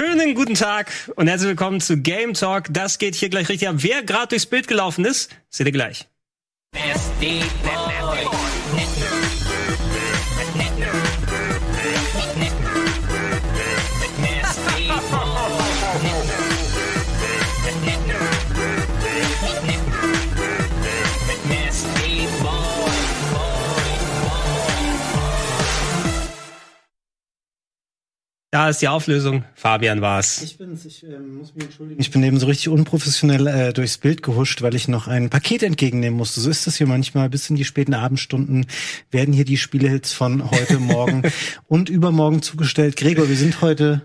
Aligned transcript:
Schönen 0.00 0.36
guten 0.36 0.54
Tag 0.54 0.92
und 1.16 1.26
herzlich 1.26 1.48
willkommen 1.48 1.80
zu 1.80 1.96
Game 1.96 2.32
Talk. 2.32 2.66
Das 2.70 2.98
geht 2.98 3.16
hier 3.16 3.30
gleich 3.30 3.48
richtig 3.48 3.66
ab. 3.68 3.74
Wer 3.78 4.04
gerade 4.04 4.28
durchs 4.28 4.46
Bild 4.46 4.68
gelaufen 4.68 5.04
ist, 5.04 5.28
seht 5.48 5.66
ihr 5.66 5.72
gleich. 5.72 6.06
Da 28.50 28.70
ist 28.70 28.80
die 28.80 28.88
Auflösung. 28.88 29.44
Fabian 29.54 30.00
war's. 30.00 30.40
Ich 30.40 30.56
bin's. 30.56 30.86
Ich 30.86 31.04
ähm, 31.04 31.36
muss 31.36 31.54
mich 31.54 31.64
entschuldigen. 31.64 32.00
Ich 32.00 32.10
bin 32.10 32.22
eben 32.22 32.40
so 32.40 32.46
richtig 32.46 32.70
unprofessionell 32.70 33.46
äh, 33.46 33.72
durchs 33.74 33.98
Bild 33.98 34.22
gehuscht, 34.22 34.62
weil 34.62 34.74
ich 34.74 34.88
noch 34.88 35.06
ein 35.06 35.28
Paket 35.28 35.62
entgegennehmen 35.62 36.16
musste. 36.16 36.40
So 36.40 36.48
ist 36.48 36.66
das 36.66 36.76
hier 36.76 36.86
manchmal. 36.86 37.28
Bis 37.28 37.50
in 37.50 37.56
die 37.56 37.66
späten 37.66 37.92
Abendstunden 37.92 38.64
werden 39.10 39.34
hier 39.34 39.44
die 39.44 39.58
Spielehits 39.58 40.14
von 40.14 40.50
heute, 40.50 40.78
morgen 40.78 41.24
und 41.66 41.90
übermorgen 41.90 42.40
zugestellt. 42.40 42.96
Gregor, 42.96 43.28
wir 43.28 43.36
sind 43.36 43.60
heute 43.60 44.00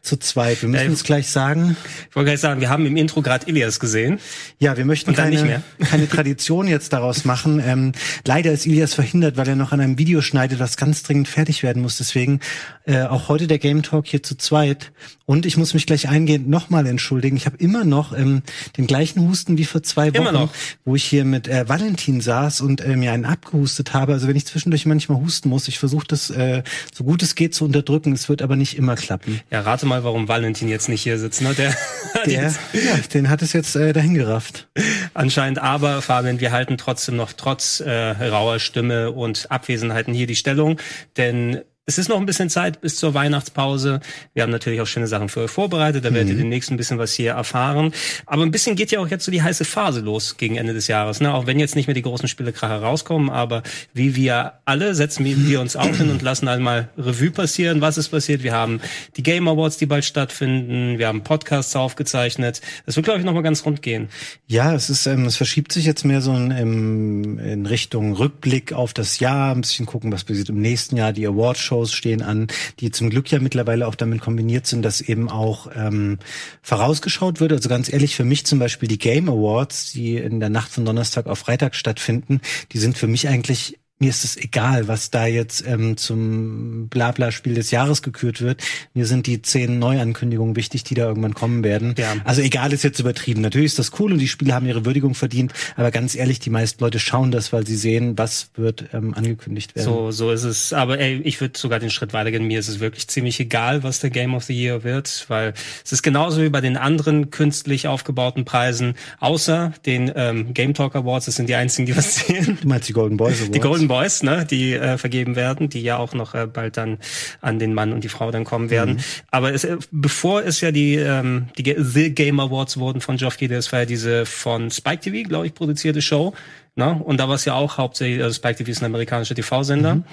zu 0.00 0.16
zweit. 0.16 0.62
Wir 0.62 0.68
müssen 0.68 0.86
äh, 0.86 0.90
uns 0.90 1.02
gleich 1.02 1.28
sagen. 1.28 1.76
Ich 2.08 2.14
wollte 2.14 2.30
gleich 2.30 2.40
sagen, 2.40 2.60
wir 2.60 2.70
haben 2.70 2.86
im 2.86 2.96
Intro 2.96 3.20
gerade 3.20 3.48
Ilias 3.48 3.80
gesehen. 3.80 4.20
Ja, 4.60 4.76
wir 4.76 4.84
möchten 4.84 5.12
keine, 5.12 5.60
keine 5.80 6.08
Tradition 6.08 6.68
jetzt 6.68 6.92
daraus 6.92 7.24
machen. 7.24 7.60
Ähm, 7.64 7.92
leider 8.24 8.52
ist 8.52 8.64
Ilias 8.64 8.94
verhindert, 8.94 9.36
weil 9.36 9.48
er 9.48 9.56
noch 9.56 9.72
an 9.72 9.80
einem 9.80 9.98
Video 9.98 10.20
schneidet, 10.20 10.60
das 10.60 10.76
ganz 10.76 11.02
dringend 11.02 11.26
fertig 11.26 11.64
werden 11.64 11.82
muss. 11.82 11.98
Deswegen 11.98 12.38
äh, 12.86 13.02
auch 13.02 13.28
heute 13.28 13.48
der 13.48 13.58
Game 13.58 13.82
Talk 13.88 14.06
hier 14.06 14.22
zu 14.22 14.36
zweit. 14.36 14.92
Und 15.24 15.46
ich 15.46 15.56
muss 15.56 15.74
mich 15.74 15.86
gleich 15.86 16.08
eingehend 16.08 16.48
nochmal 16.48 16.86
entschuldigen. 16.86 17.36
Ich 17.36 17.46
habe 17.46 17.56
immer 17.58 17.84
noch 17.84 18.16
ähm, 18.16 18.42
den 18.76 18.86
gleichen 18.86 19.26
Husten 19.28 19.58
wie 19.58 19.64
vor 19.64 19.82
zwei 19.82 20.14
Wochen, 20.14 20.50
wo 20.84 20.96
ich 20.96 21.04
hier 21.04 21.24
mit 21.24 21.48
äh, 21.48 21.68
Valentin 21.68 22.20
saß 22.20 22.60
und 22.60 22.80
äh, 22.80 22.96
mir 22.96 23.12
einen 23.12 23.24
abgehustet 23.24 23.94
habe. 23.94 24.12
Also 24.12 24.28
wenn 24.28 24.36
ich 24.36 24.46
zwischendurch 24.46 24.86
manchmal 24.86 25.18
husten 25.20 25.48
muss, 25.48 25.68
ich 25.68 25.78
versuche 25.78 26.06
das 26.06 26.30
äh, 26.30 26.62
so 26.94 27.04
gut 27.04 27.22
es 27.22 27.34
geht 27.34 27.54
zu 27.54 27.64
unterdrücken. 27.64 28.12
Es 28.12 28.28
wird 28.28 28.42
aber 28.42 28.56
nicht 28.56 28.76
immer 28.76 28.94
klappen. 28.94 29.40
Ja, 29.50 29.60
rate 29.60 29.86
mal, 29.86 30.04
warum 30.04 30.28
Valentin 30.28 30.68
jetzt 30.68 30.88
nicht 30.88 31.02
hier 31.02 31.18
sitzt. 31.18 31.42
Ne? 31.42 31.54
Der, 31.54 31.74
der 32.26 32.42
ja, 32.42 32.96
den 33.12 33.28
hat 33.28 33.42
es 33.42 33.52
jetzt 33.52 33.74
äh, 33.76 33.92
dahin 33.92 34.14
gerafft. 34.14 34.68
Anscheinend 35.14 35.58
aber, 35.58 36.02
Fabian, 36.02 36.40
wir 36.40 36.52
halten 36.52 36.78
trotzdem 36.78 37.16
noch 37.16 37.32
trotz 37.32 37.80
äh, 37.80 37.90
rauer 37.90 38.58
Stimme 38.58 39.12
und 39.12 39.50
Abwesenheiten 39.50 40.14
hier 40.14 40.26
die 40.26 40.36
Stellung, 40.36 40.78
denn 41.16 41.62
es 41.88 41.96
ist 41.96 42.10
noch 42.10 42.18
ein 42.18 42.26
bisschen 42.26 42.50
Zeit 42.50 42.82
bis 42.82 42.96
zur 42.96 43.14
Weihnachtspause. 43.14 44.00
Wir 44.34 44.42
haben 44.42 44.50
natürlich 44.50 44.82
auch 44.82 44.86
schöne 44.86 45.06
Sachen 45.06 45.30
für 45.30 45.40
euch 45.40 45.50
vorbereitet. 45.50 46.04
Da 46.04 46.12
werdet 46.12 46.28
ihr 46.28 46.34
mhm. 46.34 46.40
demnächst 46.40 46.70
ein 46.70 46.76
bisschen 46.76 46.98
was 46.98 47.14
hier 47.14 47.32
erfahren. 47.32 47.94
Aber 48.26 48.42
ein 48.42 48.50
bisschen 48.50 48.76
geht 48.76 48.90
ja 48.90 49.00
auch 49.00 49.08
jetzt 49.08 49.24
so 49.24 49.32
die 49.32 49.40
heiße 49.40 49.64
Phase 49.64 50.00
los 50.00 50.36
gegen 50.36 50.56
Ende 50.56 50.74
des 50.74 50.86
Jahres. 50.86 51.22
Ne? 51.22 51.32
Auch 51.32 51.46
wenn 51.46 51.58
jetzt 51.58 51.76
nicht 51.76 51.86
mehr 51.86 51.94
die 51.94 52.02
großen 52.02 52.28
Spielekracher 52.28 52.82
rauskommen, 52.82 53.30
aber 53.30 53.62
wie 53.94 54.14
wir 54.16 54.52
alle 54.66 54.94
setzen 54.94 55.24
wir 55.24 55.60
uns 55.62 55.76
auch 55.76 55.96
hin 55.96 56.10
und 56.10 56.20
lassen 56.20 56.46
einmal 56.46 56.90
Revue 56.98 57.30
passieren, 57.30 57.80
was 57.80 57.96
ist 57.96 58.10
passiert. 58.10 58.42
Wir 58.42 58.52
haben 58.52 58.82
die 59.16 59.22
Game 59.22 59.48
Awards, 59.48 59.78
die 59.78 59.86
bald 59.86 60.04
stattfinden. 60.04 60.98
Wir 60.98 61.08
haben 61.08 61.24
Podcasts 61.24 61.74
aufgezeichnet. 61.74 62.60
Das 62.84 62.96
wird, 62.96 63.04
glaube 63.04 63.20
ich, 63.20 63.24
nochmal 63.24 63.42
ganz 63.42 63.64
rund 63.64 63.80
gehen. 63.80 64.10
Ja, 64.46 64.74
es 64.74 64.90
ist, 64.90 65.06
ähm, 65.06 65.24
es 65.24 65.36
verschiebt 65.36 65.72
sich 65.72 65.86
jetzt 65.86 66.04
mehr 66.04 66.20
so 66.20 66.34
in, 66.34 66.50
in, 66.50 67.38
in 67.38 67.64
Richtung 67.64 68.12
Rückblick 68.12 68.74
auf 68.74 68.92
das 68.92 69.20
Jahr, 69.20 69.54
ein 69.54 69.62
bisschen 69.62 69.86
gucken, 69.86 70.12
was 70.12 70.24
passiert 70.24 70.50
im 70.50 70.60
nächsten 70.60 70.98
Jahr, 70.98 71.14
die 71.14 71.26
Awardshow 71.26 71.77
Shows 71.78 71.92
stehen 71.92 72.22
an, 72.22 72.48
die 72.80 72.90
zum 72.90 73.10
Glück 73.10 73.30
ja 73.30 73.38
mittlerweile 73.38 73.86
auch 73.86 73.94
damit 73.94 74.20
kombiniert 74.20 74.66
sind, 74.66 74.82
dass 74.82 75.00
eben 75.00 75.30
auch 75.30 75.70
ähm, 75.74 76.18
vorausgeschaut 76.62 77.40
wird. 77.40 77.52
Also 77.52 77.68
ganz 77.68 77.92
ehrlich, 77.92 78.16
für 78.16 78.24
mich 78.24 78.44
zum 78.46 78.58
Beispiel 78.58 78.88
die 78.88 78.98
Game 78.98 79.28
Awards, 79.28 79.92
die 79.92 80.16
in 80.16 80.40
der 80.40 80.48
Nacht 80.48 80.72
von 80.72 80.84
Donnerstag 80.84 81.26
auf 81.26 81.38
Freitag 81.38 81.74
stattfinden, 81.74 82.40
die 82.72 82.78
sind 82.78 82.98
für 82.98 83.06
mich 83.06 83.28
eigentlich 83.28 83.78
mir 83.98 84.10
ist 84.10 84.24
es 84.24 84.36
egal, 84.36 84.86
was 84.86 85.10
da 85.10 85.26
jetzt 85.26 85.64
ähm, 85.66 85.96
zum 85.96 86.88
Blabla-Spiel 86.88 87.54
des 87.54 87.70
Jahres 87.70 88.02
gekürt 88.02 88.40
wird. 88.40 88.62
Mir 88.94 89.06
sind 89.06 89.26
die 89.26 89.42
zehn 89.42 89.78
Neuankündigungen 89.78 90.54
wichtig, 90.54 90.84
die 90.84 90.94
da 90.94 91.06
irgendwann 91.06 91.34
kommen 91.34 91.64
werden. 91.64 91.94
Ja. 91.98 92.14
Also 92.24 92.42
egal 92.42 92.72
ist 92.72 92.84
jetzt 92.84 93.00
übertrieben. 93.00 93.40
Natürlich 93.40 93.66
ist 93.66 93.78
das 93.78 93.98
cool 93.98 94.12
und 94.12 94.18
die 94.18 94.28
Spiele 94.28 94.54
haben 94.54 94.66
ihre 94.66 94.84
Würdigung 94.84 95.14
verdient, 95.14 95.52
aber 95.76 95.90
ganz 95.90 96.14
ehrlich, 96.14 96.38
die 96.38 96.50
meisten 96.50 96.82
Leute 96.82 96.98
schauen 96.98 97.30
das, 97.32 97.52
weil 97.52 97.66
sie 97.66 97.76
sehen, 97.76 98.16
was 98.16 98.50
wird 98.54 98.86
ähm, 98.92 99.14
angekündigt 99.14 99.74
werden. 99.74 99.86
So, 99.86 100.10
so 100.12 100.30
ist 100.30 100.44
es. 100.44 100.72
Aber 100.72 100.98
ey, 100.98 101.20
ich 101.24 101.40
würde 101.40 101.58
sogar 101.58 101.80
den 101.80 101.90
Schritt 101.90 102.12
weitergehen. 102.12 102.44
Mir 102.44 102.60
ist 102.60 102.68
es 102.68 102.78
wirklich 102.78 103.08
ziemlich 103.08 103.40
egal, 103.40 103.82
was 103.82 103.98
der 104.00 104.10
Game 104.10 104.34
of 104.34 104.44
the 104.44 104.54
Year 104.54 104.84
wird, 104.84 105.24
weil 105.28 105.54
es 105.84 105.92
ist 105.92 106.02
genauso 106.02 106.40
wie 106.40 106.48
bei 106.48 106.60
den 106.60 106.76
anderen 106.76 107.30
künstlich 107.30 107.88
aufgebauten 107.88 108.44
Preisen, 108.44 108.94
außer 109.18 109.72
den 109.86 110.12
ähm, 110.14 110.54
Game 110.54 110.74
Talk 110.74 110.94
Awards. 110.94 111.26
Das 111.26 111.36
sind 111.36 111.48
die 111.48 111.56
einzigen, 111.56 111.86
die 111.86 111.96
was 111.96 112.14
zählen. 112.26 112.58
Du 112.60 112.68
meinst 112.68 112.88
die 112.88 112.92
Golden 112.92 113.16
Boys 113.16 113.38
Awards? 113.38 113.50
Die 113.50 113.60
Golden 113.60 113.87
Boys, 113.88 114.22
ne, 114.22 114.46
die 114.48 114.74
äh, 114.74 114.98
vergeben 114.98 115.36
werden, 115.36 115.68
die 115.68 115.82
ja 115.82 115.98
auch 115.98 116.14
noch 116.14 116.34
äh, 116.34 116.46
bald 116.46 116.76
dann 116.76 116.98
an 117.40 117.58
den 117.58 117.74
Mann 117.74 117.92
und 117.92 118.04
die 118.04 118.08
Frau 118.08 118.30
dann 118.30 118.44
kommen 118.44 118.70
werden. 118.70 118.94
Mhm. 118.94 119.00
Aber 119.30 119.52
es, 119.52 119.64
äh, 119.64 119.78
bevor 119.90 120.44
es 120.44 120.60
ja 120.60 120.70
die, 120.70 120.94
ähm, 120.96 121.48
die 121.58 121.74
The 121.76 122.14
Game 122.14 122.40
Awards 122.40 122.78
wurden 122.78 123.00
von 123.00 123.16
Geoff 123.16 123.38
Keighley, 123.38 123.56
das 123.56 123.72
war 123.72 123.80
ja 123.80 123.86
diese 123.86 124.26
von 124.26 124.70
Spike 124.70 125.00
TV, 125.00 125.28
glaube 125.28 125.46
ich, 125.46 125.54
produzierte 125.54 126.02
Show, 126.02 126.34
Ne? 126.78 126.94
Und 126.94 127.18
da 127.18 127.26
war 127.26 127.34
es 127.34 127.44
ja 127.44 127.54
auch 127.54 127.76
hauptsächlich, 127.76 128.22
also 128.22 128.36
Spike 128.36 128.58
TV 128.58 128.70
ist 128.70 128.82
ein 128.82 128.84
amerikanischer 128.84 129.34
TV-Sender. 129.34 129.96
Mhm. 129.96 130.04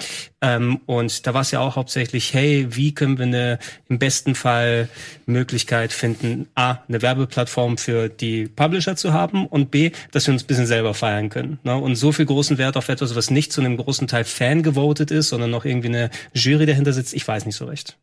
Ähm, 0.41 0.81
und 0.87 1.27
da 1.27 1.35
war 1.35 1.41
es 1.41 1.51
ja 1.51 1.59
auch 1.59 1.75
hauptsächlich, 1.75 2.33
hey, 2.33 2.65
wie 2.71 2.91
können 2.91 3.19
wir 3.19 3.27
eine 3.27 3.59
im 3.87 3.99
besten 3.99 4.33
Fall 4.33 4.89
Möglichkeit 5.27 5.93
finden, 5.93 6.47
A, 6.55 6.79
eine 6.87 7.03
Werbeplattform 7.03 7.77
für 7.77 8.09
die 8.09 8.47
Publisher 8.47 8.95
zu 8.95 9.13
haben 9.13 9.45
und 9.45 9.69
B, 9.69 9.91
dass 10.11 10.25
wir 10.25 10.33
uns 10.33 10.43
ein 10.43 10.47
bisschen 10.47 10.65
selber 10.65 10.95
feiern 10.95 11.29
können. 11.29 11.59
Ne? 11.61 11.77
Und 11.77 11.97
so 11.97 12.11
viel 12.11 12.25
großen 12.25 12.57
Wert 12.57 12.77
auf 12.77 12.89
etwas, 12.89 13.15
was 13.15 13.29
nicht 13.29 13.53
zu 13.53 13.61
einem 13.61 13.77
großen 13.77 14.07
Teil 14.07 14.23
Fan 14.23 14.63
gewotet 14.63 15.11
ist, 15.11 15.29
sondern 15.29 15.51
noch 15.51 15.65
irgendwie 15.65 15.89
eine 15.89 16.09
Jury 16.33 16.65
dahinter 16.65 16.93
sitzt, 16.93 17.13
ich 17.13 17.27
weiß 17.27 17.45
nicht 17.45 17.57
so 17.57 17.65
recht. 17.65 17.95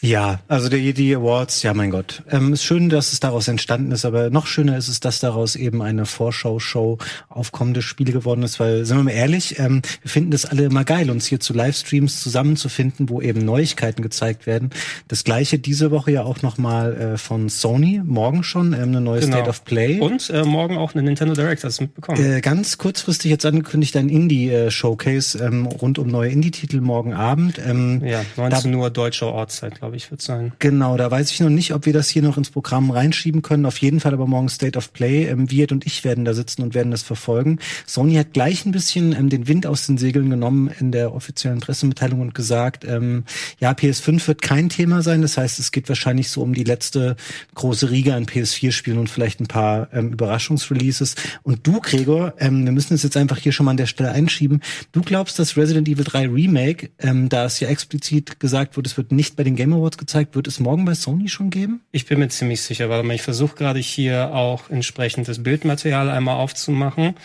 Ja, 0.00 0.40
also 0.46 0.68
die, 0.68 0.92
die 0.92 1.14
Awards, 1.14 1.62
ja 1.62 1.74
mein 1.74 1.90
Gott. 1.90 2.22
Ähm, 2.30 2.52
ist 2.52 2.62
schön, 2.62 2.88
dass 2.88 3.12
es 3.12 3.18
daraus 3.18 3.48
entstanden 3.48 3.90
ist, 3.90 4.04
aber 4.04 4.30
noch 4.30 4.46
schöner 4.46 4.76
ist 4.76 4.86
es, 4.86 5.00
dass 5.00 5.18
daraus 5.18 5.56
eben 5.56 5.82
eine 5.82 6.06
Vorschau-Show 6.06 6.98
auf 7.28 7.50
kommende 7.50 7.82
Spiele 7.82 8.12
geworden 8.12 8.44
ist, 8.44 8.60
weil, 8.60 8.84
sind 8.84 8.96
wir 8.96 9.04
mal 9.04 9.10
ehrlich, 9.10 9.58
ähm, 9.58 9.82
wir 10.02 10.10
finden 10.10 10.30
das 10.30 10.44
alle 10.44 10.64
immer 10.64 10.84
geil, 10.84 11.10
uns 11.10 11.26
hier 11.26 11.40
zu 11.40 11.52
Livestreams 11.52 12.22
zusammenzufinden, 12.22 13.08
wo 13.08 13.20
eben 13.20 13.44
Neuigkeiten 13.44 14.02
gezeigt 14.02 14.46
werden. 14.46 14.70
Das 15.08 15.24
gleiche 15.24 15.58
diese 15.58 15.90
Woche 15.90 16.12
ja 16.12 16.22
auch 16.22 16.42
nochmal 16.42 16.94
äh, 16.96 17.18
von 17.18 17.48
Sony, 17.48 18.00
morgen 18.04 18.44
schon, 18.44 18.74
ähm, 18.74 18.82
eine 18.82 19.00
neue 19.00 19.20
genau. 19.20 19.36
State 19.36 19.50
of 19.50 19.64
Play. 19.64 19.98
Und 19.98 20.30
äh, 20.30 20.44
morgen 20.44 20.78
auch 20.78 20.94
eine 20.94 21.02
Nintendo 21.02 21.34
Direct, 21.34 21.64
hast 21.64 21.80
du 21.80 21.84
mitbekommen. 21.84 22.24
Äh, 22.24 22.40
ganz 22.40 22.78
kurzfristig 22.78 23.32
jetzt 23.32 23.44
angekündigt 23.44 23.96
ein 23.96 24.08
Indie-Showcase 24.08 25.44
ähm, 25.44 25.66
rund 25.66 25.98
um 25.98 26.06
neue 26.06 26.30
Indie-Titel 26.30 26.80
morgen 26.80 27.14
Abend. 27.14 27.58
Ähm, 27.58 28.02
ja, 28.04 28.24
19 28.36 28.72
Uhr 28.74 28.90
deutsche 28.90 29.26
Ortszeit. 29.26 29.67
Uhrzeit, 29.68 29.78
glaube 29.78 29.96
ich, 29.96 30.10
wird 30.10 30.22
sein. 30.22 30.52
Genau, 30.58 30.96
da 30.96 31.10
weiß 31.10 31.30
ich 31.30 31.40
noch 31.40 31.48
nicht, 31.48 31.72
ob 31.74 31.86
wir 31.86 31.92
das 31.92 32.08
hier 32.08 32.22
noch 32.22 32.36
ins 32.36 32.50
Programm 32.50 32.90
reinschieben 32.90 33.42
können. 33.42 33.66
Auf 33.66 33.78
jeden 33.78 34.00
Fall 34.00 34.14
aber 34.14 34.26
morgen 34.26 34.48
State 34.48 34.78
of 34.78 34.92
Play. 34.92 35.26
Ähm, 35.26 35.50
Wirt 35.50 35.72
und 35.72 35.86
ich 35.86 36.04
werden 36.04 36.24
da 36.24 36.34
sitzen 36.34 36.62
und 36.62 36.74
werden 36.74 36.90
das 36.90 37.02
verfolgen. 37.02 37.58
Sony 37.86 38.14
hat 38.14 38.32
gleich 38.32 38.64
ein 38.64 38.72
bisschen 38.72 39.12
ähm, 39.12 39.28
den 39.28 39.48
Wind 39.48 39.66
aus 39.66 39.86
den 39.86 39.98
Segeln 39.98 40.30
genommen 40.30 40.70
in 40.80 40.92
der 40.92 41.14
offiziellen 41.14 41.60
Pressemitteilung 41.60 42.20
und 42.20 42.34
gesagt, 42.34 42.84
ähm, 42.84 43.24
ja, 43.60 43.72
PS5 43.72 44.26
wird 44.26 44.42
kein 44.42 44.68
Thema 44.68 45.02
sein. 45.02 45.22
Das 45.22 45.36
heißt, 45.36 45.58
es 45.58 45.72
geht 45.72 45.88
wahrscheinlich 45.88 46.30
so 46.30 46.42
um 46.42 46.54
die 46.54 46.64
letzte 46.64 47.16
große 47.54 47.90
Riga 47.90 48.16
an 48.16 48.26
PS4-Spielen 48.26 48.98
und 48.98 49.10
vielleicht 49.10 49.40
ein 49.40 49.46
paar 49.46 49.88
ähm, 49.92 50.12
Überraschungsreleases. 50.12 51.14
Und 51.42 51.66
du, 51.66 51.80
Gregor, 51.80 52.34
ähm, 52.38 52.64
wir 52.64 52.72
müssen 52.72 52.94
es 52.94 53.02
jetzt 53.02 53.16
einfach 53.16 53.38
hier 53.38 53.52
schon 53.52 53.64
mal 53.64 53.72
an 53.72 53.76
der 53.76 53.86
Stelle 53.86 54.12
einschieben. 54.12 54.60
Du 54.92 55.02
glaubst, 55.02 55.38
dass 55.38 55.56
Resident 55.56 55.88
Evil 55.88 56.04
3 56.04 56.28
Remake, 56.28 56.90
ähm, 56.98 57.28
da 57.28 57.44
es 57.44 57.60
ja 57.60 57.68
explizit 57.68 58.40
gesagt 58.40 58.76
wird, 58.76 58.86
es 58.86 58.96
wird 58.96 59.12
nicht 59.12 59.36
bei 59.36 59.44
den 59.44 59.56
Game 59.58 59.72
Awards 59.72 59.98
gezeigt. 59.98 60.36
Wird 60.36 60.46
es 60.46 60.60
morgen 60.60 60.84
bei 60.84 60.94
Sony 60.94 61.28
schon 61.28 61.50
geben? 61.50 61.80
Ich 61.90 62.06
bin 62.06 62.20
mir 62.20 62.28
ziemlich 62.28 62.62
sicher, 62.62 62.88
weil 62.88 63.10
ich 63.10 63.22
versuche 63.22 63.56
gerade 63.56 63.80
hier 63.80 64.32
auch 64.32 64.70
entsprechendes 64.70 65.42
Bildmaterial 65.42 66.10
einmal 66.10 66.36
aufzumachen. 66.36 67.16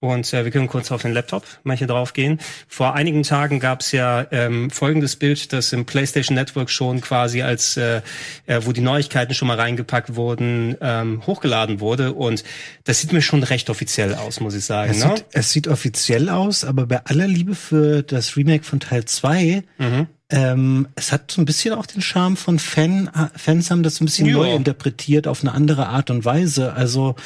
Und 0.00 0.32
äh, 0.32 0.44
wir 0.44 0.50
können 0.50 0.68
kurz 0.68 0.90
auf 0.90 1.02
den 1.02 1.12
Laptop 1.12 1.44
mal 1.62 1.76
hier 1.76 1.86
drauf 1.86 2.14
gehen. 2.14 2.40
Vor 2.66 2.94
einigen 2.94 3.22
Tagen 3.22 3.60
gab 3.60 3.82
es 3.82 3.92
ja 3.92 4.26
ähm, 4.32 4.70
folgendes 4.70 5.16
Bild, 5.16 5.52
das 5.52 5.72
im 5.72 5.84
PlayStation 5.84 6.34
Network 6.34 6.70
schon 6.70 7.02
quasi 7.02 7.42
als, 7.42 7.76
äh, 7.76 8.00
äh, 8.46 8.60
wo 8.62 8.72
die 8.72 8.80
Neuigkeiten 8.80 9.34
schon 9.34 9.46
mal 9.46 9.60
reingepackt 9.60 10.16
wurden, 10.16 10.76
ähm, 10.80 11.24
hochgeladen 11.26 11.78
wurde. 11.78 12.14
Und 12.14 12.42
das 12.82 13.00
sieht 13.00 13.12
mir 13.12 13.22
schon 13.22 13.44
recht 13.44 13.68
offiziell 13.68 14.14
aus, 14.14 14.40
muss 14.40 14.54
ich 14.54 14.64
sagen. 14.64 14.90
Es, 14.90 15.04
ne? 15.04 15.14
sieht, 15.14 15.26
es 15.30 15.52
sieht 15.52 15.68
offiziell 15.68 16.30
aus, 16.30 16.64
aber 16.64 16.86
bei 16.86 17.04
aller 17.04 17.28
Liebe 17.28 17.54
für 17.54 18.02
das 18.02 18.36
Remake 18.36 18.64
von 18.64 18.80
Teil 18.80 19.04
2 19.04 19.62
mhm. 19.78 20.06
Ähm, 20.32 20.88
es 20.94 21.12
hat 21.12 21.30
so 21.30 21.42
ein 21.42 21.44
bisschen 21.44 21.74
auch 21.74 21.84
den 21.84 22.00
Charme 22.00 22.36
von 22.36 22.58
Fan, 22.58 23.10
Fans 23.36 23.70
haben 23.70 23.82
das 23.82 24.00
ein 24.00 24.06
bisschen 24.06 24.26
jo. 24.26 24.38
neu 24.38 24.54
interpretiert 24.54 25.28
auf 25.28 25.42
eine 25.42 25.52
andere 25.52 25.88
Art 25.88 26.10
und 26.10 26.24
Weise. 26.24 26.72
Also 26.72 27.16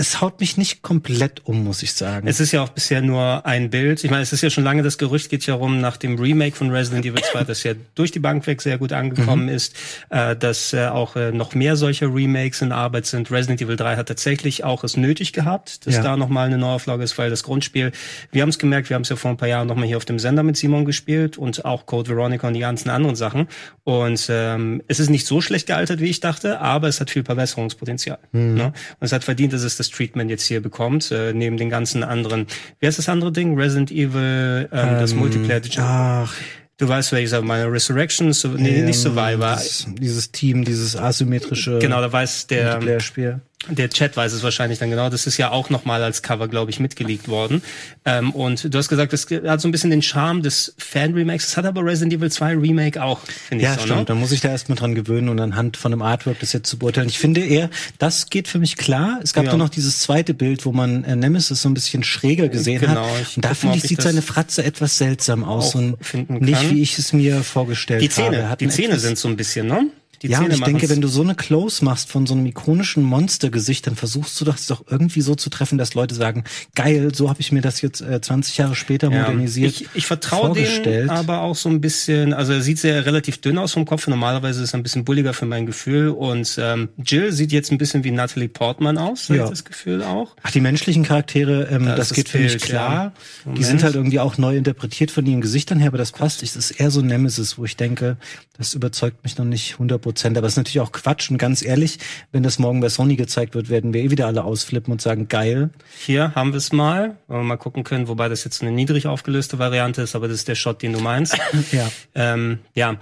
es 0.00 0.22
haut 0.22 0.40
mich 0.40 0.56
nicht 0.56 0.80
komplett 0.80 1.42
um, 1.44 1.62
muss 1.62 1.82
ich 1.82 1.92
sagen. 1.92 2.26
Es 2.26 2.40
ist 2.40 2.52
ja 2.52 2.62
auch 2.62 2.70
bisher 2.70 3.02
nur 3.02 3.44
ein 3.44 3.68
Bild. 3.68 4.02
Ich 4.02 4.10
meine, 4.10 4.22
es 4.22 4.32
ist 4.32 4.40
ja 4.40 4.48
schon 4.48 4.64
lange 4.64 4.82
das 4.82 4.96
Gerücht 4.96 5.28
geht 5.28 5.44
ja 5.44 5.54
rum 5.54 5.80
nach 5.80 5.98
dem 5.98 6.18
Remake 6.18 6.56
von 6.56 6.70
Resident 6.70 7.04
Evil 7.04 7.22
2, 7.22 7.44
das 7.44 7.62
ja 7.64 7.74
durch 7.94 8.10
die 8.10 8.18
Bank 8.18 8.46
weg 8.46 8.62
sehr 8.62 8.78
gut 8.78 8.92
angekommen 8.92 9.44
mhm. 9.44 9.50
ist, 9.50 9.76
äh, 10.08 10.34
dass 10.34 10.72
äh, 10.72 10.86
auch 10.86 11.16
äh, 11.16 11.32
noch 11.32 11.54
mehr 11.54 11.76
solcher 11.76 12.12
Remakes 12.12 12.62
in 12.62 12.72
Arbeit 12.72 13.04
sind. 13.04 13.30
Resident 13.30 13.60
Evil 13.60 13.76
3 13.76 13.96
hat 13.96 14.08
tatsächlich 14.08 14.64
auch 14.64 14.84
es 14.84 14.96
nötig 14.96 15.34
gehabt, 15.34 15.86
dass 15.86 15.96
ja. 15.96 16.02
da 16.02 16.16
nochmal 16.16 16.46
eine 16.46 16.56
Neuauflage 16.56 17.04
ist, 17.04 17.18
weil 17.18 17.28
das 17.28 17.42
Grundspiel, 17.42 17.92
wir 18.32 18.40
haben 18.40 18.48
es 18.48 18.58
gemerkt, 18.58 18.88
wir 18.88 18.94
haben 18.94 19.02
es 19.02 19.10
ja 19.10 19.16
vor 19.16 19.30
ein 19.30 19.36
paar 19.36 19.48
Jahren 19.48 19.68
nochmal 19.68 19.86
hier 19.86 19.98
auf 19.98 20.06
dem 20.06 20.18
Sender 20.18 20.42
mit 20.42 20.56
Simon 20.56 20.86
gespielt 20.86 21.36
und 21.36 21.66
auch 21.66 21.84
Code 21.84 22.08
Veronica 22.08 22.48
und 22.48 22.54
die 22.54 22.60
ganzen 22.60 22.88
anderen 22.88 23.16
Sachen. 23.16 23.48
Und 23.84 24.28
ähm, 24.30 24.82
es 24.88 24.98
ist 24.98 25.10
nicht 25.10 25.26
so 25.26 25.42
schlecht 25.42 25.66
gealtert, 25.66 26.00
wie 26.00 26.08
ich 26.08 26.20
dachte, 26.20 26.60
aber 26.60 26.88
es 26.88 27.00
hat 27.00 27.10
viel 27.10 27.24
Verbesserungspotenzial. 27.24 28.18
Mhm. 28.32 28.54
Ne? 28.54 28.64
Und 28.66 29.04
es 29.04 29.12
hat 29.12 29.24
verdient, 29.24 29.52
dass 29.52 29.62
es 29.62 29.76
das 29.76 29.89
Treatment 29.90 30.30
jetzt 30.30 30.46
hier 30.46 30.60
bekommt, 30.60 31.10
äh, 31.10 31.32
neben 31.32 31.56
den 31.56 31.70
ganzen 31.70 32.02
anderen. 32.02 32.46
Wie 32.78 32.86
heißt 32.86 32.98
das 32.98 33.08
andere 33.08 33.32
Ding? 33.32 33.58
Resident 33.58 33.90
Evil, 33.90 34.68
ähm, 34.72 34.88
ähm, 34.88 35.00
das 35.00 35.14
Multiplayer. 35.14 35.60
Ach. 35.78 36.34
Du 36.76 36.88
weißt, 36.88 37.12
welches 37.12 37.38
ich 37.38 37.44
meine 37.44 37.70
Resurrection, 37.70 38.32
so, 38.32 38.48
nee, 38.48 38.78
ähm, 38.78 38.86
nicht 38.86 38.98
Survivor. 38.98 39.56
Dieses, 39.56 39.86
dieses 39.98 40.32
Team, 40.32 40.64
dieses 40.64 40.96
asymmetrische. 40.96 41.78
Genau, 41.78 42.00
da 42.00 42.10
weiß 42.10 42.46
der. 42.46 42.72
Multiplayer-Spiel 42.72 43.40
der 43.68 43.90
Chat 43.90 44.16
weiß 44.16 44.32
es 44.32 44.42
wahrscheinlich 44.42 44.78
dann 44.78 44.88
genau. 44.88 45.10
Das 45.10 45.26
ist 45.26 45.36
ja 45.36 45.50
auch 45.50 45.68
nochmal 45.68 46.02
als 46.02 46.22
Cover, 46.22 46.48
glaube 46.48 46.70
ich, 46.70 46.80
mitgeleakt 46.80 47.28
worden. 47.28 47.62
Ähm, 48.06 48.30
und 48.30 48.72
du 48.72 48.78
hast 48.78 48.88
gesagt, 48.88 49.12
das 49.12 49.26
hat 49.30 49.60
so 49.60 49.68
ein 49.68 49.70
bisschen 49.70 49.90
den 49.90 50.00
Charme 50.00 50.42
des 50.42 50.74
Fan-Remakes. 50.78 51.46
Das 51.46 51.56
hat 51.58 51.66
aber 51.66 51.84
Resident 51.84 52.14
Evil 52.14 52.30
2 52.30 52.56
Remake 52.56 53.02
auch, 53.02 53.20
finde 53.20 53.64
ja, 53.64 53.72
ich 53.72 53.74
so. 53.74 53.80
Ja, 53.80 53.86
stimmt. 53.86 53.98
Ne? 54.00 54.04
Da 54.06 54.14
muss 54.14 54.32
ich 54.32 54.40
da 54.40 54.48
erstmal 54.48 54.78
dran 54.78 54.94
gewöhnen 54.94 55.28
und 55.28 55.38
anhand 55.40 55.76
von 55.76 55.92
einem 55.92 56.00
Artwork 56.00 56.40
das 56.40 56.54
jetzt 56.54 56.70
zu 56.70 56.78
beurteilen. 56.78 57.08
Ich 57.08 57.18
finde 57.18 57.42
eher, 57.42 57.68
das 57.98 58.30
geht 58.30 58.48
für 58.48 58.58
mich 58.58 58.76
klar. 58.76 59.20
Es 59.22 59.34
gab 59.34 59.44
ja. 59.44 59.56
noch 59.56 59.68
dieses 59.68 60.00
zweite 60.00 60.32
Bild, 60.32 60.64
wo 60.64 60.72
man 60.72 61.04
äh, 61.04 61.14
Nemesis 61.14 61.60
so 61.60 61.68
ein 61.68 61.74
bisschen 61.74 62.02
schräger 62.02 62.48
gesehen 62.48 62.80
genau, 62.80 63.06
hat. 63.06 63.36
Und 63.36 63.44
da 63.44 63.52
finde 63.52 63.76
ich, 63.76 63.82
sieht 63.82 64.00
seine 64.00 64.22
Fratze 64.22 64.64
etwas 64.64 64.96
seltsam 64.96 65.44
aus 65.44 65.74
und 65.74 65.98
nicht, 66.28 66.70
wie 66.70 66.80
ich 66.80 66.98
es 66.98 67.12
mir 67.12 67.42
vorgestellt 67.42 68.00
die 68.00 68.08
Zähne, 68.08 68.48
habe. 68.48 68.56
Die 68.56 68.68
Zähne 68.68 68.98
sind 68.98 69.18
so 69.18 69.28
ein 69.28 69.36
bisschen, 69.36 69.66
ne? 69.66 69.86
Die 70.22 70.28
ja, 70.28 70.38
Zähne 70.38 70.50
und 70.50 70.54
ich 70.56 70.64
denke, 70.64 70.88
wenn 70.90 71.00
du 71.00 71.08
so 71.08 71.22
eine 71.22 71.34
Close 71.34 71.82
machst 71.82 72.10
von 72.10 72.26
so 72.26 72.34
einem 72.34 72.44
ikonischen 72.44 73.02
Monstergesicht, 73.02 73.86
dann 73.86 73.96
versuchst 73.96 74.38
du 74.40 74.44
das 74.44 74.66
doch 74.66 74.84
irgendwie 74.88 75.22
so 75.22 75.34
zu 75.34 75.48
treffen, 75.48 75.78
dass 75.78 75.94
Leute 75.94 76.14
sagen, 76.14 76.44
geil, 76.74 77.14
so 77.14 77.30
habe 77.30 77.40
ich 77.40 77.52
mir 77.52 77.62
das 77.62 77.80
jetzt 77.80 78.02
äh, 78.02 78.20
20 78.20 78.58
Jahre 78.58 78.74
später 78.74 79.10
ja, 79.10 79.22
modernisiert. 79.22 79.80
Ich, 79.80 79.88
ich 79.94 80.06
vertraue 80.06 80.52
dem 80.52 81.08
aber 81.08 81.40
auch 81.40 81.56
so 81.56 81.70
ein 81.70 81.80
bisschen, 81.80 82.34
also 82.34 82.52
er 82.52 82.60
sieht 82.60 82.78
sehr 82.78 83.06
relativ 83.06 83.40
dünn 83.40 83.56
aus 83.56 83.72
vom 83.72 83.86
Kopf, 83.86 84.06
normalerweise 84.08 84.62
ist 84.62 84.74
er 84.74 84.80
ein 84.80 84.82
bisschen 84.82 85.04
bulliger 85.04 85.32
für 85.32 85.46
mein 85.46 85.64
Gefühl 85.64 86.08
und 86.08 86.58
ähm, 86.60 86.90
Jill 87.02 87.32
sieht 87.32 87.52
jetzt 87.52 87.72
ein 87.72 87.78
bisschen 87.78 88.04
wie 88.04 88.10
Natalie 88.10 88.48
Portman 88.48 88.98
aus, 88.98 89.28
ja. 89.28 89.48
das 89.48 89.64
Gefühl 89.64 90.02
auch. 90.02 90.36
Ach, 90.42 90.50
die 90.50 90.60
menschlichen 90.60 91.02
Charaktere, 91.02 91.68
ähm, 91.70 91.86
da 91.86 91.94
das 91.94 92.12
geht 92.12 92.28
für 92.28 92.38
mich 92.38 92.58
klar. 92.58 93.12
Ja. 93.46 93.52
Die 93.52 93.64
sind 93.64 93.82
halt 93.82 93.94
irgendwie 93.94 94.20
auch 94.20 94.36
neu 94.36 94.56
interpretiert 94.56 95.10
von 95.10 95.24
ihren 95.24 95.40
Gesichtern 95.40 95.78
her, 95.78 95.88
aber 95.88 95.98
das 95.98 96.12
passt. 96.12 96.42
Es 96.42 96.56
ist 96.56 96.72
eher 96.72 96.90
so 96.90 97.00
Nemesis, 97.00 97.56
wo 97.56 97.64
ich 97.64 97.76
denke, 97.76 98.16
das 98.58 98.74
überzeugt 98.74 99.24
mich 99.24 99.38
noch 99.38 99.46
nicht 99.46 99.72
100 99.72 100.00
Prozent, 100.10 100.36
aber 100.36 100.48
es 100.48 100.54
ist 100.54 100.56
natürlich 100.56 100.80
auch 100.80 100.90
Quatsch 100.90 101.30
und 101.30 101.38
ganz 101.38 101.62
ehrlich, 101.62 101.98
wenn 102.32 102.42
das 102.42 102.58
morgen 102.58 102.80
bei 102.80 102.88
Sony 102.88 103.14
gezeigt 103.14 103.54
wird, 103.54 103.68
werden 103.68 103.94
wir 103.94 104.02
eh 104.02 104.10
wieder 104.10 104.26
alle 104.26 104.42
ausflippen 104.42 104.90
und 104.90 105.00
sagen, 105.00 105.28
geil. 105.28 105.70
Hier 106.04 106.34
haben 106.34 106.52
wir 106.52 106.56
es 106.56 106.72
mal, 106.72 107.16
wenn 107.28 107.36
wir 107.36 107.44
mal 107.44 107.56
gucken 107.56 107.84
können, 107.84 108.08
wobei 108.08 108.28
das 108.28 108.42
jetzt 108.42 108.60
eine 108.60 108.72
niedrig 108.72 109.06
aufgelöste 109.06 109.60
Variante 109.60 110.02
ist, 110.02 110.16
aber 110.16 110.26
das 110.26 110.38
ist 110.38 110.48
der 110.48 110.56
Shot, 110.56 110.82
den 110.82 110.94
du 110.94 110.98
meinst. 110.98 111.38
ja. 111.70 111.88
Ähm, 112.16 112.58
ja, 112.74 112.96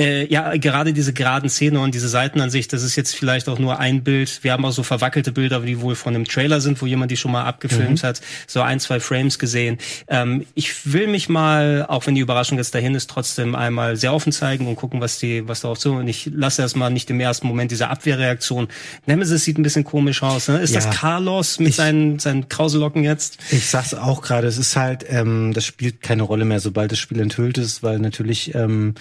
äh, 0.00 0.26
ja, 0.32 0.56
gerade 0.56 0.92
diese 0.94 1.12
geraden 1.12 1.50
Szene 1.50 1.80
und 1.80 1.94
diese 1.94 2.08
Seitenansicht, 2.08 2.72
das 2.72 2.82
ist 2.82 2.96
jetzt 2.96 3.14
vielleicht 3.14 3.48
auch 3.48 3.58
nur 3.58 3.78
ein 3.78 4.02
Bild. 4.02 4.42
Wir 4.42 4.52
haben 4.52 4.64
auch 4.64 4.72
so 4.72 4.82
verwackelte 4.82 5.30
Bilder, 5.30 5.60
die 5.60 5.80
wohl 5.80 5.94
von 5.94 6.14
einem 6.14 6.24
Trailer 6.24 6.62
sind, 6.62 6.80
wo 6.80 6.86
jemand 6.86 7.10
die 7.10 7.18
schon 7.18 7.32
mal 7.32 7.44
abgefilmt 7.44 8.02
mhm. 8.02 8.06
hat, 8.06 8.20
so 8.46 8.62
ein, 8.62 8.80
zwei 8.80 8.98
Frames 8.98 9.38
gesehen. 9.38 9.76
Ähm, 10.08 10.46
ich 10.54 10.92
will 10.92 11.06
mich 11.06 11.28
mal, 11.28 11.84
auch 11.86 12.06
wenn 12.06 12.14
die 12.14 12.22
Überraschung 12.22 12.56
jetzt 12.56 12.74
dahin 12.74 12.94
ist, 12.94 13.10
trotzdem 13.10 13.54
einmal 13.54 13.96
sehr 13.96 14.14
offen 14.14 14.32
zeigen 14.32 14.66
und 14.68 14.76
gucken, 14.76 15.02
was 15.02 15.18
die, 15.18 15.46
was 15.46 15.60
darauf 15.60 15.78
zu. 15.78 15.92
Und 15.92 16.08
ich 16.08 16.30
lasse 16.32 16.62
erstmal 16.62 16.90
nicht 16.90 17.10
im 17.10 17.20
ersten 17.20 17.46
Moment 17.46 17.70
diese 17.70 17.88
Abwehrreaktion. 17.88 18.68
Nemesis 19.04 19.44
sieht 19.44 19.58
ein 19.58 19.62
bisschen 19.62 19.84
komisch 19.84 20.22
aus. 20.22 20.48
Ne? 20.48 20.60
Ist 20.60 20.74
ja, 20.74 20.80
das 20.80 20.96
Carlos 20.96 21.58
mit 21.58 21.68
ich, 21.68 21.76
seinen, 21.76 22.18
seinen 22.18 22.48
Krauselocken 22.48 23.04
jetzt? 23.04 23.38
Ich 23.50 23.66
sag's 23.66 23.92
auch 23.92 24.22
gerade, 24.22 24.46
es 24.46 24.56
ist 24.56 24.76
halt, 24.76 25.04
ähm, 25.10 25.52
das 25.52 25.66
spielt 25.66 26.00
keine 26.00 26.22
Rolle 26.22 26.46
mehr, 26.46 26.60
sobald 26.60 26.90
das 26.90 26.98
Spiel 26.98 27.20
enthüllt 27.20 27.58
ist, 27.58 27.82
weil 27.82 27.98
natürlich 27.98 28.54
ähm, 28.54 28.94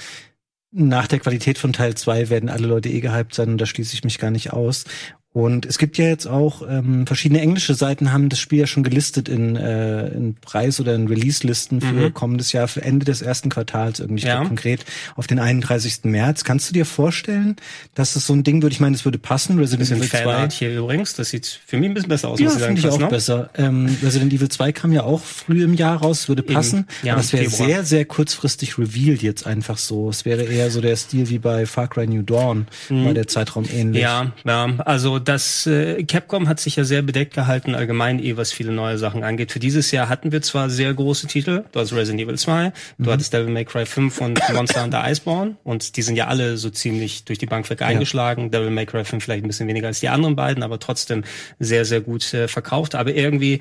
nach 0.72 1.08
der 1.08 1.20
Qualität 1.20 1.58
von 1.58 1.74
Teil 1.74 1.96
2 1.96 2.30
werden 2.30 2.50
alle 2.50 2.68
Leute 2.68 2.90
eh 2.90 3.00
gehypt 3.00 3.34
sein 3.34 3.50
und 3.50 3.58
da 3.60 3.66
schließe 3.66 3.94
ich 3.94 4.04
mich 4.04 4.20
gar 4.20 4.32
nicht 4.32 4.54
aus. 4.54 4.86
Und 5.32 5.68
es 5.68 5.78
gibt 5.78 6.00
ja 6.00 6.06
jetzt 6.06 6.26
auch 6.26 6.64
ähm, 6.68 7.06
verschiedene 7.06 7.40
englische 7.40 7.76
Seiten 7.76 8.12
haben 8.12 8.30
das 8.30 8.40
Spiel 8.40 8.62
ja 8.62 8.68
schon 8.68 8.82
gelistet 8.82 9.30
in, 9.30 9.56
äh, 9.56 10.08
in 10.08 10.34
Preis- 10.34 10.80
oder 10.80 10.96
in 10.96 11.08
Release-Listen 11.08 11.82
für 11.82 12.10
mhm. 12.10 12.14
kommendes 12.16 12.52
Jahr, 12.52 12.68
für 12.68 12.82
Ende 12.82 13.06
des 13.06 13.22
ersten 13.22 13.50
Quartals, 13.50 14.00
irgendwie 14.00 14.26
ja. 14.26 14.44
konkret 14.44 14.86
auf 15.16 15.28
den 15.28 15.38
31. 15.38 16.06
März. 16.06 16.44
Kannst 16.44 16.68
du 16.70 16.74
dir 16.74 16.84
vorstellen, 16.84 17.58
dass 17.94 18.16
es 18.16 18.26
so 18.26 18.34
ein 18.34 18.44
Ding 18.44 18.64
würde, 18.64 18.74
ich 18.74 18.80
meine, 18.80 18.96
es 18.96 19.06
würde 19.06 19.20
passen, 19.20 19.60
Resident 19.60 19.92
Evil 19.92 20.10
2. 20.10 20.50
hier 20.50 20.76
übrigens, 20.76 21.14
das 21.14 21.30
sieht 21.30 21.46
für 21.64 21.78
mich 21.78 21.90
ein 21.90 21.94
bisschen 21.94 22.10
besser 22.10 22.30
aus, 22.30 22.40
ja, 22.40 22.50
finde 22.50 22.80
ich 22.80 22.88
auch 22.88 22.98
noch? 22.98 23.10
besser. 23.10 23.52
Ähm, 23.56 23.98
Resident 24.02 24.34
Evil 24.34 24.50
2 24.50 24.72
kam 24.72 24.92
ja 24.92 25.04
auch 25.04 25.22
früh 25.22 25.64
im 25.64 25.76
Jahr 25.76 25.98
raus, 25.98 26.28
würde 26.28 26.42
passen. 26.42 26.88
Ja, 27.04 27.14
aber 27.14 27.22
es 27.22 27.34
wäre 27.34 27.48
sehr, 27.48 27.84
sehr 27.84 28.06
kurzfristig 28.06 28.80
revealed 28.80 29.22
jetzt 29.22 29.46
einfach 29.46 29.78
so. 29.78 30.10
Es 30.10 30.26
wäre 30.26 30.42
eher 30.42 30.72
so 30.72 30.82
der 30.82 30.96
Stil 30.96 31.30
wie 31.30 31.38
bei 31.38 31.68
Far 31.68 31.88
Cry 31.88 32.08
New 32.08 32.24
Dawn, 32.24 32.66
mhm. 32.90 33.06
war 33.06 33.14
der 33.14 33.28
Zeitraum 33.28 33.66
ähnlich. 33.72 34.02
Ja, 34.02 34.32
ja, 34.44 34.74
also 34.80 35.19
das 35.20 35.68
äh, 35.68 36.04
Capcom 36.04 36.48
hat 36.48 36.60
sich 36.60 36.76
ja 36.76 36.84
sehr 36.84 37.02
bedeckt 37.02 37.34
gehalten, 37.34 37.76
allgemein 37.76 38.24
eh, 38.24 38.38
was 38.38 38.52
viele 38.52 38.72
neue 38.72 38.98
Sachen 38.98 39.24
angeht. 39.24 39.52
Für 39.52 39.60
dieses 39.60 39.92
Jahr 39.92 40.10
hatten 40.10 40.32
wir 40.32 40.42
zwar 40.42 40.70
sehr 40.70 40.94
große 40.94 41.28
Titel, 41.28 41.64
du 41.72 41.80
hast 41.80 41.94
Resident 41.94 42.22
Evil 42.22 42.38
2, 42.38 42.70
mhm. 42.98 43.04
du 43.04 43.12
hattest 43.12 43.34
Devil 43.34 43.52
May 43.52 43.66
Cry 43.66 43.86
5 43.86 44.22
und 44.22 44.40
Monster 44.54 44.84
Hunter 44.84 45.04
Iceborne 45.06 45.58
und 45.64 45.96
die 45.98 46.02
sind 46.02 46.16
ja 46.16 46.28
alle 46.28 46.58
so 46.58 46.70
ziemlich 46.70 47.26
durch 47.26 47.40
die 47.40 47.46
Bank 47.46 47.70
weg 47.70 47.82
eingeschlagen. 47.82 48.44
Ja. 48.44 48.50
Devil 48.50 48.72
May 48.72 48.86
Cry 48.86 49.06
5 49.06 49.24
vielleicht 49.24 49.44
ein 49.44 49.48
bisschen 49.48 49.68
weniger 49.68 49.88
als 49.88 50.00
die 50.00 50.10
anderen 50.10 50.36
beiden, 50.36 50.64
aber 50.64 50.80
trotzdem 50.80 51.24
sehr, 51.60 51.86
sehr 51.86 52.02
gut 52.02 52.34
äh, 52.34 52.48
verkauft. 52.48 52.96
Aber 52.96 53.14
irgendwie, 53.14 53.60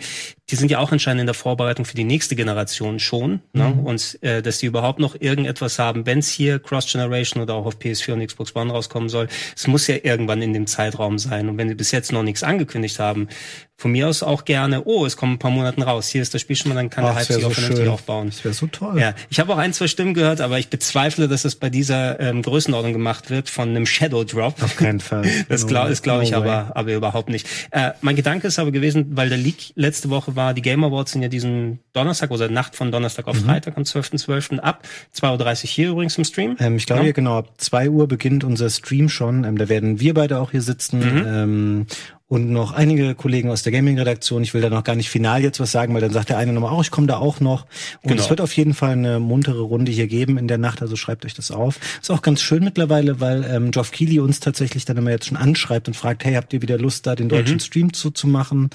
die 0.51 0.57
sind 0.57 0.71
ja 0.71 0.79
auch 0.79 0.93
anscheinend 0.93 1.21
in 1.21 1.27
der 1.27 1.35
Vorbereitung 1.35 1.85
für 1.85 1.95
die 1.95 2.05
nächste 2.05 2.35
Generation 2.35 2.99
schon. 2.99 3.41
Ne? 3.53 3.69
Mhm. 3.69 3.77
Ne? 3.77 3.83
Und 3.85 4.23
äh, 4.23 4.43
dass 4.43 4.59
die 4.59 4.67
überhaupt 4.67 4.99
noch 4.99 5.15
irgendetwas 5.21 5.79
haben, 5.79 6.07
wenn 6.07 6.19
es 6.19 6.29
hier 6.29 6.59
Cross-Generation 6.59 7.43
oder 7.43 7.55
auch 7.55 7.67
auf 7.67 7.77
PS4 7.77 8.15
und 8.15 8.27
Xbox 8.27 8.57
One 8.57 8.73
rauskommen 8.73 9.09
soll, 9.09 9.29
es 9.55 9.67
muss 9.67 9.87
ja 9.87 9.97
irgendwann 10.03 10.41
in 10.41 10.53
dem 10.53 10.67
Zeitraum 10.67 11.19
sein. 11.19 11.49
Und 11.49 11.59
wenn 11.59 11.69
sie 11.69 11.75
bis 11.75 11.91
jetzt 11.91 12.13
noch 12.13 12.23
nichts 12.23 12.43
angekündigt 12.43 12.99
haben, 12.99 13.29
von 13.79 13.93
mir 13.93 14.09
aus 14.09 14.25
auch 14.25 14.45
gerne, 14.45 14.83
oh, 14.87 15.07
es 15.07 15.17
kommen 15.17 15.35
ein 15.35 15.39
paar 15.39 15.53
Monaten 15.53 15.83
raus, 15.83 16.09
hier 16.09 16.21
ist 16.21 16.35
das 16.35 16.41
Spiel 16.41 16.57
schon 16.57 16.71
mal, 16.71 16.75
dann 16.75 16.91
kann 16.91 17.05
Ach, 17.05 17.11
der 17.11 17.19
Hype 17.21 17.27
sich 17.29 17.37
so 17.37 17.47
auch 17.47 17.53
vernünftig 17.53 17.85
schön. 17.85 17.89
aufbauen. 17.89 18.27
Das 18.27 18.43
wäre 18.43 18.53
so 18.53 18.67
toll. 18.67 18.99
Ja, 18.99 19.15
ich 19.31 19.39
habe 19.39 19.53
auch 19.53 19.59
ein, 19.59 19.73
zwei 19.73 19.87
Stimmen 19.87 20.15
gehört, 20.15 20.41
aber 20.41 20.59
ich 20.59 20.69
bezweifle, 20.69 21.29
dass 21.29 21.45
es 21.45 21.55
bei 21.55 21.71
dieser 21.71 22.19
ähm, 22.19 22.43
Größenordnung 22.43 22.93
gemacht 22.93 23.31
wird 23.31 23.49
von 23.49 23.69
einem 23.69 23.87
Shadow 23.87 24.25
Drop. 24.25 24.61
Auf 24.65 24.75
keinen 24.75 24.99
Fall. 24.99 25.23
das 25.49 25.63
no, 25.63 25.69
glaube 25.69 25.95
glaub 26.03 26.23
ich 26.23 26.33
no 26.33 26.39
aber, 26.39 26.73
aber 26.75 26.93
überhaupt 26.93 27.29
nicht. 27.29 27.47
Äh, 27.71 27.93
mein 28.01 28.17
Gedanke 28.17 28.49
ist 28.49 28.59
aber 28.59 28.73
gewesen, 28.73 29.17
weil 29.17 29.29
der 29.29 29.39
Leak 29.39 29.73
letzte 29.77 30.11
Woche 30.11 30.35
war, 30.35 30.55
die 30.55 30.63
Game 30.63 30.83
Awards 30.83 31.13
sind 31.13 31.23
ja 31.23 31.29
diesen 31.29 31.79
Donnerstag 31.93 32.33
oder 32.33 32.49
Nacht 32.49 32.75
von 32.75 32.91
Donnerstag 32.91 33.29
auf 33.29 33.41
mhm. 33.41 33.45
Freitag 33.45 33.77
am 33.77 33.85
12.12. 33.85 34.59
ab 34.59 34.83
2.30 35.17 35.63
Uhr 35.63 35.71
hier 35.71 35.91
übrigens 35.91 36.19
im 36.19 36.25
Stream. 36.25 36.57
Ähm, 36.59 36.79
ich 36.79 36.87
glaube, 36.87 37.07
ja. 37.07 37.13
genau, 37.13 37.39
ab 37.39 37.53
2 37.59 37.91
Uhr 37.91 38.09
beginnt 38.09 38.43
unser 38.43 38.71
Stream 38.71 39.09
schon. 39.09 39.45
Ähm, 39.45 39.57
da 39.57 39.69
werden 39.69 40.01
wir 40.01 40.15
beide 40.15 40.41
auch 40.41 40.51
hier 40.51 40.63
sitzen. 40.63 40.99
Mhm. 40.99 41.25
Ähm, 41.27 41.87
und 42.29 42.51
noch 42.51 42.73
einige 42.73 43.15
Kollegen 43.15 43.51
aus 43.51 43.63
der 43.63 43.73
Gaming-Redaktion. 43.73 44.43
Ich 44.43 44.53
will 44.53 44.61
da 44.61 44.69
noch 44.69 44.85
gar 44.85 44.95
nicht 44.95 45.09
final 45.09 45.43
jetzt 45.43 45.61
was 45.61 45.73
sagen, 45.73 45.95
weil 45.95 46.03
dann 46.03 46.13
sagt 46.13 46.29
der 46.29 46.37
eine 46.37 46.53
nochmal, 46.53 46.73
auch 46.73 46.83
ich 46.83 46.91
komme 46.91 47.07
da 47.07 47.17
auch 47.17 47.41
noch. 47.41 47.63
Und 48.03 48.11
genau. 48.11 48.23
es 48.23 48.29
wird 48.29 48.43
auf 48.43 48.55
jeden 48.55 48.75
Fall 48.75 48.93
eine 48.93 49.19
muntere 49.19 49.63
Runde 49.63 49.91
hier 49.91 50.07
geben 50.09 50.37
in 50.37 50.47
der 50.47 50.59
Nacht, 50.59 50.83
also 50.83 50.95
schreibt 50.95 51.25
euch 51.25 51.33
das 51.33 51.51
auf. 51.51 51.81
Ist 52.01 52.11
auch 52.11 52.21
ganz 52.21 52.43
schön 52.43 52.63
mittlerweile, 52.63 53.19
weil 53.21 53.45
ähm, 53.45 53.71
Geoff 53.71 53.93
Keighley 53.93 54.21
uns 54.21 54.41
tatsächlich 54.41 54.85
dann 54.85 54.99
immer 54.99 55.11
jetzt 55.11 55.27
schon 55.27 55.39
anschreibt 55.39 55.89
und 55.89 55.95
fragt, 55.95 56.25
hey, 56.25 56.35
habt 56.35 56.53
ihr 56.53 56.61
wieder 56.61 56.77
Lust, 56.77 57.07
da 57.07 57.15
den 57.17 57.31
deutschen 57.31 57.57
mhm. 57.57 57.61
Stream 57.61 57.93
zuzumachen? 57.95 58.69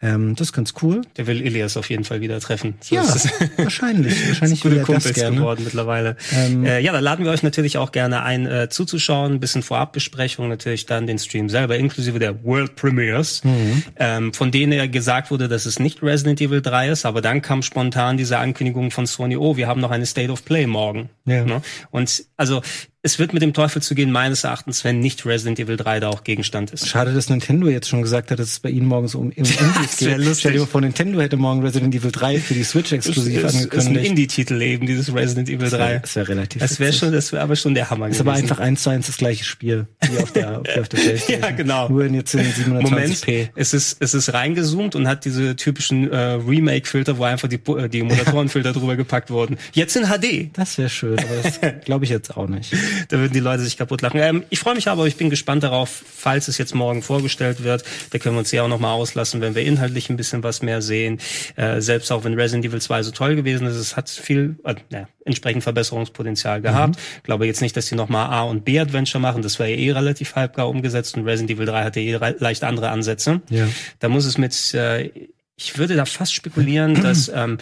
Ähm, 0.00 0.36
das 0.36 0.48
ist 0.48 0.52
ganz 0.52 0.74
cool. 0.82 1.02
Der 1.16 1.26
will 1.26 1.42
Elias 1.42 1.76
auf 1.76 1.90
jeden 1.90 2.04
Fall 2.04 2.20
wieder 2.20 2.38
treffen. 2.38 2.74
So 2.80 2.94
ja, 2.94 3.02
wahrscheinlich. 3.56 4.28
Wahrscheinlich 4.28 4.64
er 4.64 4.84
das 4.84 5.12
gerne. 5.12 5.36
geworden 5.36 5.62
mittlerweile. 5.64 6.16
Ähm, 6.32 6.64
äh, 6.64 6.78
ja, 6.80 6.92
da 6.92 7.00
laden 7.00 7.24
wir 7.24 7.32
euch 7.32 7.42
natürlich 7.42 7.78
auch 7.78 7.90
gerne 7.90 8.22
ein, 8.22 8.46
äh, 8.46 8.68
zuzuschauen. 8.68 9.34
Ein 9.34 9.40
bisschen 9.40 9.62
Vorabbesprechung, 9.62 10.48
natürlich 10.48 10.86
dann 10.86 11.08
den 11.08 11.18
Stream 11.18 11.48
selber, 11.48 11.76
inklusive 11.76 12.20
der 12.20 12.44
World 12.44 12.76
Premiers, 12.76 13.42
mhm. 13.42 13.82
ähm, 13.96 14.32
von 14.32 14.52
denen 14.52 14.72
ja 14.72 14.86
gesagt 14.86 15.32
wurde, 15.32 15.48
dass 15.48 15.66
es 15.66 15.80
nicht 15.80 16.00
Resident 16.02 16.40
Evil 16.40 16.62
3 16.62 16.90
ist, 16.90 17.04
aber 17.04 17.20
dann 17.20 17.42
kam 17.42 17.62
spontan 17.62 18.16
diese 18.16 18.38
Ankündigung 18.38 18.92
von 18.92 19.06
Sony, 19.06 19.36
oh, 19.36 19.56
wir 19.56 19.66
haben 19.66 19.80
noch 19.80 19.90
eine 19.90 20.06
State 20.06 20.30
of 20.30 20.44
Play 20.44 20.66
morgen. 20.66 21.10
Ja. 21.24 21.44
Ne? 21.44 21.62
Und 21.90 22.24
also 22.36 22.62
es 23.08 23.18
wird 23.18 23.32
mit 23.32 23.42
dem 23.42 23.54
Teufel 23.54 23.80
zu 23.80 23.94
gehen, 23.94 24.10
meines 24.10 24.44
Erachtens, 24.44 24.84
wenn 24.84 25.00
nicht 25.00 25.24
Resident 25.24 25.58
Evil 25.58 25.78
3 25.78 26.00
da 26.00 26.08
auch 26.10 26.24
Gegenstand 26.24 26.72
ist. 26.72 26.86
Schade, 26.86 27.14
dass 27.14 27.30
Nintendo 27.30 27.66
jetzt 27.68 27.88
schon 27.88 28.02
gesagt 28.02 28.30
hat, 28.30 28.38
dass 28.38 28.48
es 28.48 28.60
bei 28.60 28.68
ihnen 28.68 28.86
morgens 28.86 29.14
um, 29.14 29.28
um 29.28 29.32
Indies 29.32 29.56
geht. 29.96 30.18
Lustig. 30.18 30.38
Stell 30.40 30.52
dir 30.52 30.60
mal 30.60 30.66
vor, 30.66 30.82
Nintendo 30.82 31.18
hätte 31.18 31.38
morgen 31.38 31.62
Resident 31.62 31.94
Evil 31.94 32.12
3 32.12 32.38
für 32.38 32.52
die 32.52 32.64
Switch 32.64 32.92
exklusiv 32.92 33.40
das 33.40 33.54
angekündigt. 33.54 33.72
Das 33.72 33.84
ist 33.84 33.90
ein 33.90 33.96
Indie-Titel 33.96 34.60
eben, 34.60 34.86
dieses 34.86 35.14
Resident 35.14 35.48
Evil 35.48 35.70
3. 35.70 36.00
Das 36.00 36.16
wäre 36.16 36.28
wär 36.28 36.36
relativ 36.36 36.60
Das 36.60 36.78
wäre 36.78 36.92
schon, 36.92 37.12
das 37.12 37.32
wäre 37.32 37.42
aber 37.42 37.56
schon 37.56 37.74
der 37.74 37.88
Hammer 37.88 38.08
Das 38.08 38.16
ist 38.16 38.20
aber 38.20 38.34
einfach 38.34 38.58
eins 38.58 38.82
zu 38.82 38.90
eins 38.90 39.06
das 39.06 39.16
gleiche 39.16 39.44
Spiel. 39.44 39.86
wie 40.02 40.18
auf 40.18 40.32
der, 40.32 40.60
wie 40.64 40.80
auf 40.80 40.88
der 40.90 40.98
PlayStation. 40.98 41.40
Ja, 41.40 41.50
genau. 41.52 41.88
Nur 41.88 42.04
in 42.04 42.12
jetzt 42.12 42.34
in 42.34 42.42
720p. 42.42 42.82
Moment, 42.82 43.50
es 43.54 43.72
ist, 43.72 43.96
es 44.00 44.12
ist 44.12 44.34
reingezoomt 44.34 44.94
und 44.96 45.08
hat 45.08 45.24
diese 45.24 45.56
typischen 45.56 46.10
äh, 46.12 46.16
Remake-Filter, 46.16 47.16
wo 47.16 47.24
einfach 47.24 47.48
die, 47.48 47.56
äh, 47.56 47.88
die 47.88 48.02
Moderatorenfilter 48.02 48.74
drüber 48.74 48.96
gepackt 48.96 49.30
wurden. 49.30 49.56
Jetzt 49.72 49.96
in 49.96 50.04
HD. 50.04 50.50
Das 50.52 50.76
wäre 50.76 50.90
schön, 50.90 51.18
aber 51.18 51.42
das 51.42 51.60
glaube 51.86 52.04
ich 52.04 52.10
jetzt 52.10 52.36
auch 52.36 52.48
nicht. 52.48 52.74
Da 53.08 53.18
würden 53.18 53.32
die 53.32 53.40
Leute 53.40 53.62
sich 53.62 53.76
kaputt 53.76 54.02
lachen. 54.02 54.20
Ähm, 54.20 54.44
ich 54.50 54.58
freue 54.58 54.74
mich 54.74 54.88
aber, 54.88 55.06
ich 55.06 55.16
bin 55.16 55.30
gespannt 55.30 55.62
darauf, 55.62 56.02
falls 56.06 56.48
es 56.48 56.58
jetzt 56.58 56.74
morgen 56.74 57.02
vorgestellt 57.02 57.62
wird. 57.62 57.84
Da 58.10 58.18
können 58.18 58.34
wir 58.34 58.40
uns 58.40 58.50
ja 58.52 58.62
auch 58.62 58.68
nochmal 58.68 58.94
auslassen, 58.94 59.40
wenn 59.40 59.54
wir 59.54 59.62
inhaltlich 59.62 60.10
ein 60.10 60.16
bisschen 60.16 60.42
was 60.42 60.62
mehr 60.62 60.82
sehen. 60.82 61.18
Äh, 61.56 61.80
selbst 61.80 62.10
auch 62.12 62.24
wenn 62.24 62.34
Resident 62.34 62.64
Evil 62.64 62.80
2 62.80 63.02
so 63.02 63.10
toll 63.10 63.36
gewesen 63.36 63.66
ist, 63.66 63.76
es 63.76 63.96
hat 63.96 64.08
viel, 64.08 64.58
äh, 64.64 64.74
ja, 64.90 65.08
entsprechend 65.24 65.62
Verbesserungspotenzial 65.62 66.60
gehabt. 66.60 66.96
Mhm. 66.96 67.02
Ich 67.18 67.22
glaube 67.22 67.46
jetzt 67.46 67.60
nicht, 67.60 67.76
dass 67.76 67.86
die 67.86 67.94
nochmal 67.94 68.30
A 68.30 68.42
und 68.42 68.64
B 68.64 68.78
Adventure 68.78 69.20
machen. 69.20 69.42
Das 69.42 69.58
war 69.58 69.66
ja 69.66 69.76
eh 69.76 69.92
relativ 69.92 70.34
halbgar 70.34 70.68
umgesetzt 70.68 71.16
und 71.16 71.24
Resident 71.24 71.50
Evil 71.50 71.66
3 71.66 71.84
hatte 71.84 72.00
eh 72.00 72.18
leicht 72.38 72.64
andere 72.64 72.90
Ansätze. 72.90 73.42
Ja. 73.50 73.68
Da 74.00 74.08
muss 74.08 74.24
es 74.24 74.38
mit, 74.38 74.74
äh, 74.74 75.10
ich 75.56 75.78
würde 75.78 75.96
da 75.96 76.04
fast 76.04 76.34
spekulieren, 76.34 76.94
dass 77.02 77.30
ähm, 77.32 77.58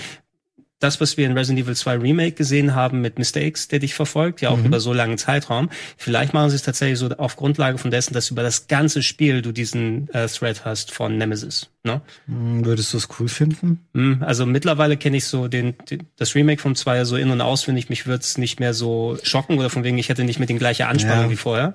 das, 0.78 1.00
was 1.00 1.16
wir 1.16 1.26
in 1.26 1.37
Resident 1.37 1.64
Evil 1.64 1.75
2 1.75 1.97
Remake 1.97 2.33
gesehen 2.33 2.75
haben 2.75 3.00
mit 3.00 3.18
Mistakes, 3.18 3.68
der 3.68 3.78
dich 3.78 3.95
verfolgt, 3.95 4.42
ja 4.42 4.50
auch 4.50 4.59
mhm. 4.59 4.66
über 4.66 4.80
so 4.80 4.92
langen 4.92 5.16
Zeitraum, 5.16 5.71
vielleicht 5.97 6.35
machen 6.35 6.50
sie 6.50 6.56
es 6.56 6.62
tatsächlich 6.62 6.99
so 6.99 7.09
auf 7.09 7.37
Grundlage 7.37 7.78
von 7.78 7.90
dessen, 7.90 8.12
dass 8.12 8.30
über 8.30 8.42
das 8.42 8.68
ganze 8.68 9.02
Spiel 9.02 9.40
du 9.40 9.52
diesen 9.52 10.09
äh, 10.11 10.26
Thread 10.26 10.64
hast 10.64 10.92
von 10.92 11.16
Nemesis. 11.16 11.71
Ne? 11.83 12.02
Mhm, 12.26 12.64
würdest 12.66 12.92
du 12.92 12.99
es 12.99 13.09
cool 13.18 13.28
finden? 13.28 13.87
Mhm, 13.95 14.23
also 14.23 14.45
mittlerweile 14.45 14.97
kenne 14.99 15.16
ich 15.16 15.25
so 15.25 15.49
den, 15.49 15.75
den, 15.90 16.02
das 16.16 16.35
Remake 16.35 16.61
vom 16.61 16.75
2 16.75 17.04
so 17.04 17.16
in- 17.16 17.30
und 17.30 17.40
auswendig. 17.40 17.88
Mich 17.88 18.06
würde 18.06 18.21
es 18.21 18.37
nicht 18.37 18.61
mehr 18.61 18.75
so 18.75 19.16
schocken 19.23 19.59
oder 19.59 19.71
von 19.71 19.83
wegen, 19.83 19.97
ich 19.97 20.11
hätte 20.11 20.25
nicht 20.25 20.40
mit 20.40 20.50
den 20.50 20.59
gleichen 20.59 20.87
Anspannung 20.87 21.26
ja. 21.26 21.30
wie 21.30 21.37
vorher. 21.37 21.75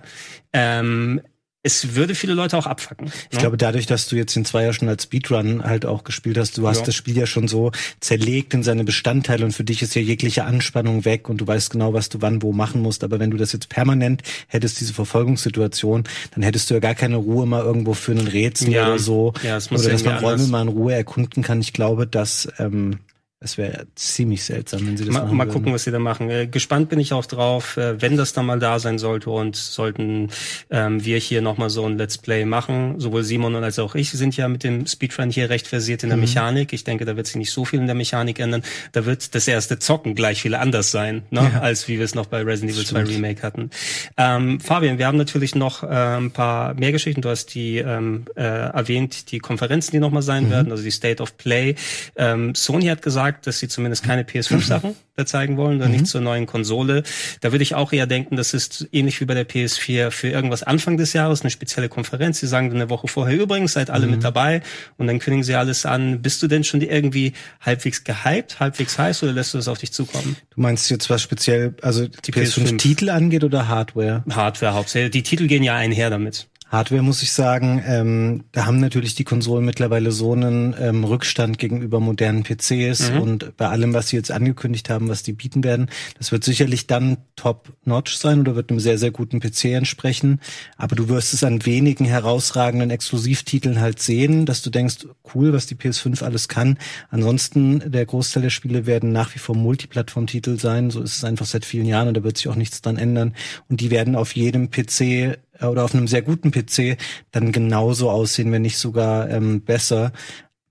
Ähm, 0.53 1.22
es 1.63 1.95
würde 1.95 2.15
viele 2.15 2.33
Leute 2.33 2.57
auch 2.57 2.65
abfacken. 2.65 3.05
Ne? 3.05 3.11
Ich 3.29 3.37
glaube, 3.37 3.55
dadurch, 3.55 3.85
dass 3.85 4.07
du 4.07 4.15
jetzt 4.15 4.35
den 4.35 4.45
Zweier 4.45 4.73
schon 4.73 4.89
als 4.89 5.03
Speedrun 5.03 5.63
halt 5.63 5.85
auch 5.85 6.03
gespielt 6.03 6.37
hast, 6.37 6.57
du 6.57 6.67
hast 6.67 6.79
ja. 6.79 6.85
das 6.85 6.95
Spiel 6.95 7.15
ja 7.15 7.27
schon 7.27 7.47
so 7.47 7.71
zerlegt 7.99 8.53
in 8.55 8.63
seine 8.63 8.83
Bestandteile 8.83 9.45
und 9.45 9.51
für 9.51 9.63
dich 9.63 9.83
ist 9.83 9.93
ja 9.93 10.01
jegliche 10.01 10.45
Anspannung 10.45 11.05
weg 11.05 11.29
und 11.29 11.39
du 11.39 11.45
weißt 11.45 11.69
genau, 11.69 11.93
was 11.93 12.09
du 12.09 12.21
wann 12.21 12.41
wo 12.41 12.51
machen 12.51 12.81
musst. 12.81 13.03
Aber 13.03 13.19
wenn 13.19 13.29
du 13.29 13.37
das 13.37 13.51
jetzt 13.51 13.69
permanent 13.69 14.23
hättest, 14.47 14.79
diese 14.79 14.93
Verfolgungssituation, 14.93 16.05
dann 16.33 16.43
hättest 16.43 16.69
du 16.69 16.73
ja 16.73 16.79
gar 16.79 16.95
keine 16.95 17.17
Ruhe 17.17 17.45
mal 17.45 17.61
irgendwo 17.61 17.93
für 17.93 18.11
einen 18.11 18.27
Rätsel 18.27 18.71
ja. 18.71 18.87
oder 18.87 18.99
so. 18.99 19.33
Ja, 19.43 19.57
es 19.57 19.69
muss 19.69 19.81
oder 19.81 19.91
dass 19.91 20.03
man 20.03 20.17
Räume 20.17 20.47
mal 20.47 20.61
in 20.63 20.67
Ruhe 20.67 20.93
erkunden 20.93 21.43
kann. 21.43 21.61
Ich 21.61 21.73
glaube, 21.73 22.07
dass 22.07 22.47
ähm, 22.57 22.97
es 23.43 23.57
wäre 23.57 23.88
ziemlich 23.95 24.43
seltsam, 24.43 24.86
wenn 24.86 24.98
sie 24.98 25.05
das 25.05 25.13
mal, 25.15 25.24
machen. 25.24 25.36
Mal 25.36 25.48
würden. 25.48 25.53
gucken, 25.53 25.74
was 25.74 25.83
sie 25.83 25.91
da 25.91 25.98
machen. 25.98 26.29
Äh, 26.29 26.45
gespannt 26.45 26.89
bin 26.89 27.00
ich 27.00 27.12
auch 27.12 27.25
drauf, 27.25 27.75
äh, 27.75 28.00
wenn 28.00 28.15
das 28.15 28.33
dann 28.33 28.45
mal 28.45 28.60
da 28.60 28.77
sein 28.77 29.00
sollte 29.00 29.31
und 29.31 29.55
sollten 29.55 30.29
ähm, 30.69 31.03
wir 31.03 31.17
hier 31.17 31.41
nochmal 31.41 31.71
so 31.71 31.83
ein 31.83 31.98
Let's 31.98 32.19
Play 32.19 32.45
machen. 32.45 33.00
Sowohl 33.00 33.24
Simon 33.24 33.55
als 33.55 33.79
auch 33.79 33.95
ich 33.95 34.12
sind 34.12 34.38
ja 34.38 34.48
mit 34.48 34.63
dem 34.63 34.86
Speedrun 34.86 35.31
hier 35.31 35.50
recht 35.50 35.65
versiert 35.65 36.03
in 36.03 36.10
der 36.10 36.17
mhm. 36.17 36.25
Mechanik. 36.25 36.71
Ich 36.71 36.83
denke, 36.83 37.03
da 37.05 37.17
wird 37.17 37.25
sich 37.25 37.36
nicht 37.36 37.51
so 37.51 37.65
viel 37.65 37.79
in 37.79 37.88
der 37.88 37.95
Mechanik 37.95 38.38
ändern. 38.39 38.62
Da 38.91 39.07
wird 39.07 39.33
das 39.33 39.48
erste 39.48 39.79
Zocken 39.79 40.13
gleich 40.13 40.43
viel 40.43 40.53
anders 40.53 40.91
sein, 40.91 41.24
ne? 41.31 41.50
Ja. 41.51 41.62
als 41.62 41.88
wie 41.88 41.98
wir 41.98 42.05
es 42.05 42.13
noch 42.13 42.27
bei 42.27 42.43
Resident 42.43 42.74
Evil 42.74 42.86
2 42.86 43.03
Remake 43.05 43.41
hatten. 43.41 43.71
Ähm, 44.17 44.60
Fabian, 44.60 45.00
wir 45.00 45.07
haben 45.07 45.17
natürlich 45.17 45.55
noch 45.55 45.81
äh, 45.81 45.88
ein 45.88 46.29
paar 46.29 46.75
mehr 46.75 46.91
Geschichten. 46.91 47.21
Du 47.21 47.29
hast 47.29 47.55
die 47.55 47.79
ähm, 47.79 48.25
äh, 48.36 48.43
erwähnt, 48.43 49.31
die 49.31 49.39
Konferenzen, 49.39 49.93
die 49.93 50.00
nochmal 50.00 50.21
sein 50.21 50.45
mhm. 50.45 50.51
werden, 50.51 50.71
also 50.71 50.83
die 50.83 50.91
State 50.91 51.24
of 51.24 51.38
Play. 51.38 51.74
Ähm, 52.15 52.53
Sony 52.53 52.86
hat 52.86 53.01
gesagt, 53.01 53.30
gesagt, 53.31 53.47
dass 53.47 53.59
sie 53.59 53.67
zumindest 53.67 54.03
keine 54.03 54.23
PS5-Sachen 54.23 54.95
da 55.15 55.25
zeigen 55.25 55.57
wollen 55.57 55.77
oder 55.77 55.88
mhm. 55.88 55.93
nicht 55.93 56.07
zur 56.07 56.21
neuen 56.21 56.45
Konsole. 56.45 57.03
Da 57.41 57.51
würde 57.51 57.63
ich 57.63 57.75
auch 57.75 57.91
eher 57.91 58.07
denken, 58.07 58.35
das 58.35 58.53
ist 58.53 58.88
ähnlich 58.91 59.19
wie 59.21 59.25
bei 59.25 59.33
der 59.33 59.47
PS4 59.47 60.11
für 60.11 60.29
irgendwas 60.29 60.63
Anfang 60.63 60.97
des 60.97 61.13
Jahres, 61.13 61.41
eine 61.41 61.51
spezielle 61.51 61.89
Konferenz. 61.89 62.39
Sie 62.39 62.47
sagen 62.47 62.69
dann 62.69 62.81
eine 62.81 62.89
Woche 62.89 63.07
vorher 63.07 63.38
übrigens, 63.38 63.73
seid 63.73 63.89
alle 63.89 64.05
mhm. 64.05 64.13
mit 64.13 64.23
dabei 64.23 64.61
und 64.97 65.07
dann 65.07 65.19
kündigen 65.19 65.43
sie 65.43 65.55
alles 65.55 65.85
an. 65.85 66.21
Bist 66.21 66.41
du 66.43 66.47
denn 66.47 66.63
schon 66.63 66.81
irgendwie 66.81 67.33
halbwegs 67.61 68.03
gehypt, 68.03 68.59
halbwegs 68.59 68.97
heiß 68.97 69.23
oder 69.23 69.33
lässt 69.33 69.53
du 69.53 69.57
das 69.57 69.67
auf 69.67 69.77
dich 69.77 69.91
zukommen? 69.91 70.35
Du 70.53 70.61
meinst 70.61 70.89
jetzt 70.89 71.09
was 71.09 71.21
speziell, 71.21 71.75
also 71.81 72.07
die 72.07 72.31
PS5-Titel 72.31 73.09
angeht 73.09 73.43
oder 73.43 73.67
Hardware? 73.67 74.23
Hardware 74.29 74.73
hauptsächlich. 74.73 75.11
Die 75.11 75.23
Titel 75.23 75.47
gehen 75.47 75.63
ja 75.63 75.75
einher 75.75 76.09
damit. 76.09 76.47
Hardware 76.71 77.03
muss 77.03 77.21
ich 77.21 77.33
sagen, 77.33 77.83
ähm, 77.85 78.45
da 78.53 78.65
haben 78.65 78.79
natürlich 78.79 79.13
die 79.13 79.25
Konsolen 79.25 79.65
mittlerweile 79.65 80.13
so 80.13 80.31
einen 80.31 80.73
ähm, 80.79 81.03
Rückstand 81.03 81.57
gegenüber 81.57 81.99
modernen 81.99 82.43
PCs 82.43 83.11
mhm. 83.11 83.21
und 83.21 83.57
bei 83.57 83.67
allem, 83.67 83.93
was 83.93 84.07
sie 84.07 84.15
jetzt 84.15 84.31
angekündigt 84.31 84.89
haben, 84.89 85.09
was 85.09 85.21
die 85.21 85.33
bieten 85.33 85.65
werden, 85.65 85.89
das 86.17 86.31
wird 86.31 86.45
sicherlich 86.45 86.87
dann 86.87 87.17
top-notch 87.35 88.15
sein 88.15 88.39
oder 88.39 88.55
wird 88.55 88.69
einem 88.69 88.79
sehr, 88.79 88.97
sehr 88.97 89.11
guten 89.11 89.41
PC 89.41 89.65
entsprechen. 89.65 90.39
Aber 90.77 90.95
du 90.95 91.09
wirst 91.09 91.33
es 91.33 91.43
an 91.43 91.65
wenigen 91.65 92.05
herausragenden 92.05 92.89
Exklusivtiteln 92.89 93.81
halt 93.81 93.99
sehen, 93.99 94.45
dass 94.45 94.61
du 94.61 94.69
denkst, 94.69 95.07
cool, 95.35 95.51
was 95.51 95.65
die 95.65 95.75
PS5 95.75 96.23
alles 96.23 96.47
kann. 96.47 96.77
Ansonsten, 97.09 97.91
der 97.91 98.05
Großteil 98.05 98.43
der 98.43 98.49
Spiele 98.49 98.85
werden 98.85 99.11
nach 99.11 99.35
wie 99.35 99.39
vor 99.39 99.57
Multiplattform-Titel 99.57 100.57
sein. 100.57 100.89
So 100.89 101.01
ist 101.01 101.17
es 101.17 101.25
einfach 101.25 101.47
seit 101.47 101.65
vielen 101.65 101.85
Jahren 101.85 102.07
und 102.07 102.15
da 102.15 102.23
wird 102.23 102.37
sich 102.37 102.47
auch 102.47 102.55
nichts 102.55 102.81
dran 102.81 102.97
ändern. 102.97 103.35
Und 103.67 103.81
die 103.81 103.91
werden 103.91 104.15
auf 104.15 104.33
jedem 104.35 104.69
PC 104.69 105.37
oder 105.69 105.83
auf 105.83 105.93
einem 105.93 106.07
sehr 106.07 106.21
guten 106.21 106.51
PC 106.51 106.97
dann 107.31 107.51
genauso 107.51 108.09
aussehen, 108.09 108.51
wenn 108.51 108.61
nicht 108.61 108.77
sogar 108.77 109.29
ähm, 109.29 109.61
besser. 109.61 110.11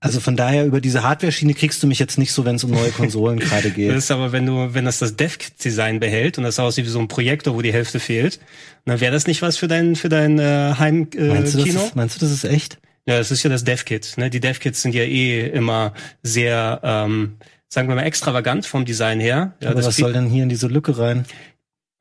Also 0.03 0.19
von 0.19 0.35
daher 0.35 0.65
über 0.65 0.81
diese 0.81 1.03
Hardware-Schiene 1.03 1.53
kriegst 1.53 1.83
du 1.83 1.87
mich 1.87 1.99
jetzt 1.99 2.17
nicht 2.17 2.31
so, 2.31 2.43
wenn 2.43 2.55
es 2.55 2.63
um 2.63 2.71
neue 2.71 2.89
Konsolen 2.89 3.39
gerade 3.39 3.69
geht. 3.69 3.91
Das 3.91 4.05
ist 4.05 4.11
aber, 4.11 4.31
wenn 4.31 4.47
du, 4.47 4.73
wenn 4.73 4.83
das 4.83 4.97
das 4.97 5.15
Dev-Design 5.15 5.99
behält 5.99 6.39
und 6.39 6.43
das 6.43 6.57
aussieht 6.57 6.85
wie 6.85 6.89
so 6.89 6.99
ein 6.99 7.07
Projektor, 7.07 7.53
wo 7.53 7.61
die 7.61 7.71
Hälfte 7.71 7.99
fehlt, 7.99 8.39
dann 8.85 8.99
wäre 8.99 9.11
das 9.11 9.27
nicht 9.27 9.43
was 9.43 9.57
für 9.57 9.67
dein 9.67 9.95
für 9.95 10.09
dein 10.09 10.39
äh, 10.39 10.73
Heimkino? 10.79 11.25
Äh, 11.25 11.27
meinst, 11.29 11.53
du, 11.53 11.59
ist, 11.59 11.95
meinst 11.95 12.15
du, 12.15 12.19
das 12.19 12.31
ist 12.31 12.45
echt? 12.45 12.79
Ja, 13.05 13.19
das 13.19 13.29
ist 13.29 13.43
ja 13.43 13.49
das 13.49 13.63
Dev-Kit. 13.63 14.17
Ne? 14.17 14.31
Die 14.31 14.39
Dev-Kits 14.39 14.81
sind 14.81 14.95
ja 14.95 15.03
eh 15.03 15.47
immer 15.47 15.93
sehr, 16.23 16.79
ähm, 16.83 17.37
sagen 17.67 17.87
wir 17.87 17.95
mal, 17.95 18.03
extravagant 18.03 18.65
vom 18.65 18.85
Design 18.85 19.19
her. 19.19 19.53
Ja, 19.61 19.69
aber 19.69 19.83
was 19.83 19.97
soll 19.97 20.13
denn 20.13 20.27
hier 20.27 20.43
in 20.43 20.49
diese 20.49 20.67
Lücke 20.67 20.97
rein? 20.97 21.25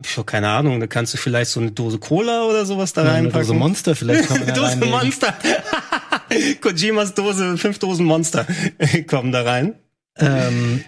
Ich 0.03 0.17
habe 0.17 0.25
keine 0.25 0.49
Ahnung, 0.49 0.81
da 0.81 0.87
kannst 0.87 1.13
du 1.15 1.19
vielleicht 1.19 1.51
so 1.51 1.61
eine 1.61 1.73
Dose 1.73 1.99
Cola 1.99 2.45
oder 2.45 2.65
sowas 2.65 2.93
da 2.93 3.05
ja, 3.05 3.13
reinpacken. 3.13 3.37
Eine 3.37 3.47
Dose 3.47 3.59
Monster 3.59 3.97
vielleicht. 3.97 4.29
Kann 4.29 4.45
man 4.45 4.55
Dose 4.55 4.77
Monster. 4.77 5.35
Kojimas 6.61 7.15
Dose, 7.15 7.59
fünf 7.59 7.79
Dosen 7.79 8.07
Monster 8.07 8.47
kommen 9.07 9.33
da 9.33 9.43
rein. 9.43 9.75
Ähm, 10.17 10.85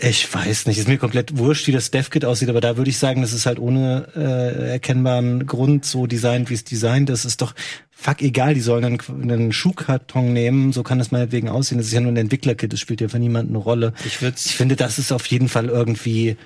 ich 0.00 0.32
weiß 0.32 0.66
nicht, 0.66 0.78
ist 0.78 0.88
mir 0.88 0.98
komplett 0.98 1.38
wurscht, 1.38 1.66
wie 1.66 1.72
das 1.72 1.90
DevKit 1.90 2.24
aussieht, 2.24 2.48
aber 2.48 2.60
da 2.60 2.76
würde 2.76 2.90
ich 2.90 2.98
sagen, 2.98 3.22
das 3.22 3.32
ist 3.32 3.46
halt 3.46 3.58
ohne 3.58 4.08
äh, 4.14 4.70
erkennbaren 4.72 5.46
Grund 5.46 5.84
so 5.84 6.06
designt, 6.06 6.50
wie 6.50 6.54
es 6.54 6.64
designt 6.64 7.10
ist. 7.10 7.24
Ist 7.24 7.42
doch 7.42 7.54
fuck 7.90 8.22
egal, 8.22 8.54
die 8.54 8.60
sollen 8.60 8.84
einen, 8.84 9.30
einen 9.30 9.52
Schuhkarton 9.52 10.32
nehmen, 10.32 10.72
so 10.72 10.84
kann 10.84 10.98
das 10.98 11.10
meinetwegen 11.10 11.48
aussehen. 11.48 11.78
Das 11.78 11.88
ist 11.88 11.92
ja 11.92 12.00
nur 12.00 12.12
ein 12.12 12.16
Entwicklerkit, 12.16 12.72
das 12.72 12.80
spielt 12.80 13.00
ja 13.00 13.08
für 13.08 13.18
niemanden 13.18 13.54
eine 13.54 13.62
Rolle. 13.62 13.92
Ich, 14.04 14.22
ich 14.22 14.56
finde, 14.56 14.76
das 14.76 14.98
ist 14.98 15.10
auf 15.10 15.26
jeden 15.26 15.48
Fall 15.48 15.66
irgendwie 15.66 16.36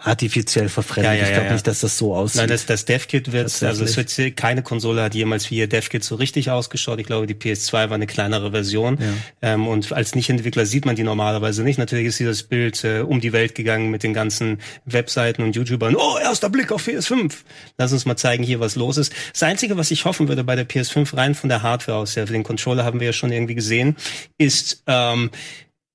artifiziell 0.00 0.68
verfremdet. 0.68 1.12
Ja, 1.12 1.18
ja, 1.18 1.24
ich 1.24 1.32
glaube 1.32 1.46
ja, 1.46 1.52
nicht, 1.52 1.66
dass 1.66 1.80
das 1.80 1.98
so 1.98 2.14
aussieht. 2.14 2.40
Nein, 2.40 2.48
das, 2.48 2.66
das 2.66 2.84
DevKit 2.84 3.32
wird, 3.32 3.62
also 3.62 3.84
es 3.84 3.96
wird 3.96 4.36
keine 4.36 4.62
Konsole 4.62 5.02
hat 5.02 5.14
jemals 5.14 5.50
wie 5.50 5.56
ihr 5.56 5.66
DevKit 5.66 6.04
so 6.04 6.14
richtig 6.14 6.50
ausgeschaut. 6.50 7.00
Ich 7.00 7.06
glaube, 7.06 7.26
die 7.26 7.34
PS2 7.34 7.72
war 7.72 7.92
eine 7.92 8.06
kleinere 8.06 8.52
Version. 8.52 8.98
Ähm, 9.42 9.66
und 9.66 9.92
als 9.92 10.14
Nicht-Entwickler 10.14 10.66
sieht 10.66 10.86
man 10.86 10.96
die 10.96 11.02
normalerweise 11.02 11.62
nicht. 11.62 11.78
Natürlich 11.78 12.06
ist 12.06 12.20
dieses 12.20 12.42
Bild 12.44 12.84
äh, 12.84 13.00
um 13.00 13.20
die 13.20 13.32
Welt 13.32 13.54
gegangen 13.54 13.90
mit 13.90 14.02
den 14.02 14.14
ganzen 14.14 14.58
Webseiten 14.84 15.42
und 15.42 15.56
YouTubern. 15.56 15.96
Oh, 15.96 16.16
erster 16.22 16.48
Blick 16.48 16.70
auf 16.70 16.86
PS5. 16.86 17.32
Lass 17.76 17.92
uns 17.92 18.06
mal 18.06 18.16
zeigen 18.16 18.44
hier, 18.44 18.60
was 18.60 18.76
los 18.76 18.96
ist. 18.96 19.12
Das 19.32 19.42
Einzige, 19.42 19.76
was 19.76 19.90
ich 19.90 20.04
hoffen 20.04 20.28
würde 20.28 20.44
bei 20.44 20.54
der 20.54 20.68
PS5 20.68 21.16
rein 21.16 21.34
von 21.34 21.48
der 21.48 21.62
Hardware 21.62 21.98
aus, 21.98 22.14
ja, 22.14 22.26
für 22.26 22.32
den 22.32 22.44
Controller 22.44 22.84
haben 22.84 23.00
wir 23.00 23.08
ja 23.08 23.12
schon 23.12 23.32
irgendwie 23.32 23.54
gesehen, 23.54 23.96
ist 24.38 24.82
ähm, 24.86 25.30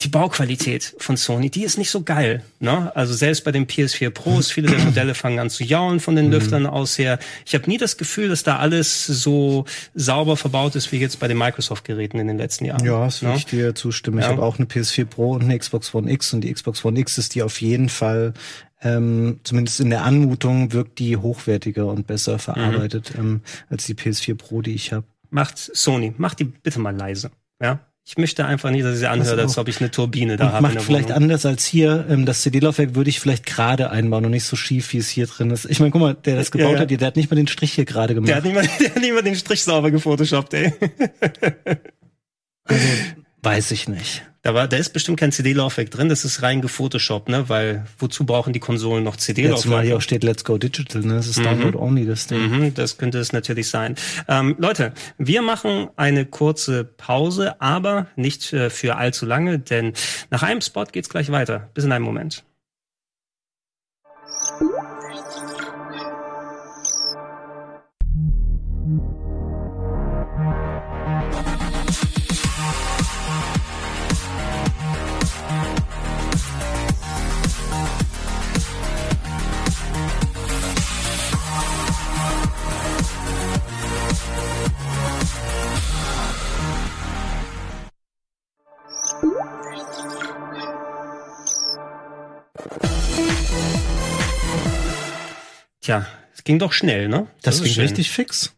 die 0.04 0.10
Bauqualität 0.10 0.96
von 0.98 1.18
Sony, 1.18 1.50
die 1.50 1.64
ist 1.64 1.78
nicht 1.78 1.90
so 1.90 2.04
geil. 2.04 2.44
Ne? 2.60 2.96
Also 2.96 3.14
selbst 3.14 3.44
bei 3.44 3.52
den 3.52 3.68
PS4 3.68 4.10
Pros, 4.10 4.52
viele 4.52 4.70
der 4.70 4.80
Modelle 4.80 5.16
fangen 5.16 5.40
an 5.40 5.50
zu 5.50 5.64
jaulen 5.64 6.00
von 6.00 6.16
den 6.16 6.26
mhm. 6.26 6.32
Lüftern 6.34 6.66
aus 6.66 6.98
her. 6.98 7.20
Ich 7.46 7.54
habe 7.54 7.70
nie 7.70 7.78
das 7.78 7.98
Gefühl, 7.98 8.30
dass 8.30 8.44
da 8.44 8.58
alles 8.58 9.06
so 9.06 9.66
sauber 9.94 10.38
verbaut 10.38 10.76
ist 10.76 10.92
wie 10.92 10.98
jetzt 10.98 11.20
bei 11.20 11.28
den 11.28 11.38
Microsoft-Geräten 11.38 12.20
in 12.20 12.28
den 12.28 12.38
letzten 12.38 12.66
Jahren. 12.66 12.86
Ja, 12.86 13.06
das 13.06 13.22
würde 13.22 13.34
ne? 13.34 13.38
ich 13.38 13.46
dir 13.46 13.76
zustimmen. 13.76 14.20
Ja. 14.20 14.26
Ich 14.26 14.32
habe 14.32 14.44
auch 14.44 14.58
eine 14.58 14.68
PS4 14.68 15.06
Pro 15.06 15.32
und 15.32 15.44
eine 15.44 15.58
Xbox 15.58 15.94
One 15.94 16.12
X 16.12 16.34
und 16.34 16.42
die 16.42 16.54
Xbox 16.54 16.84
One 16.84 17.00
X 17.00 17.18
ist 17.18 17.36
die 17.36 17.44
auf 17.44 17.62
jeden 17.62 17.90
Fall 17.90 18.34
ähm, 18.82 19.40
zumindest 19.44 19.80
in 19.80 19.90
der 19.90 20.04
Anmutung 20.04 20.74
wirkt 20.74 21.00
die 21.00 21.16
hochwertiger 21.16 21.88
und 21.88 22.06
besser 22.06 22.38
verarbeitet 22.40 23.14
mhm. 23.18 23.20
ähm, 23.20 23.42
als 23.70 23.86
die 23.86 23.94
PS4 23.94 24.36
Pro, 24.36 24.62
die 24.62 24.74
ich 24.74 24.92
habe. 24.92 25.06
Macht 25.30 25.58
Sony, 25.58 26.14
macht 26.18 26.40
die 26.40 26.44
bitte 26.44 26.80
mal 26.80 26.96
leise. 26.96 27.32
Ja, 27.62 27.80
ich 28.06 28.18
möchte 28.18 28.46
einfach 28.46 28.70
nicht, 28.70 28.84
dass 28.84 29.00
sie 29.00 29.10
anhört, 29.10 29.40
als 29.40 29.58
ob 29.58 29.70
ich 29.70 29.80
eine 29.80 29.90
Turbine 29.90 30.36
da 30.36 30.52
habe. 30.52 30.62
Macht 30.62 30.82
vielleicht 30.82 31.12
anders 31.12 31.46
als 31.46 31.64
hier. 31.66 32.06
Ähm, 32.10 32.26
das 32.26 32.42
CD-Laufwerk 32.42 32.96
würde 32.96 33.10
ich 33.10 33.22
vielleicht 33.22 33.46
gerade 33.46 33.92
einbauen 33.92 34.26
und 34.26 34.32
nicht 34.32 34.44
so 34.44 34.58
schief, 34.58 34.92
wie 34.92 34.98
es 34.98 35.08
hier 35.08 35.26
drin 35.26 35.52
ist. 35.52 35.66
Ich 35.66 35.80
meine, 35.80 35.92
guck 35.92 36.02
mal, 36.02 36.14
der 36.14 36.36
das 36.36 36.52
gebaut 36.52 36.72
ja, 36.72 36.76
ja. 36.76 36.80
hat, 36.82 36.92
der 36.92 37.08
hat 37.08 37.16
nicht 37.16 37.32
mal 37.32 37.38
den 37.38 37.48
Strich 37.48 37.74
hier 37.74 37.86
gerade 37.86 38.14
gemacht. 38.14 38.28
Der 38.28 38.36
hat, 38.38 38.44
nicht 38.44 38.56
mal, 38.56 38.68
der 38.80 38.90
hat 38.90 39.02
nicht 39.02 39.14
mal 39.14 39.24
den 39.24 39.36
Strich 39.36 39.64
sauber 39.64 39.90
gefotoshoppt, 39.90 40.54
ey. 40.54 40.74
also, 42.66 42.88
weiß 43.42 43.72
ich 43.72 43.88
nicht. 43.88 44.24
Da 44.44 44.54
war, 44.54 44.68
da 44.68 44.76
ist 44.76 44.90
bestimmt 44.90 45.18
kein 45.18 45.32
CD-Laufwerk 45.32 45.90
drin, 45.90 46.10
das 46.10 46.26
ist 46.26 46.42
rein 46.42 46.62
gefotoshoppt, 46.62 47.30
ne? 47.30 47.48
Weil 47.48 47.86
wozu 47.98 48.26
brauchen 48.26 48.52
die 48.52 48.60
Konsolen 48.60 49.02
noch 49.02 49.16
CD-Laufwerk? 49.16 49.62
Zumal 49.62 49.84
hier 49.86 49.96
auch 49.96 50.02
steht 50.02 50.22
Let's 50.22 50.44
Go 50.44 50.58
Digital, 50.58 51.02
ne? 51.02 51.16
Das 51.16 51.28
ist 51.28 51.40
Mhm. 51.40 51.44
Download 51.44 51.78
only, 51.78 52.06
das 52.06 52.28
Ding. 52.28 52.50
Mhm, 52.50 52.74
das 52.74 52.98
könnte 52.98 53.20
es 53.20 53.32
natürlich 53.32 53.70
sein. 53.70 53.96
Ähm, 54.28 54.56
Leute, 54.60 54.92
wir 55.18 55.42
machen 55.42 55.88
eine 55.96 56.26
kurze 56.26 56.84
Pause, 56.84 57.62
aber 57.62 58.08
nicht 58.18 58.52
äh, 58.52 58.70
für 58.70 58.98
allzu 58.98 59.26
lange, 59.26 59.60
denn 59.60 59.94
nach 60.30 60.44
einem 60.44 60.60
Spot 60.60 60.84
geht's 60.92 61.08
gleich 61.08 61.32
weiter. 61.32 61.70
Bis 61.74 61.86
in 61.86 61.94
einem 61.94 62.04
Moment. 62.04 62.44
Tja, 95.84 96.08
es 96.34 96.46
ging 96.46 96.60
doch 96.60 96.72
schnell, 96.72 97.10
ne? 97.10 97.28
Das, 97.42 97.56
ist 97.56 97.64
ging 97.64 97.74
schön. 97.74 97.84
richtig 97.84 98.10
fix. 98.10 98.56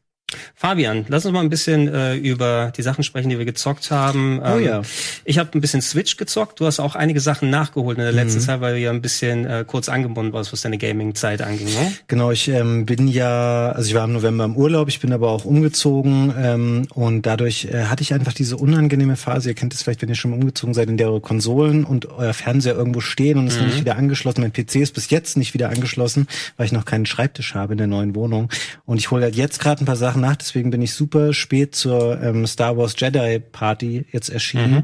Fabian, 0.55 1.05
lass 1.07 1.25
uns 1.25 1.33
mal 1.33 1.41
ein 1.41 1.49
bisschen 1.49 1.87
äh, 1.87 2.15
über 2.15 2.71
die 2.75 2.81
Sachen 2.81 3.03
sprechen, 3.03 3.29
die 3.29 3.37
wir 3.37 3.45
gezockt 3.45 3.91
haben. 3.91 4.39
Oh 4.41 4.57
ja. 4.57 4.81
Ich 5.23 5.37
habe 5.37 5.49
ein 5.57 5.61
bisschen 5.61 5.81
Switch 5.81 6.17
gezockt. 6.17 6.59
Du 6.59 6.65
hast 6.65 6.79
auch 6.79 6.95
einige 6.95 7.19
Sachen 7.19 7.49
nachgeholt 7.49 7.97
in 7.97 8.03
der 8.03 8.11
letzten 8.13 8.39
Mhm. 8.39 8.43
Zeit, 8.43 8.61
weil 8.61 8.73
du 8.75 8.79
ja 8.79 8.89
ein 8.91 9.01
bisschen 9.01 9.45
äh, 9.45 9.63
kurz 9.67 9.89
angebunden 9.89 10.33
warst, 10.33 10.51
was 10.53 10.61
deine 10.61 10.77
Gaming-Zeit 10.77 11.41
anging. 11.41 11.67
Ne? 11.67 11.93
Genau, 12.07 12.31
ich 12.31 12.47
ähm, 12.47 12.85
bin 12.85 13.07
ja, 13.07 13.71
also 13.71 13.87
ich 13.87 13.95
war 13.95 14.03
im 14.05 14.13
November 14.13 14.45
im 14.45 14.55
Urlaub, 14.55 14.87
ich 14.89 14.99
bin 14.99 15.13
aber 15.13 15.29
auch 15.29 15.45
umgezogen 15.45 16.33
ähm, 16.37 16.87
und 16.93 17.25
dadurch 17.25 17.65
äh, 17.65 17.85
hatte 17.85 18.01
ich 18.03 18.13
einfach 18.13 18.33
diese 18.33 18.57
unangenehme 18.57 19.15
Phase. 19.15 19.49
Ihr 19.49 19.55
kennt 19.55 19.73
es 19.73 19.83
vielleicht, 19.83 20.01
wenn 20.01 20.09
ihr 20.09 20.15
schon 20.15 20.31
mal 20.31 20.37
umgezogen 20.37 20.73
seid, 20.73 20.89
in 20.89 20.97
der 20.97 21.07
eure 21.09 21.21
Konsolen 21.21 21.83
und 21.85 22.09
euer 22.11 22.33
Fernseher 22.33 22.75
irgendwo 22.75 22.99
stehen 23.01 23.37
und 23.37 23.47
ist 23.47 23.59
noch 23.59 23.67
nicht 23.67 23.79
wieder 23.79 23.95
angeschlossen. 23.97 24.41
Mein 24.41 24.53
PC 24.53 24.75
ist 24.77 24.93
bis 24.93 25.09
jetzt 25.09 25.37
nicht 25.37 25.53
wieder 25.53 25.69
angeschlossen, 25.69 26.27
weil 26.57 26.65
ich 26.65 26.71
noch 26.71 26.85
keinen 26.85 27.05
Schreibtisch 27.05 27.53
habe 27.55 27.73
in 27.73 27.77
der 27.77 27.87
neuen 27.87 28.15
Wohnung. 28.15 28.49
Und 28.85 28.97
ich 28.97 29.11
hole 29.11 29.23
halt 29.23 29.35
jetzt 29.35 29.59
gerade 29.59 29.83
ein 29.83 29.85
paar 29.85 29.95
Sachen 29.95 30.24
nach, 30.25 30.35
deswegen 30.35 30.71
bin 30.71 30.81
ich 30.81 30.93
super 30.93 31.33
spät 31.33 31.75
zur 31.75 32.21
ähm, 32.21 32.47
Star 32.47 32.77
Wars 32.77 32.95
Jedi 32.97 33.39
Party 33.39 34.05
jetzt 34.11 34.29
erschienen. 34.29 34.83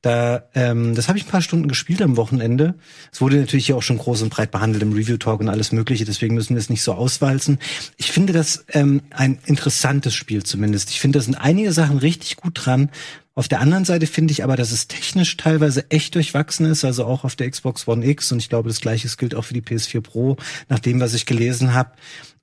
Da, 0.00 0.44
ähm, 0.54 0.94
das 0.94 1.08
habe 1.08 1.18
ich 1.18 1.26
ein 1.26 1.30
paar 1.30 1.42
Stunden 1.42 1.68
gespielt 1.68 2.00
am 2.00 2.16
Wochenende. 2.16 2.74
Es 3.12 3.20
wurde 3.20 3.36
natürlich 3.36 3.66
hier 3.66 3.76
auch 3.76 3.82
schon 3.82 3.98
groß 3.98 4.22
und 4.22 4.30
breit 4.30 4.50
behandelt 4.50 4.82
im 4.82 4.92
Review 4.92 5.18
Talk 5.18 5.40
und 5.40 5.48
alles 5.48 5.72
Mögliche, 5.72 6.04
deswegen 6.04 6.34
müssen 6.34 6.54
wir 6.54 6.60
es 6.60 6.70
nicht 6.70 6.82
so 6.82 6.94
auswalzen. 6.94 7.58
Ich 7.96 8.12
finde 8.12 8.32
das 8.32 8.64
ähm, 8.72 9.02
ein 9.10 9.38
interessantes 9.44 10.14
Spiel 10.14 10.42
zumindest. 10.42 10.90
Ich 10.90 11.00
finde, 11.00 11.18
da 11.18 11.24
sind 11.24 11.34
einige 11.34 11.72
Sachen 11.72 11.98
richtig 11.98 12.36
gut 12.36 12.52
dran. 12.54 12.90
Auf 13.34 13.48
der 13.48 13.60
anderen 13.60 13.84
Seite 13.84 14.06
finde 14.06 14.32
ich 14.32 14.42
aber, 14.42 14.56
dass 14.56 14.72
es 14.72 14.88
technisch 14.88 15.36
teilweise 15.36 15.90
echt 15.90 16.14
durchwachsen 16.14 16.66
ist, 16.66 16.84
also 16.84 17.04
auch 17.04 17.24
auf 17.24 17.36
der 17.36 17.50
Xbox 17.50 17.86
One 17.86 18.04
X 18.06 18.32
und 18.32 18.38
ich 18.38 18.48
glaube, 18.48 18.68
das 18.68 18.80
gleiche 18.80 19.08
gilt 19.16 19.34
auch 19.34 19.44
für 19.44 19.54
die 19.54 19.62
PS4 19.62 20.00
Pro, 20.00 20.36
nach 20.68 20.78
dem, 20.78 21.00
was 21.00 21.14
ich 21.14 21.26
gelesen 21.26 21.74
habe 21.74 21.90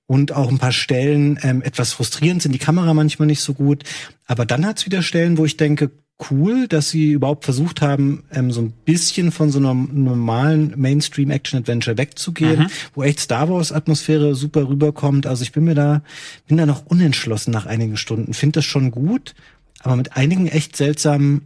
und 0.08 0.34
auch 0.34 0.50
ein 0.50 0.60
paar 0.60 0.72
Stellen 0.72 1.40
ähm, 1.42 1.62
etwas 1.62 1.94
frustrierend 1.94 2.42
sind, 2.42 2.52
die 2.52 2.60
Kamera 2.60 2.94
manchmal 2.94 3.28
nicht 3.28 3.42
so 3.42 3.54
gut. 3.54 3.84
Aber 4.28 4.46
dann 4.46 4.66
hat's 4.66 4.86
wieder 4.86 5.02
Stellen, 5.02 5.38
wo 5.38 5.46
ich 5.46 5.58
denke, 5.58 5.92
cool, 6.32 6.68
dass 6.68 6.90
sie 6.90 7.12
überhaupt 7.12 7.44
versucht 7.44 7.82
haben, 7.82 8.24
ähm, 8.32 8.52
so 8.52 8.62
ein 8.62 8.72
bisschen 8.72 9.32
von 9.32 9.52
so 9.52 9.60
einem 9.60 9.90
normalen 10.04 10.74
Mainstream-Action-Adventure 10.78 11.98
wegzugehen, 11.98 12.70
wo 12.94 13.04
echt 13.04 13.20
Star 13.20 13.50
Wars-Atmosphäre 13.50 14.36
super 14.36 14.70
rüberkommt. 14.70 15.28
Also 15.28 15.44
ich 15.44 15.52
bin 15.52 15.66
mir 15.66 15.76
da, 15.76 16.04
bin 16.48 16.58
da 16.58 16.66
noch 16.66 16.86
unentschlossen 16.86 17.52
nach 17.52 17.66
einigen 17.66 17.98
Stunden. 17.98 18.34
Finde 18.34 18.60
das 18.60 18.66
schon 18.66 18.92
gut, 18.92 19.36
aber 19.82 19.96
mit 19.96 20.16
einigen 20.16 20.48
echt 20.48 20.76
seltsamen 20.78 21.42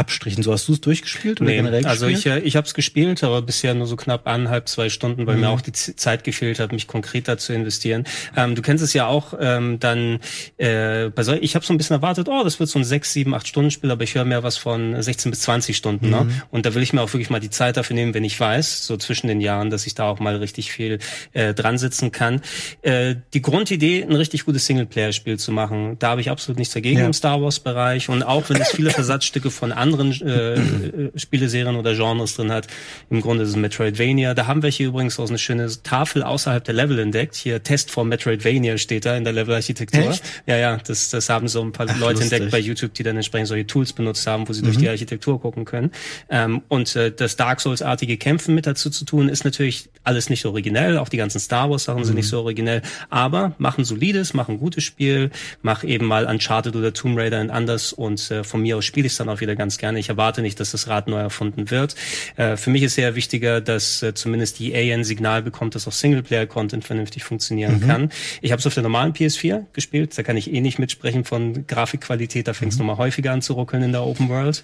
Abstrichen. 0.00 0.42
So 0.42 0.52
hast 0.52 0.66
du 0.68 0.72
es 0.72 0.80
durchgespielt 0.80 1.40
oder 1.40 1.50
Nee, 1.50 1.56
generell 1.56 1.86
also 1.86 2.06
ich, 2.06 2.14
gespielt? 2.24 2.42
äh, 2.42 2.46
ich 2.46 2.56
habe 2.56 2.66
es 2.66 2.74
gespielt, 2.74 3.22
aber 3.22 3.42
bisher 3.42 3.74
nur 3.74 3.86
so 3.86 3.96
knapp 3.96 4.26
eineinhalb, 4.26 4.68
zwei 4.68 4.88
Stunden, 4.88 5.26
weil 5.26 5.36
mir 5.36 5.46
Mhm. 5.48 5.52
auch 5.54 5.60
die 5.60 5.72
Zeit 5.72 6.24
gefehlt 6.24 6.58
hat, 6.58 6.72
mich 6.72 6.86
konkret 6.86 7.28
da 7.28 7.38
zu 7.38 7.52
investieren. 7.52 8.04
Ähm, 8.36 8.54
du 8.54 8.62
kennst 8.62 8.82
es 8.82 8.92
ja 8.94 9.06
auch 9.06 9.34
ähm, 9.40 9.78
dann 9.78 10.18
äh, 10.58 11.08
bei 11.10 11.22
ich 11.40 11.54
habe 11.54 11.64
so 11.64 11.72
ein 11.72 11.78
bisschen 11.78 11.94
erwartet, 11.96 12.28
oh, 12.28 12.42
das 12.42 12.58
wird 12.58 12.68
so 12.70 12.78
ein 12.78 12.84
sechs, 12.84 13.12
sieben, 13.12 13.34
acht 13.34 13.46
Stunden 13.46 13.70
Spiel, 13.70 13.90
aber 13.90 14.02
ich 14.02 14.14
höre 14.14 14.24
mehr 14.24 14.42
was 14.42 14.56
von 14.56 15.00
16 15.00 15.30
bis 15.30 15.40
20 15.42 15.76
Stunden. 15.76 16.10
Ne? 16.10 16.24
Mhm. 16.24 16.42
Und 16.50 16.66
da 16.66 16.74
will 16.74 16.82
ich 16.82 16.92
mir 16.92 17.02
auch 17.02 17.12
wirklich 17.12 17.30
mal 17.30 17.40
die 17.40 17.50
Zeit 17.50 17.76
dafür 17.76 17.94
nehmen, 17.94 18.14
wenn 18.14 18.24
ich 18.24 18.38
weiß, 18.40 18.86
so 18.86 18.96
zwischen 18.96 19.28
den 19.28 19.40
Jahren, 19.40 19.70
dass 19.70 19.86
ich 19.86 19.94
da 19.94 20.04
auch 20.04 20.18
mal 20.18 20.36
richtig 20.36 20.72
viel 20.72 20.98
äh, 21.32 21.52
dran 21.54 21.76
sitzen 21.78 22.10
kann. 22.10 22.40
Äh, 22.82 23.16
die 23.34 23.42
Grundidee, 23.42 24.02
ein 24.02 24.14
richtig 24.16 24.44
gutes 24.46 24.64
Singleplayer-Spiel 24.66 25.38
zu 25.38 25.52
machen, 25.52 25.96
da 25.98 26.08
habe 26.10 26.20
ich 26.20 26.30
absolut 26.30 26.58
nichts 26.58 26.72
dagegen 26.74 26.98
Ja. 27.00 27.06
im 27.06 27.12
Star 27.12 27.40
Wars-Bereich. 27.42 28.08
Und 28.08 28.22
auch 28.22 28.48
wenn 28.48 28.60
es 28.60 28.70
viele 28.70 28.90
Versatzstücke 29.00 29.50
von 29.50 29.72
anderen 29.72 29.89
äh, 29.98 30.54
äh, 30.54 31.10
Spieleserien 31.16 31.76
oder 31.76 31.94
Genres 31.94 32.36
drin 32.36 32.52
hat, 32.52 32.66
im 33.10 33.20
Grunde 33.20 33.44
ist 33.44 33.50
es 33.50 33.56
Metroidvania. 33.56 34.34
Da 34.34 34.46
haben 34.46 34.62
wir 34.62 34.70
hier 34.70 34.88
übrigens 34.88 35.18
auch 35.18 35.28
eine 35.28 35.38
schöne 35.38 35.68
Tafel 35.82 36.22
außerhalb 36.22 36.62
der 36.64 36.74
Level 36.74 36.98
entdeckt. 36.98 37.34
Hier 37.34 37.62
Test 37.62 37.90
for 37.90 38.04
Metroidvania 38.04 38.78
steht 38.78 39.04
da 39.04 39.16
in 39.16 39.24
der 39.24 39.32
Level-Architektur. 39.32 40.14
Ja, 40.46 40.56
ja, 40.56 40.76
das, 40.76 41.10
das 41.10 41.28
haben 41.28 41.48
so 41.48 41.62
ein 41.62 41.72
paar 41.72 41.86
Ach, 41.88 41.98
Leute 41.98 42.20
lustig. 42.20 42.32
entdeckt 42.32 42.52
bei 42.52 42.58
YouTube, 42.58 42.94
die 42.94 43.02
dann 43.02 43.16
entsprechend 43.16 43.48
solche 43.48 43.66
Tools 43.66 43.92
benutzt 43.92 44.26
haben, 44.26 44.48
wo 44.48 44.52
sie 44.52 44.62
durch 44.62 44.76
die 44.78 44.88
Architektur 44.88 45.40
gucken 45.40 45.64
können. 45.64 45.90
Ähm, 46.28 46.62
und 46.68 46.94
äh, 46.96 47.12
das 47.12 47.36
Dark 47.36 47.60
Souls-artige 47.60 48.16
Kämpfen 48.16 48.54
mit 48.54 48.66
dazu 48.66 48.90
zu 48.90 49.04
tun, 49.04 49.28
ist 49.28 49.44
natürlich 49.44 49.88
alles 50.04 50.30
nicht 50.30 50.44
originell. 50.46 50.98
Auch 50.98 51.08
die 51.08 51.16
ganzen 51.16 51.40
Star 51.40 51.70
Wars-Sachen 51.70 52.04
sind 52.04 52.14
nicht 52.14 52.28
so 52.28 52.40
originell. 52.40 52.82
Aber 53.08 53.54
machen 53.58 53.84
solides, 53.84 54.34
machen 54.34 54.58
gutes 54.58 54.84
Spiel, 54.84 55.30
mach 55.62 55.84
eben 55.84 56.06
mal 56.06 56.26
Uncharted 56.26 56.76
oder 56.76 56.92
Tomb 56.92 57.18
Raider 57.18 57.40
in 57.40 57.50
anders 57.50 57.92
und 57.92 58.30
äh, 58.30 58.44
von 58.44 58.62
mir 58.62 58.76
aus 58.76 58.84
spiele 58.84 59.06
ich 59.06 59.12
es 59.12 59.18
dann 59.18 59.28
auch 59.28 59.40
wieder 59.40 59.56
ganz 59.56 59.78
gerne. 59.80 59.98
Ich 59.98 60.08
erwarte 60.08 60.42
nicht, 60.42 60.60
dass 60.60 60.70
das 60.70 60.86
Rad 60.86 61.08
neu 61.08 61.18
erfunden 61.18 61.70
wird. 61.70 61.96
Äh, 62.36 62.56
für 62.56 62.70
mich 62.70 62.84
ist 62.84 62.94
sehr 62.94 63.16
wichtiger, 63.16 63.60
dass 63.60 64.02
äh, 64.02 64.14
zumindest 64.14 64.60
die 64.60 64.72
EA 64.72 64.94
ein 64.94 65.02
Signal 65.02 65.42
bekommt, 65.42 65.74
dass 65.74 65.88
auch 65.88 65.92
Singleplayer-Content 65.92 66.84
vernünftig 66.84 67.24
funktionieren 67.24 67.80
kann. 67.86 68.10
Ich 68.40 68.52
habe 68.52 68.60
es 68.60 68.66
auf 68.66 68.74
der 68.74 68.84
normalen 68.84 69.12
PS4 69.12 69.64
gespielt, 69.72 70.16
da 70.16 70.22
kann 70.22 70.36
ich 70.36 70.52
eh 70.52 70.60
nicht 70.60 70.78
mitsprechen 70.78 71.24
von 71.24 71.66
Grafikqualität, 71.66 72.46
da 72.46 72.54
fängt 72.54 72.72
es 72.72 72.78
nochmal 72.78 72.98
häufiger 72.98 73.32
an 73.32 73.42
zu 73.42 73.54
ruckeln 73.54 73.82
in 73.82 73.92
der 73.92 74.04
Open 74.04 74.28
World. 74.28 74.62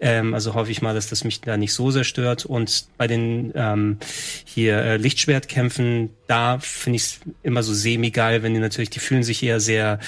Ähm, 0.00 0.34
also 0.34 0.54
hoffe 0.54 0.70
ich 0.70 0.82
mal, 0.82 0.94
dass 0.94 1.08
das 1.08 1.24
mich 1.24 1.40
da 1.40 1.56
nicht 1.56 1.72
so 1.72 1.90
sehr 1.90 2.04
stört. 2.04 2.44
Und 2.44 2.86
bei 2.96 3.06
den 3.06 3.52
ähm, 3.54 3.98
hier 4.44 4.76
äh, 4.76 4.96
Lichtschwertkämpfen, 4.96 6.10
da 6.26 6.58
finde 6.58 6.96
ich 6.96 7.02
es 7.02 7.20
immer 7.42 7.62
so 7.62 7.72
semi-geil, 7.72 8.42
wenn 8.42 8.54
die 8.54 8.60
natürlich, 8.60 8.90
die 8.90 9.00
fühlen 9.00 9.22
sich 9.22 9.42
eher 9.42 9.60
sehr 9.60 9.98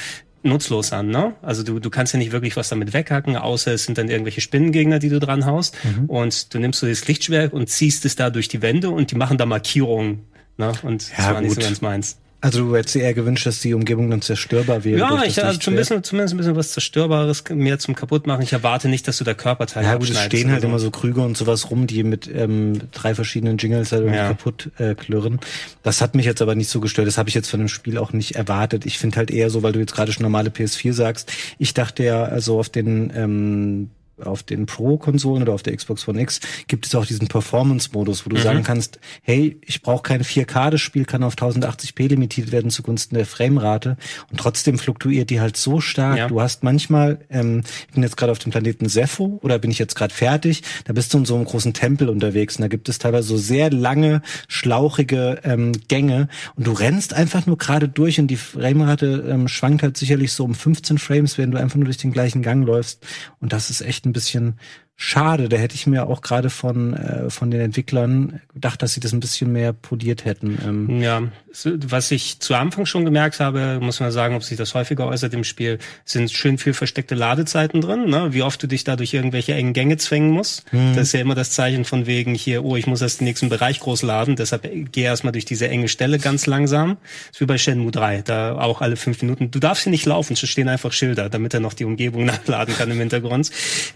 nutzlos 0.42 0.92
an, 0.92 1.08
ne? 1.08 1.34
Also 1.42 1.62
du, 1.62 1.78
du 1.80 1.90
kannst 1.90 2.12
ja 2.14 2.18
nicht 2.18 2.32
wirklich 2.32 2.56
was 2.56 2.68
damit 2.70 2.92
weghacken, 2.92 3.36
außer 3.36 3.72
es 3.74 3.84
sind 3.84 3.98
dann 3.98 4.08
irgendwelche 4.08 4.40
Spinnengegner, 4.40 4.98
die 4.98 5.08
du 5.10 5.20
dran 5.20 5.44
haust. 5.46 5.76
Und 6.06 6.54
du 6.54 6.58
nimmst 6.58 6.80
so 6.80 6.86
das 6.86 7.06
Lichtschwert 7.06 7.52
und 7.52 7.68
ziehst 7.68 8.04
es 8.04 8.16
da 8.16 8.30
durch 8.30 8.48
die 8.48 8.62
Wände 8.62 8.90
und 8.90 9.10
die 9.10 9.16
machen 9.16 9.36
da 9.38 9.46
Markierungen. 9.46 10.20
Ne? 10.56 10.72
Und 10.82 11.02
das 11.10 11.18
Ja, 11.18 11.34
war 11.34 11.40
nicht 11.40 11.50
so 11.50 11.56
gut. 11.56 11.64
ganz 11.64 11.80
meins. 11.80 12.18
Also 12.42 12.64
du 12.66 12.74
hättest 12.74 12.94
dir 12.94 13.02
eher 13.02 13.12
gewünscht, 13.12 13.44
dass 13.46 13.60
die 13.60 13.74
Umgebung 13.74 14.08
dann 14.08 14.22
zerstörbar 14.22 14.82
wäre. 14.84 14.98
Ja, 14.98 15.22
ich 15.24 15.34
das 15.34 15.58
zum 15.58 15.74
Lichtschwert. 15.74 15.76
bisschen, 15.76 16.02
zumindest 16.04 16.34
ein 16.34 16.36
bisschen 16.38 16.56
was 16.56 16.72
Zerstörbares 16.72 17.44
mehr 17.50 17.78
zum 17.78 17.94
Kaputtmachen. 17.94 18.42
Ich 18.42 18.52
erwarte 18.54 18.88
nicht, 18.88 19.06
dass 19.06 19.18
du 19.18 19.24
da 19.24 19.34
Körperteile 19.34 19.86
Ja 19.86 19.96
gut, 19.96 20.08
es 20.08 20.18
stehen 20.22 20.50
halt 20.50 20.64
immer 20.64 20.78
so 20.78 20.90
Krüge 20.90 21.20
und 21.20 21.36
sowas 21.36 21.70
rum, 21.70 21.86
die 21.86 22.02
mit 22.02 22.30
ähm, 22.34 22.80
drei 22.92 23.14
verschiedenen 23.14 23.58
Jingles 23.58 23.92
halt 23.92 24.02
irgendwie 24.02 24.18
Ja. 24.18 24.28
kaputt 24.28 24.70
äh, 24.78 24.94
klirren. 24.94 25.38
Das 25.82 26.00
hat 26.00 26.14
mich 26.14 26.24
jetzt 26.24 26.40
aber 26.40 26.54
nicht 26.54 26.70
so 26.70 26.80
gestört. 26.80 27.06
Das 27.06 27.18
habe 27.18 27.28
ich 27.28 27.34
jetzt 27.34 27.50
von 27.50 27.60
dem 27.60 27.68
Spiel 27.68 27.98
auch 27.98 28.12
nicht 28.14 28.36
erwartet. 28.36 28.86
Ich 28.86 28.98
finde 28.98 29.18
halt 29.18 29.30
eher 29.30 29.50
so, 29.50 29.62
weil 29.62 29.72
du 29.72 29.78
jetzt 29.80 29.94
gerade 29.94 30.12
schon 30.12 30.22
normale 30.22 30.48
PS4 30.50 30.94
sagst. 30.94 31.30
Ich 31.58 31.74
dachte 31.74 32.04
ja, 32.04 32.22
also 32.24 32.58
auf 32.58 32.70
den 32.70 33.12
ähm, 33.14 33.90
auf 34.22 34.42
den 34.42 34.66
Pro-Konsolen 34.66 35.42
oder 35.42 35.52
auf 35.52 35.62
der 35.62 35.76
Xbox 35.76 36.06
One 36.08 36.20
X 36.20 36.40
gibt 36.68 36.86
es 36.86 36.94
auch 36.94 37.06
diesen 37.06 37.28
Performance-Modus, 37.28 38.26
wo 38.26 38.30
du 38.30 38.36
sagen 38.36 38.62
kannst, 38.62 38.98
hey, 39.22 39.58
ich 39.64 39.82
brauche 39.82 40.02
kein 40.02 40.22
4K, 40.22 40.70
das 40.70 40.80
Spiel 40.80 41.04
kann 41.04 41.22
auf 41.22 41.34
1080p 41.34 42.08
limitiert 42.08 42.52
werden 42.52 42.70
zugunsten 42.70 43.14
der 43.14 43.26
Framerate 43.26 43.96
und 44.30 44.38
trotzdem 44.38 44.78
fluktuiert 44.78 45.30
die 45.30 45.40
halt 45.40 45.56
so 45.56 45.80
stark. 45.80 46.18
Ja. 46.18 46.28
Du 46.28 46.40
hast 46.40 46.62
manchmal, 46.62 47.20
ähm, 47.30 47.62
ich 47.88 47.94
bin 47.94 48.02
jetzt 48.02 48.16
gerade 48.16 48.32
auf 48.32 48.38
dem 48.38 48.52
Planeten 48.52 48.88
Sepho 48.88 49.38
oder 49.42 49.58
bin 49.58 49.70
ich 49.70 49.78
jetzt 49.78 49.94
gerade 49.94 50.12
fertig, 50.12 50.62
da 50.84 50.92
bist 50.92 51.12
du 51.14 51.18
in 51.18 51.24
so 51.24 51.34
einem 51.36 51.44
großen 51.44 51.72
Tempel 51.72 52.08
unterwegs 52.08 52.56
und 52.56 52.62
da 52.62 52.68
gibt 52.68 52.88
es 52.88 52.98
teilweise 52.98 53.28
so 53.28 53.36
sehr 53.36 53.70
lange, 53.70 54.22
schlauchige 54.48 55.40
ähm, 55.44 55.72
Gänge 55.88 56.28
und 56.56 56.66
du 56.66 56.72
rennst 56.72 57.14
einfach 57.14 57.46
nur 57.46 57.58
gerade 57.58 57.88
durch 57.88 58.18
und 58.18 58.28
die 58.28 58.36
Framerate 58.36 59.26
ähm, 59.28 59.48
schwankt 59.48 59.82
halt 59.82 59.96
sicherlich 59.96 60.32
so 60.32 60.44
um 60.44 60.54
15 60.54 60.98
Frames, 60.98 61.38
wenn 61.38 61.50
du 61.50 61.58
einfach 61.58 61.76
nur 61.76 61.86
durch 61.86 61.98
den 61.98 62.12
gleichen 62.12 62.42
Gang 62.42 62.66
läufst 62.66 63.06
und 63.40 63.52
das 63.52 63.70
ist 63.70 63.80
echt 63.80 64.06
ein 64.10 64.12
bisschen 64.12 64.58
schade. 64.96 65.48
Da 65.48 65.56
hätte 65.56 65.74
ich 65.74 65.86
mir 65.86 66.06
auch 66.06 66.20
gerade 66.20 66.50
von, 66.50 66.92
äh, 66.92 67.30
von 67.30 67.50
den 67.50 67.60
Entwicklern 67.60 68.40
gedacht, 68.52 68.82
dass 68.82 68.92
sie 68.92 69.00
das 69.00 69.12
ein 69.12 69.20
bisschen 69.20 69.50
mehr 69.50 69.72
poliert 69.72 70.26
hätten. 70.26 70.58
Ähm. 70.62 71.00
Ja, 71.00 71.22
was 71.64 72.10
ich 72.10 72.38
zu 72.38 72.54
Anfang 72.54 72.86
schon 72.86 73.04
gemerkt 73.04 73.40
habe, 73.40 73.78
muss 73.80 73.98
man 74.00 74.12
sagen, 74.12 74.36
ob 74.36 74.44
sich 74.44 74.56
das 74.56 74.74
häufiger 74.74 75.06
äußert 75.06 75.34
im 75.34 75.42
Spiel, 75.42 75.78
sind 76.04 76.30
schön 76.30 76.58
viel 76.58 76.74
versteckte 76.74 77.14
Ladezeiten 77.14 77.80
drin, 77.80 78.08
ne? 78.08 78.32
wie 78.32 78.42
oft 78.42 78.62
du 78.62 78.68
dich 78.68 78.84
da 78.84 78.96
durch 78.96 79.12
irgendwelche 79.12 79.54
engen 79.54 79.72
Gänge 79.72 79.96
zwängen 79.96 80.30
musst. 80.30 80.64
Hm. 80.70 80.94
Das 80.94 81.08
ist 81.08 81.12
ja 81.12 81.20
immer 81.20 81.34
das 81.34 81.50
Zeichen 81.50 81.84
von 81.84 82.06
wegen 82.06 82.34
hier, 82.34 82.64
oh, 82.64 82.76
ich 82.76 82.86
muss 82.86 83.02
erst 83.02 83.20
den 83.20 83.24
nächsten 83.24 83.48
Bereich 83.48 83.80
groß 83.80 84.02
laden, 84.02 84.36
deshalb 84.36 84.68
geh 84.92 85.02
erstmal 85.02 85.32
durch 85.32 85.44
diese 85.44 85.68
enge 85.68 85.88
Stelle 85.88 86.18
ganz 86.18 86.46
langsam. 86.46 86.98
Das 87.00 87.36
ist 87.36 87.40
wie 87.40 87.46
bei 87.46 87.58
Shenmue 87.58 87.90
3, 87.90 88.22
da 88.22 88.56
auch 88.56 88.80
alle 88.80 88.96
fünf 88.96 89.20
Minuten. 89.20 89.50
Du 89.50 89.58
darfst 89.58 89.84
hier 89.84 89.90
nicht 89.90 90.06
laufen, 90.06 90.34
es 90.34 90.48
stehen 90.48 90.68
einfach 90.68 90.92
Schilder, 90.92 91.28
damit 91.28 91.54
er 91.54 91.60
noch 91.60 91.74
die 91.74 91.84
Umgebung 91.84 92.24
nachladen 92.26 92.76
kann 92.76 92.90
im 92.90 92.98
Hintergrund. 92.98 93.50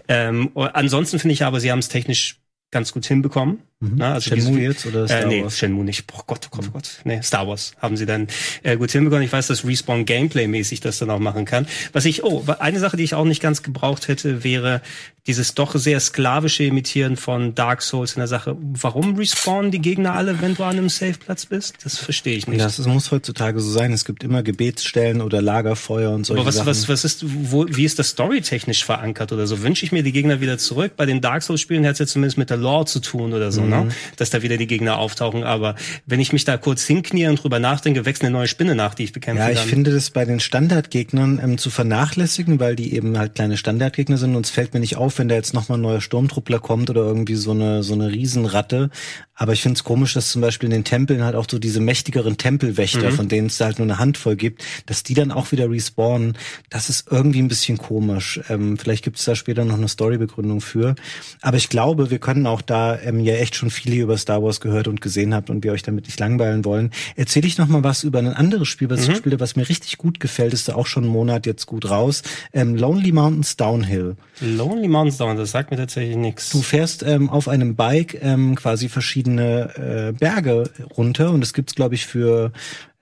Ähm, 0.07 0.51
ansonsten 0.55 1.19
finde 1.19 1.33
ich 1.33 1.43
aber, 1.43 1.59
sie 1.59 1.71
haben 1.71 1.79
es 1.79 1.87
technisch 1.87 2.37
ganz 2.75 2.91
gut 2.91 3.05
hinbekommen. 3.05 3.59
Mhm. 3.79 3.93
Na, 3.95 4.13
also 4.15 4.35
Shenmue 4.35 4.59
jetzt 4.59 4.85
oder 4.85 5.07
Star 5.07 5.23
äh, 5.23 5.27
nee, 5.27 5.43
Wars? 5.43 5.57
Shenmue 5.57 5.85
nicht. 5.85 6.07
Boah 6.07 6.23
Gott, 6.27 6.47
oh 6.47 6.57
Gott, 6.57 6.65
oh 6.67 6.71
Gott. 6.73 6.89
Nee, 7.05 7.21
Star 7.21 7.47
Wars 7.47 7.73
haben 7.81 7.95
sie 7.95 8.05
dann 8.05 8.27
äh, 8.63 8.75
gut 8.75 8.91
hinbekommen. 8.91 9.23
Ich 9.23 9.31
weiß, 9.31 9.47
dass 9.47 9.65
Respawn 9.65 10.05
Gameplay-mäßig 10.05 10.81
das 10.81 10.99
dann 10.99 11.09
auch 11.09 11.19
machen 11.19 11.45
kann. 11.45 11.67
Was 11.93 12.03
ich, 12.03 12.23
oh, 12.25 12.43
eine 12.59 12.79
Sache, 12.79 12.97
die 12.97 13.03
ich 13.03 13.13
auch 13.13 13.23
nicht 13.23 13.41
ganz 13.41 13.63
gebraucht 13.63 14.09
hätte, 14.09 14.43
wäre 14.43 14.81
dieses 15.27 15.55
doch 15.55 15.75
sehr 15.75 15.99
sklavische 15.99 16.63
Imitieren 16.63 17.17
von 17.17 17.55
Dark 17.55 17.81
Souls 17.81 18.13
in 18.13 18.19
der 18.19 18.27
Sache. 18.27 18.55
Warum 18.59 19.15
respawnen 19.15 19.71
die 19.71 19.79
Gegner 19.79 20.13
alle, 20.13 20.41
wenn 20.41 20.53
du 20.53 20.63
an 20.63 20.77
einem 20.77 20.89
Safe-Platz 20.89 21.47
bist? 21.47 21.77
Das 21.83 21.97
verstehe 21.97 22.37
ich 22.37 22.47
nicht. 22.47 22.61
Das 22.61 22.77
muss 22.85 23.11
heutzutage 23.11 23.59
so 23.59 23.71
sein. 23.71 23.91
Es 23.91 24.05
gibt 24.05 24.23
immer 24.23 24.43
Gebetsstellen 24.43 25.21
oder 25.21 25.41
Lagerfeuer 25.41 26.11
und 26.11 26.25
solche 26.25 26.41
Aber 26.41 26.47
was, 26.47 26.55
Sachen. 26.55 26.67
was, 26.67 26.87
was 26.89 27.05
ist, 27.05 27.25
wo, 27.25 27.65
wie 27.67 27.85
ist 27.85 27.97
das 27.97 28.09
storytechnisch 28.09 28.85
verankert 28.85 29.31
oder 29.31 29.47
so? 29.47 29.63
Wünsche 29.63 29.83
ich 29.83 29.91
mir 29.91 30.03
die 30.03 30.11
Gegner 30.11 30.41
wieder 30.41 30.59
zurück? 30.59 30.93
Bei 30.95 31.07
den 31.07 31.21
Dark 31.21 31.41
Souls-Spielen 31.41 31.85
hat 31.87 31.93
es 31.93 31.99
ja 31.99 32.05
zumindest 32.05 32.37
mit 32.37 32.51
der 32.51 32.57
Lore 32.65 32.85
zu 32.85 32.99
tun 32.99 33.33
oder 33.33 33.51
so, 33.51 33.61
ne? 33.61 33.77
mhm. 33.77 33.87
ne? 33.87 33.95
Dass 34.17 34.31
da 34.31 34.41
wieder 34.41 34.57
die 34.57 34.67
Gegner 34.67 34.97
auftauchen. 34.97 35.43
Aber 35.43 35.75
wenn 36.05 36.19
ich 36.19 36.33
mich 36.33 36.45
da 36.45 36.57
kurz 36.57 36.83
hinknie 36.83 37.27
und 37.27 37.41
drüber 37.41 37.59
nachdenke, 37.59 38.05
wächst 38.05 38.23
eine 38.23 38.31
neue 38.31 38.47
Spinne 38.47 38.75
nach, 38.75 38.95
die 38.95 39.03
ich 39.03 39.13
bekämpfe. 39.13 39.43
Ja, 39.43 39.51
ich 39.51 39.59
dann. 39.59 39.69
finde 39.69 39.91
das 39.91 40.09
bei 40.09 40.25
den 40.25 40.39
Standardgegnern 40.39 41.39
ähm, 41.43 41.57
zu 41.57 41.69
vernachlässigen, 41.69 42.59
weil 42.59 42.75
die 42.75 42.93
eben 42.93 43.17
halt 43.17 43.35
kleine 43.35 43.57
Standardgegner 43.57 44.17
sind 44.17 44.35
und 44.35 44.45
es 44.45 44.51
fällt 44.51 44.73
mir 44.73 44.79
nicht 44.79 44.97
auf, 44.97 45.19
wenn 45.19 45.27
da 45.27 45.35
jetzt 45.35 45.53
nochmal 45.53 45.77
ein 45.77 45.81
neuer 45.81 46.01
Sturmtruppler 46.01 46.59
kommt 46.59 46.89
oder 46.89 47.01
irgendwie 47.01 47.35
so 47.35 47.51
eine, 47.51 47.83
so 47.83 47.93
eine 47.93 48.11
Riesenratte. 48.11 48.89
Aber 49.35 49.51
ich 49.51 49.61
finde 49.61 49.77
es 49.77 49.83
komisch, 49.83 50.13
dass 50.13 50.31
zum 50.31 50.41
Beispiel 50.41 50.67
in 50.67 50.71
den 50.71 50.83
Tempeln 50.85 51.23
halt 51.23 51.35
auch 51.35 51.45
so 51.49 51.59
diese 51.59 51.81
mächtigeren 51.81 52.37
Tempelwächter, 52.37 53.11
mhm. 53.11 53.15
von 53.15 53.27
denen 53.27 53.47
es 53.47 53.59
halt 53.59 53.79
nur 53.79 53.85
eine 53.85 53.99
Handvoll 53.99 54.37
gibt, 54.37 54.63
dass 54.85 55.03
die 55.03 55.13
dann 55.13 55.31
auch 55.31 55.51
wieder 55.51 55.69
respawnen. 55.69 56.37
Das 56.69 56.89
ist 56.89 57.07
irgendwie 57.11 57.39
ein 57.41 57.49
bisschen 57.49 57.77
komisch. 57.77 58.39
Ähm, 58.49 58.77
vielleicht 58.77 59.03
gibt 59.03 59.19
es 59.19 59.25
da 59.25 59.35
später 59.35 59.65
noch 59.65 59.77
eine 59.77 59.89
Storybegründung 59.89 60.61
für. 60.61 60.95
Aber 61.41 61.57
ich 61.57 61.67
glaube, 61.67 62.09
wir 62.11 62.19
können 62.19 62.47
auch 62.47 62.61
da 62.61 62.97
ähm, 62.99 63.19
ja 63.19 63.35
echt 63.35 63.55
schon 63.55 63.69
viele 63.69 63.97
über 63.97 64.17
Star 64.17 64.41
Wars 64.41 64.61
gehört 64.61 64.87
und 64.87 65.01
gesehen 65.01 65.33
habt 65.33 65.49
und 65.49 65.63
wir 65.65 65.73
euch 65.73 65.83
damit 65.83 66.05
nicht 66.05 66.19
langweilen 66.19 66.63
wollen. 66.63 66.91
Erzähle 67.17 67.47
ich 67.47 67.57
noch 67.57 67.67
mal 67.67 67.83
was 67.83 68.03
über 68.03 68.19
ein 68.19 68.27
anderes 68.27 68.69
Spiel, 68.69 68.89
was 68.89 69.05
mhm. 69.05 69.11
ich 69.11 69.17
spiele, 69.17 69.39
was 69.41 69.57
mir 69.57 69.67
richtig 69.67 69.97
gut 69.97 70.21
gefällt. 70.21 70.53
Ist 70.53 70.69
da 70.69 70.75
auch 70.75 70.87
schon 70.87 71.03
einen 71.03 71.13
Monat 71.13 71.45
jetzt 71.45 71.65
gut 71.65 71.89
raus. 71.89 72.23
Ähm, 72.53 72.75
Lonely 72.75 73.11
Mountains 73.11 73.57
Downhill. 73.57 74.15
Lonely 74.39 74.87
Mountains 74.87 75.17
Downhill, 75.17 75.37
das 75.37 75.51
sagt 75.51 75.71
mir 75.71 75.77
tatsächlich 75.77 76.15
nichts. 76.15 76.49
Du 76.51 76.61
fährst 76.61 77.03
ähm, 77.03 77.29
auf 77.29 77.49
einem 77.49 77.75
Bike 77.75 78.19
ähm, 78.21 78.55
quasi 78.55 78.87
verschiedene 78.87 79.24
äh, 79.25 80.13
Berge 80.17 80.69
runter 80.97 81.31
und 81.31 81.43
es 81.43 81.53
gibt's 81.53 81.75
glaube 81.75 81.95
ich 81.95 82.05
für 82.05 82.51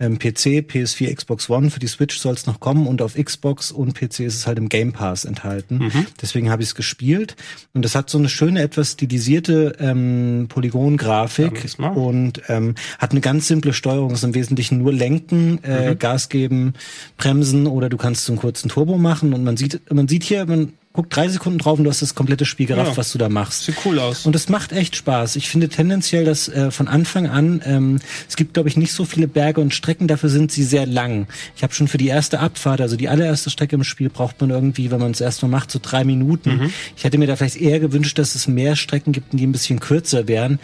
ähm, 0.04 0.20
PC, 0.20 0.66
PS4, 0.70 1.14
Xbox 1.16 1.50
One. 1.50 1.70
Für 1.70 1.80
die 1.80 1.88
Switch 1.88 2.18
soll 2.18 2.34
es 2.34 2.46
noch 2.46 2.60
kommen 2.60 2.88
und 2.88 3.02
auf 3.02 3.16
Xbox 3.16 3.72
und 3.72 3.94
PC 3.94 4.22
ist 4.22 4.36
es 4.36 4.48
halt 4.48 4.58
im 4.58 4.70
Game 4.70 4.92
Pass 4.92 5.26
enthalten. 5.26 5.78
Mhm. 5.78 6.06
Deswegen 6.22 6.50
habe 6.50 6.62
ich 6.62 6.70
es 6.70 6.76
gespielt 6.76 7.36
und 7.74 7.86
es 7.86 7.96
hat 7.96 8.10
so 8.10 8.18
eine 8.18 8.30
schöne, 8.30 8.62
etwas 8.62 8.94
stilisierte 8.94 9.76
ähm, 9.80 10.48
Polygongrafik 10.50 11.66
und 11.96 12.42
ähm, 12.48 12.76
hat 13.00 13.12
eine 13.12 13.22
ganz 13.22 13.48
simple 13.48 13.74
Steuerung. 13.74 14.12
Es 14.12 14.20
ist 14.20 14.24
im 14.24 14.36
Wesentlichen 14.36 14.80
nur 14.80 14.94
lenken, 14.94 15.64
äh, 15.64 15.92
mhm. 15.92 16.00
Gas 16.00 16.30
geben, 16.30 16.74
bremsen 17.18 17.68
oder 17.68 17.90
du 17.90 17.98
kannst 17.98 18.26
so 18.26 18.34
einen 18.34 18.40
kurzen 18.40 18.70
Turbo 18.70 18.98
machen 18.98 19.34
und 19.34 19.44
man 19.44 19.58
sieht, 19.58 19.82
man 19.92 20.08
sieht 20.08 20.24
hier, 20.24 20.46
man 20.46 20.74
guck 20.94 21.10
drei 21.10 21.28
Sekunden 21.28 21.58
drauf 21.58 21.80
und 21.80 21.86
du 21.86 21.90
hast 21.90 22.04
das 22.04 22.14
komplette 22.14 22.46
Spiel 22.46 22.68
gerafft, 22.68 22.92
ja, 22.92 22.98
was 22.98 23.12
du 23.12 23.18
da 23.18 23.28
machst. 23.28 23.66
Sieht 23.66 23.76
cool 23.84 23.98
aus. 23.98 24.28
Und 24.28 24.36
es 24.36 24.48
macht 24.48 24.72
echt 24.72 24.96
Spaß. 24.96 25.36
Ich 25.38 25.50
finde 25.50 25.68
tendenziell, 25.68 26.24
dass 26.24 26.48
äh, 26.48 26.70
von 26.70 26.88
Anfang 26.88 27.28
an, 27.28 27.62
ähm, 27.66 28.00
es 28.30 28.36
gibt, 28.36 28.54
glaube 28.54 28.70
ich, 28.70 28.78
nicht 28.78 28.94
so 28.94 29.04
viele 29.04 29.28
Berge 29.28 29.60
und 29.60 29.74
Strecken, 29.74 30.08
dafür 30.08 30.30
sind 30.30 30.52
sie 30.52 30.64
sehr 30.64 30.86
lang. 30.86 31.28
Ich 31.56 31.64
habe 31.64 31.74
schon 31.74 31.88
für 31.88 31.98
die 31.98 32.08
erste 32.08 32.40
Abfahrt, 32.40 32.80
also 32.80 32.96
die 32.96 33.10
allererste 33.10 33.50
Strecke 33.50 33.76
im 33.76 33.84
Spiel, 33.84 34.10
braucht 34.10 34.40
man 34.40 34.52
irgendwie, 34.52 34.92
wenn 34.92 35.00
man 35.00 35.12
es 35.12 35.22
erstmal 35.22 35.50
macht, 35.50 35.72
so 35.72 35.80
drei 35.82 36.04
Minuten. 36.04 36.58
Mhm. 36.58 36.74
Ich 36.96 37.04
hätte 37.04 37.18
mir 37.18 37.26
da 37.26 37.36
vielleicht 37.36 37.58
eher 37.58 37.80
gewünscht, 37.80 38.20
dass 38.20 38.36
es 38.36 38.48
mehr 38.48 38.76
Strecken 38.76 39.14
gibt, 39.14 39.34
die 39.34 39.48
ein 39.48 39.52
bisschen 39.52 39.80
kürzer 39.80 40.28
wären, 40.28 40.60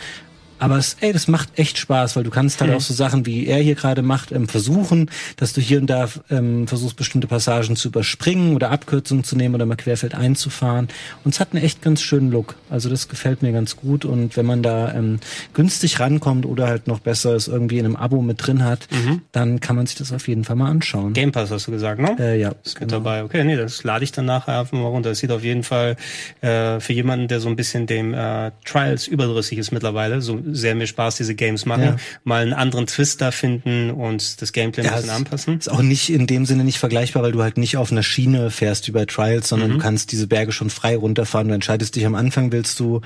aber 0.60 0.78
es, 0.78 0.98
ey, 1.00 1.14
das 1.14 1.28
macht 1.28 1.58
echt 1.58 1.78
Spaß, 1.78 2.16
weil 2.16 2.24
du 2.24 2.30
kannst 2.30 2.62
halt 2.62 2.72
mhm. 2.72 2.78
auch 2.78 2.82
so 2.82 2.94
Sachen, 2.94 3.26
wie 3.26 3.48
er 3.48 3.60
hier 3.60 3.76
gerade 3.76 4.02
macht, 4.02 4.32
ähm, 4.32 4.48
versuchen, 4.48 5.10
dass 5.38 5.54
du 5.54 5.62
hier 5.62 5.80
und 5.80 5.88
da 5.88 6.08
ähm, 6.30 6.68
versuchst, 6.68 6.98
bestimmte 6.98 7.28
Passagen 7.28 7.76
zu 7.76 7.88
überspringen 7.88 8.56
oder 8.56 8.72
Abkürzungen 8.72 9.24
zu 9.24 9.36
nehmen 9.36 9.56
oder 9.56 9.66
mal 9.66 9.76
querfeld 9.76 10.16
einzufahren. 10.16 10.90
Und 11.24 11.34
es 11.34 11.40
hat 11.40 11.54
einen 11.54 11.64
echt 11.64 11.82
ganz 11.82 12.02
schönen 12.02 12.32
Look. 12.32 12.56
Also 12.70 12.90
das 12.90 13.08
gefällt 13.08 13.42
mir 13.42 13.52
ganz 13.52 13.76
gut. 13.76 14.06
Und 14.06 14.38
wenn 14.38 14.46
man 14.46 14.62
da 14.62 14.94
ähm, 14.94 15.20
günstig 15.54 16.00
rankommt 16.00 16.46
oder 16.46 16.68
halt 16.68 16.88
noch 16.88 17.00
besser 17.00 17.36
es 17.36 17.48
irgendwie 17.48 17.80
in 17.80 17.86
einem 17.86 17.96
Abo 17.96 18.22
mit 18.22 18.46
drin 18.46 18.64
hat, 18.64 18.88
mhm. 18.92 19.22
dann 19.32 19.60
kann 19.60 19.76
man 19.76 19.86
sich 19.86 19.96
das 19.96 20.12
auf 20.12 20.28
jeden 20.28 20.44
Fall 20.44 20.56
mal 20.56 20.70
anschauen. 20.70 21.14
Game 21.14 21.32
Pass 21.32 21.52
hast 21.52 21.68
du 21.68 21.72
gesagt, 21.72 22.02
ne? 22.02 22.16
Äh, 22.20 22.40
ja. 22.40 22.54
Ist 22.64 22.76
genau. 22.76 22.86
mit 22.86 22.92
dabei. 22.92 23.24
Okay, 23.24 23.44
nee, 23.44 23.56
das 23.56 23.84
lade 23.84 24.04
ich 24.04 24.12
dann 24.12 24.26
nachher 24.26 24.60
einfach 24.60 24.74
mal 24.74 24.88
runter. 24.88 25.10
Das 25.10 25.20
sieht 25.20 25.32
auf 25.32 25.44
jeden 25.44 25.64
Fall 25.64 25.96
äh, 26.42 26.80
für 26.80 26.94
jemanden, 26.94 27.28
der 27.28 27.40
so 27.40 27.50
ein 27.50 27.56
bisschen 27.56 27.88
dem 27.88 28.14
äh, 28.14 28.52
Trials 28.66 29.08
überdrüssig 29.08 29.58
ist 29.58 29.72
mittlerweile, 29.72 30.22
so 30.22 30.40
sehr 30.54 30.76
mir 30.76 30.88
Spaß, 30.88 31.18
diese 31.18 31.36
Games 31.36 31.66
machen. 31.66 31.84
Ja. 31.84 31.96
Mal 32.24 32.44
einen 32.44 32.54
anderen 32.54 32.88
Twist 32.88 33.22
da 33.22 33.32
finden 33.32 33.92
und 33.92 34.42
das 34.42 34.54
Gameplay 34.54 34.88
ein 34.88 34.94
bisschen 34.94 35.10
anpassen. 35.10 35.58
Ist 35.58 35.72
auch 35.72 35.82
nicht 35.82 36.10
in 36.10 36.28
dem 36.28 36.46
Sinne 36.46 36.64
nicht 36.64 36.80
vergleichbar, 36.80 37.24
weil 37.24 37.32
du 37.32 37.42
halt 37.42 37.58
nicht 37.58 37.78
auf 37.78 37.92
einer 37.92 38.04
Schiene 38.04 38.52
fährst 38.52 38.88
wie 38.88 38.92
bei 38.92 39.06
Trials, 39.06 39.50
sondern 39.50 39.70
mhm. 39.70 39.74
du 39.74 39.80
kannst 39.80 40.12
diese 40.12 40.28
Berge 40.28 40.52
schon 40.52 40.70
frei 40.70 40.96
runterfahren. 40.96 41.48
Du 41.48 41.54
entscheidest 41.54 41.96
dich 41.96 42.06
am 42.06 42.16
Anfang, 42.16 42.52
willst 42.52 42.80
du 42.80 43.02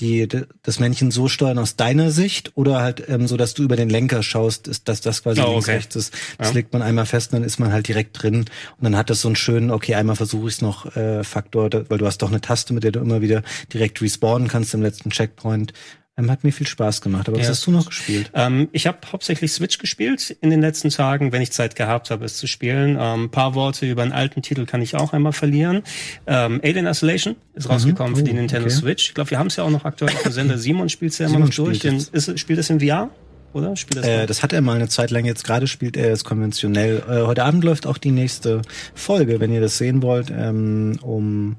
die, 0.00 0.28
das 0.62 0.78
Männchen 0.78 1.10
so 1.10 1.28
steuern 1.28 1.58
aus 1.58 1.76
deiner 1.76 2.10
Sicht 2.10 2.52
oder 2.54 2.80
halt 2.80 3.08
ähm, 3.08 3.26
so, 3.26 3.36
dass 3.36 3.54
du 3.54 3.62
über 3.62 3.76
den 3.76 3.88
Lenker 3.88 4.22
schaust, 4.22 4.68
ist, 4.68 4.88
dass 4.88 5.00
das 5.00 5.22
quasi 5.22 5.40
oh, 5.40 5.52
links 5.52 5.64
okay. 5.64 5.76
rechts 5.76 5.96
ist. 5.96 6.14
Das 6.38 6.48
ja. 6.48 6.54
legt 6.54 6.72
man 6.72 6.82
einmal 6.82 7.06
fest 7.06 7.32
und 7.32 7.40
dann 7.40 7.46
ist 7.46 7.58
man 7.58 7.72
halt 7.72 7.88
direkt 7.88 8.22
drin 8.22 8.40
und 8.40 8.46
dann 8.80 8.96
hat 8.96 9.10
das 9.10 9.22
so 9.22 9.28
einen 9.28 9.36
schönen, 9.36 9.70
okay, 9.70 9.94
einmal 9.94 10.16
versuche 10.16 10.48
ich 10.48 10.54
es 10.54 10.62
noch 10.62 10.94
äh, 10.96 11.24
Faktor, 11.24 11.70
weil 11.88 11.98
du 11.98 12.06
hast 12.06 12.18
doch 12.18 12.28
eine 12.28 12.40
Taste, 12.40 12.74
mit 12.74 12.84
der 12.84 12.92
du 12.92 13.00
immer 13.00 13.20
wieder 13.20 13.42
direkt 13.72 14.00
respawnen 14.02 14.48
kannst 14.48 14.74
im 14.74 14.82
letzten 14.82 15.10
Checkpoint. 15.10 15.72
Ähm, 16.18 16.30
hat 16.30 16.44
mir 16.44 16.52
viel 16.52 16.66
Spaß 16.66 17.02
gemacht. 17.02 17.28
Aber 17.28 17.36
ja. 17.36 17.42
was 17.42 17.50
hast 17.50 17.66
du 17.66 17.70
noch 17.70 17.86
gespielt? 17.86 18.30
Ähm, 18.32 18.68
ich 18.72 18.86
habe 18.86 18.98
hauptsächlich 19.12 19.52
Switch 19.52 19.76
gespielt 19.78 20.34
in 20.40 20.48
den 20.48 20.62
letzten 20.62 20.88
Tagen, 20.88 21.30
wenn 21.30 21.42
ich 21.42 21.52
Zeit 21.52 21.76
gehabt 21.76 22.10
habe, 22.10 22.24
es 22.24 22.38
zu 22.38 22.46
spielen. 22.46 22.96
Ein 22.96 23.20
ähm, 23.20 23.30
paar 23.30 23.54
Worte 23.54 23.86
über 23.86 24.02
einen 24.02 24.12
alten 24.12 24.40
Titel 24.40 24.64
kann 24.64 24.80
ich 24.80 24.94
auch 24.94 25.12
einmal 25.12 25.32
verlieren. 25.32 25.82
Ähm, 26.26 26.60
Alien 26.64 26.86
Isolation 26.86 27.36
ist 27.54 27.66
mhm. 27.66 27.72
rausgekommen 27.72 28.14
oh, 28.14 28.16
für 28.16 28.22
die 28.22 28.30
oh, 28.30 28.36
Nintendo 28.36 28.66
okay. 28.66 28.74
Switch. 28.74 29.08
Ich 29.08 29.14
glaube, 29.14 29.30
wir 29.30 29.38
haben 29.38 29.48
es 29.48 29.56
ja 29.56 29.64
auch 29.64 29.70
noch 29.70 29.84
aktuell 29.84 30.14
auf 30.14 30.22
dem 30.22 30.32
Sender. 30.32 30.56
Simon 30.66 30.88
spielt 30.88 31.12
es 31.12 31.18
ja 31.18 31.26
immer 31.26 31.40
noch 31.40 31.50
durch. 31.50 31.80
Den, 31.80 32.02
ist, 32.12 32.38
spielt 32.38 32.58
es 32.58 32.70
in 32.70 32.80
VR? 32.80 33.10
Oder? 33.52 33.76
Spielt 33.76 34.04
das, 34.04 34.06
äh, 34.06 34.26
das 34.26 34.42
hat 34.42 34.52
er 34.52 34.60
mal 34.62 34.76
eine 34.76 34.88
Zeit 34.88 35.10
lang. 35.10 35.24
Jetzt 35.24 35.44
gerade 35.44 35.66
spielt 35.66 35.96
er 35.96 36.12
es 36.12 36.24
konventionell. 36.24 37.02
Äh, 37.08 37.26
heute 37.26 37.44
Abend 37.44 37.64
läuft 37.64 37.86
auch 37.86 37.98
die 37.98 38.10
nächste 38.10 38.62
Folge, 38.94 39.40
wenn 39.40 39.52
ihr 39.52 39.60
das 39.60 39.76
sehen 39.78 40.02
wollt, 40.02 40.30
ähm, 40.30 40.98
um 41.02 41.56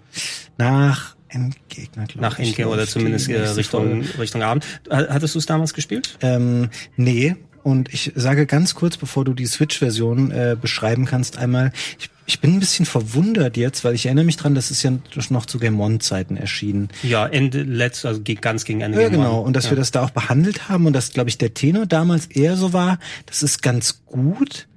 nach 0.58 1.17
Endgegner, 1.30 2.06
glaube 2.06 2.22
Nach 2.22 2.40
Endgegner 2.40 2.72
oder 2.72 2.88
zumindest 2.88 3.30
äh, 3.30 3.42
Richtung, 3.50 4.04
Richtung 4.20 4.44
Abend. 4.44 4.66
Hattest 4.90 5.36
du 5.36 5.40
es 5.40 5.46
damals 5.46 5.74
gespielt? 5.74 6.18
Ähm, 6.22 6.70
nee. 6.96 7.36
Und 7.64 7.94
ich 7.94 8.14
sage 8.16 8.46
ganz 8.46 8.76
kurz, 8.76 8.96
bevor 8.96 9.26
du 9.26 9.34
die 9.34 9.46
Switch-Version 9.46 10.32
äh, 10.32 10.56
beschreiben 10.60 11.04
kannst, 11.04 11.38
einmal, 11.38 11.74
ich, 12.00 12.10
ich 12.26 12.40
bin 12.40 12.54
ein 12.54 12.60
bisschen 12.62 12.86
verwundert 12.86 13.58
jetzt, 13.58 13.84
weil 13.84 13.94
ich 13.94 14.06
erinnere 14.06 14.24
mich 14.24 14.38
dran, 14.38 14.56
das 14.56 14.72
ist 14.72 14.84
ja 14.84 14.92
noch 15.30 15.46
zu 15.46 15.60
Game 15.60 15.80
One-Zeiten 15.80 16.38
erschienen. 16.38 16.88
Ja, 17.04 17.28
Ende 17.28 17.64
letzt, 17.64 18.06
also 18.06 18.22
ganz 18.40 18.64
gegen 18.64 18.80
Ende. 18.80 19.02
Ja, 19.02 19.10
genau. 19.10 19.42
Und 19.42 19.54
dass 19.56 19.66
ja. 19.66 19.72
wir 19.72 19.78
das 19.78 19.92
da 19.92 20.04
auch 20.04 20.12
behandelt 20.12 20.70
haben 20.70 20.86
und 20.86 20.94
dass, 20.94 21.12
glaube 21.12 21.30
ich, 21.30 21.38
der 21.38 21.54
Tenor 21.54 21.88
damals 21.88 22.28
eher 22.28 22.56
so 22.56 22.72
war, 22.72 23.00
das 23.26 23.44
ist 23.44 23.62
ganz 23.62 24.06
gut, 24.06 24.68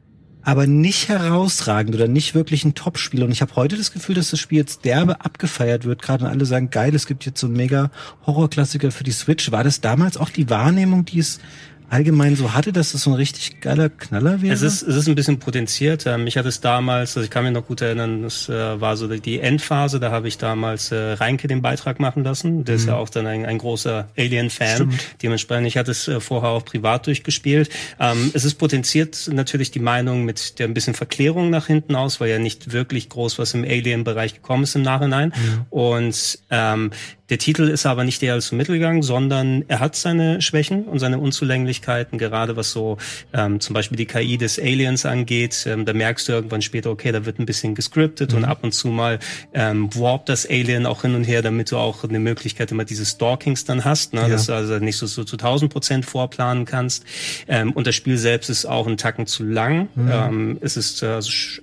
aber 0.43 0.67
nicht 0.67 1.09
herausragend 1.09 1.95
oder 1.95 2.09
nicht 2.09 2.35
wirklich 2.35 2.65
ein 2.65 2.75
Top-Spiel. 2.75 3.23
Und 3.23 3.31
ich 3.31 3.43
habe 3.43 3.57
heute 3.57 3.77
das 3.77 3.93
Gefühl, 3.93 4.15
dass 4.15 4.31
das 4.31 4.41
Spiel 4.41 4.59
jetzt 4.59 4.85
derbe 4.85 5.21
abgefeiert 5.25 5.85
wird. 5.85 6.03
Gerade 6.03 6.25
und 6.25 6.31
alle 6.31 6.47
sagen, 6.47 6.71
geil, 6.71 6.95
es 6.95 7.07
gibt 7.07 7.27
jetzt 7.27 7.41
so 7.41 7.47
einen 7.47 7.57
mega 7.57 7.91
Horrorklassiker 8.27 8.91
für 8.91 9.05
die 9.05 9.13
Switch. 9.13 9.53
War 9.53 9.65
das 9.65 9.81
damals 9.81 10.17
auch 10.17 10.31
die 10.31 10.49
Wahrnehmung, 10.49 11.05
die 11.05 11.19
es 11.19 11.41
allgemein 11.91 12.37
so 12.37 12.55
hatte, 12.55 12.73
dass 12.73 12.93
das 12.93 13.03
so 13.03 13.11
ein 13.11 13.17
richtig 13.17 13.61
geiler 13.61 13.89
Knaller 13.89 14.41
wäre? 14.41 14.55
Es 14.55 14.63
ist, 14.63 14.83
es 14.83 14.97
ist 14.97 15.09
ein 15.09 15.15
bisschen 15.15 15.39
potenziert. 15.39 16.07
Ähm, 16.07 16.27
ich 16.27 16.37
hatte 16.37 16.49
es 16.49 16.61
damals, 16.61 17.17
also 17.17 17.25
ich 17.25 17.31
kann 17.31 17.45
mich 17.45 17.53
noch 17.53 17.67
gut 17.67 17.83
erinnern, 17.83 18.23
das 18.23 18.49
äh, 18.49 18.81
war 18.81 18.97
so 18.97 19.09
die 19.09 19.41
Endphase, 19.41 20.01
da 20.01 20.11
habe 20.11 20.29
ich 20.29 20.39
damals 20.39 20.93
äh, 20.93 20.97
Reinke 20.97 21.49
den 21.49 21.63
Beitrag 21.63 22.01
machen 22.01 22.25
lassen. 22.25 22.65
Der 22.65 22.75
mhm. 22.75 22.81
ist 22.81 22.87
ja 22.87 22.97
auch 22.97 23.09
dann 23.09 23.27
ein, 23.27 23.45
ein 23.45 23.59
großer 23.59 24.09
Alien-Fan. 24.17 24.99
Dementsprechend, 25.23 25.67
ich 25.67 25.77
hatte 25.77 25.91
es 25.91 26.09
äh, 26.09 26.21
vorher 26.21 26.51
auch 26.51 26.65
privat 26.65 27.07
durchgespielt. 27.07 27.71
Ähm, 27.99 28.31
es 28.35 28.45
ist 28.45 28.55
potenziert 28.55 29.29
natürlich 29.33 29.71
die 29.71 29.81
Meinung 29.81 30.25
mit 30.25 30.59
der 30.59 30.69
ein 30.69 30.75
bisschen 30.75 30.95
Verklärung 30.95 31.51
nach 31.51 31.67
hinten 31.67 31.97
aus, 31.97 32.21
weil 32.21 32.31
ja 32.31 32.39
nicht 32.39 32.73
wirklich 32.73 33.09
groß 33.09 33.39
was 33.39 33.55
im 33.55 33.65
Alien-Bereich 33.65 34.35
gekommen 34.35 34.63
ist 34.63 34.77
im 34.77 34.83
Nachhinein. 34.83 35.33
Mhm. 35.35 35.67
Und 35.71 36.39
ähm, 36.51 36.91
Der 37.31 37.39
Titel 37.39 37.69
ist 37.69 37.87
aber 37.87 38.03
nicht 38.03 38.23
eher 38.23 38.35
als 38.35 38.51
Mittelgang, 38.51 39.03
sondern 39.05 39.65
er 39.69 39.79
hat 39.79 39.95
seine 39.95 40.43
Schwächen 40.43 40.85
und 40.85 40.99
seine 40.99 41.19
Unzulänglichkeiten, 41.19 42.19
gerade 42.19 42.57
was 42.57 42.73
so 42.73 42.99
ähm, 43.33 43.61
zum 43.61 43.75
Beispiel 43.75 43.97
die 43.97 44.07
KI 44.07 44.37
des 44.37 44.59
Aliens 44.59 45.07
angeht. 45.07 45.65
Ähm, 45.67 45.85
da 45.85 45.93
merkst 45.93 46.29
du 46.29 46.33
irgendwann 46.33 46.61
später, 46.61 46.91
okay, 46.91 47.13
da 47.13 47.25
wird 47.25 47.39
ein 47.39 47.47
bisschen 47.47 47.77
gescriptet 47.77 48.33
mhm. 48.33 48.39
und 48.39 48.45
ab 48.45 48.59
und 48.63 48.73
zu 48.73 48.89
mal 48.89 49.21
ähm, 49.55 49.95
warpt 49.95 50.29
das 50.29 50.45
Alien 50.45 50.87
auch 50.87 51.03
hin 51.03 51.15
und 51.15 51.23
her, 51.23 51.41
damit 51.41 51.71
du 51.71 51.77
auch 51.77 52.03
eine 52.03 52.19
Möglichkeit 52.19 52.73
immer 52.73 52.85
diese 52.85 53.07
Stalkings 53.07 53.65
dann 53.65 53.85
hast, 53.85 54.13
ne? 54.13 54.23
Ja. 54.23 54.29
dass 54.29 54.47
du 54.47 54.53
also 54.53 54.79
nicht 54.79 54.97
so, 54.97 55.07
so 55.07 55.23
zu 55.23 55.37
1000 55.37 55.73
Prozent 55.73 56.07
vorplanen 56.07 56.65
kannst. 56.65 57.05
Ähm, 57.47 57.71
und 57.73 57.87
das 57.87 57.95
Spiel 57.95 58.19
selbst 58.19 58.51
ist 58.51 58.67
auch 58.67 58.89
einen 58.89 58.97
Tacken 58.97 59.29
zu 59.29 59.45
lang. 59.45 59.89
Mhm. 59.95 60.11
Ähm, 60.11 60.59
es 60.63 60.77
ist 60.77 61.03
äh, 61.05 61.21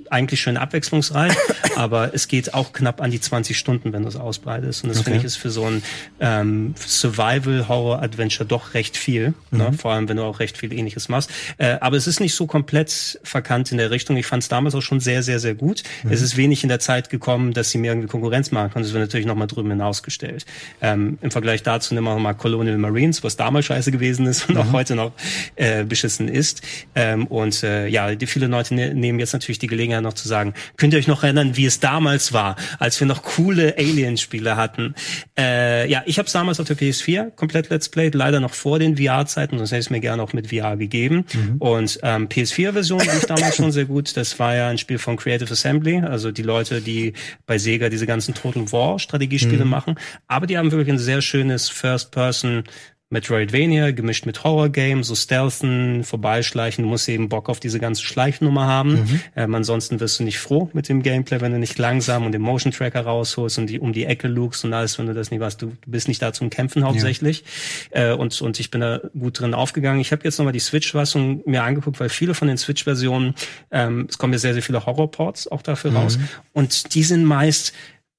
eigentlich 0.09 0.39
schön 0.39 0.55
abwechslungsreich, 0.55 1.33
aber 1.75 2.13
es 2.13 2.29
geht 2.29 2.53
auch 2.53 2.71
knapp 2.71 3.01
an 3.01 3.11
die 3.11 3.19
20 3.19 3.57
Stunden, 3.57 3.91
wenn 3.91 4.03
du 4.03 4.07
es 4.07 4.15
ausbreitest. 4.15 4.83
Und 4.83 4.89
das 4.91 4.99
okay. 4.99 5.05
finde 5.05 5.19
ich 5.19 5.25
ist 5.25 5.35
für 5.35 5.56
so 5.57 5.65
ein 5.65 5.81
ähm, 6.19 6.75
Survival-Horror-Adventure 6.77 8.47
doch 8.47 8.75
recht 8.75 8.95
viel. 8.95 9.27
Ne? 9.27 9.33
Mhm. 9.51 9.57
Ne? 9.57 9.73
Vor 9.73 9.91
allem, 9.91 10.07
wenn 10.07 10.17
du 10.17 10.23
auch 10.23 10.39
recht 10.39 10.57
viel 10.57 10.71
Ähnliches 10.71 11.09
machst. 11.09 11.31
Äh, 11.57 11.77
aber 11.81 11.97
es 11.97 12.05
ist 12.05 12.19
nicht 12.19 12.35
so 12.35 12.45
komplett 12.45 13.19
verkannt 13.23 13.71
in 13.71 13.77
der 13.77 13.91
Richtung. 13.91 14.17
Ich 14.17 14.27
fand 14.27 14.43
es 14.43 14.49
damals 14.49 14.75
auch 14.75 14.81
schon 14.81 14.99
sehr, 14.99 15.23
sehr, 15.23 15.39
sehr 15.39 15.55
gut. 15.55 15.83
Mhm. 16.03 16.11
Es 16.11 16.21
ist 16.21 16.37
wenig 16.37 16.63
in 16.63 16.69
der 16.69 16.79
Zeit 16.79 17.09
gekommen, 17.09 17.53
dass 17.53 17.71
sie 17.71 17.79
mir 17.79 17.91
irgendwie 17.91 18.07
Konkurrenz 18.07 18.51
machen 18.51 18.71
konnten. 18.71 18.83
Das 18.83 18.93
wird 18.93 19.03
natürlich 19.03 19.25
nochmal 19.25 19.47
drüben 19.47 19.69
hinausgestellt. 19.71 20.45
Ähm, 20.81 21.17
Im 21.21 21.31
Vergleich 21.31 21.63
dazu 21.63 21.93
nehmen 21.93 22.05
wir 22.05 22.13
nochmal 22.13 22.35
Colonial 22.35 22.77
Marines, 22.77 23.23
was 23.23 23.35
damals 23.35 23.65
scheiße 23.65 23.91
gewesen 23.91 24.27
ist 24.27 24.47
und 24.47 24.55
mhm. 24.55 24.61
auch 24.61 24.71
heute 24.71 24.95
noch 24.95 25.11
äh, 25.55 25.83
beschissen 25.83 26.27
ist. 26.27 26.61
Ähm, 26.95 27.25
und 27.27 27.63
äh, 27.63 27.87
ja, 27.87 28.13
die 28.13 28.27
viele 28.27 28.47
Leute 28.47 28.75
ne 28.75 28.93
nehmen 28.93 29.19
jetzt 29.19 29.33
natürlich 29.33 29.59
die 29.59 29.67
Gelegenheit 29.67 30.03
noch 30.03 30.13
zu 30.13 30.27
sagen, 30.27 30.53
könnt 30.77 30.93
ihr 30.93 30.99
euch 30.99 31.07
noch 31.07 31.23
erinnern, 31.23 31.57
wie 31.57 31.65
es 31.65 31.79
damals 31.79 32.31
war, 32.31 32.55
als 32.79 32.99
wir 32.99 33.07
noch 33.07 33.23
coole 33.23 33.75
Alien-Spiele 33.77 34.55
hatten? 34.55 34.95
Äh, 35.35 35.46
ja, 35.89 36.03
ich 36.05 36.17
habe 36.17 36.27
es 36.27 36.33
damals 36.33 36.59
auf 36.59 36.67
der 36.67 36.77
PS4 36.77 37.31
komplett 37.31 37.69
Let's 37.69 37.89
Played, 37.89 38.15
leider 38.15 38.39
noch 38.39 38.53
vor 38.53 38.79
den 38.79 38.97
VR-Zeiten, 38.97 39.57
sonst 39.57 39.71
hätte 39.71 39.79
ich 39.79 39.85
es 39.87 39.89
mir 39.89 39.99
gerne 39.99 40.21
auch 40.21 40.33
mit 40.33 40.47
VR 40.49 40.77
gegeben. 40.77 41.25
Mhm. 41.33 41.57
Und 41.59 41.99
ähm, 42.03 42.27
PS4-Version 42.27 42.99
lief 42.99 43.25
damals 43.25 43.55
schon 43.55 43.71
sehr 43.71 43.85
gut. 43.85 44.15
Das 44.17 44.39
war 44.39 44.55
ja 44.55 44.69
ein 44.69 44.77
Spiel 44.77 44.97
von 44.97 45.17
Creative 45.17 45.51
Assembly, 45.51 45.99
also 45.99 46.31
die 46.31 46.43
Leute, 46.43 46.81
die 46.81 47.13
bei 47.45 47.57
Sega 47.57 47.89
diese 47.89 48.05
ganzen 48.05 48.33
Total 48.33 48.71
War 48.71 48.99
Strategiespiele 48.99 49.65
mhm. 49.65 49.71
machen. 49.71 49.95
Aber 50.27 50.47
die 50.47 50.57
haben 50.57 50.71
wirklich 50.71 50.89
ein 50.89 50.99
sehr 50.99 51.21
schönes 51.21 51.69
First-Person 51.69 52.63
Metroidvania 53.09 53.91
gemischt 53.91 54.25
mit 54.25 54.43
Horror-Game, 54.43 55.01
so 55.01 55.15
Stealthen, 55.15 56.03
Vorbeischleichen, 56.03 56.83
du 56.83 56.89
musst 56.89 57.07
eben 57.07 57.29
Bock 57.29 57.47
auf 57.47 57.61
diese 57.61 57.79
ganze 57.79 58.03
Schleichnummer 58.03 58.67
haben. 58.67 58.91
Mhm. 58.91 59.21
Ähm, 59.35 59.55
ansonsten 59.55 60.01
wirst 60.01 60.19
du 60.19 60.23
nicht 60.23 60.39
froh 60.39 60.69
mit 60.73 60.89
dem 60.89 61.01
Gameplay, 61.01 61.39
wenn 61.39 61.53
du 61.53 61.57
nicht 61.59 61.77
langsam 61.77 62.25
und 62.25 62.33
den 62.33 62.41
Motion 62.41 62.73
Tracker 62.73 63.01
rausholst 63.01 63.59
und 63.59 63.67
die 63.67 63.79
um 63.79 63.93
die 63.93 64.03
Ecke 64.03 64.27
lugst 64.27 64.65
und 64.65 64.73
alles, 64.73 64.99
wenn 64.99 65.05
du 65.05 65.13
das 65.13 65.31
nicht 65.31 65.39
weißt. 65.39 65.61
Du, 65.61 65.67
du 65.67 65.91
bist 65.91 66.09
nicht 66.09 66.21
da 66.21 66.33
zum 66.33 66.49
Kämpfen 66.49 66.83
hauptsächlich. 66.83 67.45
Ja. 67.93 68.11
Äh, 68.11 68.13
und, 68.13 68.41
und 68.41 68.59
ich 68.59 68.71
bin 68.71 68.81
da 68.81 68.99
gut 69.17 69.39
drin 69.39 69.53
aufgegangen. 69.53 70.01
Ich 70.01 70.11
habe 70.11 70.25
jetzt 70.25 70.37
nochmal 70.37 70.53
die 70.53 70.59
Switch-Fassung 70.59 71.43
mir 71.45 71.63
angeguckt, 71.63 72.01
weil 72.01 72.09
viele 72.09 72.33
von 72.33 72.49
den 72.49 72.57
Switch-Versionen, 72.57 73.35
ähm, 73.71 74.07
es 74.09 74.17
kommen 74.17 74.33
ja 74.33 74.39
sehr, 74.39 74.53
sehr 74.53 74.63
viele 74.63 74.85
Horror-Ports 74.85 75.47
auch 75.47 75.61
dafür 75.61 75.91
mhm. 75.91 75.97
raus. 75.97 76.19
Und 76.51 76.93
die 76.93 77.03
sind 77.03 77.23
meist 77.23 77.73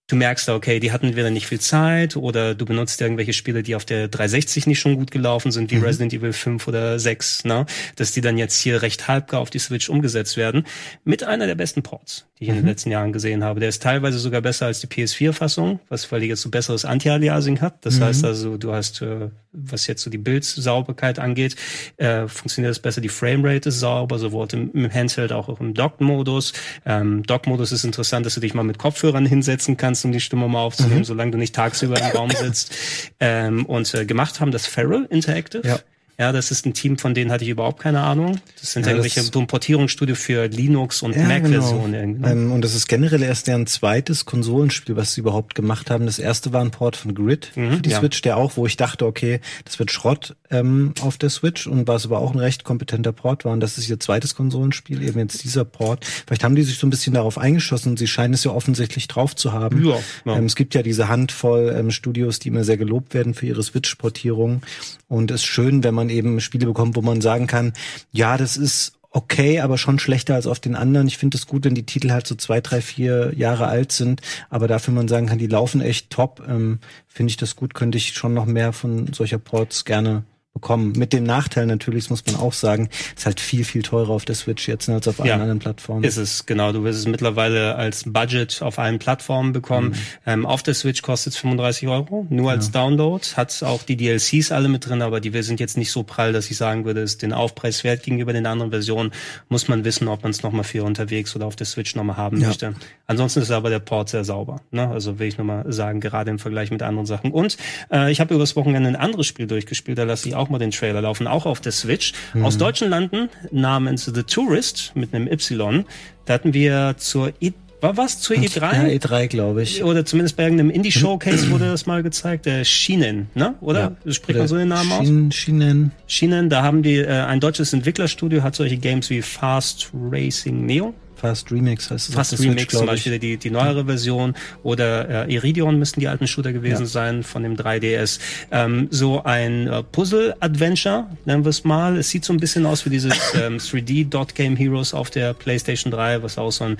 du 0.08 0.16
merkst, 0.16 0.48
okay, 0.48 0.80
die 0.80 0.90
hatten 0.90 1.14
wieder 1.14 1.30
nicht 1.30 1.46
viel 1.46 1.60
Zeit 1.60 2.16
oder 2.16 2.54
du 2.54 2.64
benutzt 2.64 3.00
irgendwelche 3.00 3.34
Spiele, 3.34 3.62
die 3.62 3.76
auf 3.76 3.84
der 3.84 4.08
360 4.08 4.66
nicht 4.66 4.80
schon 4.80 4.96
gut 4.96 5.10
gelaufen 5.10 5.52
sind, 5.52 5.70
wie 5.70 5.76
mhm. 5.76 5.84
Resident 5.84 6.14
Evil 6.14 6.32
5 6.32 6.66
oder 6.66 6.98
6, 6.98 7.44
ne? 7.44 7.66
dass 7.96 8.12
die 8.12 8.22
dann 8.22 8.38
jetzt 8.38 8.58
hier 8.58 8.82
recht 8.82 9.06
halbgar 9.06 9.40
auf 9.40 9.50
die 9.50 9.58
Switch 9.58 9.88
umgesetzt 9.88 10.36
werden, 10.36 10.64
mit 11.04 11.24
einer 11.24 11.46
der 11.46 11.54
besten 11.54 11.82
Ports, 11.82 12.24
die 12.38 12.44
ich 12.44 12.48
mhm. 12.48 12.54
in 12.54 12.56
den 12.56 12.64
mhm. 12.64 12.68
letzten 12.70 12.90
Jahren 12.90 13.12
gesehen 13.12 13.44
habe. 13.44 13.60
Der 13.60 13.68
ist 13.68 13.82
teilweise 13.82 14.18
sogar 14.18 14.40
besser 14.40 14.66
als 14.66 14.80
die 14.80 14.86
PS4-Fassung, 14.86 15.78
was 15.90 16.10
weil 16.10 16.20
die 16.20 16.26
jetzt 16.26 16.40
so 16.40 16.48
besseres 16.48 16.86
Anti-Aliasing 16.86 17.60
hat. 17.60 17.84
Das 17.84 17.98
mhm. 17.98 18.04
heißt 18.04 18.24
also, 18.24 18.56
du 18.56 18.72
hast, 18.72 19.02
äh, 19.02 19.28
was 19.52 19.86
jetzt 19.86 20.02
so 20.02 20.08
die 20.08 20.18
Bildsauberkeit 20.18 21.18
angeht, 21.18 21.54
äh, 21.98 22.26
funktioniert 22.28 22.70
das 22.70 22.78
besser. 22.78 23.02
Die 23.02 23.10
Framerate 23.10 23.68
ist 23.68 23.80
sauber, 23.80 24.18
sowohl 24.18 24.48
im, 24.52 24.72
im 24.72 24.90
Handheld 24.90 25.32
auch, 25.32 25.50
auch 25.50 25.60
im 25.60 25.74
Dock-Modus. 25.74 26.54
Ähm, 26.86 27.24
Dock-Modus 27.24 27.72
ist 27.72 27.84
interessant, 27.84 28.24
dass 28.24 28.34
du 28.34 28.40
dich 28.40 28.54
mal 28.54 28.62
mit 28.62 28.78
Kopfhörern 28.78 29.26
hinsetzen 29.26 29.76
kannst 29.76 29.97
kannst, 29.98 30.04
um 30.04 30.12
die 30.12 30.20
Stimme 30.20 30.48
mal 30.48 30.60
aufzunehmen, 30.60 31.00
mhm. 31.00 31.04
solange 31.04 31.32
du 31.32 31.38
nicht 31.38 31.54
tagsüber 31.54 31.98
im 31.98 32.16
Raum 32.16 32.30
sitzt. 32.30 32.74
Ähm, 33.20 33.66
und 33.66 33.92
äh, 33.94 34.06
gemacht 34.06 34.40
haben 34.40 34.52
das 34.52 34.66
Feral 34.66 35.06
Interactive. 35.10 35.66
Ja. 35.66 35.80
Ja, 36.20 36.32
das 36.32 36.50
ist 36.50 36.66
ein 36.66 36.74
Team, 36.74 36.98
von 36.98 37.14
denen 37.14 37.30
hatte 37.30 37.44
ich 37.44 37.50
überhaupt 37.50 37.80
keine 37.80 38.00
Ahnung. 38.00 38.40
Das 38.60 38.72
sind 38.72 38.84
ja, 38.84 38.90
irgendwelche 38.90 39.22
so 39.22 39.38
ein 39.38 39.46
Portierungsstudio 39.46 40.16
für 40.16 40.46
Linux 40.48 41.02
und 41.02 41.14
ja, 41.14 41.22
Mac-Versionen. 41.22 42.14
Genau. 42.14 42.28
Ähm, 42.28 42.50
und 42.50 42.62
das 42.62 42.74
ist 42.74 42.88
generell 42.88 43.22
erst 43.22 43.46
deren 43.46 43.68
zweites 43.68 44.24
Konsolenspiel, 44.24 44.96
was 44.96 45.14
sie 45.14 45.20
überhaupt 45.20 45.54
gemacht 45.54 45.90
haben. 45.90 46.06
Das 46.06 46.18
erste 46.18 46.52
war 46.52 46.60
ein 46.60 46.72
Port 46.72 46.96
von 46.96 47.14
Grid 47.14 47.52
mhm, 47.54 47.76
für 47.76 47.82
die 47.82 47.90
ja. 47.90 48.00
Switch, 48.00 48.20
der 48.22 48.36
auch, 48.36 48.56
wo 48.56 48.66
ich 48.66 48.76
dachte, 48.76 49.06
okay, 49.06 49.40
das 49.64 49.78
wird 49.78 49.92
Schrott 49.92 50.34
ähm, 50.50 50.92
auf 51.02 51.18
der 51.18 51.30
Switch 51.30 51.68
und 51.68 51.86
was 51.86 52.06
aber 52.06 52.18
auch 52.18 52.32
ein 52.32 52.40
recht 52.40 52.64
kompetenter 52.64 53.12
Port 53.12 53.44
war. 53.44 53.52
Und 53.52 53.60
das 53.60 53.78
ist 53.78 53.88
ihr 53.88 54.00
zweites 54.00 54.34
Konsolenspiel, 54.34 55.02
eben 55.02 55.20
jetzt 55.20 55.44
dieser 55.44 55.64
Port. 55.64 56.04
Vielleicht 56.26 56.42
haben 56.42 56.56
die 56.56 56.64
sich 56.64 56.78
so 56.78 56.86
ein 56.88 56.90
bisschen 56.90 57.14
darauf 57.14 57.38
eingeschossen 57.38 57.90
und 57.90 57.98
sie 57.98 58.08
scheinen 58.08 58.34
es 58.34 58.42
ja 58.42 58.50
offensichtlich 58.50 59.06
drauf 59.06 59.36
zu 59.36 59.52
haben. 59.52 59.84
Ja, 59.84 59.98
ja. 60.24 60.36
Ähm, 60.36 60.46
es 60.46 60.56
gibt 60.56 60.74
ja 60.74 60.82
diese 60.82 61.08
Handvoll 61.08 61.72
ähm, 61.78 61.92
Studios, 61.92 62.40
die 62.40 62.48
immer 62.48 62.64
sehr 62.64 62.76
gelobt 62.76 63.14
werden 63.14 63.34
für 63.34 63.46
ihre 63.46 63.62
Switch-Portierung. 63.62 64.62
Und 65.06 65.30
es 65.30 65.42
ist 65.42 65.46
schön, 65.46 65.84
wenn 65.84 65.94
man 65.94 66.07
eben 66.10 66.40
Spiele 66.40 66.66
bekommt, 66.66 66.96
wo 66.96 67.02
man 67.02 67.20
sagen 67.20 67.46
kann, 67.46 67.72
ja, 68.12 68.36
das 68.36 68.56
ist 68.56 68.92
okay, 69.10 69.60
aber 69.60 69.78
schon 69.78 69.98
schlechter 69.98 70.34
als 70.34 70.46
auf 70.46 70.60
den 70.60 70.74
anderen. 70.74 71.08
Ich 71.08 71.18
finde 71.18 71.38
es 71.38 71.46
gut, 71.46 71.64
wenn 71.64 71.74
die 71.74 71.86
Titel 71.86 72.10
halt 72.10 72.26
so 72.26 72.34
zwei, 72.34 72.60
drei, 72.60 72.80
vier 72.80 73.32
Jahre 73.36 73.66
alt 73.66 73.92
sind, 73.92 74.20
aber 74.50 74.68
dafür 74.68 74.92
man 74.94 75.08
sagen 75.08 75.26
kann, 75.26 75.38
die 75.38 75.46
laufen 75.46 75.80
echt 75.80 76.10
top. 76.10 76.42
Ähm, 76.46 76.78
finde 77.06 77.30
ich 77.30 77.36
das 77.36 77.56
gut, 77.56 77.74
könnte 77.74 77.98
ich 77.98 78.12
schon 78.12 78.34
noch 78.34 78.46
mehr 78.46 78.72
von 78.72 79.12
solcher 79.12 79.38
Ports 79.38 79.84
gerne 79.84 80.24
bekommen. 80.60 80.92
Mit 80.96 81.12
dem 81.12 81.24
Nachteil 81.24 81.66
natürlich, 81.66 82.04
das 82.04 82.10
muss 82.10 82.26
man 82.26 82.36
auch 82.36 82.52
sagen, 82.52 82.88
ist 83.16 83.26
halt 83.26 83.40
viel, 83.40 83.64
viel 83.64 83.82
teurer 83.82 84.10
auf 84.10 84.24
der 84.24 84.34
Switch 84.34 84.66
jetzt 84.68 84.88
als 84.88 85.06
auf 85.06 85.20
allen 85.20 85.28
ja, 85.28 85.34
anderen 85.34 85.58
Plattformen. 85.58 86.04
Ist 86.04 86.16
es, 86.16 86.46
genau. 86.46 86.72
Du 86.72 86.82
wirst 86.84 86.98
es 86.98 87.06
mittlerweile 87.06 87.76
als 87.76 88.04
Budget 88.04 88.60
auf 88.62 88.78
allen 88.78 88.98
Plattformen 88.98 89.52
bekommen. 89.52 89.90
Mhm. 89.90 89.94
Ähm, 90.26 90.46
auf 90.46 90.62
der 90.62 90.74
Switch 90.74 91.02
kostet 91.02 91.34
es 91.34 91.38
35 91.38 91.88
Euro, 91.88 92.26
nur 92.28 92.50
als 92.50 92.66
ja. 92.66 92.72
Download. 92.72 93.24
Hat 93.36 93.62
auch 93.62 93.82
die 93.82 93.96
DLCs 93.96 94.52
alle 94.52 94.68
mit 94.68 94.88
drin, 94.88 95.02
aber 95.02 95.20
die 95.20 95.42
sind 95.42 95.60
jetzt 95.60 95.76
nicht 95.76 95.92
so 95.92 96.02
prall, 96.02 96.32
dass 96.32 96.50
ich 96.50 96.56
sagen 96.56 96.84
würde, 96.84 97.00
ist 97.00 97.22
den 97.22 97.32
Aufpreis 97.32 97.84
wert 97.84 98.02
gegenüber 98.02 98.32
den 98.32 98.46
anderen 98.46 98.70
Versionen. 98.70 99.12
Muss 99.48 99.68
man 99.68 99.84
wissen, 99.84 100.08
ob 100.08 100.22
man 100.22 100.30
es 100.30 100.42
nochmal 100.42 100.64
für 100.64 100.82
unterwegs 100.84 101.36
oder 101.36 101.46
auf 101.46 101.56
der 101.56 101.66
Switch 101.66 101.94
nochmal 101.94 102.16
haben 102.16 102.40
ja. 102.40 102.48
möchte. 102.48 102.74
Ansonsten 103.06 103.40
ist 103.40 103.50
aber 103.50 103.70
der 103.70 103.78
Port 103.78 104.08
sehr 104.08 104.24
sauber. 104.24 104.60
Ne? 104.70 104.88
Also 104.88 105.18
will 105.18 105.28
ich 105.28 105.38
nochmal 105.38 105.72
sagen, 105.72 106.00
gerade 106.00 106.30
im 106.30 106.38
Vergleich 106.38 106.70
mit 106.70 106.82
anderen 106.82 107.06
Sachen. 107.06 107.30
Und 107.32 107.56
äh, 107.92 108.10
ich 108.10 108.20
habe 108.20 108.34
übers 108.34 108.56
Wochenende 108.56 108.88
ein 108.88 108.96
anderes 108.96 109.26
Spiel 109.26 109.46
durchgespielt, 109.46 109.98
da 109.98 110.04
lasse 110.04 110.28
ich 110.28 110.34
auch 110.34 110.47
mal 110.50 110.58
den 110.58 110.70
Trailer 110.70 111.02
laufen, 111.02 111.26
auch 111.26 111.46
auf 111.46 111.60
der 111.60 111.72
Switch. 111.72 112.12
Mhm. 112.34 112.44
Aus 112.44 112.58
deutschen 112.58 112.90
Landen 112.90 113.28
namens 113.50 114.04
The 114.04 114.22
Tourist 114.22 114.92
mit 114.94 115.14
einem 115.14 115.26
Y. 115.28 115.84
Da 116.24 116.34
hatten 116.34 116.54
wir 116.54 116.94
zur 116.98 117.32
e 117.40 117.52
war 117.80 117.96
was 117.96 118.20
zur 118.20 118.36
E3? 118.36 118.58
Ja, 118.58 118.82
E3, 118.98 119.28
glaube 119.28 119.62
ich. 119.62 119.84
Oder 119.84 120.04
zumindest 120.04 120.36
bei 120.36 120.42
irgendeinem 120.42 120.70
Indie-Showcase 120.70 121.50
wurde 121.50 121.66
das 121.66 121.86
mal 121.86 122.02
gezeigt. 122.02 122.46
Der 122.46 122.64
Schienen, 122.64 123.28
ne? 123.34 123.54
Oder? 123.60 123.96
Ja. 124.04 124.12
Spricht 124.12 124.36
man 124.36 124.48
so 124.48 124.56
den 124.56 124.68
Namen 124.68 124.90
aus? 124.90 125.34
Schienen. 125.34 125.92
Schienen, 126.08 126.50
da 126.50 126.62
haben 126.64 126.82
die, 126.82 126.96
äh, 126.96 127.06
ein 127.06 127.38
deutsches 127.38 127.72
Entwicklerstudio 127.72 128.42
hat 128.42 128.56
solche 128.56 128.78
Games 128.78 129.10
wie 129.10 129.22
Fast 129.22 129.90
Racing 129.94 130.66
Neo 130.66 130.92
Fast 131.20 131.50
Remix 131.50 131.90
heißt 131.90 132.10
es. 132.10 132.14
Fast 132.14 132.38
Remix 132.38 132.62
Switch, 132.62 132.78
zum 132.78 132.86
Beispiel 132.86 133.18
die, 133.18 133.36
die 133.36 133.50
neuere 133.50 133.84
Version 133.84 134.34
oder 134.62 135.26
äh, 135.26 135.34
Iridion 135.34 135.78
müssten 135.78 135.98
die 136.00 136.06
alten 136.06 136.28
Shooter 136.28 136.52
gewesen 136.52 136.82
ja. 136.82 136.86
sein 136.86 137.24
von 137.24 137.42
dem 137.42 137.56
3DS. 137.56 138.20
Ähm, 138.52 138.86
so 138.90 139.24
ein 139.24 139.66
äh, 139.66 139.82
Puzzle-Adventure, 139.82 141.08
nennen 141.24 141.44
wir 141.44 141.50
es 141.50 141.64
mal. 141.64 141.96
Es 141.96 142.10
sieht 142.10 142.24
so 142.24 142.32
ein 142.32 142.38
bisschen 142.38 142.66
aus 142.66 142.86
wie 142.86 142.90
dieses 142.90 143.14
ähm, 143.34 143.58
3D 143.58 144.08
Dot 144.08 144.36
Game 144.36 144.56
Heroes 144.56 144.94
auf 144.94 145.10
der 145.10 145.34
PlayStation 145.34 145.90
3, 145.90 146.22
was 146.22 146.38
auch 146.38 146.52
so 146.52 146.64
ein, 146.64 146.76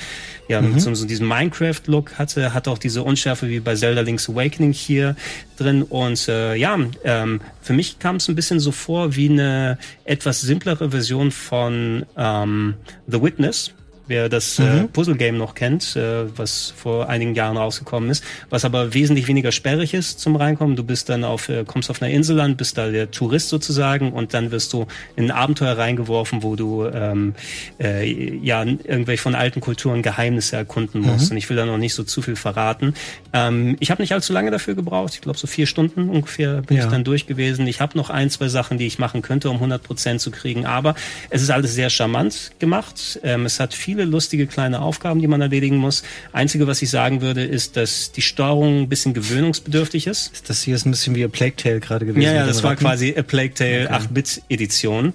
ja, 0.49 0.61
mhm. 0.61 0.79
so, 0.79 0.95
so 0.95 1.05
diesen 1.05 1.27
Minecraft-Look 1.27 2.15
hatte, 2.15 2.55
hat 2.55 2.69
auch 2.69 2.79
diese 2.79 3.03
Unschärfe 3.03 3.49
wie 3.49 3.59
bei 3.59 3.75
Zelda 3.75 4.03
Link's 4.03 4.29
Awakening 4.29 4.73
hier 4.73 5.17
drin. 5.57 5.83
Und 5.83 6.29
äh, 6.29 6.55
ja, 6.55 6.79
ähm, 7.03 7.41
für 7.61 7.73
mich 7.73 7.99
kam 7.99 8.17
es 8.17 8.29
ein 8.29 8.37
bisschen 8.37 8.61
so 8.61 8.71
vor 8.71 9.17
wie 9.17 9.29
eine 9.29 9.79
etwas 10.05 10.41
simplere 10.41 10.91
Version 10.91 11.33
von 11.33 12.07
ähm, 12.17 12.75
The 13.09 13.21
Witness 13.21 13.73
wer 14.09 14.29
das 14.29 14.59
äh, 14.59 14.63
mhm. 14.63 14.85
äh, 14.85 14.89
Puzzle-Game 14.89 15.37
noch 15.37 15.55
kennt, 15.55 15.97
äh, 15.97 16.37
was 16.37 16.73
vor 16.77 17.09
einigen 17.09 17.35
Jahren 17.35 17.57
rausgekommen 17.57 18.11
ist, 18.11 18.25
was 18.51 18.65
aber 18.65 18.95
wesentlich 18.95 19.29
weniger 19.29 19.53
sperrig 19.53 19.95
ist 19.95 20.21
zum 20.21 20.37
Reinkommen. 20.37 20.77
Du 20.77 20.85
bist 20.85 21.09
dann 21.09 21.25
auf, 21.25 21.49
äh, 21.49 21.65
kommst 21.67 21.91
auf 21.91 22.03
einer 22.03 22.13
Insel 22.13 22.41
an, 22.41 22.57
bist 22.57 22.79
da 22.79 22.89
der 22.91 23.11
Tourist 23.11 23.49
sozusagen 23.49 24.13
und 24.13 24.35
dann 24.35 24.51
wirst 24.51 24.73
du 24.73 24.87
in 25.17 25.25
ein 25.25 25.31
Abenteuer 25.31 25.77
reingeworfen, 25.77 26.43
wo 26.43 26.57
du 26.57 26.87
ähm, 26.87 27.35
äh, 27.81 28.39
ja 28.43 28.65
irgendwelche 28.65 29.23
von 29.23 29.35
alten 29.35 29.61
Kulturen 29.61 30.03
Geheimnisse 30.03 30.57
erkunden 30.57 31.03
musst. 31.03 31.27
Mhm. 31.27 31.33
Und 31.33 31.37
ich 31.37 31.51
will 31.51 31.57
da 31.57 31.67
noch 31.67 31.79
nicht 31.79 31.95
so 31.95 32.03
zu 32.03 32.23
viel 32.23 32.37
verraten. 32.37 32.95
Ähm, 33.33 33.77
ich 33.81 33.91
habe 33.91 34.03
nicht 34.03 34.13
allzu 34.13 34.33
lange 34.33 34.51
dafür 34.51 34.75
gebraucht. 34.75 35.15
Ich 35.15 35.21
glaube 35.21 35.39
so 35.39 35.47
vier 35.47 35.67
Stunden 35.67 36.09
ungefähr 36.09 36.63
bin 36.63 36.77
ja. 36.77 36.85
ich 36.85 36.91
dann 36.91 37.05
durch 37.05 37.27
gewesen. 37.27 37.67
Ich 37.67 37.81
habe 37.81 37.97
noch 37.97 38.11
ein, 38.11 38.31
zwei 38.31 38.49
Sachen, 38.49 38.79
die 38.79 38.87
ich 38.87 38.99
machen 38.99 39.23
könnte, 39.23 39.51
um 39.51 39.57
100 39.57 39.83
Prozent 39.83 40.21
zu 40.21 40.31
kriegen. 40.31 40.67
Aber 40.67 40.95
es 41.31 41.43
ist 41.43 41.51
alles 41.51 41.75
sehr 41.75 41.91
charmant 41.91 42.53
gemacht. 42.59 43.21
Ähm, 43.23 43.45
es 43.45 43.61
hat 43.61 43.75
viel 43.75 43.98
viele 43.99 44.11
lustige 44.11 44.47
kleine 44.47 44.81
Aufgaben, 44.81 45.21
die 45.21 45.27
man 45.27 45.41
erledigen 45.41 45.77
muss. 45.77 46.05
Einzige, 46.33 46.69
was 46.69 46.81
ich 46.83 46.91
sagen 46.91 47.21
würde, 47.21 47.45
ist, 47.45 47.77
dass 47.77 48.13
die 48.13 48.23
Steuerung 48.23 48.83
ein 48.83 48.89
bisschen 48.89 49.13
gewöhnungsbedürftig 49.13 50.07
ist. 50.07 50.33
ist 50.33 50.49
das 50.49 50.63
hier 50.63 50.77
ist 50.77 50.87
ein 50.87 50.93
bisschen 50.93 51.17
wie 51.17 51.25
A 51.25 51.29
Plague 51.29 51.57
Tale 51.57 51.81
gerade 51.81 52.07
gewesen? 52.07 52.23
Ja, 52.23 52.33
ja, 52.33 52.47
das 52.47 52.63
war 52.63 52.77
quasi 52.77 53.15
A 53.17 53.23
Plague 53.23 53.55
Tale 53.55 53.87
okay. 53.87 53.95
8-Bit-Edition. 53.95 55.13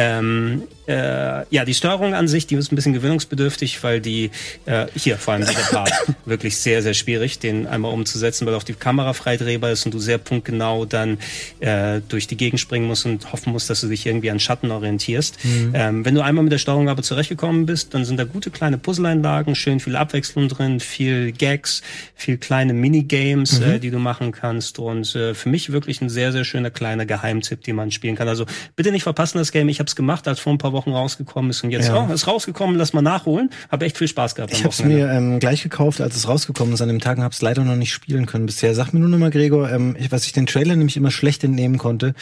Ähm, 0.00 0.62
äh, 0.86 1.44
ja, 1.52 1.64
die 1.64 1.74
Steuerung 1.74 2.14
an 2.14 2.28
sich, 2.28 2.46
die 2.46 2.54
ist 2.54 2.70
ein 2.70 2.76
bisschen 2.76 2.92
gewöhnungsbedürftig, 2.92 3.82
weil 3.82 4.00
die 4.00 4.30
äh, 4.64 4.86
hier 4.94 5.16
vor 5.16 5.34
allem 5.34 5.44
dieser 5.44 5.60
Part 5.60 5.92
wirklich 6.24 6.56
sehr, 6.56 6.82
sehr 6.82 6.94
schwierig, 6.94 7.40
den 7.40 7.66
einmal 7.66 7.92
umzusetzen, 7.92 8.46
weil 8.46 8.54
auch 8.54 8.62
die 8.62 8.74
Kamera 8.74 9.12
freidrehbar 9.12 9.72
ist 9.72 9.86
und 9.86 9.92
du 9.92 9.98
sehr 9.98 10.18
punktgenau 10.18 10.84
dann 10.84 11.18
äh, 11.58 12.00
durch 12.08 12.28
die 12.28 12.36
Gegend 12.36 12.60
springen 12.60 12.86
musst 12.86 13.06
und 13.06 13.32
hoffen 13.32 13.52
musst, 13.52 13.70
dass 13.70 13.80
du 13.80 13.88
dich 13.88 14.06
irgendwie 14.06 14.30
an 14.30 14.38
Schatten 14.38 14.70
orientierst. 14.70 15.44
Mhm. 15.44 15.72
Ähm, 15.74 16.04
wenn 16.04 16.14
du 16.14 16.20
einmal 16.22 16.44
mit 16.44 16.52
der 16.52 16.58
Steuerung 16.58 16.88
aber 16.88 17.02
zurechtgekommen 17.02 17.66
bist, 17.66 17.92
dann 17.92 18.04
sind 18.04 18.16
da 18.16 18.24
gute 18.24 18.52
kleine 18.52 18.78
Puzzleinlagen, 18.78 19.56
schön 19.56 19.80
viel 19.80 19.96
Abwechslung 19.96 20.46
drin, 20.46 20.78
viel 20.78 21.32
Gags, 21.32 21.82
viel 22.14 22.38
kleine 22.38 22.72
Minigames, 22.72 23.58
mhm. 23.58 23.66
äh, 23.66 23.78
die 23.80 23.90
du 23.90 23.98
machen 23.98 24.30
kannst 24.30 24.78
und 24.78 25.12
äh, 25.16 25.34
für 25.34 25.48
mich 25.48 25.72
wirklich 25.72 26.00
ein 26.00 26.08
sehr, 26.08 26.30
sehr 26.30 26.44
schöner 26.44 26.70
kleiner 26.70 27.04
Geheimtipp, 27.04 27.64
den 27.64 27.74
man 27.74 27.90
spielen 27.90 28.14
kann. 28.14 28.28
Also 28.28 28.46
bitte 28.76 28.92
nicht 28.92 29.02
verpassen 29.02 29.38
das 29.38 29.50
Game. 29.50 29.68
Ich 29.68 29.80
habe 29.80 29.87
es 29.88 29.96
gemacht, 29.96 30.28
als 30.28 30.40
vor 30.40 30.52
ein 30.52 30.58
paar 30.58 30.72
Wochen 30.72 30.90
rausgekommen 30.90 31.50
ist 31.50 31.64
und 31.64 31.70
jetzt 31.70 31.88
ja. 31.88 32.06
oh, 32.08 32.12
ist 32.12 32.26
rausgekommen, 32.26 32.76
lass 32.76 32.92
mal 32.92 33.02
nachholen. 33.02 33.50
Habe 33.70 33.86
echt 33.86 33.98
viel 33.98 34.08
Spaß 34.08 34.34
gehabt. 34.34 34.52
Ich 34.52 34.60
habe 34.60 34.70
es 34.70 34.84
mir 34.84 35.10
ähm, 35.10 35.40
gleich 35.40 35.62
gekauft, 35.62 36.00
als 36.00 36.16
es 36.16 36.28
rausgekommen 36.28 36.74
ist 36.74 36.80
an 36.80 36.88
dem 36.88 37.00
Tag 37.00 37.18
und 37.18 37.24
habe 37.24 37.32
es 37.32 37.42
leider 37.42 37.64
noch 37.64 37.76
nicht 37.76 37.92
spielen 37.92 38.26
können 38.26 38.46
bisher. 38.46 38.74
Sag 38.74 38.92
mir 38.92 39.00
nur 39.00 39.08
noch 39.08 39.18
mal, 39.18 39.30
Gregor, 39.30 39.70
ähm, 39.70 39.96
was 40.10 40.26
ich 40.26 40.32
den 40.32 40.46
Trailer 40.46 40.76
nämlich 40.76 40.96
immer 40.96 41.10
schlecht 41.10 41.42
entnehmen 41.44 41.78
konnte 41.78 42.14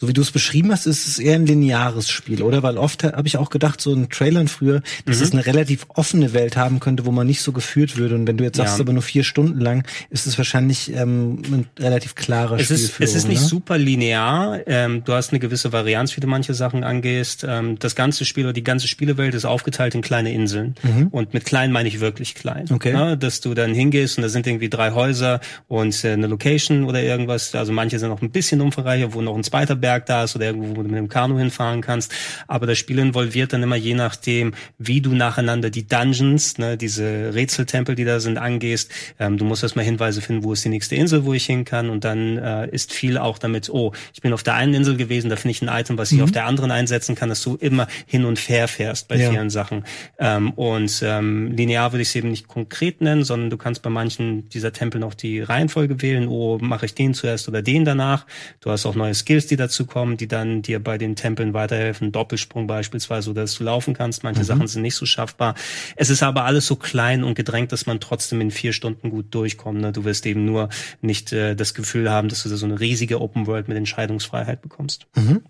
so 0.00 0.08
wie 0.08 0.14
du 0.14 0.22
es 0.22 0.30
beschrieben 0.30 0.72
hast, 0.72 0.86
ist 0.86 1.06
es 1.06 1.18
eher 1.18 1.34
ein 1.34 1.44
lineares 1.44 2.08
Spiel, 2.08 2.42
oder? 2.42 2.62
Weil 2.62 2.78
oft 2.78 3.04
habe 3.04 3.28
ich 3.28 3.36
auch 3.36 3.50
gedacht, 3.50 3.82
so 3.82 3.92
in 3.92 4.08
Trailern 4.08 4.48
früher, 4.48 4.80
dass 5.04 5.18
mhm. 5.18 5.24
es 5.24 5.32
eine 5.32 5.44
relativ 5.44 5.86
offene 5.88 6.32
Welt 6.32 6.56
haben 6.56 6.80
könnte, 6.80 7.04
wo 7.04 7.10
man 7.10 7.26
nicht 7.26 7.42
so 7.42 7.52
geführt 7.52 7.98
würde. 7.98 8.14
Und 8.14 8.26
wenn 8.26 8.38
du 8.38 8.44
jetzt 8.44 8.56
sagst, 8.56 8.78
ja. 8.78 8.80
aber 8.82 8.94
nur 8.94 9.02
vier 9.02 9.24
Stunden 9.24 9.60
lang, 9.60 9.84
ist 10.08 10.26
es 10.26 10.38
wahrscheinlich 10.38 10.90
ähm, 10.94 11.42
ein 11.52 11.66
relativ 11.78 12.14
klarer 12.14 12.58
es 12.58 12.70
ist, 12.70 12.98
Es 12.98 13.14
ist 13.14 13.28
nicht 13.28 13.42
ne? 13.42 13.46
super 13.46 13.76
linear. 13.76 14.60
Ähm, 14.66 15.04
du 15.04 15.12
hast 15.12 15.32
eine 15.32 15.38
gewisse 15.38 15.70
Varianz, 15.70 16.16
wie 16.16 16.22
du 16.22 16.26
manche 16.26 16.54
Sachen 16.54 16.82
angehst. 16.82 17.44
Ähm, 17.46 17.78
das 17.78 17.94
ganze 17.94 18.24
Spiel 18.24 18.44
oder 18.44 18.54
die 18.54 18.64
ganze 18.64 18.88
Spielewelt 18.88 19.34
ist 19.34 19.44
aufgeteilt 19.44 19.94
in 19.94 20.00
kleine 20.00 20.32
Inseln. 20.32 20.76
Mhm. 20.82 21.08
Und 21.08 21.34
mit 21.34 21.44
klein 21.44 21.72
meine 21.72 21.90
ich 21.90 22.00
wirklich 22.00 22.34
klein. 22.34 22.64
Okay. 22.70 22.92
Ja, 22.92 23.16
dass 23.16 23.42
du 23.42 23.52
dann 23.52 23.74
hingehst 23.74 24.16
und 24.16 24.22
da 24.22 24.30
sind 24.30 24.46
irgendwie 24.46 24.70
drei 24.70 24.92
Häuser 24.92 25.40
und 25.68 26.04
äh, 26.04 26.12
eine 26.12 26.26
Location 26.26 26.84
oder 26.84 27.02
irgendwas. 27.02 27.54
Also 27.54 27.72
manche 27.72 27.98
sind 27.98 28.08
noch 28.08 28.22
ein 28.22 28.30
bisschen 28.30 28.62
umfangreicher, 28.62 29.12
wo 29.12 29.20
noch 29.20 29.36
ein 29.36 29.44
zweiter 29.44 29.76
Berg 29.76 29.89
Berg 29.90 30.06
da 30.06 30.22
ist 30.22 30.36
oder 30.36 30.46
irgendwo, 30.46 30.76
wo 30.76 30.82
du 30.82 30.88
mit 30.88 30.98
dem 30.98 31.08
Kanu 31.08 31.36
hinfahren 31.36 31.80
kannst. 31.80 32.12
Aber 32.46 32.66
das 32.66 32.78
Spiel 32.78 33.00
involviert 33.00 33.52
dann 33.52 33.62
immer 33.64 33.74
je 33.74 33.94
nachdem, 33.94 34.54
wie 34.78 35.00
du 35.00 35.14
nacheinander 35.14 35.68
die 35.70 35.86
Dungeons, 35.86 36.58
ne, 36.58 36.76
diese 36.76 37.34
Rätseltempel, 37.34 37.96
die 37.96 38.04
da 38.04 38.20
sind, 38.20 38.38
angehst. 38.38 38.92
Ähm, 39.18 39.36
du 39.36 39.44
musst 39.44 39.64
erstmal 39.64 39.84
Hinweise 39.84 40.20
finden, 40.20 40.44
wo 40.44 40.52
ist 40.52 40.64
die 40.64 40.68
nächste 40.68 40.94
Insel, 40.94 41.24
wo 41.24 41.34
ich 41.34 41.44
hin 41.44 41.64
kann. 41.64 41.90
Und 41.90 42.04
dann 42.04 42.38
äh, 42.38 42.68
ist 42.70 42.92
viel 42.92 43.18
auch 43.18 43.38
damit, 43.38 43.68
oh, 43.68 43.92
ich 44.14 44.20
bin 44.20 44.32
auf 44.32 44.44
der 44.44 44.54
einen 44.54 44.74
Insel 44.74 44.96
gewesen, 44.96 45.28
da 45.28 45.34
finde 45.34 45.52
ich 45.52 45.62
ein 45.62 45.68
Item, 45.68 45.98
was 45.98 46.12
ich 46.12 46.18
mhm. 46.18 46.24
auf 46.24 46.30
der 46.30 46.46
anderen 46.46 46.70
einsetzen 46.70 47.16
kann, 47.16 47.28
dass 47.28 47.42
du 47.42 47.56
immer 47.56 47.88
hin 48.06 48.24
und 48.24 48.38
her 48.38 48.68
fährst 48.68 49.08
bei 49.08 49.16
ja. 49.16 49.30
vielen 49.30 49.50
Sachen. 49.50 49.84
Ähm, 50.20 50.52
und 50.52 51.02
ähm, 51.04 51.50
linear 51.50 51.92
würde 51.92 52.02
ich 52.02 52.08
es 52.08 52.14
eben 52.14 52.30
nicht 52.30 52.46
konkret 52.46 53.00
nennen, 53.00 53.24
sondern 53.24 53.50
du 53.50 53.56
kannst 53.56 53.82
bei 53.82 53.90
manchen 53.90 54.48
dieser 54.50 54.72
Tempel 54.72 55.00
noch 55.00 55.14
die 55.14 55.40
Reihenfolge 55.40 56.00
wählen. 56.00 56.28
Oh, 56.28 56.58
mache 56.60 56.86
ich 56.86 56.94
den 56.94 57.12
zuerst 57.12 57.48
oder 57.48 57.60
den 57.60 57.84
danach. 57.84 58.26
Du 58.60 58.70
hast 58.70 58.86
auch 58.86 58.94
neue 58.94 59.14
Skills, 59.14 59.48
die 59.48 59.56
dazu 59.56 59.79
kommen, 59.84 60.16
die 60.16 60.28
dann 60.28 60.62
dir 60.62 60.82
bei 60.82 60.98
den 60.98 61.16
Tempeln 61.16 61.54
weiterhelfen. 61.54 62.12
Doppelsprung 62.12 62.66
beispielsweise, 62.66 63.30
oder 63.30 63.42
dass 63.42 63.54
du 63.54 63.64
laufen 63.64 63.94
kannst. 63.94 64.24
Manche 64.24 64.40
mhm. 64.40 64.46
Sachen 64.46 64.66
sind 64.66 64.82
nicht 64.82 64.94
so 64.94 65.06
schaffbar. 65.06 65.54
Es 65.96 66.10
ist 66.10 66.22
aber 66.22 66.44
alles 66.44 66.66
so 66.66 66.76
klein 66.76 67.24
und 67.24 67.34
gedrängt, 67.34 67.72
dass 67.72 67.86
man 67.86 68.00
trotzdem 68.00 68.40
in 68.40 68.50
vier 68.50 68.72
Stunden 68.72 69.10
gut 69.10 69.34
durchkommt. 69.34 69.80
Ne? 69.80 69.92
Du 69.92 70.04
wirst 70.04 70.26
eben 70.26 70.44
nur 70.44 70.68
nicht 71.00 71.32
äh, 71.32 71.54
das 71.54 71.74
Gefühl 71.74 72.10
haben, 72.10 72.28
dass 72.28 72.42
du 72.42 72.48
da 72.48 72.56
so 72.56 72.66
eine 72.66 72.80
riesige 72.80 73.20
Open 73.20 73.46
World 73.46 73.68
mit 73.68 73.76
Entscheidungsfreiheit 73.76 74.62
bekommst. 74.62 75.06
Mhm. 75.16 75.42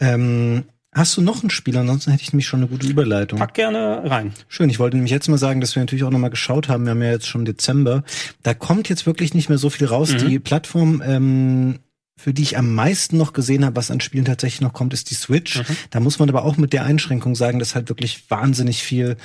Ähm 0.00 0.64
Hast 0.98 1.16
du 1.16 1.20
noch 1.20 1.42
ein 1.44 1.50
Spiel? 1.50 1.76
Ansonsten 1.76 2.10
hätte 2.10 2.22
ich 2.22 2.32
nämlich 2.32 2.46
schon 2.48 2.60
eine 2.60 2.68
gute 2.68 2.86
Überleitung. 2.86 3.38
Pack 3.38 3.54
gerne 3.54 4.02
rein. 4.04 4.32
Schön. 4.48 4.70
Ich 4.70 4.78
wollte 4.78 4.96
nämlich 4.96 5.12
jetzt 5.12 5.28
mal 5.28 5.36
sagen, 5.36 5.60
dass 5.60 5.76
wir 5.76 5.82
natürlich 5.82 6.02
auch 6.02 6.10
nochmal 6.10 6.30
geschaut 6.30 6.68
haben. 6.68 6.84
Wir 6.84 6.90
haben 6.92 7.02
ja 7.02 7.10
jetzt 7.10 7.28
schon 7.28 7.44
Dezember. 7.44 8.04
Da 8.42 8.54
kommt 8.54 8.88
jetzt 8.88 9.06
wirklich 9.06 9.34
nicht 9.34 9.48
mehr 9.50 9.58
so 9.58 9.68
viel 9.68 9.86
raus. 9.86 10.12
Mhm. 10.12 10.28
Die 10.28 10.38
Plattform 10.38 11.02
ähm, 11.04 11.78
für 12.18 12.34
die 12.34 12.42
ich 12.42 12.58
am 12.58 12.74
meisten 12.74 13.16
noch 13.16 13.32
gesehen 13.32 13.64
habe, 13.64 13.76
was 13.76 13.92
an 13.92 14.00
Spielen 14.00 14.24
tatsächlich 14.24 14.60
noch 14.60 14.72
kommt, 14.72 14.92
ist 14.92 15.10
die 15.10 15.14
Switch. 15.14 15.60
Mhm. 15.60 15.76
Da 15.90 16.00
muss 16.00 16.18
man 16.18 16.28
aber 16.28 16.44
auch 16.44 16.56
mit 16.56 16.72
der 16.72 16.84
Einschränkung 16.84 17.36
sagen, 17.36 17.60
dass 17.60 17.76
halt 17.76 17.88
wirklich 17.88 18.28
wahnsinnig 18.28 18.82
viel 18.82 19.16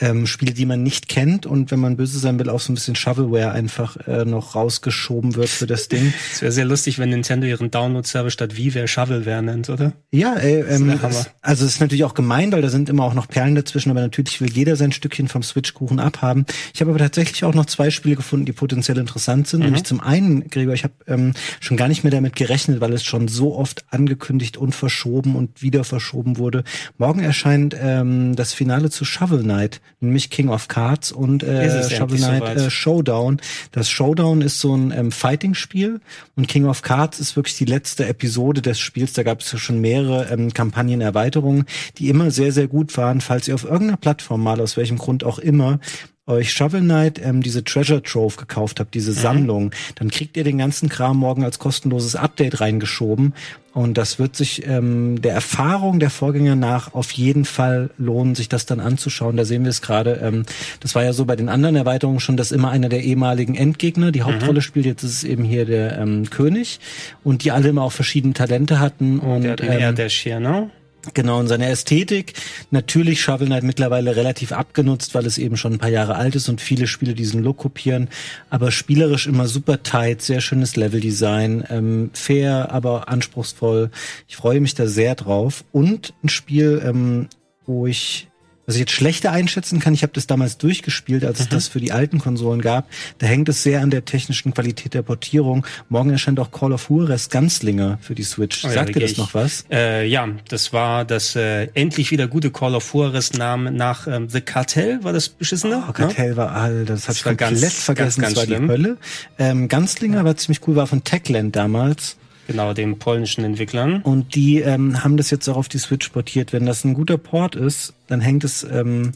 ähm, 0.00 0.26
Spiele, 0.26 0.52
die 0.52 0.66
man 0.66 0.82
nicht 0.82 1.08
kennt 1.08 1.46
und 1.46 1.70
wenn 1.70 1.78
man 1.78 1.96
böse 1.96 2.18
sein 2.18 2.38
will, 2.38 2.48
auch 2.48 2.60
so 2.60 2.72
ein 2.72 2.74
bisschen 2.74 2.96
Shovelware 2.96 3.52
einfach 3.52 3.96
äh, 4.06 4.24
noch 4.24 4.54
rausgeschoben 4.54 5.36
wird 5.36 5.48
für 5.48 5.66
das 5.66 5.88
Ding. 5.88 6.12
Es 6.32 6.42
wäre 6.42 6.52
sehr 6.52 6.64
lustig, 6.64 6.98
wenn 6.98 7.10
Nintendo 7.10 7.46
ihren 7.46 7.70
Download-Server 7.70 8.30
statt 8.30 8.56
WiiWare 8.56 8.88
Shovelware 8.88 9.42
nennt, 9.42 9.68
oder? 9.68 9.92
Ja, 10.10 10.34
ey, 10.34 10.62
ähm, 10.62 10.90
es, 10.90 11.30
also 11.42 11.64
es 11.64 11.72
ist 11.72 11.80
natürlich 11.80 12.04
auch 12.04 12.14
gemein, 12.14 12.52
weil 12.52 12.62
da 12.62 12.68
sind 12.68 12.88
immer 12.88 13.04
auch 13.04 13.14
noch 13.14 13.28
Perlen 13.28 13.54
dazwischen, 13.54 13.90
aber 13.90 14.00
natürlich 14.00 14.40
will 14.40 14.50
jeder 14.50 14.76
sein 14.76 14.92
Stückchen 14.92 15.28
vom 15.28 15.42
Switch-Kuchen 15.42 16.00
abhaben. 16.00 16.46
Ich 16.72 16.80
habe 16.80 16.90
aber 16.90 16.98
tatsächlich 16.98 17.44
auch 17.44 17.54
noch 17.54 17.66
zwei 17.66 17.90
Spiele 17.90 18.16
gefunden, 18.16 18.46
die 18.46 18.52
potenziell 18.52 18.98
interessant 18.98 19.48
sind. 19.48 19.60
Mhm. 19.60 19.66
Nämlich 19.66 19.84
zum 19.84 20.00
einen, 20.00 20.48
Gregor, 20.48 20.74
ich 20.74 20.84
habe 20.84 20.94
ähm, 21.06 21.32
schon 21.60 21.76
gar 21.76 21.88
nicht 21.88 22.04
mehr 22.04 22.10
damit 22.10 22.36
gerechnet, 22.36 22.80
weil 22.80 22.92
es 22.92 23.04
schon 23.04 23.28
so 23.28 23.56
oft 23.56 23.84
angekündigt 23.90 24.56
und 24.56 24.74
verschoben 24.74 25.36
und 25.36 25.62
wieder 25.62 25.84
verschoben 25.84 26.38
wurde. 26.38 26.64
Morgen 26.96 27.20
erscheint 27.20 27.76
ähm, 27.78 28.36
das 28.36 28.54
Finale 28.54 28.90
zu 28.90 29.04
Shovel 29.04 29.42
Knight 29.42 29.80
nämlich 30.00 30.30
King 30.30 30.48
of 30.48 30.68
Cards 30.68 31.12
und 31.12 31.42
äh, 31.42 31.88
Shovel 31.90 32.18
Knight 32.18 32.56
äh, 32.56 32.70
Showdown. 32.70 33.40
Das 33.72 33.88
Showdown 33.90 34.42
ist 34.42 34.60
so 34.60 34.74
ein 34.74 34.92
ähm, 34.92 35.12
Fighting-Spiel 35.12 36.00
und 36.36 36.48
King 36.48 36.66
of 36.66 36.82
Cards 36.82 37.20
ist 37.20 37.36
wirklich 37.36 37.56
die 37.56 37.64
letzte 37.64 38.06
Episode 38.06 38.62
des 38.62 38.78
Spiels. 38.78 39.12
Da 39.12 39.22
gab 39.22 39.40
es 39.40 39.52
ja 39.52 39.58
schon 39.58 39.80
mehrere 39.80 40.30
ähm, 40.30 40.52
Kampagnenerweiterungen, 40.52 41.64
die 41.98 42.08
immer 42.08 42.30
sehr, 42.30 42.52
sehr 42.52 42.68
gut 42.68 42.96
waren. 42.96 43.20
Falls 43.20 43.48
ihr 43.48 43.54
auf 43.54 43.64
irgendeiner 43.64 43.96
Plattform 43.96 44.42
mal, 44.42 44.60
aus 44.60 44.76
welchem 44.76 44.98
Grund 44.98 45.24
auch 45.24 45.38
immer, 45.38 45.80
euch 46.30 46.52
Shovel 46.52 46.80
Knight 46.80 47.20
ähm, 47.22 47.42
diese 47.42 47.64
Treasure 47.64 48.02
Trove 48.02 48.36
gekauft 48.36 48.80
habt, 48.80 48.94
diese 48.94 49.10
mhm. 49.12 49.16
Sammlung, 49.16 49.70
dann 49.96 50.10
kriegt 50.10 50.36
ihr 50.36 50.44
den 50.44 50.58
ganzen 50.58 50.88
Kram 50.88 51.18
morgen 51.18 51.44
als 51.44 51.58
kostenloses 51.58 52.16
Update 52.16 52.60
reingeschoben. 52.60 53.34
Und 53.72 53.98
das 53.98 54.18
wird 54.18 54.34
sich 54.34 54.66
ähm, 54.66 55.22
der 55.22 55.32
Erfahrung 55.32 56.00
der 56.00 56.10
Vorgänger 56.10 56.56
nach 56.56 56.92
auf 56.92 57.12
jeden 57.12 57.44
Fall 57.44 57.90
lohnen, 57.98 58.34
sich 58.34 58.48
das 58.48 58.66
dann 58.66 58.80
anzuschauen. 58.80 59.36
Da 59.36 59.44
sehen 59.44 59.62
wir 59.62 59.70
es 59.70 59.80
gerade. 59.80 60.20
Ähm, 60.22 60.44
das 60.80 60.96
war 60.96 61.04
ja 61.04 61.12
so 61.12 61.24
bei 61.24 61.36
den 61.36 61.48
anderen 61.48 61.76
Erweiterungen 61.76 62.18
schon, 62.18 62.36
dass 62.36 62.50
immer 62.50 62.70
einer 62.70 62.88
der 62.88 63.04
ehemaligen 63.04 63.54
Endgegner 63.54 64.10
die 64.10 64.22
Hauptrolle 64.22 64.54
mhm. 64.54 64.62
spielt. 64.62 64.86
Jetzt 64.86 65.04
ist 65.04 65.12
es 65.12 65.24
eben 65.24 65.44
hier 65.44 65.66
der 65.66 65.98
ähm, 65.98 66.28
König 66.30 66.80
und 67.22 67.44
die 67.44 67.52
alle 67.52 67.68
immer 67.68 67.82
auch 67.82 67.92
verschiedene 67.92 68.34
Talente 68.34 68.80
hatten. 68.80 69.20
Und, 69.20 69.42
der, 69.42 69.54
der, 69.54 69.78
ähm, 69.78 69.94
der 69.94 70.08
Schier, 70.08 70.40
ne? 70.40 70.70
Genau, 71.14 71.38
und 71.38 71.48
seine 71.48 71.66
Ästhetik, 71.66 72.34
natürlich 72.70 73.22
Shovel 73.22 73.46
Knight 73.46 73.62
mittlerweile 73.62 74.16
relativ 74.16 74.52
abgenutzt, 74.52 75.14
weil 75.14 75.24
es 75.24 75.38
eben 75.38 75.56
schon 75.56 75.72
ein 75.74 75.78
paar 75.78 75.88
Jahre 75.88 76.16
alt 76.16 76.34
ist 76.34 76.48
und 76.50 76.60
viele 76.60 76.86
Spiele 76.86 77.14
diesen 77.14 77.42
Look 77.42 77.58
kopieren, 77.58 78.08
aber 78.50 78.70
spielerisch 78.70 79.26
immer 79.26 79.48
super 79.48 79.82
tight, 79.82 80.20
sehr 80.20 80.42
schönes 80.42 80.76
Leveldesign, 80.76 81.64
ähm, 81.70 82.10
fair, 82.12 82.70
aber 82.70 83.08
anspruchsvoll. 83.08 83.90
Ich 84.28 84.36
freue 84.36 84.60
mich 84.60 84.74
da 84.74 84.86
sehr 84.86 85.14
drauf. 85.14 85.64
Und 85.72 86.12
ein 86.22 86.28
Spiel, 86.28 86.82
ähm, 86.84 87.28
wo 87.64 87.86
ich 87.86 88.29
was 88.70 88.76
ich 88.76 88.80
jetzt 88.82 88.92
schlechter 88.92 89.32
einschätzen 89.32 89.80
kann, 89.80 89.94
ich 89.94 90.04
habe 90.04 90.12
das 90.12 90.28
damals 90.28 90.56
durchgespielt, 90.56 91.24
als 91.24 91.40
es 91.40 91.46
mhm. 91.46 91.54
das 91.54 91.66
für 91.66 91.80
die 91.80 91.90
alten 91.90 92.20
Konsolen 92.20 92.62
gab. 92.62 92.88
Da 93.18 93.26
hängt 93.26 93.48
es 93.48 93.64
sehr 93.64 93.80
an 93.80 93.90
der 93.90 94.04
technischen 94.04 94.54
Qualität 94.54 94.94
der 94.94 95.02
Portierung. 95.02 95.66
Morgen 95.88 96.10
erscheint 96.10 96.38
auch 96.38 96.52
Call 96.52 96.72
of 96.72 96.88
Juarez 96.88 97.30
Ganzlinger 97.30 97.98
für 98.00 98.14
die 98.14 98.22
Switch. 98.22 98.64
Oh, 98.64 98.68
ja, 98.68 98.74
Sagt 98.74 98.94
dir 98.94 99.00
das 99.00 99.16
noch 99.16 99.34
was? 99.34 99.64
Äh, 99.72 100.06
ja, 100.06 100.28
das 100.48 100.72
war 100.72 101.04
das 101.04 101.34
äh, 101.34 101.64
endlich 101.74 102.12
wieder 102.12 102.28
gute 102.28 102.52
Call 102.52 102.76
of 102.76 102.94
Juarez 102.94 103.32
Name 103.32 103.72
nach 103.72 104.06
ähm, 104.06 104.28
The 104.28 104.40
Cartel, 104.40 105.02
war 105.02 105.12
das 105.12 105.28
beschissene? 105.28 105.82
Oh, 105.88 105.92
Cartel 105.92 106.28
ja? 106.28 106.36
war 106.36 106.52
all, 106.52 106.84
das, 106.84 107.06
das 107.06 107.08
habe 107.08 107.16
ich 107.16 107.22
komplett 107.24 107.60
ganz, 107.62 107.74
vergessen, 107.82 107.94
ganz, 107.96 108.18
ganz 108.20 108.34
das 108.34 108.36
war 108.36 108.44
schlimm. 108.44 108.62
die 108.66 108.72
Hölle. 108.72 108.96
Ähm, 109.40 109.66
Ganzlinger 109.66 110.18
ja. 110.18 110.24
war 110.24 110.36
ziemlich 110.36 110.60
cool, 110.68 110.76
war 110.76 110.86
von 110.86 111.02
Techland 111.02 111.56
damals. 111.56 112.18
Genau, 112.50 112.74
den 112.74 112.98
polnischen 112.98 113.44
Entwicklern. 113.44 114.02
Und 114.02 114.34
die 114.34 114.58
ähm, 114.58 115.04
haben 115.04 115.16
das 115.16 115.30
jetzt 115.30 115.46
auch 115.46 115.56
auf 115.56 115.68
die 115.68 115.78
Switch 115.78 116.08
portiert. 116.08 116.52
Wenn 116.52 116.66
das 116.66 116.82
ein 116.82 116.94
guter 116.94 117.16
Port 117.16 117.54
ist, 117.54 117.94
dann 118.08 118.20
hängt 118.20 118.42
es 118.42 118.64
ähm, 118.64 119.12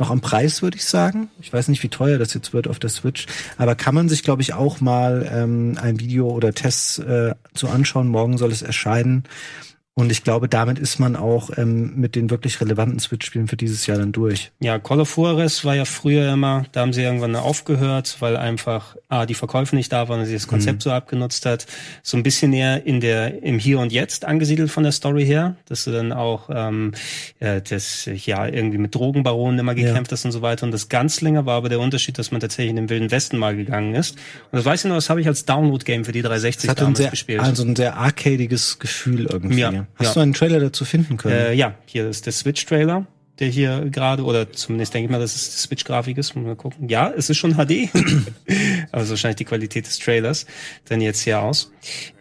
noch 0.00 0.10
am 0.10 0.20
Preis, 0.20 0.62
würde 0.62 0.76
ich 0.76 0.84
sagen. 0.84 1.28
Ich 1.40 1.52
weiß 1.52 1.68
nicht, 1.68 1.84
wie 1.84 1.88
teuer 1.88 2.18
das 2.18 2.34
jetzt 2.34 2.52
wird 2.52 2.66
auf 2.66 2.80
der 2.80 2.90
Switch, 2.90 3.26
aber 3.56 3.76
kann 3.76 3.94
man 3.94 4.08
sich, 4.08 4.24
glaube 4.24 4.42
ich, 4.42 4.54
auch 4.54 4.80
mal 4.80 5.30
ähm, 5.32 5.78
ein 5.80 6.00
Video 6.00 6.28
oder 6.28 6.52
Tests 6.54 6.98
äh, 6.98 7.36
zu 7.54 7.68
anschauen. 7.68 8.08
Morgen 8.08 8.36
soll 8.36 8.50
es 8.50 8.62
erscheinen. 8.62 9.22
Und 9.98 10.12
ich 10.12 10.22
glaube, 10.22 10.46
damit 10.46 10.78
ist 10.78 10.98
man 10.98 11.16
auch 11.16 11.48
ähm, 11.56 11.94
mit 11.96 12.16
den 12.16 12.28
wirklich 12.28 12.60
relevanten 12.60 12.98
Switch-Spielen 12.98 13.48
für 13.48 13.56
dieses 13.56 13.86
Jahr 13.86 13.96
dann 13.96 14.12
durch. 14.12 14.52
Ja, 14.60 14.78
Call 14.78 15.00
of 15.00 15.16
Juarez 15.16 15.64
war 15.64 15.74
ja 15.74 15.86
früher 15.86 16.30
immer, 16.30 16.66
da 16.72 16.82
haben 16.82 16.92
sie 16.92 17.02
irgendwann 17.02 17.34
aufgehört, 17.34 18.18
weil 18.20 18.36
einfach 18.36 18.96
ah, 19.08 19.24
die 19.24 19.32
Verkäufe 19.32 19.74
nicht 19.74 19.90
da 19.90 20.06
waren 20.10 20.20
und 20.20 20.26
sie 20.26 20.34
das 20.34 20.48
Konzept 20.48 20.80
mhm. 20.80 20.82
so 20.82 20.90
abgenutzt 20.90 21.46
hat. 21.46 21.66
So 22.02 22.18
ein 22.18 22.22
bisschen 22.22 22.52
eher 22.52 22.84
in 22.84 23.00
der 23.00 23.42
im 23.42 23.58
Hier 23.58 23.78
und 23.78 23.90
Jetzt 23.90 24.26
angesiedelt 24.26 24.70
von 24.70 24.82
der 24.82 24.92
Story 24.92 25.24
her, 25.24 25.56
dass 25.64 25.84
du 25.84 25.92
dann 25.92 26.12
auch 26.12 26.50
ähm, 26.52 26.92
äh, 27.40 27.62
das 27.62 28.04
ja 28.04 28.46
irgendwie 28.46 28.76
mit 28.76 28.94
Drogenbaronen 28.94 29.58
immer 29.58 29.74
gekämpft 29.74 30.10
ja. 30.10 30.16
hast 30.16 30.26
und 30.26 30.32
so 30.32 30.42
weiter. 30.42 30.66
Und 30.66 30.72
das 30.72 30.90
ganz 30.90 31.22
länger 31.22 31.46
war 31.46 31.56
aber 31.56 31.70
der 31.70 31.80
Unterschied, 31.80 32.18
dass 32.18 32.32
man 32.32 32.42
tatsächlich 32.42 32.68
in 32.68 32.76
den 32.76 32.90
Wilden 32.90 33.10
Westen 33.10 33.38
mal 33.38 33.56
gegangen 33.56 33.94
ist. 33.94 34.16
Und 34.52 34.58
das 34.58 34.66
weiß 34.66 34.84
ich 34.84 34.88
noch, 34.90 34.96
das 34.96 35.08
habe 35.08 35.22
ich 35.22 35.26
als 35.26 35.46
Download-Game 35.46 36.04
für 36.04 36.12
die 36.12 36.20
360 36.20 36.68
das 36.68 36.76
damals 36.76 36.98
sehr, 36.98 37.08
gespielt. 37.08 37.40
Also 37.40 37.62
ein 37.62 37.76
sehr 37.76 37.96
arcadiges 37.96 38.78
Gefühl 38.78 39.24
irgendwie. 39.30 39.60
Ja. 39.60 39.85
Hast 39.94 40.08
ja. 40.08 40.14
du 40.14 40.20
einen 40.20 40.34
Trailer 40.34 40.60
dazu 40.60 40.84
finden 40.84 41.16
können? 41.16 41.34
Äh, 41.34 41.52
ja, 41.54 41.74
hier 41.86 42.08
ist 42.08 42.26
der 42.26 42.32
Switch-Trailer 42.32 43.06
der 43.38 43.48
hier 43.48 43.86
gerade, 43.90 44.24
oder 44.24 44.52
zumindest 44.52 44.94
denke 44.94 45.06
ich 45.06 45.10
mal, 45.10 45.20
dass 45.20 45.34
es 45.34 45.62
Switch-Grafik 45.62 46.16
ist. 46.16 46.34
Mal 46.34 46.56
gucken. 46.56 46.88
Ja, 46.88 47.12
es 47.14 47.28
ist 47.28 47.36
schon 47.36 47.54
HD. 47.54 47.90
Aber 48.92 49.08
wahrscheinlich 49.08 49.36
die 49.36 49.44
Qualität 49.44 49.86
des 49.86 49.98
Trailers 49.98 50.46
dann 50.88 51.00
jetzt 51.00 51.20
hier 51.20 51.40
aus. 51.40 51.70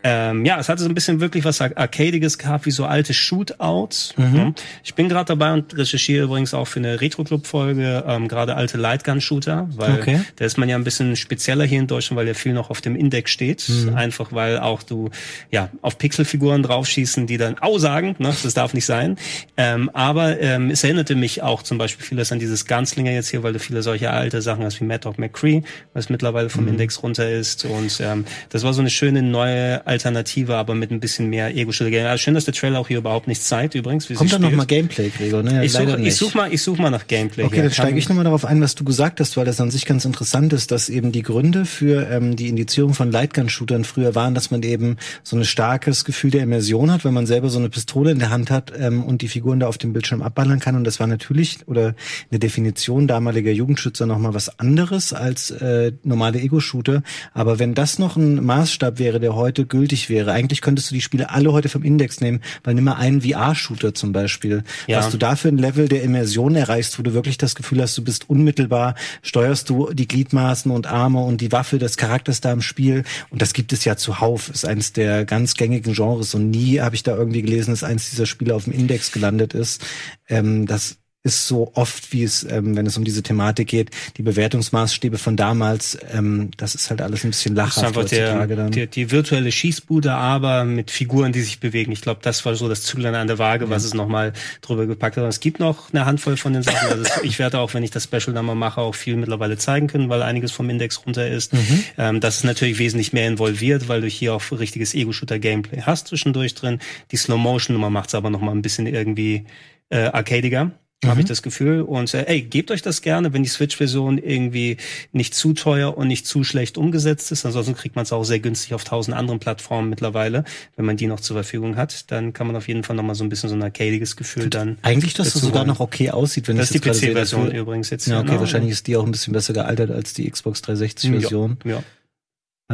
Ähm, 0.03 0.45
ja, 0.45 0.59
es 0.59 0.70
hatte 0.70 0.84
so 0.84 0.89
ein 0.89 0.93
bisschen 0.93 1.20
wirklich 1.20 1.45
was 1.45 1.61
Arcadiges 1.61 2.38
gehabt, 2.38 2.66
wie 2.66 2.72
so 2.72 2.86
alte 2.86 3.13
Shootouts. 3.13 4.13
Mhm. 4.18 4.53
Ich 4.84 4.93
bin 4.93 5.09
gerade 5.09 5.26
dabei 5.26 5.53
und 5.53 5.76
recherchiere 5.76 6.26
übrigens 6.26 6.53
auch 6.53 6.66
für 6.66 6.80
eine 6.80 7.01
Retro-Club-Folge 7.01 8.03
ähm, 8.07 8.28
gerade 8.28 8.55
alte 8.55 8.78
Lightgun-Shooter, 8.78 9.70
weil 9.76 9.99
okay. 9.99 10.22
da 10.36 10.45
ist 10.45 10.57
man 10.57 10.70
ja 10.70 10.76
ein 10.76 10.84
bisschen 10.84 11.16
spezieller 11.16 11.66
hier 11.66 11.80
in 11.80 11.88
Deutschland, 11.88 12.20
weil 12.20 12.28
ja 12.28 12.34
viel 12.34 12.53
noch 12.53 12.70
auf 12.70 12.82
dem 12.82 12.95
Index 12.95 13.32
steht. 13.32 13.68
Mhm. 13.68 13.95
Einfach 13.95 14.32
weil 14.32 14.59
auch 14.59 14.84
du 14.84 15.09
ja 15.49 15.70
auf 15.82 15.97
Pixelfiguren 15.97 16.61
draufschießen, 16.61 17.26
die 17.26 17.38
dann 17.38 17.57
aussagen, 17.57 18.16
ne? 18.20 18.36
das 18.43 18.53
darf 18.53 18.74
nicht 18.74 18.86
sein. 18.86 19.18
Ähm, 19.57 19.89
aber 19.93 20.39
ähm, 20.39 20.70
es 20.70 20.84
erinnert 20.84 21.05
erinnerte 21.06 21.16
mich 21.16 21.43
auch 21.43 21.62
zum 21.62 21.78
Beispiel 21.78 22.06
vieles 22.06 22.32
an 22.32 22.39
dieses 22.39 22.66
Ganzlinger 22.66 23.12
jetzt 23.12 23.30
hier, 23.30 23.43
weil 23.43 23.53
du 23.53 23.60
viele 23.60 23.84
solche 23.84 24.10
alte 24.10 24.41
Sachen 24.41 24.64
hast 24.64 24.80
wie 24.82 24.86
Mad 24.86 25.01
Dog 25.03 25.20
McCree, 25.20 25.62
was 25.93 26.10
mittlerweile 26.10 26.49
vom 26.49 26.64
mhm. 26.64 26.72
Index 26.72 27.03
runter 27.03 27.30
ist. 27.30 27.66
Und 27.66 27.99
ähm, 28.01 28.26
das 28.49 28.64
war 28.64 28.74
so 28.74 28.82
eine 28.82 28.89
schöne 28.89 29.22
neue 29.22 29.86
Alternative, 29.86 30.56
aber 30.56 30.74
mit 30.74 30.91
ein 30.91 30.99
bisschen 30.99 31.30
mehr 31.30 31.56
Ego-Shooter. 31.56 32.10
Also 32.10 32.24
schön, 32.24 32.34
dass 32.34 32.45
der 32.45 32.53
Trailer 32.53 32.80
auch 32.80 32.88
hier 32.88 32.97
überhaupt 32.97 33.28
nichts 33.28 33.47
zeigt 33.47 33.76
übrigens. 33.76 34.08
Kommt 34.16 34.34
da 34.34 34.39
noch 34.39 34.51
mal 34.51 34.66
Gameplay, 34.66 35.10
Gregor? 35.10 35.43
Ne? 35.43 35.64
Ich 35.64 35.74
suche 35.74 36.12
such 36.12 36.34
mal, 36.34 36.51
ich 36.51 36.62
such 36.62 36.78
mal 36.78 36.89
nach 36.89 37.08
Gameplay. 37.08 37.43
Okay, 37.43 37.62
dann 37.62 37.72
steige 37.72 37.97
ich 37.97 38.10
nochmal 38.10 38.26
darauf 38.26 38.45
ein, 38.45 38.62
was 38.62 38.76
du 38.76 38.84
gesagt 38.84 39.20
hast, 39.20 39.38
weil 39.38 39.45
das 39.45 39.62
an 39.62 39.70
sich 39.70 39.86
ganz 39.86 40.06
interessant 40.06 40.53
ist, 40.53 40.72
dass 40.72 40.89
eben 40.89 41.12
die 41.12 41.22
Gründe 41.22 41.66
für 41.66 42.10
ähm, 42.10 42.36
die 42.36 42.49
Indizierung 42.49 42.93
von 42.93 43.12
Lightgun-Shootern 43.12 43.84
früher 43.84 44.16
waren, 44.16 44.34
dass 44.34 44.51
man 44.51 44.64
eben 44.64 44.97
so 45.24 45.38
ein 45.38 45.45
starkes 45.45 46.06
Gefühl 46.06 46.32
der 46.32 46.41
Immersion 46.41 46.91
hat, 46.91 47.06
wenn 47.06 47.14
man 47.14 47.28
selber 47.28 47.49
so 47.49 47.60
eine 47.60 47.70
Pistole 47.70 48.12
in 48.12 48.20
der 48.20 48.30
Hand 48.30 48.49
hat 48.49 48.74
ähm, 48.78 49.03
und 49.03 49.22
die 49.22 49.28
Figuren 49.28 49.60
da 49.60 49.68
auf 49.68 49.78
dem 49.78 49.93
Bildschirm 49.93 50.22
abballern 50.22 50.60
kann. 50.60 50.76
Und 50.76 50.86
das 50.86 50.95
das 50.96 51.02
war 51.02 51.08
natürlich 51.08 51.68
oder 51.68 51.93
eine 52.32 52.39
Definition 52.39 53.06
damaliger 53.06 53.52
Jugendschützer 53.52 54.06
noch 54.06 54.18
mal 54.18 54.34
was 54.34 54.60
anderes 54.60 55.12
als 55.12 55.52
äh, 55.52 55.91
normale 56.04 56.39
Ego-Shooter. 56.39 57.04
Aber 57.34 57.60
wenn 57.60 57.74
das 57.74 58.00
noch 58.00 58.16
ein 58.16 58.46
Maßstab 58.46 58.98
wäre, 58.98 59.20
der 59.20 59.36
heute 59.36 59.66
gültig 59.66 60.10
wäre, 60.10 60.32
eigentlich 60.32 60.62
könntest 60.62 60.89
du 60.89 60.96
die 60.96 61.02
Spiele 61.02 61.32
alle 61.32 61.52
heute 61.52 61.68
vom 61.68 61.84
Index 61.84 62.22
nehmen, 62.22 62.39
weil 62.64 62.76
nimm 62.76 62.86
mal 62.86 62.93
einen 62.93 63.24
VR-Shooter 63.24 63.93
zum 63.93 64.14
Beispiel. 64.14 64.64
Ja. 64.88 65.00
Was 65.00 65.10
du 65.10 65.18
da 65.18 65.36
für 65.36 65.50
ein 65.50 65.58
Level 65.58 65.89
der 65.89 66.02
Immersion 66.02 66.56
erreichst, 66.56 66.98
wo 66.98 67.04
du 67.04 67.14
wirklich 67.14 67.38
das 67.38 67.56
Gefühl 67.56 67.82
hast, 67.82 67.98
du 67.98 68.04
bist 68.04 68.30
unmittelbar, 68.30 68.96
steuerst 69.22 69.70
du 69.70 69.91
die 69.91 70.08
Gliedmaßen 70.08 70.72
und 70.72 70.88
Arme 70.88 71.20
und 71.20 71.41
die 71.41 71.52
Waffe 71.52 71.78
des 71.78 71.98
Charakters 71.98 72.39
da 72.39 72.54
im 72.54 72.62
Spiel. 72.62 73.04
Und 73.32 73.41
das 73.41 73.52
gibt 73.52 73.74
es 73.74 73.84
ja 73.84 73.98
zuhauf. 73.98 74.50
Ist 74.50 74.66
eins 74.66 74.93
der 74.93 75.26
ganz 75.26 75.56
gängigen 75.56 75.93
Genres 75.93 76.34
und 76.36 76.52
nie 76.52 76.80
habe 76.80 76.96
ich 76.96 77.04
da 77.04 77.18
irgendwie 77.18 77.41
gelesen, 77.41 77.72
dass 77.72 77.84
eins 77.84 78.10
dieser 78.10 78.26
Spiele 78.26 78.56
auf 78.56 78.64
dem 78.64 78.72
Index 78.72 79.12
gelandet 79.12 79.54
ist. 79.54 79.84
Ähm, 80.28 80.66
das 80.66 80.98
ist 81.26 81.48
so 81.48 81.72
oft, 81.74 82.14
wie 82.14 82.24
es, 82.24 82.44
ähm, 82.44 82.78
wenn 82.78 82.86
es 82.86 82.98
um 82.98 83.04
diese 83.04 83.24
Thematik 83.24 83.68
geht, 83.68 83.90
die 84.18 84.22
Bewertungsmaßstäbe 84.22 85.18
von 85.18 85.36
damals, 85.36 85.98
ähm, 86.14 86.52
das 86.56 86.76
ist 86.76 86.92
halt 86.92 87.02
alles 87.02 87.24
ein 87.24 87.32
bisschen 87.32 87.56
lachhaft 87.56 87.78
das 87.78 88.12
ist 88.12 88.20
einfach 88.20 88.48
der, 88.48 88.56
dann. 88.56 88.72
Der, 88.72 88.86
die 88.86 89.10
virtuelle 89.10 89.52
Schießbude, 89.52 90.14
aber 90.14 90.66
mit 90.66 90.92
Figuren, 90.92 91.32
die 91.32 91.42
sich 91.42 91.60
bewegen. 91.60 91.92
Ich 91.92 92.02
glaube, 92.02 92.20
das 92.22 92.46
war 92.46 92.56
so 92.56 92.70
das 92.70 92.84
Züglein 92.84 93.16
an 93.16 93.26
der 93.26 93.40
Waage, 93.40 93.66
ja. 93.66 93.72
was 93.72 93.86
es 93.86 93.96
nochmal 93.96 94.34
drüber 94.62 94.86
gepackt 94.86 95.18
hat. 95.18 95.24
Und 95.24 95.30
es 95.30 95.40
gibt 95.40 95.60
noch 95.60 95.92
eine 95.92 96.06
Handvoll 96.06 96.38
von 96.38 96.54
den 96.54 96.62
Sachen. 96.62 96.90
Also 96.90 97.06
ich 97.24 97.40
werde 97.40 97.58
auch, 97.58 97.74
wenn 97.74 97.82
ich 97.82 97.92
das 97.92 98.04
Special 98.04 98.36
dann 98.36 98.46
mal 98.46 98.54
mache, 98.54 98.82
auch 98.82 98.94
viel 98.94 99.16
mittlerweile 99.16 99.58
zeigen 99.58 99.88
können, 99.88 100.10
weil 100.10 100.22
einiges 100.22 100.52
vom 100.52 100.70
Index 100.70 101.04
runter 101.08 101.28
ist. 101.28 101.54
Mhm. 101.54 101.84
Ähm, 101.98 102.20
das 102.20 102.38
ist 102.38 102.44
natürlich 102.44 102.78
wesentlich 102.78 103.14
mehr 103.14 103.28
involviert, 103.28 103.88
weil 103.88 104.02
du 104.02 104.08
hier 104.08 104.36
auch 104.36 104.44
richtiges 104.52 104.94
Ego-Shooter-Gameplay 104.94 105.82
hast 105.82 106.10
zwischendurch 106.10 106.54
drin. 106.54 106.80
Die 107.12 107.18
Slow-Motion-Nummer 107.18 107.90
macht 107.90 108.10
es 108.10 108.16
aber 108.16 108.30
nochmal 108.30 108.54
ein 108.54 108.62
bisschen 108.62 108.86
irgendwie 108.86 109.46
äh, 109.90 110.08
arcadiger 110.08 110.72
mhm. 111.06 111.10
habe 111.10 111.22
ich 111.22 111.28
das 111.28 111.42
Gefühl. 111.42 111.82
Und 111.82 112.14
äh, 112.14 112.26
ey, 112.28 112.42
gebt 112.42 112.72
euch 112.72 112.82
das 112.82 113.02
gerne, 113.02 113.34
wenn 113.34 113.44
die 113.44 113.50
Switch-Version 113.50 114.18
irgendwie 114.18 114.78
nicht 115.12 115.34
zu 115.34 115.54
teuer 115.54 115.98
und 115.98 116.08
nicht 116.08 116.26
zu 116.26 116.44
schlecht 116.44 116.78
umgesetzt 116.78 117.32
ist. 117.32 117.46
Ansonsten 117.46 117.76
kriegt 117.76 117.96
man 117.96 118.04
es 118.04 118.12
auch 118.12 118.24
sehr 118.24 118.40
günstig 118.40 118.74
auf 118.74 118.84
tausend 118.84 119.16
anderen 119.16 119.40
Plattformen 119.40 119.90
mittlerweile, 119.90 120.44
wenn 120.76 120.86
man 120.86 120.98
die 120.98 121.08
noch 121.08 121.20
zur 121.20 121.36
Verfügung 121.36 121.76
hat. 121.76 122.12
Dann 122.12 122.34
kann 122.34 122.48
man 122.48 122.56
auf 122.56 122.68
jeden 122.68 122.84
Fall 122.84 122.96
noch 122.96 123.04
mal 123.04 123.16
so 123.16 123.24
ein 123.24 123.30
bisschen 123.30 123.50
so 123.50 123.56
ein 123.56 123.64
arcadiges 123.64 124.16
Gefühl 124.16 124.50
dann. 124.50 124.78
Eigentlich, 124.82 125.14
dass 125.14 125.34
das 125.34 125.42
sogar 125.42 125.66
noch 125.66 125.80
okay 125.80 126.12
aussieht, 126.12 126.48
wenn 126.48 126.58
das 126.58 126.72
ist 126.72 126.84
die 126.86 126.90
PC-Version 126.90 127.52
übrigens 127.52 127.90
jetzt. 127.90 128.08
Ja, 128.08 128.20
okay, 128.20 128.30
genau. 128.30 128.40
wahrscheinlich 128.42 128.72
ist 128.72 128.88
die 128.88 128.98
auch 128.98 129.06
ein 129.06 129.12
bisschen 129.12 129.34
besser 129.34 129.54
gealtert 129.54 129.92
als 129.92 130.14
die 130.14 130.30
Xbox 130.30 130.64
360-Version. 130.64 131.60
Ja. 131.64 131.72
Ja. 131.72 131.84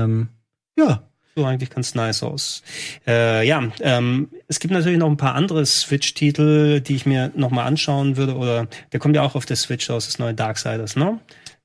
Ähm, 0.04 0.30
ja, 0.78 1.11
so 1.36 1.46
eigentlich 1.46 1.70
ganz 1.70 1.96
nice 1.96 2.24
aus. 2.24 2.62
Äh, 3.08 3.48
ja, 3.48 3.64
ähm, 3.80 4.30
es 4.48 4.60
gibt 4.60 4.74
natürlich 4.74 4.98
noch 4.98 5.10
ein 5.10 5.18
paar 5.18 5.36
andere 5.36 5.66
Switch-Titel, 5.66 6.82
die 6.82 6.96
ich 6.96 7.06
mir 7.06 7.32
nochmal 7.36 7.68
anschauen 7.68 8.18
würde. 8.18 8.36
Oder 8.36 8.68
der 8.92 9.00
kommt 9.00 9.16
ja 9.16 9.22
auch 9.22 9.36
auf 9.36 9.46
der 9.46 9.56
Switch 9.56 9.90
aus, 9.90 10.06
das 10.06 10.20
neue 10.20 10.34
Darksiders, 10.34 10.96
ne? 10.96 11.20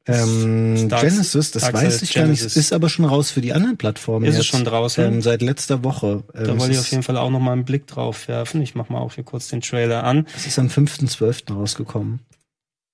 Ähm, 0.08 0.88
Dark, 0.88 1.02
Genesis, 1.02 1.50
das 1.50 1.62
Darksiders 1.62 1.94
weiß 1.94 2.02
ich 2.02 2.14
gar 2.14 2.26
nicht, 2.26 2.40
ist 2.40 2.72
aber 2.72 2.88
schon 2.88 3.04
raus 3.04 3.32
für 3.32 3.40
die 3.40 3.52
anderen 3.52 3.76
Plattformen. 3.76 4.24
Ist 4.24 4.34
jetzt, 4.34 4.42
es 4.42 4.46
schon 4.46 4.64
draußen? 4.64 5.04
Ähm, 5.04 5.20
seit 5.20 5.42
letzter 5.42 5.82
Woche. 5.82 6.22
Ähm, 6.32 6.44
da 6.44 6.58
wollte 6.60 6.74
ich 6.74 6.78
auf 6.78 6.90
jeden 6.92 7.02
Fall 7.02 7.16
auch 7.16 7.30
nochmal 7.30 7.54
einen 7.54 7.64
Blick 7.64 7.88
drauf 7.88 8.28
werfen. 8.28 8.62
Ich 8.62 8.76
mach 8.76 8.88
mal 8.88 9.00
auch 9.00 9.14
hier 9.14 9.24
kurz 9.24 9.48
den 9.48 9.62
Trailer 9.62 10.04
an. 10.04 10.26
Es 10.36 10.46
ist 10.46 10.60
am 10.60 10.68
5.12. 10.68 11.52
rausgekommen. 11.52 12.20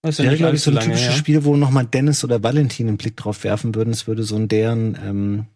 Das 0.01 0.19
wäre, 0.19 0.37
glaube 0.37 0.57
ich, 0.57 0.63
so 0.63 0.71
ein 0.71 0.81
typisches 0.81 1.07
ja. 1.07 1.13
Spiel, 1.13 1.45
wo 1.45 1.55
nochmal 1.57 1.85
Dennis 1.85 2.25
oder 2.25 2.43
Valentin 2.43 2.89
einen 2.89 2.97
Blick 2.97 3.17
drauf 3.17 3.45
werfen 3.45 3.75
würden. 3.75 3.91
Es 3.93 4.07
würde 4.07 4.25
so 4.25 4.35
ein 4.37 4.49
deren 4.49 4.99
ähm, 5.05 5.47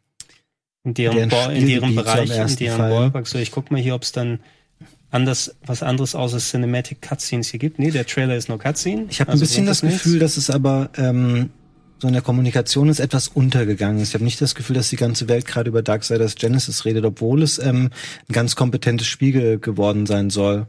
in 0.86 0.94
deren, 0.94 1.28
Bo 1.28 1.50
in 1.50 1.66
deren 1.66 1.94
Bereich, 1.94 2.30
in 2.30 2.56
deren 2.56 2.78
Ballpark. 2.78 3.26
So, 3.26 3.38
ich 3.38 3.50
guck 3.50 3.70
mal 3.70 3.80
hier, 3.80 3.94
ob 3.94 4.04
es 4.04 4.12
dann 4.12 4.38
anders, 5.10 5.56
was 5.66 5.82
anderes 5.82 6.14
außer 6.14 6.38
Cinematic 6.38 7.02
Cutscenes 7.02 7.48
hier 7.48 7.58
gibt. 7.58 7.78
Nee, 7.78 7.90
der 7.90 8.06
Trailer 8.06 8.36
ist 8.36 8.48
nur 8.48 8.58
Cutscene. 8.58 9.06
Ich 9.10 9.20
habe 9.20 9.32
also 9.32 9.42
ein 9.42 9.46
bisschen 9.46 9.66
das, 9.66 9.80
das 9.80 9.90
Gefühl, 9.90 10.20
dass 10.20 10.36
es 10.36 10.48
aber 10.48 10.90
ähm, 10.96 11.50
so 11.98 12.06
in 12.06 12.12
der 12.12 12.22
Kommunikation 12.22 12.88
ist 12.88 13.00
etwas 13.00 13.28
untergegangen. 13.28 14.00
Ich 14.00 14.14
habe 14.14 14.22
nicht 14.22 14.40
das 14.40 14.54
Gefühl, 14.54 14.76
dass 14.76 14.88
die 14.88 14.96
ganze 14.96 15.28
Welt 15.28 15.46
gerade 15.46 15.68
über 15.68 15.82
Darksiders 15.82 16.36
Genesis 16.36 16.84
redet, 16.84 17.04
obwohl 17.04 17.42
es 17.42 17.58
ähm, 17.58 17.90
ein 18.28 18.32
ganz 18.32 18.54
kompetentes 18.54 19.08
Spiel 19.08 19.58
geworden 19.58 20.06
sein 20.06 20.30
soll. 20.30 20.68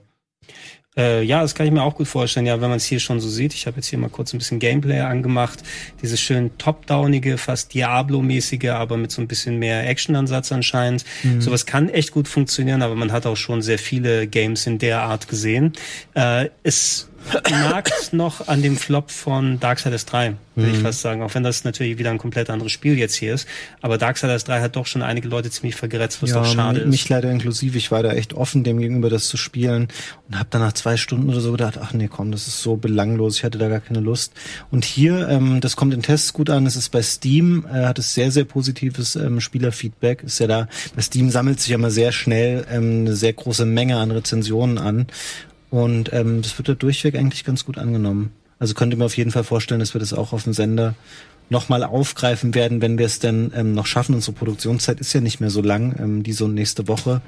Äh, 0.97 1.23
ja, 1.23 1.41
das 1.41 1.55
kann 1.55 1.67
ich 1.67 1.71
mir 1.71 1.83
auch 1.83 1.95
gut 1.95 2.07
vorstellen. 2.07 2.45
Ja, 2.45 2.59
wenn 2.59 2.69
man 2.69 2.77
es 2.77 2.85
hier 2.85 2.99
schon 2.99 3.19
so 3.19 3.29
sieht. 3.29 3.53
Ich 3.53 3.67
habe 3.67 3.77
jetzt 3.77 3.87
hier 3.87 3.99
mal 3.99 4.09
kurz 4.09 4.33
ein 4.33 4.39
bisschen 4.39 4.59
Gameplay 4.59 4.99
angemacht. 4.99 5.63
Dieses 6.01 6.19
schön 6.19 6.57
top-downige, 6.57 7.37
fast 7.37 7.73
Diablo-mäßige, 7.73 8.69
aber 8.69 8.97
mit 8.97 9.11
so 9.11 9.21
ein 9.21 9.27
bisschen 9.27 9.59
mehr 9.59 9.87
Action-Ansatz 9.87 10.51
anscheinend. 10.51 11.05
Mhm. 11.23 11.41
Sowas 11.41 11.65
kann 11.65 11.89
echt 11.89 12.11
gut 12.11 12.27
funktionieren, 12.27 12.81
aber 12.81 12.95
man 12.95 13.11
hat 13.11 13.25
auch 13.25 13.37
schon 13.37 13.61
sehr 13.61 13.79
viele 13.79 14.27
Games 14.27 14.65
in 14.65 14.79
der 14.79 15.01
Art 15.01 15.27
gesehen. 15.27 15.73
Äh, 16.15 16.49
es 16.63 17.06
nagt 17.49 18.13
noch 18.13 18.47
an 18.47 18.61
dem 18.61 18.78
Flop 18.78 19.11
von 19.11 19.59
Darksiders 19.59 20.05
3, 20.05 20.36
würde 20.55 20.69
mhm. 20.69 20.75
ich 20.75 20.82
fast 20.82 21.01
sagen. 21.01 21.21
Auch 21.21 21.34
wenn 21.36 21.43
das 21.43 21.63
natürlich 21.63 21.97
wieder 21.97 22.11
ein 22.11 22.17
komplett 22.17 22.49
anderes 22.49 22.71
Spiel 22.71 22.97
jetzt 22.97 23.15
hier 23.15 23.34
ist. 23.34 23.47
Aber 23.82 23.97
Darksiders 23.97 24.43
3 24.45 24.61
hat 24.61 24.75
doch 24.75 24.86
schon 24.86 25.01
einige 25.01 25.28
Leute 25.28 25.49
ziemlich 25.49 25.75
vergeretzt, 25.75 26.21
was 26.21 26.32
ja, 26.32 26.38
doch 26.38 26.45
schade 26.45 26.82
ist. 26.82 26.88
Mich 26.88 27.07
leider 27.09 27.32
inklusiv. 27.32 27.75
Ich 27.75 27.91
war 27.91 28.03
da 28.03 28.11
echt 28.13 28.34
offen, 28.34 28.63
dem 28.63 28.80
gegenüber 28.80 29.09
das 29.09 29.28
zu 29.28 29.38
spielen 29.38 29.88
und 30.28 30.38
habe 30.38 30.47
dann 30.49 30.61
nach 30.61 30.73
zwei 30.73 30.97
Stunden 30.97 31.30
oder 31.30 31.39
so 31.39 31.51
gedacht, 31.51 31.78
ach 31.82 31.93
nee, 31.93 32.07
komm, 32.07 32.32
das 32.32 32.47
ist 32.47 32.61
so 32.61 32.75
belanglos. 32.75 33.38
Ich 33.38 33.43
hatte 33.43 33.57
da 33.57 33.69
gar 33.69 33.80
keine 33.80 33.99
Lust. 33.99 34.34
Und 34.71 34.86
hier, 34.86 35.28
ähm, 35.30 35.61
das 35.61 35.75
kommt 35.75 35.93
in 35.93 36.01
Tests 36.01 36.34
gut 36.34 36.49
an. 36.49 36.65
Es 36.65 36.75
ist 36.75 36.89
bei 36.89 37.01
Steam, 37.01 37.65
äh, 37.71 37.86
hat 37.86 37.99
es 37.99 38.13
sehr, 38.13 38.32
sehr 38.32 38.45
positives 38.45 39.15
ähm, 39.15 39.41
Spielerfeedback. 39.41 40.23
Ist 40.23 40.39
ja 40.39 40.47
da, 40.47 40.67
bei 40.95 41.01
Steam 41.01 41.30
sammelt 41.30 41.59
sich 41.59 41.69
ja 41.69 41.75
immer 41.75 41.91
sehr 41.91 42.11
schnell 42.11 42.65
ähm, 42.71 43.01
eine 43.01 43.15
sehr 43.15 43.34
große 43.34 43.65
Menge 43.65 43.97
an 43.97 44.11
Rezensionen 44.11 44.78
an. 44.78 45.07
Und 45.70 46.13
ähm, 46.13 46.41
das 46.41 46.57
wird 46.57 46.70
da 46.70 46.74
durchweg 46.74 47.15
eigentlich 47.15 47.43
ganz 47.43 47.65
gut 47.65 47.78
angenommen. 47.78 48.32
Also 48.59 48.74
könnte 48.74 48.97
mir 48.97 49.05
auf 49.05 49.18
jeden 49.18 49.32
Fall 49.32 49.43
vorstellen, 49.43 49.80
dass 49.80 49.93
wir 49.93 49.99
das 49.99 50.13
auch 50.13 50.34
auf 50.34 50.43
dem 50.43 50.53
Sender 50.53 50.95
nochmal 51.49 51.84
aufgreifen 51.84 52.55
werden, 52.55 52.82
wenn 52.82 52.97
wir 52.97 53.05
es 53.05 53.20
denn 53.20 53.51
ähm, 53.55 53.74
noch 53.74 53.86
schaffen. 53.86 54.15
Unsere 54.15 54.34
Produktionszeit 54.34 54.99
ist 54.99 55.13
ja 55.13 55.22
nicht 55.22 55.39
mehr 55.39 55.49
so 55.49 55.61
lang, 55.61 55.95
ähm, 55.99 56.24
diese 56.24 56.45
und 56.45 56.53
nächste 56.53 56.88
Woche. 56.88 57.22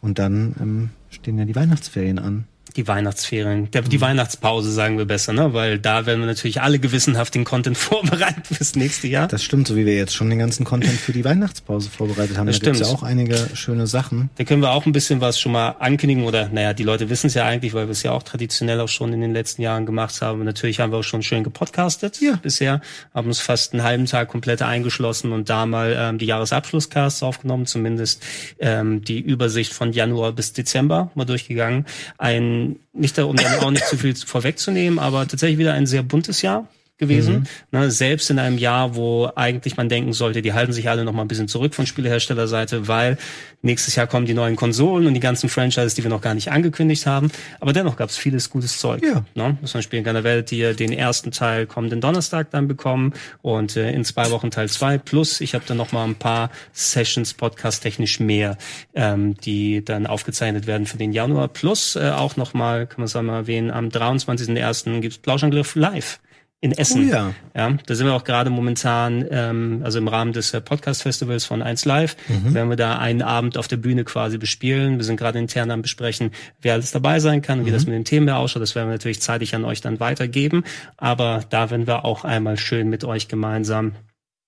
Und 0.00 0.18
dann 0.18 0.54
ähm, 0.60 0.90
stehen 1.10 1.38
ja 1.38 1.44
die 1.44 1.56
Weihnachtsferien 1.56 2.18
an. 2.18 2.44
Die 2.76 2.88
Weihnachtsferien, 2.88 3.70
der, 3.70 3.82
die 3.82 3.98
mhm. 3.98 4.02
Weihnachtspause 4.02 4.72
sagen 4.72 4.98
wir 4.98 5.04
besser, 5.04 5.32
ne? 5.32 5.54
Weil 5.54 5.78
da 5.78 6.06
werden 6.06 6.20
wir 6.20 6.26
natürlich 6.26 6.60
alle 6.60 6.80
gewissenhaft 6.80 7.34
den 7.34 7.44
Content 7.44 7.78
vorbereiten 7.78 8.42
fürs 8.42 8.74
nächste 8.74 9.06
Jahr. 9.06 9.28
Das 9.28 9.44
stimmt, 9.44 9.68
so 9.68 9.76
wie 9.76 9.86
wir 9.86 9.94
jetzt 9.94 10.14
schon 10.14 10.28
den 10.28 10.40
ganzen 10.40 10.64
Content 10.64 10.98
für 10.98 11.12
die 11.12 11.24
Weihnachtspause 11.24 11.88
vorbereitet 11.88 12.36
haben. 12.36 12.46
Das 12.46 12.58
da 12.58 12.74
stimmt. 12.74 12.80
ja 12.80 12.94
auch 12.94 13.02
einige 13.04 13.36
schöne 13.54 13.86
Sachen. 13.86 14.30
Da 14.36 14.44
können 14.44 14.60
wir 14.60 14.72
auch 14.72 14.86
ein 14.86 14.92
bisschen 14.92 15.20
was 15.20 15.38
schon 15.38 15.52
mal 15.52 15.76
ankündigen 15.78 16.24
oder, 16.24 16.48
naja, 16.48 16.72
die 16.72 16.82
Leute 16.82 17.08
wissen 17.10 17.28
es 17.28 17.34
ja 17.34 17.44
eigentlich, 17.44 17.74
weil 17.74 17.86
wir 17.86 17.92
es 17.92 18.02
ja 18.02 18.10
auch 18.10 18.24
traditionell 18.24 18.80
auch 18.80 18.88
schon 18.88 19.12
in 19.12 19.20
den 19.20 19.32
letzten 19.32 19.62
Jahren 19.62 19.86
gemacht 19.86 20.20
haben. 20.20 20.42
Natürlich 20.44 20.80
haben 20.80 20.90
wir 20.90 20.98
auch 20.98 21.04
schon 21.04 21.22
schön 21.22 21.44
gepodcastet 21.44 22.20
ja. 22.20 22.38
bisher, 22.42 22.80
haben 23.14 23.28
uns 23.28 23.38
fast 23.40 23.72
einen 23.72 23.84
halben 23.84 24.06
Tag 24.06 24.28
komplett 24.28 24.62
eingeschlossen 24.62 25.32
und 25.32 25.48
da 25.48 25.66
mal 25.66 25.94
ähm, 25.96 26.18
die 26.18 26.26
Jahresabschlusscasts 26.26 27.22
aufgenommen, 27.22 27.66
zumindest 27.66 28.22
ähm, 28.58 29.02
die 29.04 29.20
Übersicht 29.20 29.72
von 29.72 29.92
Januar 29.92 30.32
bis 30.32 30.52
Dezember 30.52 31.10
mal 31.14 31.24
durchgegangen. 31.24 31.86
Ein 32.18 32.63
nicht 32.92 33.16
da, 33.18 33.24
um 33.24 33.36
dann 33.36 33.60
auch 33.60 33.70
nicht 33.70 33.86
zu 33.86 33.96
viel 33.96 34.14
vorwegzunehmen, 34.14 34.98
aber 34.98 35.26
tatsächlich 35.26 35.58
wieder 35.58 35.74
ein 35.74 35.86
sehr 35.86 36.02
buntes 36.02 36.42
Jahr 36.42 36.68
gewesen. 36.98 37.46
Mhm. 37.72 37.78
Ne, 37.78 37.90
selbst 37.90 38.30
in 38.30 38.38
einem 38.38 38.56
Jahr, 38.56 38.94
wo 38.94 39.28
eigentlich 39.34 39.76
man 39.76 39.88
denken 39.88 40.12
sollte, 40.12 40.42
die 40.42 40.52
halten 40.52 40.72
sich 40.72 40.88
alle 40.88 41.04
noch 41.04 41.12
mal 41.12 41.22
ein 41.22 41.28
bisschen 41.28 41.48
zurück 41.48 41.74
von 41.74 41.86
Spieleherstellerseite, 41.86 42.86
weil 42.86 43.18
nächstes 43.62 43.96
Jahr 43.96 44.06
kommen 44.06 44.26
die 44.26 44.34
neuen 44.34 44.54
Konsolen 44.54 45.06
und 45.06 45.14
die 45.14 45.20
ganzen 45.20 45.48
Franchises, 45.48 45.94
die 45.94 46.04
wir 46.04 46.10
noch 46.10 46.20
gar 46.20 46.34
nicht 46.34 46.52
angekündigt 46.52 47.06
haben. 47.06 47.32
Aber 47.58 47.72
dennoch 47.72 47.96
gab 47.96 48.10
es 48.10 48.16
vieles 48.16 48.48
gutes 48.48 48.78
Zeug. 48.78 49.02
Ja. 49.02 49.24
Ne? 49.34 49.58
Man 49.60 49.82
spielen 49.82 50.04
kann 50.04 50.14
der 50.14 50.22
Welt, 50.22 50.52
die 50.52 50.74
den 50.74 50.92
ersten 50.92 51.32
Teil 51.32 51.66
kommenden 51.66 52.00
Donnerstag 52.00 52.50
dann 52.52 52.68
bekommen 52.68 53.12
und 53.42 53.76
äh, 53.76 53.90
in 53.90 54.04
zwei 54.04 54.30
Wochen 54.30 54.52
Teil 54.52 54.68
zwei 54.68 54.98
Plus 54.98 55.40
ich 55.40 55.54
habe 55.54 55.64
dann 55.66 55.76
noch 55.76 55.90
mal 55.90 56.04
ein 56.04 56.14
paar 56.14 56.50
Sessions 56.72 57.34
Podcast 57.34 57.82
technisch 57.82 58.20
mehr, 58.20 58.56
ähm, 58.94 59.34
die 59.34 59.84
dann 59.84 60.06
aufgezeichnet 60.06 60.68
werden 60.68 60.86
für 60.86 60.96
den 60.96 61.12
Januar. 61.12 61.48
Plus 61.48 61.96
äh, 61.96 62.10
auch 62.10 62.36
noch 62.36 62.54
mal, 62.54 62.86
kann 62.86 63.00
man 63.00 63.08
sagen 63.08 63.26
mal 63.26 63.38
erwähnen, 63.38 63.72
am 63.72 63.88
23.01. 63.88 65.00
gibt's 65.00 65.18
Plauschangriff 65.18 65.74
live 65.74 66.20
in 66.60 66.72
Essen. 66.72 67.08
Oh 67.08 67.12
ja. 67.12 67.34
ja. 67.54 67.76
Da 67.84 67.94
sind 67.94 68.06
wir 68.06 68.14
auch 68.14 68.24
gerade 68.24 68.48
momentan, 68.48 69.26
ähm, 69.30 69.82
also 69.84 69.98
im 69.98 70.08
Rahmen 70.08 70.32
des 70.32 70.54
äh, 70.54 70.60
Podcast-Festivals 70.62 71.44
von 71.44 71.60
1 71.60 71.84
Live, 71.84 72.16
mhm. 72.28 72.54
werden 72.54 72.70
wir 72.70 72.76
da 72.76 72.98
einen 72.98 73.20
Abend 73.20 73.58
auf 73.58 73.68
der 73.68 73.76
Bühne 73.76 74.04
quasi 74.04 74.38
bespielen. 74.38 74.96
Wir 74.96 75.04
sind 75.04 75.16
gerade 75.16 75.38
intern 75.38 75.70
am 75.70 75.82
besprechen, 75.82 76.30
wer 76.62 76.72
alles 76.72 76.90
dabei 76.90 77.20
sein 77.20 77.42
kann, 77.42 77.60
mhm. 77.60 77.66
wie 77.66 77.70
das 77.70 77.84
mit 77.84 77.94
den 77.94 78.06
Themen 78.06 78.30
ausschaut. 78.30 78.62
Das 78.62 78.74
werden 78.74 78.88
wir 78.88 78.94
natürlich 78.94 79.20
zeitig 79.20 79.54
an 79.54 79.64
euch 79.64 79.82
dann 79.82 80.00
weitergeben. 80.00 80.64
Aber 80.96 81.44
da 81.50 81.70
werden 81.70 81.86
wir 81.86 82.06
auch 82.06 82.24
einmal 82.24 82.56
schön 82.56 82.88
mit 82.88 83.04
euch 83.04 83.28
gemeinsam 83.28 83.92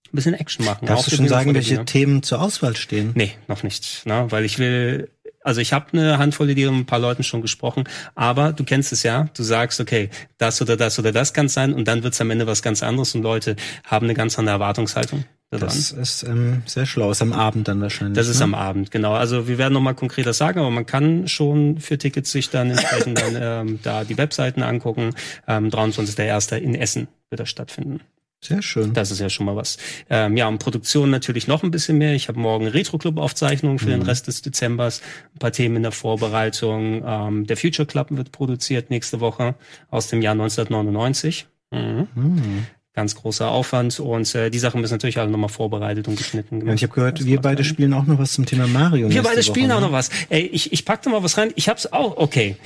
ein 0.07 0.17
bisschen 0.17 0.35
Action 0.35 0.65
machen. 0.65 0.87
Darfst 0.87 1.11
du 1.11 1.17
schon 1.17 1.29
sagen, 1.29 1.53
welche 1.55 1.85
Themen 1.85 2.23
zur 2.23 2.41
Auswahl 2.41 2.77
stehen? 2.77 3.13
Nee, 3.15 3.33
noch 3.49 3.63
nicht. 3.63 4.07
Ne? 4.07 4.27
Weil 4.31 4.45
ich 4.45 4.59
will 4.59 5.11
also 5.47 5.61
ich 5.61 5.73
habe 5.73 5.87
eine 5.93 6.19
Handvoll 6.19 6.51
Ideen 6.51 6.73
mit 6.73 6.83
ein 6.83 6.87
paar 6.87 6.99
Leuten 6.99 7.23
schon 7.23 7.41
gesprochen, 7.41 7.85
aber 8.17 8.53
du 8.53 8.65
kennst 8.65 8.93
es 8.93 9.05
ja, 9.05 9.29
du 9.35 9.45
sagst, 9.45 9.81
okay, 9.81 10.11
das 10.39 10.61
oder 10.61 10.77
das 10.77 10.99
oder 10.99 11.13
das 11.13 11.33
kann 11.33 11.49
sein 11.49 11.73
und 11.73 11.87
dann 11.87 12.03
wird's 12.03 12.21
am 12.21 12.31
Ende 12.31 12.49
was 12.49 12.63
ganz 12.63 12.83
anderes 12.83 13.15
und 13.15 13.23
Leute 13.23 13.55
haben 13.85 14.07
eine 14.07 14.15
ganz 14.15 14.39
andere 14.39 14.55
Erwartungshaltung. 14.55 15.25
Daran. 15.51 15.69
Das 15.69 15.93
ist 15.93 16.25
ähm, 16.25 16.63
sehr 16.67 16.87
schlau. 16.87 17.13
Ist 17.13 17.23
am 17.23 17.33
Abend 17.33 17.69
dann 17.69 17.81
wahrscheinlich. 17.81 18.17
Das 18.17 18.27
ist 18.27 18.41
ne? 18.41 18.45
am 18.47 18.55
Abend, 18.57 18.91
genau. 18.91 19.15
Also 19.15 19.47
wir 19.47 19.59
werden 19.59 19.75
nochmal 19.75 19.95
konkreter 19.95 20.33
sagen, 20.33 20.59
aber 20.59 20.71
man 20.71 20.87
kann 20.87 21.29
schon 21.29 21.79
für 21.79 21.97
Tickets 21.97 22.33
sich 22.33 22.51
dann 22.51 22.71
entsprechend 22.71 23.21
dann 23.21 23.37
ähm, 23.41 23.79
da 23.85 24.03
die 24.03 24.19
Webseiten 24.19 24.65
angucken. 24.65 25.15
Ähm, 25.47 25.69
23.01. 25.69 26.57
in 26.57 26.75
Essen 26.75 27.07
wird 27.31 27.39
das 27.39 27.49
stattfinden. 27.49 28.01
Sehr 28.47 28.63
schön. 28.63 28.93
Das 28.93 29.11
ist 29.11 29.19
ja 29.19 29.29
schon 29.29 29.47
mal 29.47 29.57
was. 29.57 29.77
Ähm, 30.09 30.37
ja, 30.37 30.47
und 30.47 30.59
Produktion 30.59 31.11
natürlich 31.11 31.49
noch 31.49 31.65
ein 31.65 31.73
bisschen 31.73 31.99
mehr. 31.99 32.15
Ich 32.15 32.29
habe 32.29 32.39
morgen 32.39 32.69
Retro-Club-Aufzeichnungen 32.69 33.81
für 33.81 33.87
mhm. 33.87 34.01
den 34.01 34.03
Rest 34.03 34.29
des 34.29 34.43
Dezembers. 34.43 35.03
Ein 35.35 35.39
paar 35.41 35.51
Themen 35.51 35.77
in 35.77 35.83
der 35.83 35.93
Vorbereitung. 35.93 37.03
Ähm, 37.05 37.47
der 37.47 37.57
Future 37.57 37.87
Club 37.87 38.09
wird 38.11 38.31
produziert 38.31 38.91
nächste 38.91 39.19
Woche 39.19 39.57
aus 39.91 40.07
dem 40.07 40.23
Jahr 40.23 40.33
1999. 40.33 41.49
Mhm. 41.73 42.07
Mhm. 42.15 42.67
Ganz 42.93 43.17
großer 43.17 43.51
Aufwand 43.51 44.01
und 44.01 44.35
äh, 44.35 44.49
die 44.49 44.59
Sachen 44.59 44.81
müssen 44.81 44.95
natürlich 44.95 45.19
alle 45.19 45.31
nochmal 45.31 45.51
vorbereitet 45.51 46.09
und 46.09 46.17
geschnitten 46.17 46.61
gemacht. 46.61 46.71
Ja, 46.71 46.75
ich 46.77 46.83
habe 46.85 46.95
gehört, 46.95 47.27
wir 47.27 47.41
beide 47.41 47.63
spielen 47.63 47.93
auch 47.93 48.07
noch 48.07 48.19
was 48.19 48.33
zum 48.33 48.47
Thema 48.47 48.67
Mario. 48.69 49.11
Wir 49.11 49.23
beide 49.23 49.43
spielen 49.43 49.69
Woche, 49.69 49.77
auch 49.77 49.81
ne? 49.81 49.87
noch 49.89 49.93
was. 49.93 50.09
Ey, 50.31 50.47
ich, 50.47 50.73
ich 50.73 50.87
packte 50.87 51.11
mal 51.11 51.23
was 51.23 51.37
rein. 51.37 51.53
Ich 51.57 51.69
hab's 51.69 51.93
auch, 51.93 52.17
okay 52.17 52.57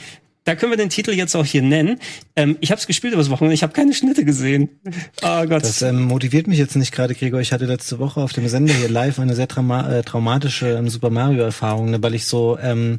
da 0.51 0.57
können 0.57 0.73
wir 0.73 0.77
den 0.77 0.89
Titel 0.89 1.13
jetzt 1.13 1.37
auch 1.37 1.45
hier 1.45 1.63
nennen. 1.63 2.01
Ähm, 2.35 2.57
ich 2.61 2.73
habe 2.73 2.81
es 2.81 2.89
gespielt 2.89 3.15
übers 3.15 3.31
Wochenende, 3.31 3.55
ich 3.55 3.63
habe 3.63 3.73
keine 3.73 3.95
Schnitte 3.95 4.25
gesehen. 4.25 4.69
Oh 5.23 5.47
Gott. 5.47 5.63
Das 5.63 5.81
ähm, 5.81 6.03
motiviert 6.03 6.49
mich 6.49 6.59
jetzt 6.59 6.75
nicht 6.75 6.91
gerade, 6.91 7.15
Gregor. 7.15 7.41
Ich 7.41 7.53
hatte 7.53 7.67
letzte 7.67 8.01
Woche 8.01 8.21
auf 8.21 8.33
dem 8.33 8.49
Sender 8.49 8.75
hier 8.75 8.89
live 8.89 9.21
eine 9.21 9.37
sehr 9.37 9.47
trauma 9.47 9.89
äh, 9.89 10.03
traumatische 10.03 10.71
ähm, 10.71 10.89
Super 10.89 11.11
Mario-Erfahrung, 11.11 11.93
ne, 11.93 12.03
weil 12.03 12.17
ich 12.17 12.25
so, 12.25 12.59
ähm, 12.61 12.99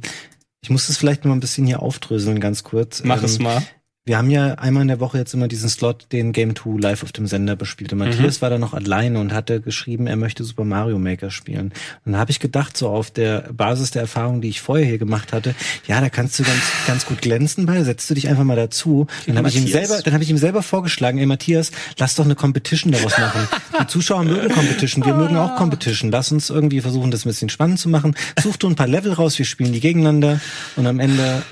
ich 0.62 0.70
muss 0.70 0.88
das 0.88 0.96
vielleicht 0.96 1.26
mal 1.26 1.34
ein 1.34 1.42
bisschen 1.42 1.68
hier 1.68 1.82
aufdröseln, 1.82 2.40
ganz 2.40 2.64
kurz. 2.64 3.04
Mach 3.04 3.22
es 3.22 3.36
ähm, 3.36 3.44
mal. 3.44 3.62
Wir 4.04 4.18
haben 4.18 4.32
ja 4.32 4.56
einmal 4.56 4.82
in 4.82 4.88
der 4.88 5.00
Woche 5.00 5.20
jetzt 5.20 5.36
immer 5.36 5.48
diesen 5.48 5.70
Slot, 5.70 6.08
den 6.12 6.32
Game 6.32 6.56
2 6.56 6.80
live 6.80 7.04
auf 7.04 7.12
dem 7.12 7.28
Sender 7.28 7.56
bespielt. 7.56 7.94
Und 7.94 8.00
Matthias 8.00 8.38
mhm. 8.38 8.42
war 8.42 8.50
da 8.50 8.58
noch 8.58 8.74
alleine 8.74 9.20
und 9.20 9.32
hatte 9.32 9.62
geschrieben, 9.62 10.08
er 10.08 10.16
möchte 10.16 10.44
Super 10.44 10.64
Mario 10.64 10.98
Maker 10.98 11.30
spielen. 11.30 11.72
Und 12.04 12.14
dann 12.14 12.18
habe 12.18 12.32
ich 12.32 12.40
gedacht, 12.40 12.76
so 12.76 12.90
auf 12.90 13.12
der 13.12 13.54
Basis 13.54 13.92
der 13.92 14.02
Erfahrung, 14.02 14.42
die 14.42 14.50
ich 14.50 14.60
vorher 14.60 14.88
hier 14.88 14.98
gemacht 14.98 15.34
hatte, 15.34 15.54
ja, 15.86 16.02
da 16.02 16.10
kannst 16.10 16.40
du 16.40 16.44
ganz, 16.44 16.64
ganz 16.88 17.06
gut 17.06 17.22
glänzen 17.22 17.68
bei, 17.68 17.84
setzt 17.84 18.10
du 18.10 18.16
dich 18.16 18.28
einfach 18.28 18.44
mal 18.44 18.56
dazu. 18.56 19.06
Dann 19.28 19.38
habe 19.38 19.50
ich 19.50 19.56
ihm 19.56 19.68
selber, 19.68 20.02
dann 20.02 20.16
habe 20.16 20.24
ich 20.24 20.32
ihm 20.32 20.40
selber 20.40 20.64
vorgeschlagen, 20.64 21.20
ey 21.20 21.28
Matthias, 21.28 21.70
lass 22.00 22.16
doch 22.16 22.26
eine 22.26 22.34
Competition 22.34 22.92
daraus 22.92 23.16
machen. 23.20 23.48
Die 23.82 23.86
Zuschauer 23.86 24.24
mögen 24.24 24.50
Competition, 24.50 25.06
wir 25.06 25.14
mögen 25.14 25.38
auch 25.38 25.56
Competition. 25.58 26.10
Lass 26.10 26.32
uns 26.32 26.50
irgendwie 26.50 26.82
versuchen, 26.82 27.12
das 27.12 27.24
ein 27.24 27.30
bisschen 27.30 27.50
spannend 27.50 27.78
zu 27.78 27.88
machen. 27.88 28.16
Such 28.42 28.58
du 28.58 28.68
ein 28.68 28.76
paar 28.76 28.88
Level 28.88 29.14
raus, 29.14 29.38
wir 29.38 29.46
spielen 29.46 29.74
die 29.74 29.80
gegeneinander 29.80 30.42
und 30.76 30.88
am 30.88 31.00
Ende 31.00 31.44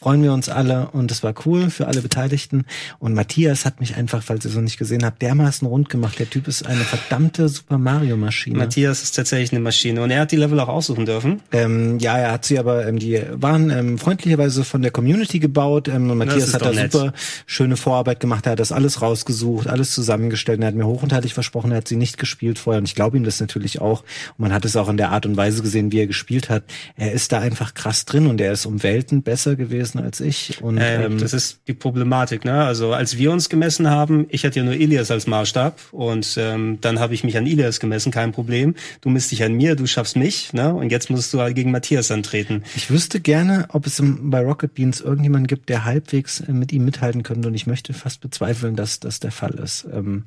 freuen 0.00 0.22
wir 0.22 0.32
uns 0.32 0.48
alle 0.48 0.88
und 0.92 1.10
es 1.10 1.22
war 1.22 1.34
cool 1.44 1.70
für 1.70 1.88
alle 1.88 2.00
Beteiligten. 2.00 2.64
Und 3.00 3.14
Matthias 3.14 3.64
hat 3.64 3.80
mich 3.80 3.96
einfach, 3.96 4.22
falls 4.22 4.44
ihr 4.44 4.50
es 4.50 4.54
noch 4.54 4.62
nicht 4.62 4.78
gesehen 4.78 5.04
habt, 5.04 5.20
dermaßen 5.22 5.66
rund 5.66 5.88
gemacht. 5.88 6.18
Der 6.18 6.30
Typ 6.30 6.46
ist 6.46 6.64
eine 6.66 6.82
verdammte 6.82 7.48
Super 7.48 7.78
Mario 7.78 8.16
Maschine. 8.16 8.58
Matthias 8.58 9.02
ist 9.02 9.16
tatsächlich 9.16 9.52
eine 9.52 9.60
Maschine 9.60 10.02
und 10.02 10.10
er 10.10 10.20
hat 10.20 10.32
die 10.32 10.36
Level 10.36 10.60
auch 10.60 10.68
aussuchen 10.68 11.04
dürfen. 11.04 11.42
Ähm, 11.50 11.98
ja, 11.98 12.16
er 12.16 12.32
hat 12.32 12.44
sie 12.44 12.58
aber, 12.58 12.86
ähm, 12.86 12.98
die 12.98 13.20
waren 13.32 13.70
ähm, 13.70 13.98
freundlicherweise 13.98 14.62
von 14.64 14.82
der 14.82 14.92
Community 14.92 15.40
gebaut. 15.40 15.88
Ähm, 15.88 16.08
und 16.10 16.18
Matthias 16.18 16.54
hat 16.54 16.62
da 16.62 16.70
nett. 16.70 16.92
super 16.92 17.12
schöne 17.46 17.76
Vorarbeit 17.76 18.20
gemacht. 18.20 18.46
Er 18.46 18.52
hat 18.52 18.60
das 18.60 18.70
alles 18.70 19.02
rausgesucht, 19.02 19.66
alles 19.66 19.92
zusammengestellt. 19.92 20.58
Und 20.58 20.62
er 20.62 20.68
hat 20.68 20.74
mir 20.76 20.86
hoch 20.86 21.02
und 21.02 21.12
heilig 21.12 21.34
versprochen, 21.34 21.72
er 21.72 21.78
hat 21.78 21.88
sie 21.88 21.96
nicht 21.96 22.18
gespielt 22.18 22.60
vorher. 22.60 22.78
Und 22.78 22.86
ich 22.86 22.94
glaube 22.94 23.16
ihm 23.16 23.24
das 23.24 23.40
natürlich 23.40 23.80
auch. 23.80 24.02
Und 24.36 24.42
man 24.42 24.52
hat 24.52 24.64
es 24.64 24.76
auch 24.76 24.88
in 24.88 24.96
der 24.96 25.10
Art 25.10 25.26
und 25.26 25.36
Weise 25.36 25.62
gesehen, 25.62 25.90
wie 25.90 26.00
er 26.00 26.06
gespielt 26.06 26.50
hat. 26.50 26.62
Er 26.96 27.10
ist 27.12 27.32
da 27.32 27.40
einfach 27.40 27.74
krass 27.74 28.04
drin 28.04 28.28
und 28.28 28.40
er 28.40 28.52
ist 28.52 28.64
um 28.64 28.82
Welten 28.84 29.22
besser 29.22 29.56
gewesen 29.56 29.87
gewesen 29.88 30.04
als 30.04 30.20
ich. 30.20 30.62
Und, 30.62 30.78
ähm, 30.78 31.02
ähm, 31.02 31.18
das 31.18 31.32
ist 31.32 31.60
die 31.66 31.74
Problematik, 31.74 32.44
ne? 32.44 32.64
Also 32.64 32.92
als 32.92 33.18
wir 33.18 33.30
uns 33.32 33.48
gemessen 33.48 33.88
haben, 33.88 34.26
ich 34.30 34.44
hatte 34.44 34.60
ja 34.60 34.64
nur 34.64 34.74
Ilias 34.74 35.10
als 35.10 35.26
Maßstab 35.26 35.78
und 35.92 36.36
ähm, 36.38 36.78
dann 36.80 37.00
habe 37.00 37.14
ich 37.14 37.24
mich 37.24 37.36
an 37.36 37.46
Ilias 37.46 37.80
gemessen, 37.80 38.12
kein 38.12 38.32
Problem. 38.32 38.74
Du 39.00 39.10
misst 39.10 39.30
dich 39.30 39.42
an 39.42 39.54
mir, 39.54 39.76
du 39.76 39.86
schaffst 39.86 40.16
mich, 40.16 40.52
ne? 40.52 40.74
Und 40.74 40.90
jetzt 40.90 41.10
musst 41.10 41.32
du 41.32 41.40
halt 41.40 41.54
gegen 41.54 41.70
Matthias 41.70 42.10
antreten. 42.10 42.62
Ich 42.76 42.90
wüsste 42.90 43.20
gerne, 43.20 43.66
ob 43.70 43.86
es 43.86 44.02
bei 44.02 44.40
Rocket 44.40 44.74
Beans 44.74 45.00
irgendjemanden 45.00 45.46
gibt, 45.46 45.68
der 45.68 45.84
halbwegs 45.84 46.40
äh, 46.40 46.52
mit 46.52 46.72
ihm 46.72 46.84
mithalten 46.84 47.22
könnte 47.22 47.48
und 47.48 47.54
ich 47.54 47.66
möchte 47.66 47.92
fast 47.92 48.20
bezweifeln, 48.20 48.76
dass 48.76 49.00
das 49.00 49.20
der 49.20 49.32
Fall 49.32 49.54
ist. 49.54 49.86
Ähm, 49.92 50.24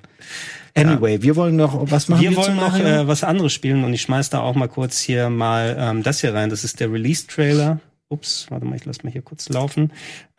anyway, 0.76 1.16
ja. 1.16 1.24
wir 1.24 1.36
wollen 1.36 1.56
noch 1.56 1.92
was 1.92 2.10
machen. 2.10 2.22
Wir, 2.22 2.32
wir 2.32 2.38
wollen 2.38 2.56
noch 2.56 2.78
äh, 2.78 3.08
was 3.08 3.24
anderes 3.24 3.54
spielen 3.54 3.84
und 3.84 3.94
ich 3.94 4.02
schmeiß 4.02 4.30
da 4.30 4.40
auch 4.40 4.56
mal 4.56 4.68
kurz 4.68 5.00
hier 5.00 5.30
mal 5.30 5.76
ähm, 5.78 6.04
das 6.04 6.22
hier 6.22 6.34
rein. 6.34 6.50
Das 6.50 6.64
ist 6.64 6.80
der 6.80 6.92
Release-Trailer 6.92 7.80
ups, 8.12 8.48
warte 8.50 8.66
mal, 8.66 8.76
ich 8.76 8.86
lasse 8.86 9.04
mal 9.04 9.12
hier 9.12 9.22
kurz 9.22 9.50
laufen. 9.50 9.92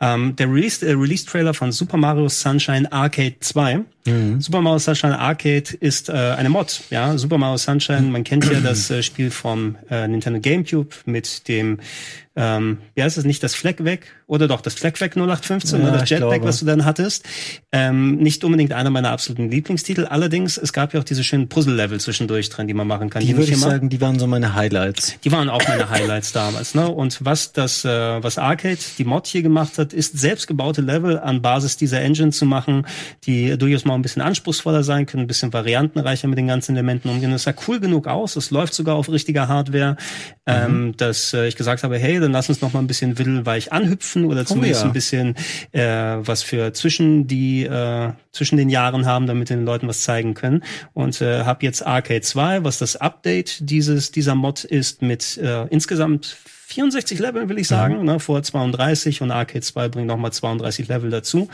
Ähm, 0.03 0.35
der 0.35 0.51
Release, 0.51 0.85
äh, 0.85 0.91
Release-Trailer 0.91 1.53
von 1.53 1.71
Super 1.71 1.95
Mario 1.95 2.27
Sunshine 2.27 2.91
Arcade 2.91 3.35
2. 3.39 3.85
Mhm. 4.05 4.41
Super 4.41 4.59
Mario 4.59 4.79
Sunshine 4.79 5.17
Arcade 5.17 5.77
ist 5.79 6.09
äh, 6.09 6.11
eine 6.11 6.49
Mod, 6.49 6.81
ja. 6.89 7.17
Super 7.17 7.37
Mario 7.37 7.55
Sunshine, 7.55 8.01
man 8.11 8.25
kennt 8.25 8.43
ja 8.51 8.59
das 8.59 8.91
äh, 8.91 9.01
Spiel 9.01 9.31
vom 9.31 9.77
äh, 9.89 10.05
Nintendo 10.09 10.41
GameCube 10.41 10.89
mit 11.05 11.47
dem 11.47 11.79
ähm, 12.35 12.79
ja, 12.95 13.05
ist 13.05 13.17
es 13.17 13.25
nicht 13.25 13.43
das 13.43 13.53
Fleck 13.53 13.83
weg 13.83 14.07
oder 14.25 14.47
doch 14.47 14.61
das 14.61 14.73
Fleck 14.73 14.99
weg 15.01 15.15
0815 15.15 15.79
ja, 15.79 15.87
oder 15.87 15.99
das 15.99 16.09
Jetpack, 16.09 16.43
was 16.43 16.59
du 16.59 16.65
dann 16.65 16.83
hattest. 16.83 17.25
Ähm, 17.71 18.15
nicht 18.15 18.43
unbedingt 18.43 18.73
einer 18.73 18.89
meiner 18.89 19.11
absoluten 19.11 19.51
Lieblingstitel. 19.51 20.05
Allerdings, 20.05 20.57
es 20.57 20.73
gab 20.73 20.95
ja 20.95 20.99
auch 20.99 21.03
diese 21.03 21.23
schönen 21.23 21.47
Puzzle-Level 21.47 21.99
zwischendurch 21.99 22.49
drin, 22.49 22.67
die 22.67 22.73
man 22.73 22.87
machen 22.87 23.11
kann. 23.11 23.21
Die, 23.21 23.27
die 23.27 23.37
würde 23.37 23.51
ich 23.51 23.59
sagen, 23.59 23.89
die 23.89 24.01
waren 24.01 24.17
so 24.17 24.25
meine 24.25 24.55
Highlights. 24.55 25.19
Die 25.23 25.31
waren 25.31 25.47
auch 25.47 25.61
meine 25.67 25.91
Highlights 25.91 26.31
damals. 26.33 26.73
Ne? 26.73 26.89
Und 26.89 27.23
was 27.23 27.53
das, 27.53 27.85
äh, 27.85 28.23
was 28.23 28.39
Arcade, 28.39 28.79
die 28.97 29.05
Mod 29.05 29.27
hier 29.27 29.43
gemacht 29.43 29.77
hat, 29.77 29.92
ist 29.93 30.17
selbstgebaute 30.17 30.81
Level 30.81 31.19
an 31.19 31.41
Basis 31.41 31.77
dieser 31.77 32.01
Engine 32.01 32.31
zu 32.31 32.45
machen, 32.45 32.85
die 33.25 33.57
durchaus 33.57 33.85
mal 33.85 33.95
ein 33.95 34.01
bisschen 34.01 34.21
anspruchsvoller 34.21 34.83
sein 34.83 35.05
können, 35.05 35.23
ein 35.23 35.27
bisschen 35.27 35.53
variantenreicher 35.53 36.27
mit 36.27 36.37
den 36.37 36.47
ganzen 36.47 36.75
Elementen 36.75 37.09
umgehen. 37.09 37.31
Das 37.31 37.43
sah 37.43 37.53
cool 37.67 37.79
genug 37.79 38.07
aus. 38.07 38.35
Es 38.35 38.51
läuft 38.51 38.73
sogar 38.73 38.95
auf 38.95 39.09
richtiger 39.09 39.47
Hardware, 39.47 39.97
mhm. 40.45 40.53
ähm, 40.53 40.93
dass 40.97 41.33
äh, 41.33 41.47
ich 41.47 41.55
gesagt 41.55 41.83
habe, 41.83 41.97
hey, 41.97 42.19
dann 42.19 42.31
lass 42.31 42.49
uns 42.49 42.61
noch 42.61 42.73
mal 42.73 42.79
ein 42.79 42.87
bisschen 42.87 43.17
widdelweich 43.17 43.71
anhüpfen 43.71 44.25
oder 44.25 44.45
zumindest 44.45 44.81
oh 44.81 44.85
ja. 44.85 44.89
ein 44.89 44.93
bisschen 44.93 45.35
äh, 45.71 45.83
was 46.27 46.43
für 46.43 46.73
zwischen 46.73 47.27
die 47.27 47.63
äh, 47.63 48.11
zwischen 48.31 48.57
den 48.57 48.69
Jahren 48.69 49.05
haben, 49.05 49.27
damit 49.27 49.49
den 49.49 49.65
Leuten 49.65 49.87
was 49.87 50.01
zeigen 50.01 50.33
können. 50.33 50.63
Und 50.93 51.21
äh, 51.21 51.43
habe 51.43 51.65
jetzt 51.65 51.85
Arcade 51.85 52.21
2, 52.21 52.63
was 52.63 52.79
das 52.79 52.95
Update 52.95 53.69
dieses 53.69 54.11
dieser 54.11 54.35
Mod 54.35 54.63
ist 54.63 55.01
mit 55.01 55.37
äh, 55.37 55.67
insgesamt 55.67 56.37
64 56.65 57.19
Level, 57.19 57.49
will 57.49 57.59
ich 57.59 57.67
sagen, 57.67 57.99
mhm. 57.99 58.05
ne, 58.05 58.19
vor 58.19 58.41
32 58.41 59.21
und 59.21 59.31
Arcade 59.31 59.61
2 59.61 59.89
bringt 59.89 60.07
nochmal 60.07 60.31
32 60.31 60.87
Level 60.87 61.09
dazu. 61.09 61.49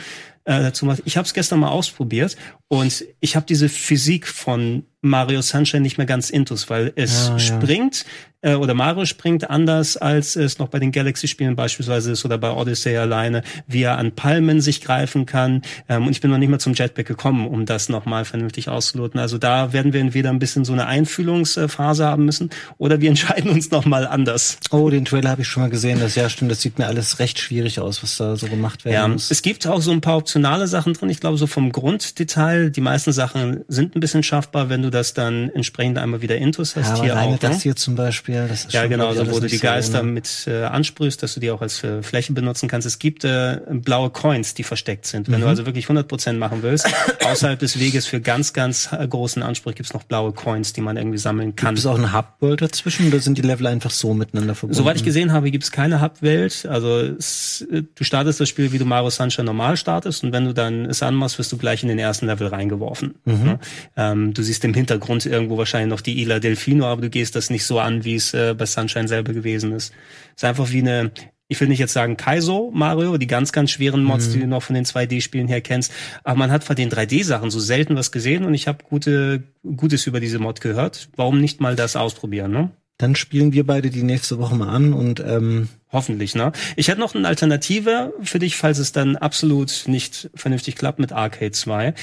Äh, 0.50 0.62
dazu 0.62 0.92
ich 1.04 1.16
habe 1.16 1.26
es 1.26 1.32
gestern 1.32 1.60
mal 1.60 1.68
ausprobiert 1.68 2.36
und 2.66 3.04
ich 3.20 3.36
habe 3.36 3.46
diese 3.46 3.68
Physik 3.68 4.26
von 4.26 4.82
Mario 5.00 5.42
Sunshine 5.42 5.80
nicht 5.80 5.96
mehr 5.96 6.08
ganz 6.08 6.28
intus, 6.28 6.68
weil 6.68 6.92
es 6.96 7.30
ah, 7.30 7.38
springt 7.38 8.04
äh, 8.42 8.54
oder 8.54 8.74
Mario 8.74 9.04
springt 9.04 9.50
anders, 9.50 9.96
als 9.96 10.36
es 10.36 10.58
noch 10.58 10.68
bei 10.68 10.78
den 10.78 10.92
Galaxy-Spielen 10.92 11.56
beispielsweise 11.56 12.12
ist 12.12 12.24
oder 12.24 12.38
bei 12.38 12.50
Odyssey 12.50 12.96
alleine, 12.96 13.42
wie 13.66 13.82
er 13.82 13.98
an 13.98 14.12
Palmen 14.12 14.60
sich 14.60 14.80
greifen 14.80 15.26
kann. 15.26 15.62
Ähm, 15.88 16.06
und 16.06 16.12
ich 16.12 16.20
bin 16.20 16.30
noch 16.30 16.38
nicht 16.38 16.48
mal 16.48 16.58
zum 16.58 16.74
Jetpack 16.74 17.06
gekommen, 17.06 17.46
um 17.46 17.66
das 17.66 17.88
nochmal 17.88 18.24
vernünftig 18.24 18.68
auszuloten. 18.68 19.20
Also 19.20 19.38
da 19.38 19.72
werden 19.72 19.92
wir 19.92 20.00
entweder 20.00 20.30
ein 20.30 20.38
bisschen 20.38 20.64
so 20.64 20.72
eine 20.72 20.86
Einfühlungsphase 20.86 22.06
haben 22.06 22.24
müssen 22.24 22.50
oder 22.78 23.00
wir 23.00 23.08
entscheiden 23.10 23.50
uns 23.50 23.70
nochmal 23.70 24.06
anders. 24.06 24.58
Oh, 24.70 24.88
den 24.88 25.04
Trailer 25.04 25.30
habe 25.30 25.42
ich 25.42 25.48
schon 25.48 25.62
mal 25.62 25.70
gesehen. 25.70 26.00
Das 26.00 26.14
ja 26.14 26.28
stimmt, 26.30 26.50
das 26.50 26.62
sieht 26.62 26.78
mir 26.78 26.86
alles 26.86 27.18
recht 27.18 27.38
schwierig 27.38 27.80
aus, 27.80 28.02
was 28.02 28.16
da 28.16 28.36
so 28.36 28.46
gemacht 28.46 28.84
werden 28.84 28.94
ja, 28.94 29.08
muss. 29.08 29.30
Es 29.30 29.42
gibt 29.42 29.66
auch 29.66 29.82
so 29.82 29.90
ein 29.90 30.00
paar 30.00 30.16
optionale 30.40 30.66
Sachen 30.66 30.94
drin. 30.94 31.10
Ich 31.10 31.20
glaube, 31.20 31.36
so 31.36 31.46
vom 31.46 31.70
Grunddetail, 31.70 32.70
die 32.70 32.80
meisten 32.80 33.12
Sachen 33.12 33.64
sind 33.68 33.94
ein 33.94 34.00
bisschen 34.00 34.22
schaffbar, 34.22 34.70
wenn 34.70 34.80
du 34.80 34.90
das 34.90 35.12
dann 35.12 35.50
entsprechend 35.50 35.98
einmal 35.98 36.22
wieder 36.22 36.36
intus 36.36 36.76
hast. 36.76 36.98
Ja, 36.98 37.02
hier 37.02 37.20
auch. 37.20 37.38
Das 37.38 37.56
ne? 37.56 37.62
hier 37.62 37.76
zum 37.76 37.94
Beispiel. 37.94 38.46
Das 38.48 38.64
ist 38.64 38.72
ja, 38.72 38.86
genau, 38.86 39.12
so, 39.12 39.30
wo 39.30 39.38
du 39.38 39.48
die 39.48 39.58
Geister 39.58 40.02
ne? 40.02 40.12
mit 40.12 40.46
äh, 40.46 40.64
ansprühst, 40.64 41.22
dass 41.22 41.34
du 41.34 41.40
die 41.40 41.50
auch 41.50 41.60
als 41.60 41.84
äh, 41.84 42.02
Fläche 42.02 42.32
benutzen 42.32 42.68
kannst. 42.68 42.86
Es 42.86 42.98
gibt 42.98 43.24
äh, 43.24 43.60
blaue 43.70 44.10
Coins, 44.10 44.54
die 44.54 44.62
versteckt 44.62 45.06
sind. 45.06 45.28
Wenn 45.28 45.40
mhm. 45.40 45.42
du 45.42 45.48
also 45.48 45.66
wirklich 45.66 45.86
100% 45.86 46.34
machen 46.34 46.62
willst, 46.62 46.88
außerhalb 47.24 47.58
des 47.58 47.78
Weges 47.78 48.06
für 48.06 48.20
ganz, 48.20 48.54
ganz 48.54 48.90
äh, 48.92 49.06
großen 49.06 49.42
Anspruch 49.42 49.74
gibt's 49.74 49.92
noch 49.92 50.04
blaue 50.04 50.32
Coins, 50.32 50.72
die 50.72 50.80
man 50.80 50.96
irgendwie 50.96 51.18
sammeln 51.18 51.54
kann. 51.54 51.74
Gibt 51.74 51.80
es 51.80 51.86
auch 51.86 51.98
eine 51.98 52.14
Hub-World 52.14 52.62
dazwischen 52.62 53.08
oder 53.08 53.20
sind 53.20 53.36
die 53.36 53.42
Level 53.42 53.66
einfach 53.66 53.90
so 53.90 54.14
miteinander 54.14 54.54
verbunden? 54.54 54.78
Soweit 54.78 54.96
ich 54.96 55.04
gesehen 55.04 55.32
habe, 55.32 55.50
gibt's 55.50 55.70
keine 55.70 56.00
Hub-Welt. 56.00 56.66
Also 56.66 56.98
es, 56.98 57.66
äh, 57.70 57.82
du 57.94 58.04
startest 58.04 58.40
das 58.40 58.48
Spiel, 58.48 58.72
wie 58.72 58.78
du 58.78 58.86
Mario 58.86 59.10
Sunshine 59.10 59.44
normal 59.44 59.76
startest 59.76 60.19
und 60.24 60.32
wenn 60.32 60.44
du 60.44 60.54
dann 60.54 60.86
es 60.86 61.02
anmachst, 61.02 61.38
wirst 61.38 61.52
du 61.52 61.56
gleich 61.56 61.82
in 61.82 61.88
den 61.88 61.98
ersten 61.98 62.26
Level 62.26 62.48
reingeworfen. 62.48 63.14
Mhm. 63.24 63.46
Ja? 63.46 63.58
Ähm, 63.96 64.34
du 64.34 64.42
siehst 64.42 64.64
im 64.64 64.74
Hintergrund 64.74 65.26
irgendwo 65.26 65.58
wahrscheinlich 65.58 65.90
noch 65.90 66.00
die 66.00 66.20
Isla 66.22 66.38
Delfino, 66.38 66.86
aber 66.86 67.02
du 67.02 67.10
gehst 67.10 67.36
das 67.36 67.50
nicht 67.50 67.64
so 67.64 67.78
an, 67.78 68.04
wie 68.04 68.14
es 68.14 68.34
äh, 68.34 68.54
bei 68.56 68.66
Sunshine 68.66 69.08
selber 69.08 69.32
gewesen 69.32 69.72
ist. 69.72 69.92
Es 70.36 70.42
ist 70.42 70.44
einfach 70.44 70.70
wie 70.70 70.80
eine, 70.80 71.10
ich 71.48 71.60
will 71.60 71.68
nicht 71.68 71.78
jetzt 71.78 71.92
sagen 71.92 72.16
Kaizo 72.16 72.70
Mario, 72.72 73.16
die 73.18 73.26
ganz, 73.26 73.52
ganz 73.52 73.70
schweren 73.70 74.02
Mods, 74.02 74.28
mhm. 74.28 74.32
die 74.32 74.40
du 74.40 74.46
noch 74.46 74.62
von 74.62 74.74
den 74.74 74.84
2D-Spielen 74.84 75.48
her 75.48 75.60
kennst. 75.60 75.92
Aber 76.24 76.38
man 76.38 76.50
hat 76.50 76.64
von 76.64 76.76
den 76.76 76.90
3D-Sachen 76.90 77.50
so 77.50 77.60
selten 77.60 77.96
was 77.96 78.12
gesehen 78.12 78.44
und 78.44 78.54
ich 78.54 78.68
habe 78.68 78.84
gute, 78.84 79.42
Gutes 79.76 80.06
über 80.06 80.20
diese 80.20 80.38
Mod 80.38 80.60
gehört. 80.60 81.08
Warum 81.16 81.40
nicht 81.40 81.60
mal 81.60 81.76
das 81.76 81.96
ausprobieren, 81.96 82.50
ne? 82.50 82.70
Dann 83.00 83.16
spielen 83.16 83.52
wir 83.52 83.66
beide 83.66 83.90
die 83.90 84.02
nächste 84.02 84.38
Woche 84.38 84.54
mal 84.54 84.68
an 84.68 84.92
und 84.92 85.20
ähm 85.20 85.68
Hoffentlich, 85.92 86.36
ne? 86.36 86.52
Ich 86.76 86.86
hätte 86.86 87.00
noch 87.00 87.16
eine 87.16 87.26
Alternative 87.26 88.14
für 88.22 88.38
dich, 88.38 88.56
falls 88.56 88.78
es 88.78 88.92
dann 88.92 89.16
absolut 89.16 89.84
nicht 89.86 90.30
vernünftig 90.36 90.76
klappt 90.76 91.00
mit 91.00 91.10
Arcade 91.10 91.50
2. 91.50 91.94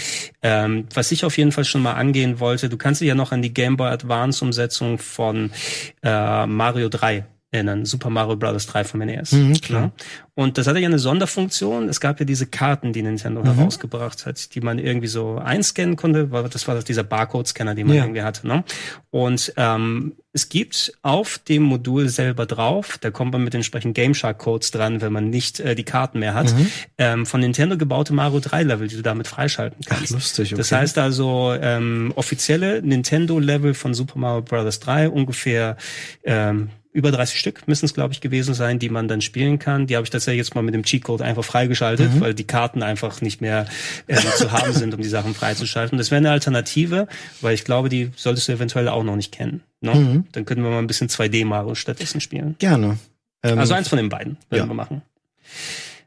Ähm, 0.42 0.88
was 0.94 1.14
ich 1.14 1.24
auf 1.24 1.38
jeden 1.38 1.54
Fall 1.54 1.64
schon 1.64 1.84
mal 1.84 1.94
angehen 1.94 2.42
wollte, 2.42 2.68
du 2.68 2.76
kannst 2.76 3.00
dich 3.00 3.08
ja 3.08 3.16
noch 3.16 3.32
an 3.32 3.42
die 3.42 3.54
Game 3.54 3.78
Boy 3.78 3.90
Advance 3.90 4.44
Umsetzung 4.44 4.98
von 4.98 5.52
äh, 6.04 6.46
Mario 6.46 6.90
3 6.90 7.26
erinnern, 7.52 7.86
Super 7.86 8.10
Mario 8.10 8.36
Bros. 8.36 8.66
3 8.68 8.84
vom 8.84 9.00
NES. 9.00 9.32
Mhm, 9.32 9.54
klar. 9.62 9.82
Ja? 9.82 9.92
Und 10.36 10.58
das 10.58 10.68
hatte 10.68 10.80
ja 10.80 10.88
eine 10.88 11.00
Sonderfunktion. 11.00 11.90
Es 11.90 12.00
gab 12.00 12.20
ja 12.20 12.26
diese 12.26 12.46
Karten, 12.46 12.94
die 12.94 13.02
Nintendo 13.02 13.42
mhm. 13.42 13.56
herausgebracht 13.56 14.26
hat, 14.26 14.54
die 14.54 14.62
man 14.62 14.78
irgendwie 14.80 15.08
so 15.08 15.38
einscannen 15.38 15.96
konnte. 15.96 16.28
Das 16.52 16.68
war 16.68 16.78
dieser 16.84 17.04
Barcode-Scanner, 17.04 17.74
den 17.74 17.88
man 17.88 17.96
ja. 17.96 18.04
irgendwie 18.04 18.22
hatte. 18.22 18.48
Ne? 18.48 18.64
Und 19.10 19.54
ähm, 19.58 20.14
es 20.34 20.50
gibt 20.50 20.94
auf 21.02 21.40
dem 21.40 21.64
Modul 21.64 22.10
selber 22.10 22.46
drauf, 22.46 23.00
da 23.00 23.10
kommt 23.10 23.32
man 23.32 23.44
mit 23.44 23.56
entsprechenden 23.56 23.96
Game 23.96 24.14
Shark 24.14 24.38
Codes 24.38 24.70
dran, 24.70 25.02
wenn 25.02 25.12
man 25.12 25.32
nicht 25.32 25.60
äh, 25.60 25.74
die 25.74 25.84
Karten 25.84 26.20
mehr 26.20 26.36
hat, 26.36 26.54
mhm. 26.54 26.68
ähm, 27.00 27.26
von 27.26 27.40
Nintendo 27.40 27.76
gebaute 27.76 28.14
Mario 28.14 28.40
3 28.40 28.62
Level, 28.62 28.88
die 28.88 28.98
du 28.98 29.02
damit 29.02 29.26
freischalten 29.28 29.84
kannst. 29.84 30.12
Ach, 30.12 30.16
lustig, 30.18 30.50
okay. 30.50 30.58
Das 30.58 30.72
heißt 30.72 31.00
also 31.00 31.56
ähm, 31.60 32.14
offizielle 32.16 32.84
Nintendo 32.84 33.40
Level 33.40 33.74
von 33.74 33.96
Super 33.96 34.20
Mario 34.20 34.44
Bros. 34.44 34.80
3 34.80 35.10
ungefähr 35.10 35.78
ähm, 36.24 36.70
über 36.98 37.12
30 37.12 37.40
Stück 37.40 37.68
müssen 37.68 37.86
es, 37.86 37.94
glaube 37.94 38.12
ich, 38.12 38.22
gewesen 38.22 38.56
sein, 38.56 38.80
die 38.80 38.90
man 38.90 39.08
dann 39.08 39.22
spielen 39.22 39.60
kann. 39.60 39.86
Die 39.86 39.96
habe 39.96 40.04
ich 40.04 40.10
tatsächlich 40.10 40.40
jetzt 40.40 40.56
mal 40.56 40.64
mit 40.64 40.74
dem 40.74 40.82
Cheatcode 40.82 41.22
einfach 41.22 41.44
freigeschaltet, 41.44 42.16
mhm. 42.16 42.22
weil 42.22 42.34
die 42.34 42.46
Karten 42.46 42.82
einfach 42.82 43.22
nicht 43.22 43.40
mehr 43.40 43.68
äh, 44.08 44.16
zu 44.16 44.52
haben 44.52 44.74
sind, 44.74 44.96
um 44.96 45.02
die 45.04 45.08
Sachen 45.08 45.36
freizuschalten. 45.36 46.00
Das 46.00 46.10
wäre 46.10 46.18
eine 46.18 46.32
Alternative, 46.32 47.08
weil 47.40 47.54
ich 47.54 47.66
glaube, 47.66 47.90
die 47.90 48.10
solltest 48.16 48.48
du 48.48 48.54
eventuell 48.54 48.88
auch 48.88 49.04
noch 49.04 49.16
nicht 49.16 49.32
kennen. 49.32 49.62
Ne? 49.80 49.94
Mhm. 49.94 50.24
Dann 50.32 50.46
könnten 50.46 50.64
wir 50.64 50.72
mal 50.72 50.80
ein 50.80 50.88
bisschen 50.88 51.08
2D 51.08 51.46
Mario 51.46 51.76
stattdessen 51.76 52.20
spielen. 52.20 52.56
Gerne. 52.58 52.98
Ähm, 53.44 53.60
also 53.60 53.76
eins 53.76 53.90
von 53.90 53.98
den 53.98 54.10
beiden 54.10 54.38
werden 54.50 54.64
ja. 54.64 54.68
wir 54.68 54.74
machen. 54.74 55.04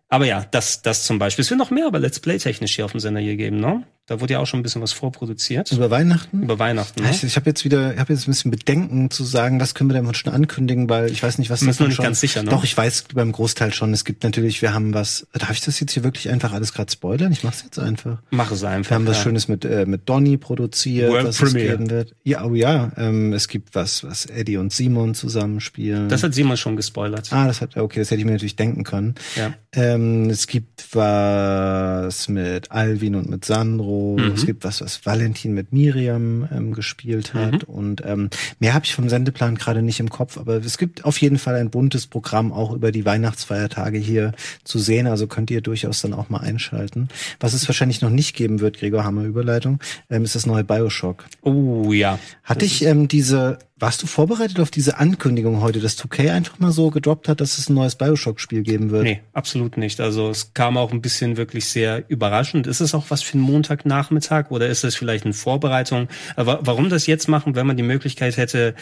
Aber 0.09 0.26
ja, 0.26 0.45
das, 0.51 0.82
das 0.82 1.05
zum 1.05 1.20
Beispiel. 1.20 1.45
Es 1.45 1.51
wird 1.51 1.59
noch 1.59 1.70
mehr 1.70 1.86
aber 1.86 2.01
Let's 2.01 2.18
Play 2.18 2.38
technisch 2.38 2.74
hier 2.74 2.84
auf 2.84 2.91
dem 2.91 2.99
Sender 2.99 3.20
hier 3.20 3.36
geben, 3.36 3.61
ne? 3.61 3.84
Da 4.11 4.20
wurde 4.20 4.32
ja 4.32 4.40
auch 4.40 4.46
schon 4.46 4.58
ein 4.58 4.64
bisschen 4.64 4.82
was 4.82 4.90
vorproduziert. 4.90 5.70
Über 5.70 5.88
Weihnachten? 5.88 6.42
Über 6.42 6.58
Weihnachten. 6.58 7.00
Ne? 7.00 7.11
Ich, 7.12 7.22
ich 7.22 7.36
habe 7.36 7.48
jetzt 7.48 7.64
wieder, 7.64 7.94
ich 7.94 8.00
habe 8.00 8.12
jetzt 8.12 8.26
ein 8.26 8.32
bisschen 8.32 8.50
Bedenken 8.50 9.08
zu 9.08 9.22
sagen, 9.22 9.61
das 9.61 9.72
können 9.72 9.88
wir 9.88 9.94
dann 9.94 10.12
schon 10.14 10.32
ankündigen, 10.32 10.88
weil 10.90 11.12
ich 11.12 11.22
weiß 11.22 11.38
nicht, 11.38 11.48
was 11.48 11.61
das 11.61 11.78
noch 11.78 11.86
nicht 11.86 11.94
schon. 11.94 12.06
ganz 12.06 12.18
sicher. 12.18 12.42
Ne? 12.42 12.50
Doch, 12.50 12.64
ich 12.64 12.76
weiß 12.76 13.04
beim 13.14 13.30
Großteil 13.30 13.72
schon. 13.72 13.92
Es 13.92 14.04
gibt 14.04 14.24
natürlich, 14.24 14.62
wir 14.62 14.74
haben 14.74 14.94
was. 14.94 15.28
Darf 15.32 15.52
ich 15.52 15.61
das 15.61 15.78
jetzt 15.78 15.92
hier 15.92 16.02
wirklich 16.02 16.28
einfach 16.28 16.52
alles 16.52 16.72
gerade 16.72 16.90
spoilern? 16.90 17.30
Ich 17.30 17.44
mach's 17.44 17.62
jetzt 17.62 17.78
einfach. 17.78 18.20
Mach 18.30 18.50
es 18.50 18.64
einfach. 18.64 18.90
Wir 18.90 18.94
haben 18.96 19.04
ja. 19.04 19.11
was 19.11 19.20
Schönes 19.20 19.46
mit 19.46 19.64
äh, 19.64 19.86
mit 19.86 20.08
Donny 20.08 20.38
produziert, 20.38 21.12
World 21.12 21.28
was 21.28 21.36
Premiere. 21.36 21.66
es 21.66 21.78
geben 21.78 21.90
wird. 21.90 22.16
Ja, 22.24 22.44
oh 22.44 22.54
ja. 22.56 22.90
Ähm, 22.96 23.32
es 23.32 23.46
gibt 23.46 23.76
was, 23.76 24.02
was 24.02 24.26
Eddie 24.26 24.56
und 24.56 24.72
Simon 24.72 25.14
zusammenspielen. 25.14 26.08
Das 26.08 26.24
hat 26.24 26.34
Simon 26.34 26.56
schon 26.56 26.74
gespoilert. 26.74 27.32
Ah, 27.32 27.46
das 27.46 27.61
hat 27.61 27.76
okay, 27.76 28.00
das 28.00 28.11
hätte 28.11 28.18
ich 28.18 28.26
mir 28.26 28.32
natürlich 28.32 28.56
denken 28.56 28.82
können. 28.82 29.14
Ja. 29.36 29.54
Ähm, 29.72 30.28
es 30.30 30.48
gibt 30.48 30.96
was 30.96 32.28
mit 32.28 32.72
Alvin 32.72 33.14
und 33.14 33.30
mit 33.30 33.44
Sandro. 33.44 33.99
Mhm. 34.18 34.32
Es 34.34 34.46
gibt 34.46 34.64
was 34.64 34.80
was 34.80 35.05
Valentin 35.05 35.55
mit 35.55 35.72
Miriam 35.72 36.48
ähm, 36.53 36.72
gespielt 36.72 37.34
hat. 37.34 37.68
Mhm. 37.68 37.74
Und 37.74 38.03
ähm, 38.05 38.30
mehr 38.59 38.74
habe 38.74 38.84
ich 38.84 38.94
vom 38.94 39.09
Sendeplan 39.09 39.57
gerade 39.57 39.82
nicht 39.82 40.01
im 40.01 40.11
Kopf, 40.11 40.38
aber 40.38 40.57
es 40.57 40.78
gibt 40.78 41.05
auf 41.05 41.18
jeden 41.20 41.38
Fall 41.38 41.57
ein 41.57 41.70
buntes 41.70 42.07
Programm 42.07 42.53
auch 42.53 42.72
über 42.72 42.92
die 42.92 43.05
Weihnachtsfeiertage 43.05 43.98
hier 43.98 44.32
zu 44.64 44.78
sehen. 44.78 45.07
Also 45.07 45.26
könnt 45.26 45.51
ihr 45.51 45.61
durchaus 45.61 46.03
dann 46.03 46.14
auch 46.14 46.28
mal 46.30 46.40
einschalten. 46.40 47.09
Was 47.38 47.55
es 47.55 47.68
wahrscheinlich 47.68 48.01
noch 48.01 48.11
nicht 48.11 48.34
geben 48.34 48.61
wird, 48.61 48.78
Gregor 48.78 49.05
Hammer 49.05 49.24
Überleitung, 49.24 49.80
ähm, 50.11 50.24
ist 50.24 50.34
das 50.34 50.46
neue 50.46 50.64
Bioshock. 50.64 51.24
Oh 51.42 51.92
ja. 51.92 52.18
Hatte 52.44 52.64
ich 52.64 52.84
ähm, 52.84 53.09
diese 53.09 53.59
warst 53.80 54.02
du 54.02 54.06
vorbereitet 54.06 54.60
auf 54.60 54.70
diese 54.70 54.98
Ankündigung 54.98 55.62
heute, 55.62 55.80
dass 55.80 55.98
2K 55.98 56.32
einfach 56.32 56.58
mal 56.58 56.70
so 56.70 56.90
gedroppt 56.90 57.28
hat, 57.28 57.40
dass 57.40 57.58
es 57.58 57.68
ein 57.68 57.74
neues 57.74 57.96
Bioshock-Spiel 57.96 58.62
geben 58.62 58.90
wird? 58.90 59.04
Nee, 59.04 59.20
absolut 59.32 59.76
nicht. 59.76 60.00
Also 60.00 60.28
es 60.28 60.52
kam 60.52 60.76
auch 60.76 60.92
ein 60.92 61.00
bisschen 61.00 61.36
wirklich 61.36 61.66
sehr 61.66 62.04
überraschend. 62.08 62.66
Ist 62.66 62.80
es 62.80 62.94
auch 62.94 63.06
was 63.08 63.22
für 63.22 63.34
einen 63.34 63.42
Montagnachmittag 63.42 64.50
oder 64.50 64.68
ist 64.68 64.84
es 64.84 64.94
vielleicht 64.94 65.24
eine 65.24 65.34
Vorbereitung? 65.34 66.08
Aber 66.36 66.60
warum 66.62 66.90
das 66.90 67.06
jetzt 67.06 67.28
machen, 67.28 67.54
wenn 67.54 67.66
man 67.66 67.76
die 67.76 67.82
Möglichkeit 67.82 68.36
hätte, 68.36 68.74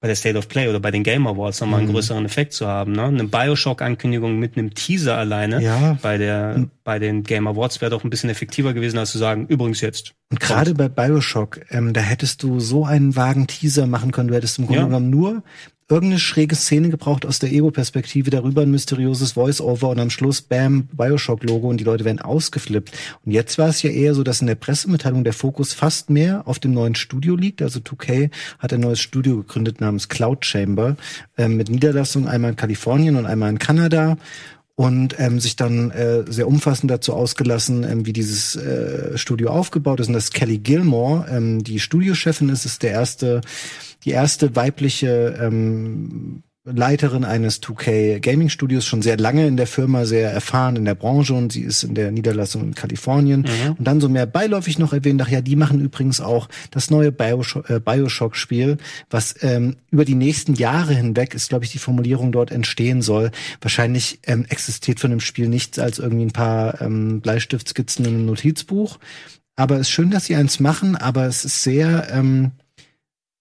bei 0.00 0.08
der 0.08 0.16
State 0.16 0.36
of 0.36 0.48
Play 0.48 0.68
oder 0.68 0.78
bei 0.78 0.90
den 0.90 1.02
Game 1.02 1.26
Awards 1.26 1.60
nochmal 1.60 1.80
einen 1.80 1.88
mhm. 1.88 1.94
größeren 1.94 2.24
Effekt 2.26 2.52
zu 2.52 2.66
haben. 2.66 2.92
Ne? 2.92 3.04
Eine 3.04 3.24
Bioshock-Ankündigung 3.24 4.38
mit 4.38 4.56
einem 4.56 4.74
Teaser 4.74 5.16
alleine 5.16 5.62
ja. 5.62 5.98
bei 6.02 6.18
der 6.18 6.66
bei 6.84 6.98
den 6.98 7.22
Game 7.22 7.46
Awards 7.46 7.80
wäre 7.80 7.90
doch 7.90 8.04
ein 8.04 8.10
bisschen 8.10 8.30
effektiver 8.30 8.74
gewesen, 8.74 8.98
als 8.98 9.10
zu 9.10 9.18
sagen, 9.18 9.46
übrigens 9.48 9.80
jetzt. 9.80 10.14
Und 10.30 10.38
gerade 10.38 10.74
bei 10.74 10.88
Bioshock, 10.88 11.60
ähm, 11.70 11.92
da 11.92 12.00
hättest 12.00 12.42
du 12.42 12.60
so 12.60 12.84
einen 12.84 13.16
vagen 13.16 13.46
Teaser 13.46 13.86
machen 13.86 14.12
können. 14.12 14.28
Du 14.28 14.34
hättest 14.34 14.58
im 14.58 14.66
Grunde 14.66 14.82
ja. 14.82 14.86
genommen 14.86 15.10
nur 15.10 15.42
irgendeine 15.88 16.18
schräge 16.18 16.56
Szene 16.56 16.88
gebraucht 16.88 17.24
aus 17.24 17.38
der 17.38 17.52
Ego-Perspektive, 17.52 18.30
darüber 18.30 18.62
ein 18.62 18.70
mysteriöses 18.70 19.32
Voice-Over 19.32 19.90
und 19.90 20.00
am 20.00 20.10
Schluss, 20.10 20.42
bam, 20.42 20.88
Bioshock-Logo 20.92 21.68
und 21.68 21.78
die 21.78 21.84
Leute 21.84 22.04
werden 22.04 22.20
ausgeflippt. 22.20 22.90
Und 23.24 23.32
jetzt 23.32 23.56
war 23.56 23.68
es 23.68 23.82
ja 23.82 23.90
eher 23.90 24.14
so, 24.14 24.24
dass 24.24 24.40
in 24.40 24.48
der 24.48 24.56
Pressemitteilung 24.56 25.22
der 25.22 25.32
Fokus 25.32 25.74
fast 25.74 26.10
mehr 26.10 26.42
auf 26.48 26.58
dem 26.58 26.72
neuen 26.72 26.96
Studio 26.96 27.36
liegt. 27.36 27.62
Also 27.62 27.78
2K 27.78 28.30
hat 28.58 28.72
ein 28.72 28.80
neues 28.80 29.00
Studio 29.00 29.36
gegründet 29.36 29.80
namens 29.80 30.08
Cloud 30.08 30.44
Chamber 30.44 30.96
äh, 31.36 31.46
mit 31.46 31.70
Niederlassung 31.70 32.26
einmal 32.26 32.50
in 32.50 32.56
Kalifornien 32.56 33.14
und 33.16 33.26
einmal 33.26 33.50
in 33.50 33.58
Kanada 33.58 34.16
und 34.76 35.18
ähm, 35.18 35.40
sich 35.40 35.56
dann 35.56 35.90
äh, 35.90 36.24
sehr 36.30 36.46
umfassend 36.46 36.90
dazu 36.90 37.14
ausgelassen, 37.14 37.82
ähm, 37.82 38.04
wie 38.04 38.12
dieses 38.12 38.56
äh, 38.56 39.16
Studio 39.16 39.50
aufgebaut 39.50 40.00
ist. 40.00 40.08
Und 40.08 40.12
das 40.12 40.30
Kelly 40.30 40.58
Gilmore, 40.58 41.26
ähm, 41.30 41.64
die 41.64 41.80
Studiochefin 41.80 42.50
ist, 42.50 42.66
ist 42.66 42.82
der 42.82 42.90
erste, 42.90 43.40
die 44.06 44.12
erste 44.12 44.56
weibliche 44.56 45.36
ähm, 45.40 46.42
Leiterin 46.64 47.24
eines 47.24 47.62
2K 47.62 48.18
Gaming 48.18 48.48
Studios, 48.48 48.84
schon 48.84 49.00
sehr 49.00 49.16
lange 49.16 49.46
in 49.46 49.56
der 49.56 49.68
Firma, 49.68 50.04
sehr 50.04 50.32
erfahren 50.32 50.74
in 50.74 50.84
der 50.84 50.96
Branche 50.96 51.32
und 51.34 51.52
sie 51.52 51.62
ist 51.62 51.84
in 51.84 51.94
der 51.94 52.10
Niederlassung 52.10 52.62
in 52.62 52.74
Kalifornien. 52.74 53.42
Mhm. 53.42 53.72
Und 53.78 53.84
dann 53.84 54.00
so 54.00 54.08
mehr 54.08 54.26
beiläufig 54.26 54.78
noch 54.78 54.92
erwähnt, 54.92 55.22
ach 55.22 55.28
ja, 55.28 55.40
die 55.40 55.54
machen 55.54 55.80
übrigens 55.80 56.20
auch 56.20 56.48
das 56.72 56.90
neue 56.90 57.12
Bioshock, 57.12 57.70
äh, 57.70 57.78
Bioshock-Spiel, 57.78 58.78
was 59.10 59.36
ähm, 59.42 59.76
über 59.90 60.04
die 60.04 60.16
nächsten 60.16 60.54
Jahre 60.54 60.94
hinweg 60.94 61.34
ist, 61.34 61.50
glaube 61.50 61.64
ich, 61.64 61.70
die 61.70 61.78
Formulierung 61.78 62.32
dort 62.32 62.50
entstehen 62.50 63.00
soll. 63.00 63.30
Wahrscheinlich 63.60 64.18
ähm, 64.26 64.44
existiert 64.48 64.98
von 64.98 65.10
dem 65.10 65.20
Spiel 65.20 65.48
nichts 65.48 65.78
als 65.78 66.00
irgendwie 66.00 66.24
ein 66.24 66.32
paar 66.32 66.80
ähm, 66.80 67.20
Bleistiftskizzen 67.20 68.04
in 68.04 68.14
einem 68.14 68.26
Notizbuch. 68.26 68.98
Aber 69.54 69.76
es 69.76 69.82
ist 69.82 69.90
schön, 69.90 70.10
dass 70.10 70.26
sie 70.26 70.34
eins 70.34 70.58
machen, 70.58 70.96
aber 70.96 71.26
es 71.26 71.44
ist 71.44 71.62
sehr 71.62 72.08
ähm, 72.12 72.52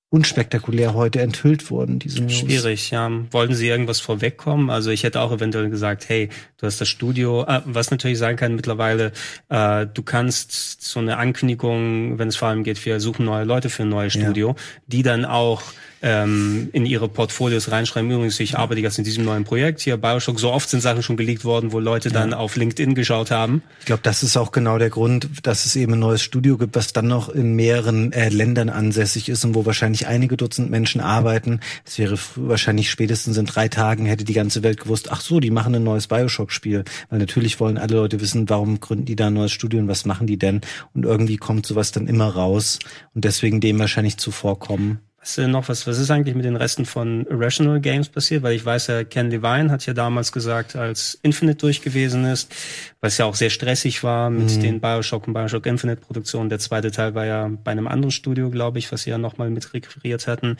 unspektakulär 0.09 0.93
heute 0.93 1.19
enthüllt 1.21 1.69
wurden, 1.69 1.99
diese 1.99 2.21
News. 2.21 2.33
Schwierig, 2.33 2.91
ja. 2.91 3.11
Wollten 3.31 3.53
sie 3.53 3.67
irgendwas 3.67 3.99
vorwegkommen? 3.99 4.69
Also 4.69 4.91
ich 4.91 5.03
hätte 5.03 5.19
auch 5.19 5.31
eventuell 5.31 5.69
gesagt, 5.69 6.07
hey, 6.07 6.29
du 6.57 6.67
hast 6.67 6.79
das 6.79 6.87
Studio, 6.87 7.43
äh, 7.43 7.61
was 7.65 7.91
natürlich 7.91 8.17
sein 8.17 8.35
kann 8.35 8.55
mittlerweile, 8.55 9.11
äh, 9.49 9.87
du 9.91 10.03
kannst 10.03 10.81
so 10.83 10.99
eine 10.99 11.17
Ankündigung, 11.17 12.17
wenn 12.17 12.29
es 12.29 12.35
vor 12.35 12.47
allem 12.47 12.63
geht, 12.63 12.83
wir 12.85 12.99
suchen 12.99 13.25
neue 13.25 13.43
Leute 13.43 13.69
für 13.69 13.83
ein 13.83 13.89
neues 13.89 14.13
Studio, 14.13 14.49
ja. 14.49 14.55
die 14.87 15.03
dann 15.03 15.25
auch 15.25 15.63
ähm, 16.05 16.69
in 16.71 16.85
ihre 16.85 17.09
Portfolios 17.09 17.71
reinschreiben. 17.71 18.11
Übrigens, 18.11 18.39
ich 18.39 18.57
arbeite 18.59 18.79
jetzt 18.79 18.99
in 18.99 19.03
diesem 19.03 19.25
neuen 19.25 19.43
Projekt 19.43 19.81
hier, 19.81 19.97
Bioshock. 19.97 20.39
So 20.39 20.51
oft 20.51 20.69
sind 20.69 20.81
Sachen 20.81 21.01
schon 21.01 21.17
geleakt 21.17 21.43
worden, 21.43 21.71
wo 21.71 21.79
Leute 21.79 22.11
dann 22.11 22.29
ja. 22.29 22.37
auf 22.37 22.55
LinkedIn 22.55 22.93
geschaut 22.93 23.31
haben. 23.31 23.63
Ich 23.79 23.87
glaube, 23.87 24.03
das 24.03 24.21
ist 24.21 24.37
auch 24.37 24.51
genau 24.51 24.77
der 24.77 24.91
Grund, 24.91 25.27
dass 25.41 25.65
es 25.65 25.75
eben 25.75 25.93
ein 25.93 25.99
neues 25.99 26.21
Studio 26.21 26.59
gibt, 26.59 26.75
was 26.75 26.93
dann 26.93 27.07
noch 27.07 27.29
in 27.29 27.55
mehreren 27.55 28.13
äh, 28.13 28.29
Ländern 28.29 28.69
ansässig 28.69 29.29
ist 29.29 29.43
und 29.45 29.55
wo 29.55 29.65
wahrscheinlich 29.65 30.05
einige 30.05 30.37
Dutzend 30.37 30.69
Menschen 30.69 31.01
arbeiten. 31.01 31.59
Es 31.85 31.97
wäre 31.97 32.19
wahrscheinlich 32.35 32.91
spätestens 32.91 33.37
in 33.37 33.47
drei 33.47 33.67
Tagen 33.67 34.05
hätte 34.05 34.25
die 34.25 34.33
ganze 34.33 34.61
Welt 34.61 34.79
gewusst, 34.79 35.11
ach 35.11 35.21
so, 35.21 35.39
die 35.39 35.49
machen 35.49 35.73
ein 35.73 35.83
neues 35.83 36.05
Bioshock-Spiel. 36.05 36.83
Weil 37.09 37.19
natürlich 37.19 37.59
wollen 37.59 37.79
alle 37.79 37.95
Leute 37.95 38.21
wissen, 38.21 38.47
warum 38.47 38.79
gründen 38.79 39.05
die 39.05 39.15
da 39.15 39.27
ein 39.27 39.33
neues 39.33 39.53
Studio 39.53 39.79
und 39.79 39.87
was 39.87 40.05
machen 40.05 40.27
die 40.27 40.37
denn? 40.37 40.61
Und 40.93 41.03
irgendwie 41.03 41.37
kommt 41.37 41.65
sowas 41.65 41.91
dann 41.91 42.07
immer 42.07 42.27
raus 42.27 42.77
und 43.15 43.25
deswegen 43.25 43.59
dem 43.59 43.79
wahrscheinlich 43.79 44.17
zuvorkommen. 44.17 44.99
Du 45.34 45.47
noch, 45.47 45.69
was, 45.69 45.88
was 45.88 45.97
ist 45.97 46.11
eigentlich 46.11 46.36
mit 46.36 46.45
den 46.45 46.55
Resten 46.55 46.86
von 46.86 47.26
Irrational 47.26 47.82
Games 47.82 48.09
passiert? 48.09 48.43
Weil 48.43 48.53
ich 48.53 48.63
weiß 48.63 48.88
ja, 48.88 49.03
Ken 49.03 49.32
Levine 49.32 49.71
hat 49.71 49.86
ja 49.86 49.93
damals 49.93 50.32
gesagt, 50.32 50.76
als 50.76 51.17
Infinite 51.23 51.57
durch 51.57 51.82
gewesen 51.82 52.26
ist, 52.26 52.53
was 53.01 53.17
ja 53.17 53.26
auch 53.26 53.34
sehr 53.34 53.49
stressig 53.49 54.03
war 54.03 54.30
mit 54.30 54.55
mhm. 54.55 54.61
den 54.61 54.82
Bioshock 54.82 55.28
und 55.28 55.34
Bioshock 55.34 55.65
Infinite 55.65 56.01
Produktionen. 56.01 56.49
Der 56.49 56.59
zweite 56.59 56.91
Teil 56.91 57.15
war 57.15 57.26
ja 57.26 57.49
bei 57.63 57.71
einem 57.71 57.88
anderen 57.88 58.11
Studio, 58.11 58.51
glaube 58.51 58.78
ich, 58.78 58.91
was 58.91 59.03
sie 59.03 59.09
ja 59.09 59.17
nochmal 59.17 59.49
mit 59.49 59.73
requiriert 59.73 60.28
hatten. 60.28 60.57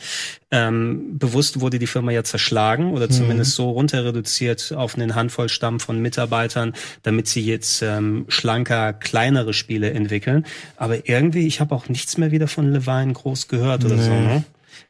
Ähm, 0.50 1.16
bewusst 1.16 1.60
wurde 1.60 1.78
die 1.78 1.86
Firma 1.86 2.10
ja 2.10 2.24
zerschlagen 2.24 2.92
oder 2.92 3.06
mhm. 3.06 3.12
zumindest 3.12 3.54
so 3.54 3.70
runter 3.70 4.04
reduziert 4.04 4.74
auf 4.76 4.96
einen 4.96 5.14
Handvoll 5.14 5.48
Stamm 5.48 5.78
von 5.78 6.00
Mitarbeitern, 6.00 6.74
damit 7.04 7.28
sie 7.28 7.44
jetzt 7.44 7.82
ähm, 7.82 8.24
schlanker, 8.28 8.92
kleinere 8.92 9.52
Spiele 9.52 9.92
entwickeln. 9.92 10.44
Aber 10.76 11.08
irgendwie, 11.08 11.46
ich 11.46 11.60
habe 11.60 11.74
auch 11.74 11.88
nichts 11.88 12.18
mehr 12.18 12.32
wieder 12.32 12.48
von 12.48 12.72
Levine 12.72 13.12
groß 13.12 13.46
gehört 13.46 13.84
oder 13.84 13.94
nee. 13.94 14.02
so. 14.02 14.10
Ne? 14.10 14.44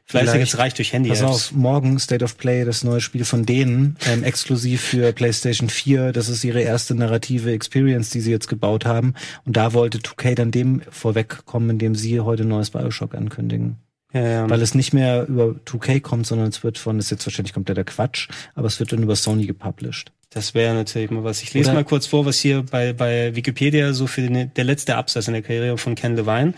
Vielleicht, 0.09 0.35
jetzt 0.35 0.57
reicht 0.57 0.77
durch 0.77 0.93
Handy. 0.93 1.09
Pass 1.09 1.21
auf, 1.21 1.51
morgen 1.51 1.99
State 1.99 2.23
of 2.23 2.37
Play, 2.37 2.63
das 2.63 2.85
neue 2.85 3.01
Spiel 3.01 3.25
von 3.25 3.45
denen, 3.45 3.97
ähm, 4.09 4.23
exklusiv 4.23 4.81
für 4.81 5.11
PlayStation 5.11 5.69
4. 5.69 6.13
Das 6.13 6.29
ist 6.29 6.45
ihre 6.45 6.61
erste 6.61 6.95
narrative 6.95 7.51
Experience, 7.51 8.09
die 8.09 8.21
sie 8.21 8.31
jetzt 8.31 8.47
gebaut 8.47 8.85
haben. 8.85 9.15
Und 9.45 9.57
da 9.57 9.73
wollte 9.73 9.97
2K 9.97 10.35
dann 10.35 10.51
dem 10.51 10.81
vorwegkommen, 10.89 11.71
indem 11.71 11.93
sie 11.93 12.21
heute 12.21 12.45
neues 12.45 12.69
Bioshock 12.69 13.15
ankündigen. 13.15 13.75
Ja, 14.13 14.21
ja. 14.21 14.49
Weil 14.49 14.61
es 14.61 14.75
nicht 14.75 14.93
mehr 14.93 15.27
über 15.27 15.55
2K 15.65 15.99
kommt, 15.99 16.25
sondern 16.25 16.47
es 16.47 16.63
wird 16.63 16.77
von, 16.77 16.95
das 16.95 17.07
ist 17.07 17.11
jetzt 17.11 17.25
wahrscheinlich 17.25 17.53
kommt 17.53 17.67
der 17.67 17.83
Quatsch, 17.83 18.29
aber 18.55 18.67
es 18.67 18.79
wird 18.79 18.93
dann 18.93 19.03
über 19.03 19.17
Sony 19.17 19.45
gepublished. 19.45 20.13
Das 20.37 20.53
wäre 20.53 20.75
natürlich 20.75 21.09
mal 21.09 21.23
was. 21.23 21.41
Ich 21.41 21.55
lese 21.55 21.71
Oder 21.71 21.79
mal 21.79 21.83
kurz 21.83 22.05
vor, 22.05 22.27
was 22.27 22.37
hier 22.37 22.61
bei, 22.61 22.93
bei 22.93 23.35
Wikipedia 23.35 23.91
so 23.93 24.05
für 24.05 24.21
den, 24.21 24.53
der 24.53 24.63
letzte 24.65 24.95
Absatz 24.95 25.27
in 25.27 25.33
der 25.33 25.41
Karriere 25.41 25.79
von 25.79 25.95
Ken 25.95 26.15
Levine. 26.15 26.53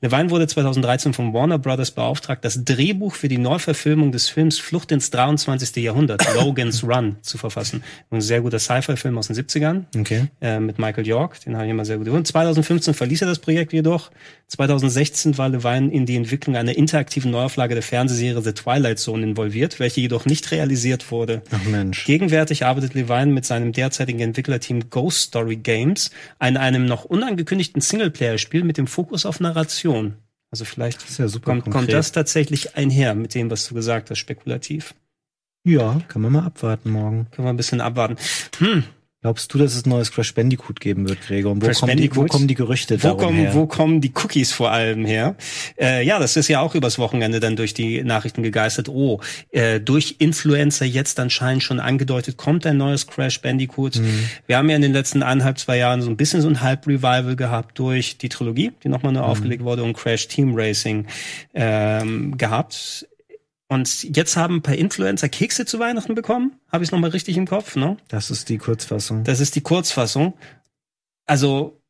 Levine 0.00 0.30
wurde 0.30 0.46
2013 0.46 1.12
von 1.14 1.34
Warner 1.34 1.58
Brothers 1.58 1.90
beauftragt, 1.90 2.44
das 2.44 2.64
Drehbuch 2.64 3.12
für 3.12 3.26
die 3.26 3.38
Neuverfilmung 3.38 4.12
des 4.12 4.28
Films 4.28 4.60
Flucht 4.60 4.92
ins 4.92 5.10
23. 5.10 5.82
Jahrhundert, 5.82 6.24
Logan's 6.40 6.84
Run, 6.84 7.16
zu 7.22 7.36
verfassen. 7.36 7.82
Ein 8.12 8.20
sehr 8.20 8.40
guter 8.40 8.60
Sci-Fi-Film 8.60 9.18
aus 9.18 9.26
den 9.26 9.34
70ern 9.34 9.82
okay. 9.98 10.28
äh, 10.40 10.60
mit 10.60 10.78
Michael 10.78 11.04
York, 11.04 11.40
den 11.40 11.56
habe 11.56 11.64
ich 11.64 11.72
immer 11.72 11.84
sehr 11.84 11.96
gut 11.96 12.04
gefunden. 12.04 12.26
2015 12.26 12.94
verließ 12.94 13.22
er 13.22 13.26
das 13.26 13.40
Projekt 13.40 13.72
jedoch. 13.72 14.12
2016 14.48 15.38
war 15.38 15.48
Levine 15.48 15.90
in 15.90 16.06
die 16.06 16.14
Entwicklung 16.14 16.54
einer 16.54 16.76
interaktiven 16.76 17.32
Neuauflage 17.32 17.74
der 17.74 17.82
Fernsehserie 17.82 18.42
The 18.42 18.52
Twilight 18.52 19.00
Zone 19.00 19.24
involviert, 19.24 19.80
welche 19.80 20.02
jedoch 20.02 20.26
nicht 20.26 20.52
realisiert 20.52 21.10
wurde. 21.10 21.42
Ach 21.50 21.64
Mensch. 21.64 22.04
Gegenwärtig 22.04 22.64
arbeitet 22.64 22.94
Levine 22.94 23.23
Levine 23.24 23.34
mit 23.34 23.44
seinem 23.44 23.72
derzeitigen 23.72 24.20
Entwicklerteam 24.20 24.90
Ghost 24.90 25.22
Story 25.22 25.56
Games 25.56 26.10
an 26.38 26.56
einem 26.56 26.86
noch 26.86 27.04
unangekündigten 27.04 27.80
Singleplayer-Spiel 27.80 28.64
mit 28.64 28.76
dem 28.76 28.86
Fokus 28.86 29.26
auf 29.26 29.40
Narration. 29.40 30.14
Also 30.50 30.64
vielleicht 30.64 31.18
ja 31.18 31.26
kommt, 31.42 31.70
kommt 31.70 31.92
das 31.92 32.12
tatsächlich 32.12 32.76
einher 32.76 33.14
mit 33.14 33.34
dem, 33.34 33.50
was 33.50 33.66
du 33.66 33.74
gesagt 33.74 34.10
hast, 34.10 34.18
spekulativ. 34.18 34.94
Ja, 35.66 36.00
kann 36.08 36.22
man 36.22 36.32
mal 36.32 36.44
abwarten 36.44 36.90
morgen. 36.90 37.26
Können 37.30 37.46
wir 37.46 37.52
ein 37.52 37.56
bisschen 37.56 37.80
abwarten. 37.80 38.16
Hm, 38.58 38.84
Glaubst 39.24 39.54
du, 39.54 39.56
dass 39.56 39.74
es 39.74 39.86
neues 39.86 40.12
Crash 40.12 40.34
Bandicoot 40.34 40.80
geben 40.80 41.08
wird, 41.08 41.22
Gregor? 41.22 41.52
Und 41.52 41.62
wo, 41.62 41.66
Crash 41.66 41.80
kommen 41.80 41.96
die, 41.96 42.14
wo 42.14 42.26
kommen 42.26 42.46
die 42.46 42.54
Gerüchte 42.54 43.02
wo 43.02 43.14
kommen, 43.14 43.38
her? 43.38 43.54
Wo 43.54 43.64
kommen 43.64 44.02
die 44.02 44.12
Cookies 44.14 44.52
vor 44.52 44.70
allem 44.70 45.06
her? 45.06 45.34
Äh, 45.80 46.04
ja, 46.04 46.18
das 46.18 46.36
ist 46.36 46.48
ja 46.48 46.60
auch 46.60 46.74
übers 46.74 46.98
Wochenende 46.98 47.40
dann 47.40 47.56
durch 47.56 47.72
die 47.72 48.04
Nachrichten 48.04 48.42
gegeistert. 48.42 48.90
Oh, 48.90 49.22
äh, 49.50 49.80
durch 49.80 50.16
Influencer 50.18 50.84
jetzt 50.84 51.18
anscheinend 51.18 51.62
schon 51.62 51.80
angedeutet, 51.80 52.36
kommt 52.36 52.66
ein 52.66 52.76
neues 52.76 53.06
Crash 53.06 53.40
Bandicoot. 53.40 53.96
Mhm. 53.96 54.28
Wir 54.46 54.58
haben 54.58 54.68
ja 54.68 54.76
in 54.76 54.82
den 54.82 54.92
letzten 54.92 55.22
eineinhalb, 55.22 55.58
zwei 55.58 55.78
Jahren 55.78 56.02
so 56.02 56.10
ein 56.10 56.18
bisschen 56.18 56.42
so 56.42 56.48
ein 56.48 56.60
Halb-Revival 56.60 57.34
gehabt 57.34 57.78
durch 57.78 58.18
die 58.18 58.28
Trilogie, 58.28 58.72
die 58.82 58.90
nochmal 58.90 59.14
neu 59.14 59.20
mhm. 59.20 59.24
aufgelegt 59.24 59.64
wurde 59.64 59.84
und 59.84 59.94
Crash 59.94 60.28
Team 60.28 60.52
Racing 60.54 61.06
ähm, 61.54 62.36
gehabt 62.36 63.06
und 63.74 64.16
jetzt 64.16 64.36
haben 64.36 64.56
ein 64.56 64.62
paar 64.62 64.76
Influencer 64.76 65.28
Kekse 65.28 65.66
zu 65.66 65.78
Weihnachten 65.78 66.14
bekommen. 66.14 66.52
Habe 66.70 66.84
ich 66.84 66.92
noch 66.92 66.98
mal 66.98 67.10
richtig 67.10 67.36
im 67.36 67.46
Kopf, 67.46 67.76
ne? 67.76 67.96
Das 68.08 68.30
ist 68.30 68.48
die 68.48 68.58
Kurzfassung. 68.58 69.24
Das 69.24 69.40
ist 69.40 69.56
die 69.56 69.60
Kurzfassung. 69.60 70.34
Also 71.26 71.80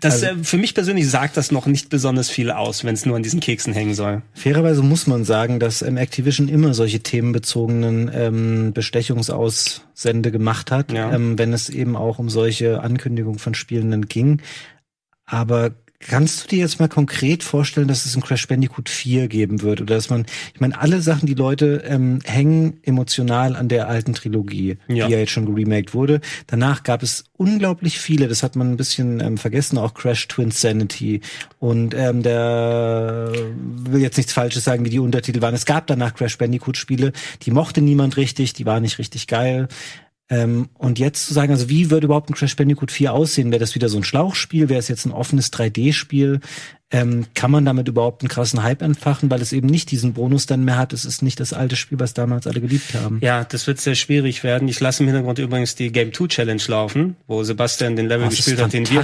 das 0.00 0.22
also, 0.22 0.40
äh, 0.40 0.44
für 0.44 0.56
mich 0.56 0.74
persönlich 0.74 1.08
sagt 1.08 1.36
das 1.36 1.50
noch 1.50 1.66
nicht 1.66 1.88
besonders 1.88 2.30
viel 2.30 2.50
aus, 2.50 2.84
wenn 2.84 2.94
es 2.94 3.06
nur 3.06 3.16
an 3.16 3.22
diesen 3.22 3.40
Keksen 3.40 3.72
hängen 3.72 3.94
soll. 3.94 4.22
Fairerweise 4.32 4.82
muss 4.82 5.06
man 5.06 5.24
sagen, 5.24 5.60
dass 5.60 5.82
ähm, 5.82 5.96
Activision 5.96 6.48
immer 6.48 6.74
solche 6.74 7.00
themenbezogenen 7.00 8.10
ähm, 8.14 8.72
Bestechungsaussende 8.72 10.30
gemacht 10.30 10.70
hat, 10.70 10.92
ja. 10.92 11.12
ähm, 11.12 11.38
wenn 11.38 11.52
es 11.52 11.68
eben 11.68 11.96
auch 11.96 12.18
um 12.18 12.28
solche 12.28 12.82
Ankündigungen 12.82 13.38
von 13.38 13.54
Spielenden 13.54 14.06
ging. 14.06 14.40
Aber 15.26 15.72
Kannst 16.06 16.44
du 16.44 16.48
dir 16.48 16.58
jetzt 16.58 16.80
mal 16.80 16.88
konkret 16.88 17.42
vorstellen, 17.42 17.88
dass 17.88 18.04
es 18.04 18.14
ein 18.14 18.22
Crash 18.22 18.46
Bandicoot 18.46 18.88
4 18.88 19.28
geben 19.28 19.62
wird? 19.62 19.80
Oder 19.80 19.94
dass 19.94 20.10
man, 20.10 20.26
ich 20.52 20.60
meine, 20.60 20.78
alle 20.78 21.00
Sachen, 21.00 21.26
die 21.26 21.34
Leute 21.34 21.82
ähm, 21.86 22.18
hängen 22.24 22.78
emotional 22.82 23.56
an 23.56 23.68
der 23.68 23.88
alten 23.88 24.12
Trilogie, 24.12 24.76
ja. 24.88 25.06
die 25.06 25.12
ja 25.12 25.18
jetzt 25.18 25.30
schon 25.30 25.46
geremaked 25.46 25.94
wurde. 25.94 26.20
Danach 26.46 26.82
gab 26.82 27.02
es 27.02 27.24
unglaublich 27.36 27.98
viele, 27.98 28.28
das 28.28 28.42
hat 28.42 28.54
man 28.54 28.72
ein 28.72 28.76
bisschen 28.76 29.20
ähm, 29.20 29.38
vergessen, 29.38 29.78
auch 29.78 29.94
Crash 29.94 30.28
Twin 30.28 30.50
Sanity. 30.50 31.22
Und 31.58 31.94
ähm, 31.94 32.22
der 32.22 33.32
will 33.56 34.02
jetzt 34.02 34.18
nichts 34.18 34.32
Falsches 34.32 34.64
sagen, 34.64 34.84
wie 34.84 34.90
die 34.90 34.98
Untertitel 34.98 35.40
waren. 35.40 35.54
Es 35.54 35.64
gab 35.64 35.86
danach 35.86 36.14
Crash 36.14 36.36
Bandicoot-Spiele, 36.36 37.12
die 37.42 37.50
mochte 37.50 37.80
niemand 37.80 38.16
richtig, 38.18 38.52
die 38.52 38.66
waren 38.66 38.82
nicht 38.82 38.98
richtig 38.98 39.26
geil. 39.26 39.68
Ähm, 40.30 40.70
und 40.78 40.98
jetzt 40.98 41.26
zu 41.26 41.34
sagen, 41.34 41.52
also 41.52 41.68
wie 41.68 41.90
würde 41.90 42.06
überhaupt 42.06 42.30
ein 42.30 42.34
Crash 42.34 42.56
Bandicoot 42.56 42.90
4 42.90 43.12
aussehen? 43.12 43.50
Wäre 43.50 43.60
das 43.60 43.74
wieder 43.74 43.88
so 43.88 43.98
ein 43.98 44.04
Schlauchspiel? 44.04 44.68
Wäre 44.68 44.78
es 44.78 44.88
jetzt 44.88 45.04
ein 45.04 45.12
offenes 45.12 45.52
3D-Spiel? 45.52 46.40
Ähm, 46.94 47.26
kann 47.34 47.50
man 47.50 47.64
damit 47.64 47.88
überhaupt 47.88 48.22
einen 48.22 48.28
krassen 48.28 48.62
Hype 48.62 48.80
entfachen, 48.80 49.28
weil 49.28 49.42
es 49.42 49.52
eben 49.52 49.66
nicht 49.66 49.90
diesen 49.90 50.12
Bonus 50.12 50.46
dann 50.46 50.64
mehr 50.64 50.78
hat. 50.78 50.92
Es 50.92 51.04
ist 51.04 51.22
nicht 51.22 51.40
das 51.40 51.52
alte 51.52 51.74
Spiel, 51.74 51.98
was 51.98 52.14
damals 52.14 52.46
alle 52.46 52.60
geliebt 52.60 52.94
haben. 52.94 53.18
Ja, 53.20 53.42
das 53.42 53.66
wird 53.66 53.80
sehr 53.80 53.96
schwierig 53.96 54.44
werden. 54.44 54.68
Ich 54.68 54.78
lasse 54.78 55.02
im 55.02 55.08
Hintergrund 55.08 55.40
übrigens 55.40 55.74
die 55.74 55.90
Game 55.90 56.12
2 56.12 56.28
Challenge 56.28 56.62
laufen, 56.68 57.16
wo 57.26 57.42
Sebastian 57.42 57.96
den 57.96 58.06
Level 58.06 58.26
oh, 58.26 58.30
gespielt 58.30 58.62
hat, 58.62 58.72
den 58.72 58.88
wir, 58.88 59.02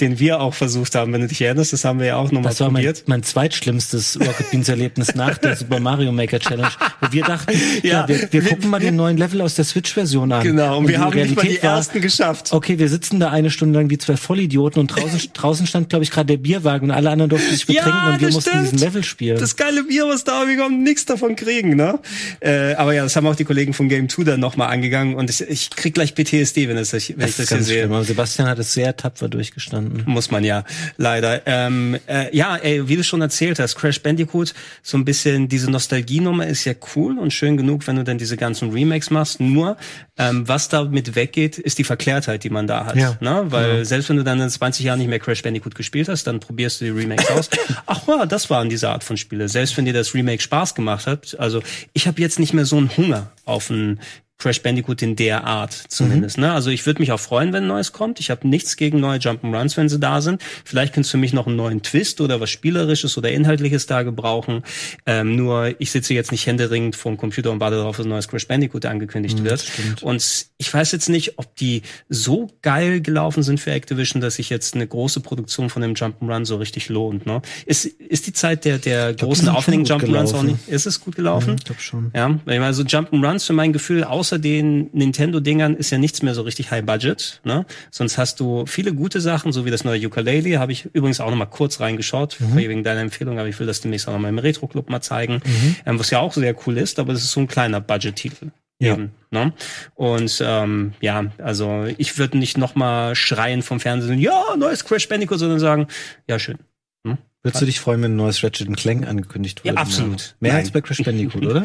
den 0.00 0.18
wir 0.18 0.40
auch 0.40 0.54
versucht 0.54 0.94
haben. 0.94 1.12
Wenn 1.12 1.20
du 1.20 1.28
dich 1.28 1.42
erinnerst, 1.42 1.74
das 1.74 1.84
haben 1.84 1.98
wir 1.98 2.06
ja 2.06 2.16
auch 2.16 2.32
nochmal 2.32 2.54
probiert. 2.54 3.04
Mein, 3.06 3.18
mein 3.18 3.22
zweitschlimmstes 3.22 4.18
Rocket 4.18 4.50
Beans 4.50 4.70
Erlebnis 4.70 5.14
nach 5.14 5.36
der 5.36 5.56
Super 5.56 5.78
Mario 5.78 6.12
Maker 6.12 6.38
Challenge, 6.38 6.72
wo 7.02 7.12
wir 7.12 7.22
dachten, 7.22 7.52
ja, 7.82 7.90
ja 7.90 8.08
wir, 8.08 8.32
wir, 8.32 8.44
gucken 8.44 8.70
mal 8.70 8.80
den 8.80 8.96
neuen 8.96 9.18
Level 9.18 9.42
aus 9.42 9.56
der 9.56 9.66
Switch-Version 9.66 10.32
an. 10.32 10.42
Genau, 10.42 10.78
und, 10.78 10.84
und 10.84 10.88
wir 10.88 11.00
haben 11.00 11.12
Realität 11.12 11.36
nicht 11.36 11.44
mal 11.44 11.54
die 11.58 11.62
war, 11.62 11.76
ersten 11.76 12.00
geschafft. 12.00 12.54
Okay, 12.54 12.78
wir 12.78 12.88
sitzen 12.88 13.20
da 13.20 13.30
eine 13.30 13.50
Stunde 13.50 13.78
lang 13.78 13.90
wie 13.90 13.98
zwei 13.98 14.16
Vollidioten 14.16 14.80
und 14.80 14.86
draußen, 14.86 15.20
draußen 15.34 15.66
stand, 15.66 15.90
glaube 15.90 16.02
ich, 16.02 16.10
gerade 16.10 16.28
der 16.28 16.38
Bierwagen 16.38 16.86
und 16.86 16.92
alle 16.92 17.10
anderen 17.10 17.25
Keiner 17.26 17.28
durfte 17.28 17.54
sich 17.54 17.66
betrinken 17.66 17.90
ja, 17.90 18.12
und 18.12 18.20
wir 18.20 18.28
mussten 18.30 18.50
stimmt. 18.50 18.72
diesen 18.72 18.78
Level 18.78 19.04
spielen. 19.04 19.38
Das 19.38 19.56
geile 19.56 19.84
Bier, 19.84 20.06
was 20.08 20.24
da, 20.24 20.46
wir 20.46 20.56
konnten 20.56 20.82
nichts 20.82 21.04
davon 21.04 21.36
kriegen, 21.36 21.76
ne? 21.76 21.98
Äh, 22.40 22.74
aber 22.74 22.94
ja, 22.94 23.02
das 23.02 23.16
haben 23.16 23.26
auch 23.26 23.36
die 23.36 23.44
Kollegen 23.44 23.72
von 23.72 23.88
Game 23.88 24.08
2 24.08 24.24
dann 24.24 24.40
nochmal 24.40 24.68
angegangen 24.68 25.14
und 25.14 25.30
ich, 25.30 25.40
ich 25.42 25.70
krieg 25.70 25.94
gleich 25.94 26.14
PTSD, 26.14 26.68
wenn, 26.68 26.76
das, 26.76 26.92
wenn 26.92 27.18
das 27.18 27.30
ich 27.30 27.36
das 27.36 27.48
hier 27.48 27.62
sehe. 27.62 27.86
Schlimm. 27.86 28.04
Sebastian 28.04 28.48
hat 28.48 28.58
es 28.58 28.72
sehr 28.72 28.96
tapfer 28.96 29.28
durchgestanden. 29.28 30.04
Muss 30.06 30.30
man 30.30 30.44
ja, 30.44 30.64
leider. 30.96 31.42
Ähm, 31.46 31.98
äh, 32.06 32.34
ja, 32.36 32.56
ey, 32.56 32.88
wie 32.88 32.96
du 32.96 33.04
schon 33.04 33.20
erzählt 33.20 33.58
hast, 33.58 33.76
Crash 33.76 34.00
Bandicoot, 34.02 34.54
so 34.82 34.96
ein 34.96 35.04
bisschen 35.04 35.48
diese 35.48 35.70
Nostalgienummer 35.70 36.46
ist 36.46 36.64
ja 36.64 36.74
cool 36.94 37.18
und 37.18 37.32
schön 37.32 37.56
genug, 37.56 37.86
wenn 37.86 37.96
du 37.96 38.04
dann 38.04 38.18
diese 38.18 38.36
ganzen 38.36 38.70
Remakes 38.70 39.10
machst. 39.10 39.40
Nur, 39.40 39.76
ähm, 40.18 40.46
was 40.48 40.68
damit 40.68 41.14
weggeht, 41.14 41.58
ist 41.58 41.78
die 41.78 41.84
Verklärtheit, 41.84 42.44
die 42.44 42.50
man 42.50 42.66
da 42.66 42.86
hat. 42.86 42.96
Ja. 42.96 43.16
Ne? 43.20 43.46
Weil 43.48 43.78
ja. 43.78 43.84
selbst 43.84 44.08
wenn 44.08 44.16
du 44.16 44.24
dann 44.24 44.40
in 44.40 44.48
20 44.48 44.84
Jahren 44.84 44.98
nicht 44.98 45.08
mehr 45.08 45.18
Crash 45.18 45.42
Bandicoot 45.42 45.74
gespielt 45.74 46.08
hast, 46.08 46.26
dann 46.26 46.40
probierst 46.40 46.80
du 46.80 46.86
die 46.86 46.90
Remakes 46.90 47.15
aus. 47.30 47.50
Ach 47.86 48.06
ja, 48.06 48.26
das 48.26 48.50
waren 48.50 48.68
diese 48.68 48.88
Art 48.88 49.04
von 49.04 49.16
Spiele. 49.16 49.48
Selbst 49.48 49.76
wenn 49.76 49.84
dir 49.84 49.92
das 49.92 50.14
Remake 50.14 50.42
Spaß 50.42 50.74
gemacht 50.74 51.06
hat. 51.06 51.38
Also 51.38 51.62
ich 51.92 52.06
habe 52.06 52.20
jetzt 52.20 52.38
nicht 52.38 52.52
mehr 52.52 52.66
so 52.66 52.76
einen 52.76 52.96
Hunger 52.96 53.30
auf 53.44 53.70
ein 53.70 54.00
Crash 54.38 54.62
Bandicoot 54.62 55.00
in 55.00 55.16
der 55.16 55.44
Art 55.44 55.72
zumindest. 55.72 56.36
Mhm. 56.36 56.44
Ne? 56.44 56.52
Also 56.52 56.70
ich 56.70 56.84
würde 56.84 57.00
mich 57.00 57.10
auch 57.10 57.20
freuen, 57.20 57.54
wenn 57.54 57.64
ein 57.64 57.68
neues 57.68 57.92
kommt. 57.92 58.20
Ich 58.20 58.30
habe 58.30 58.46
nichts 58.46 58.76
gegen 58.76 59.00
neue 59.00 59.18
Jump'n'Runs, 59.18 59.78
wenn 59.78 59.88
sie 59.88 59.98
da 59.98 60.20
sind. 60.20 60.42
Vielleicht 60.64 60.92
könntest 60.92 61.14
du 61.14 61.18
mich 61.18 61.32
noch 61.32 61.46
einen 61.46 61.56
neuen 61.56 61.82
Twist 61.82 62.20
oder 62.20 62.38
was 62.38 62.50
Spielerisches 62.50 63.16
oder 63.16 63.30
Inhaltliches 63.30 63.86
da 63.86 64.02
gebrauchen. 64.02 64.62
Ähm, 65.06 65.36
nur 65.36 65.74
ich 65.80 65.90
sitze 65.90 66.12
jetzt 66.12 66.32
nicht 66.32 66.46
händeringend 66.46 66.96
vor 66.96 67.12
dem 67.12 67.16
Computer 67.16 67.50
und 67.50 67.60
warte 67.60 67.76
darauf, 67.76 67.96
dass 67.96 68.04
ein 68.04 68.10
neues 68.10 68.28
Crash 68.28 68.46
Bandicoot 68.46 68.84
angekündigt 68.84 69.40
mhm, 69.40 69.44
wird. 69.44 69.64
Und 70.02 70.46
ich 70.58 70.72
weiß 70.72 70.92
jetzt 70.92 71.08
nicht, 71.08 71.38
ob 71.38 71.56
die 71.56 71.80
so 72.10 72.50
geil 72.60 73.00
gelaufen 73.00 73.42
sind 73.42 73.58
für 73.58 73.72
Activision, 73.72 74.20
dass 74.20 74.34
sich 74.34 74.50
jetzt 74.50 74.74
eine 74.74 74.86
große 74.86 75.20
Produktion 75.20 75.70
von 75.70 75.80
dem 75.80 75.94
Jump'n'Run 75.94 76.44
so 76.44 76.56
richtig 76.56 76.90
lohnt. 76.90 77.24
Ne? 77.24 77.40
Ist, 77.64 77.86
ist 77.86 78.26
die 78.26 78.34
Zeit 78.34 78.66
der, 78.66 78.78
der 78.78 79.14
großen 79.14 79.48
aufwendigen 79.48 79.86
Jump'n'Runs 79.86 80.34
auch 80.34 80.42
nicht? 80.42 80.68
Ist 80.68 80.84
es 80.84 81.00
gut 81.00 81.16
gelaufen? 81.16 81.52
Mhm, 81.52 81.56
ich 81.56 81.64
glaube 81.64 81.80
schon. 81.80 82.10
Ja, 82.14 82.38
weil 82.44 82.54
ich 82.54 82.60
meine, 82.60 82.74
so 82.74 82.82
Jump'n'Runs 82.82 83.46
für 83.46 83.54
mein 83.54 83.72
Gefühl 83.72 84.04
aus 84.04 84.25
außer 84.26 84.40
den 84.40 84.90
Nintendo-Dingern 84.92 85.76
ist 85.76 85.90
ja 85.90 85.98
nichts 85.98 86.20
mehr 86.20 86.34
so 86.34 86.42
richtig 86.42 86.72
High 86.72 86.84
Budget. 86.84 87.40
Ne? 87.44 87.64
Sonst 87.92 88.18
hast 88.18 88.40
du 88.40 88.66
viele 88.66 88.92
gute 88.92 89.20
Sachen, 89.20 89.52
so 89.52 89.64
wie 89.64 89.70
das 89.70 89.84
neue 89.84 90.04
Ukulele, 90.04 90.58
habe 90.58 90.72
ich 90.72 90.86
übrigens 90.92 91.20
auch 91.20 91.30
noch 91.30 91.36
mal 91.36 91.46
kurz 91.46 91.78
reingeschaut, 91.78 92.38
mhm. 92.40 92.56
wegen 92.56 92.82
deiner 92.82 93.02
Empfehlung, 93.02 93.38
aber 93.38 93.48
ich 93.48 93.58
will 93.60 93.68
das 93.68 93.80
demnächst 93.80 94.08
auch 94.08 94.12
noch 94.12 94.18
mal 94.18 94.30
im 94.30 94.40
Retro-Club 94.40 94.90
mal 94.90 95.00
zeigen, 95.00 95.34
mhm. 95.34 95.76
ähm, 95.86 95.98
was 96.00 96.10
ja 96.10 96.18
auch 96.18 96.32
sehr 96.32 96.56
cool 96.66 96.76
ist, 96.76 96.98
aber 96.98 97.12
das 97.12 97.22
ist 97.22 97.30
so 97.30 97.40
ein 97.40 97.46
kleiner 97.46 97.80
Budget-Titel. 97.80 98.50
Ja. 98.80 98.94
Eben, 98.94 99.12
ne? 99.30 99.52
Und 99.94 100.42
ähm, 100.44 100.92
ja, 101.00 101.26
also 101.38 101.86
ich 101.96 102.18
würde 102.18 102.36
nicht 102.36 102.58
noch 102.58 102.74
mal 102.74 103.14
schreien 103.14 103.62
vom 103.62 103.78
Fernsehen, 103.78 104.18
ja, 104.18 104.56
neues 104.58 104.84
Crash 104.84 105.08
Bandicoot, 105.08 105.38
sondern 105.38 105.60
sagen, 105.60 105.86
ja, 106.28 106.38
schön. 106.40 106.58
Hm? 107.06 107.16
Würdest 107.42 107.62
du 107.62 107.66
dich 107.66 107.78
freuen, 107.78 108.02
wenn 108.02 108.14
ein 108.14 108.16
neues 108.16 108.42
Ratchet 108.42 108.76
Clank 108.76 109.06
angekündigt 109.06 109.64
wird? 109.64 109.76
Ja, 109.76 109.80
absolut. 109.80 110.34
Mehr 110.40 110.52
Nein. 110.52 110.62
als 110.62 110.72
bei 110.72 110.80
Crash 110.80 111.02
Bandicoot, 111.04 111.46
oder? 111.46 111.64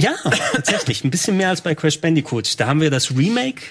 Ja, 0.00 0.14
tatsächlich. 0.52 1.04
Ein 1.04 1.10
bisschen 1.10 1.36
mehr 1.36 1.48
als 1.48 1.60
bei 1.60 1.74
Crash 1.74 2.00
Bandicoot. 2.00 2.60
Da 2.60 2.66
haben 2.66 2.80
wir 2.80 2.90
das 2.90 3.10
Remake 3.16 3.62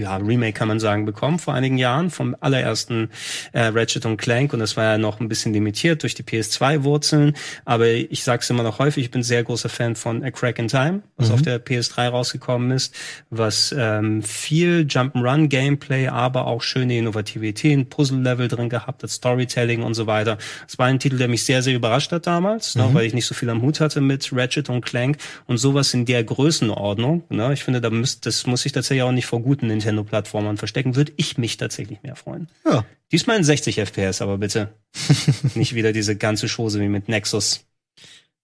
ja, 0.00 0.16
Remake 0.16 0.52
kann 0.52 0.68
man 0.68 0.80
sagen, 0.80 1.04
bekommen 1.04 1.38
vor 1.38 1.54
einigen 1.54 1.78
Jahren 1.78 2.10
vom 2.10 2.36
allerersten 2.40 3.10
äh, 3.52 3.66
Ratchet 3.66 4.06
und 4.06 4.16
Clank 4.16 4.52
und 4.52 4.60
das 4.60 4.76
war 4.76 4.84
ja 4.84 4.98
noch 4.98 5.20
ein 5.20 5.28
bisschen 5.28 5.52
limitiert 5.52 6.02
durch 6.02 6.14
die 6.14 6.22
PS2-Wurzeln. 6.22 7.34
Aber 7.64 7.86
ich 7.88 8.24
sage 8.24 8.42
es 8.42 8.50
immer 8.50 8.62
noch 8.62 8.78
häufig, 8.78 9.04
ich 9.04 9.10
bin 9.10 9.22
sehr 9.22 9.44
großer 9.44 9.68
Fan 9.68 9.96
von 9.96 10.24
A 10.24 10.30
Crack 10.30 10.58
in 10.58 10.68
Time, 10.68 11.02
was 11.16 11.28
mhm. 11.28 11.34
auf 11.34 11.42
der 11.42 11.64
PS3 11.64 12.08
rausgekommen 12.08 12.70
ist, 12.70 12.94
was 13.30 13.74
ähm, 13.76 14.22
viel 14.22 14.86
Jump'n'Run-Gameplay, 14.88 16.08
aber 16.08 16.46
auch 16.46 16.62
schöne 16.62 16.96
Innovativität, 16.96 17.90
Puzzle-Level 17.90 18.48
drin 18.48 18.68
gehabt 18.68 19.02
hat, 19.02 19.10
Storytelling 19.10 19.82
und 19.82 19.94
so 19.94 20.06
weiter. 20.06 20.38
Es 20.66 20.78
war 20.78 20.86
ein 20.86 20.98
Titel, 20.98 21.18
der 21.18 21.28
mich 21.28 21.44
sehr, 21.44 21.62
sehr 21.62 21.74
überrascht 21.74 22.12
hat 22.12 22.26
damals, 22.26 22.74
ne, 22.74 22.82
mhm. 22.82 22.88
ne, 22.88 22.94
weil 22.94 23.06
ich 23.06 23.14
nicht 23.14 23.26
so 23.26 23.34
viel 23.34 23.50
am 23.50 23.62
Hut 23.62 23.80
hatte 23.80 24.00
mit 24.00 24.30
Ratchet 24.32 24.68
und 24.70 24.84
Clank 24.84 25.18
und 25.46 25.58
sowas 25.58 25.92
in 25.94 26.06
der 26.06 26.24
Größenordnung. 26.24 27.24
Ne. 27.28 27.52
Ich 27.52 27.64
finde, 27.64 27.80
da 27.80 27.90
müsst, 27.90 28.26
das 28.26 28.46
muss 28.46 28.64
ich 28.64 28.72
tatsächlich 28.72 29.02
auch 29.02 29.12
nicht 29.12 29.26
vor 29.26 29.40
guten 29.40 29.66
Nintendo 29.66 29.89
Nintendo-Plattformern 29.90 30.56
verstecken, 30.56 30.96
würde 30.96 31.12
ich 31.16 31.38
mich 31.38 31.56
tatsächlich 31.56 32.02
mehr 32.02 32.16
freuen. 32.16 32.48
Ja. 32.64 32.84
Diesmal 33.12 33.36
in 33.36 33.44
60 33.44 33.76
FPS, 33.76 34.22
aber 34.22 34.38
bitte. 34.38 34.74
Nicht 35.54 35.74
wieder 35.74 35.92
diese 35.92 36.16
ganze 36.16 36.48
Chose 36.48 36.80
wie 36.80 36.88
mit 36.88 37.08
Nexus. 37.08 37.64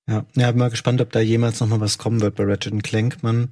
Ja, 0.09 0.25
ja, 0.37 0.51
bin 0.51 0.59
mal 0.59 0.71
gespannt, 0.71 1.01
ob 1.01 1.11
da 1.11 1.21
jemals 1.21 1.61
noch 1.61 1.69
mal 1.69 1.81
was 1.81 1.99
kommen 1.99 2.21
wird 2.21 2.37
bei 2.37 2.45
Ratchet 2.45 2.83
Clank. 2.83 3.23
Man 3.23 3.51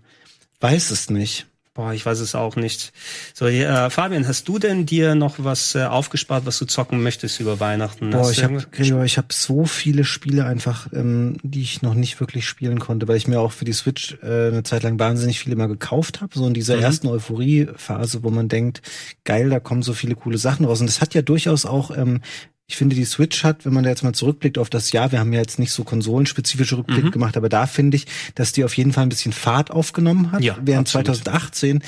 weiß 0.60 0.90
es 0.90 1.10
nicht. 1.10 1.46
Boah, 1.74 1.92
ich 1.92 2.06
weiß 2.06 2.20
es 2.20 2.36
auch 2.36 2.54
nicht. 2.54 2.92
So, 3.34 3.48
äh, 3.48 3.90
Fabian, 3.90 4.28
hast 4.28 4.46
du 4.46 4.60
denn 4.60 4.86
dir 4.86 5.16
noch 5.16 5.34
was 5.38 5.74
äh, 5.74 5.82
aufgespart, 5.82 6.46
was 6.46 6.56
du 6.60 6.66
zocken 6.66 7.02
möchtest 7.02 7.40
über 7.40 7.58
Weihnachten? 7.58 8.10
Boah, 8.10 8.20
hast 8.20 8.30
ich 8.30 8.44
habe 8.44 8.64
ich 9.04 9.18
habe 9.18 9.28
so 9.32 9.64
viele 9.64 10.04
Spiele 10.04 10.46
einfach, 10.46 10.86
ähm, 10.92 11.36
die 11.42 11.62
ich 11.62 11.82
noch 11.82 11.94
nicht 11.94 12.20
wirklich 12.20 12.46
spielen 12.46 12.78
konnte, 12.78 13.08
weil 13.08 13.16
ich 13.16 13.26
mir 13.26 13.40
auch 13.40 13.50
für 13.50 13.64
die 13.64 13.72
Switch 13.72 14.16
äh, 14.22 14.48
eine 14.48 14.62
Zeit 14.62 14.84
lang 14.84 15.00
wahnsinnig 15.00 15.40
viele 15.40 15.56
mal 15.56 15.66
gekauft 15.66 16.20
habe, 16.20 16.32
so 16.32 16.46
in 16.46 16.54
dieser 16.54 16.76
mhm. 16.76 16.82
ersten 16.82 17.08
Euphorie-Phase, 17.08 18.22
wo 18.22 18.30
man 18.30 18.48
denkt, 18.48 18.80
geil, 19.24 19.50
da 19.50 19.58
kommen 19.58 19.82
so 19.82 19.94
viele 19.94 20.14
coole 20.14 20.38
Sachen 20.38 20.66
raus. 20.66 20.80
Und 20.80 20.86
das 20.86 21.00
hat 21.00 21.12
ja 21.14 21.22
durchaus 21.22 21.66
auch 21.66 21.90
ähm, 21.96 22.20
ich 22.66 22.76
finde, 22.76 22.96
die 22.96 23.04
Switch 23.04 23.44
hat, 23.44 23.66
wenn 23.66 23.74
man 23.74 23.84
da 23.84 23.90
jetzt 23.90 24.02
mal 24.04 24.14
zurückblickt 24.14 24.56
auf 24.56 24.70
das 24.70 24.92
Jahr, 24.92 25.12
wir 25.12 25.20
haben 25.20 25.32
ja 25.32 25.40
jetzt 25.40 25.58
nicht 25.58 25.72
so 25.72 25.84
konsolenspezifische 25.84 26.78
Rückblick 26.78 27.04
mhm. 27.04 27.10
gemacht, 27.10 27.36
aber 27.36 27.48
da 27.48 27.66
finde 27.66 27.96
ich, 27.96 28.06
dass 28.34 28.52
die 28.52 28.64
auf 28.64 28.76
jeden 28.76 28.92
Fall 28.92 29.02
ein 29.02 29.10
bisschen 29.10 29.32
Fahrt 29.32 29.70
aufgenommen 29.70 30.32
hat. 30.32 30.42
Ja, 30.42 30.56
während 30.62 30.88
absolut. 30.88 31.16
2018 31.16 31.82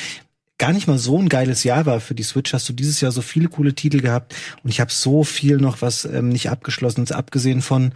gar 0.58 0.72
nicht 0.72 0.86
mal 0.86 0.98
so 0.98 1.18
ein 1.18 1.28
geiles 1.28 1.64
Jahr 1.64 1.86
war 1.86 2.00
für 2.00 2.14
die 2.14 2.22
Switch, 2.22 2.52
hast 2.52 2.68
du 2.68 2.72
dieses 2.72 3.00
Jahr 3.00 3.12
so 3.12 3.22
viele 3.22 3.48
coole 3.48 3.74
Titel 3.74 4.00
gehabt 4.00 4.34
und 4.62 4.70
ich 4.70 4.80
habe 4.80 4.92
so 4.92 5.24
viel 5.24 5.58
noch, 5.58 5.82
was 5.82 6.04
ähm, 6.04 6.28
nicht 6.28 6.50
abgeschlossen 6.50 7.02
ist, 7.02 7.12
abgesehen 7.12 7.62
von 7.62 7.92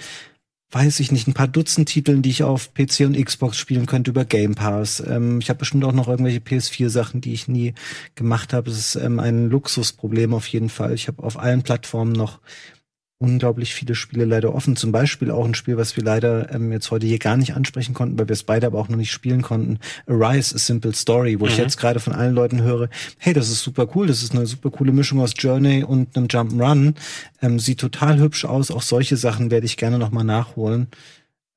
weiß 0.73 1.01
ich 1.01 1.11
nicht, 1.11 1.27
ein 1.27 1.35
paar 1.35 1.49
Dutzend 1.49 1.89
Titeln, 1.89 2.23
die 2.23 2.31
ich 2.31 2.43
auf 2.45 2.75
PC 2.75 3.01
und 3.01 3.23
Xbox 3.23 3.57
spielen 3.57 3.87
könnte 3.87 4.11
über 4.11 4.25
Game 4.25 4.55
Pass. 4.55 5.03
Ähm, 5.05 5.41
ich 5.41 5.49
habe 5.49 5.59
bestimmt 5.59 5.85
auch 5.85 5.93
noch 5.93 6.09
irgendwelche 6.09 6.39
PS4-Sachen, 6.39 7.21
die 7.21 7.33
ich 7.33 7.49
nie 7.49 7.75
gemacht 8.15 8.53
habe. 8.53 8.71
Es 8.71 8.79
ist 8.79 8.95
ähm, 8.97 9.19
ein 9.19 9.49
Luxusproblem 9.51 10.33
auf 10.33 10.47
jeden 10.47 10.69
Fall. 10.69 10.95
Ich 10.95 11.09
habe 11.09 11.23
auf 11.23 11.39
allen 11.39 11.63
Plattformen 11.63 12.13
noch 12.13 12.41
unglaublich 13.21 13.75
viele 13.75 13.95
Spiele 13.95 14.25
leider 14.25 14.55
offen. 14.55 14.77
Zum 14.77 14.93
Beispiel 14.93 15.31
auch 15.31 15.45
ein 15.45 15.55
Spiel, 15.55 15.77
was 15.77 15.95
wir 15.95 16.03
leider 16.03 16.53
ähm, 16.55 16.73
jetzt 16.73 16.91
heute 16.91 17.07
hier 17.07 17.19
gar 17.19 17.37
nicht 17.37 17.55
ansprechen 17.55 17.93
konnten, 17.93 18.19
weil 18.19 18.29
wir 18.29 18.33
es 18.33 18.43
beide 18.43 18.67
aber 18.67 18.79
auch 18.79 18.89
noch 18.89 18.97
nicht 18.97 19.13
spielen 19.13 19.43
konnten. 19.43 19.79
Arise, 20.07 20.55
A 20.55 20.59
Simple 20.59 20.95
Story, 20.95 21.39
wo 21.39 21.45
mhm. 21.45 21.51
ich 21.51 21.59
jetzt 21.59 21.77
gerade 21.77 22.01
von 22.01 22.15
allen 22.15 22.35
Leuten 22.35 22.63
höre, 22.63 22.89
hey, 23.19 23.35
das 23.35 23.51
ist 23.51 23.63
super 23.63 23.87
cool, 23.95 24.07
das 24.07 24.23
ist 24.23 24.35
eine 24.35 24.47
super 24.47 24.71
coole 24.71 24.93
Mischung 24.93 25.21
aus 25.21 25.35
Journey 25.37 25.85
und 25.85 26.17
einem 26.17 26.29
Jump'n'Run. 26.29 26.95
Ähm, 27.43 27.59
sieht 27.59 27.79
total 27.79 28.19
hübsch 28.19 28.47
aus. 28.47 28.71
Auch 28.71 28.83
solche 28.83 29.19
Sachen 29.19 29.51
werde 29.51 29.67
ich 29.67 29.77
gerne 29.77 29.99
nochmal 29.99 30.25
nachholen. 30.25 30.89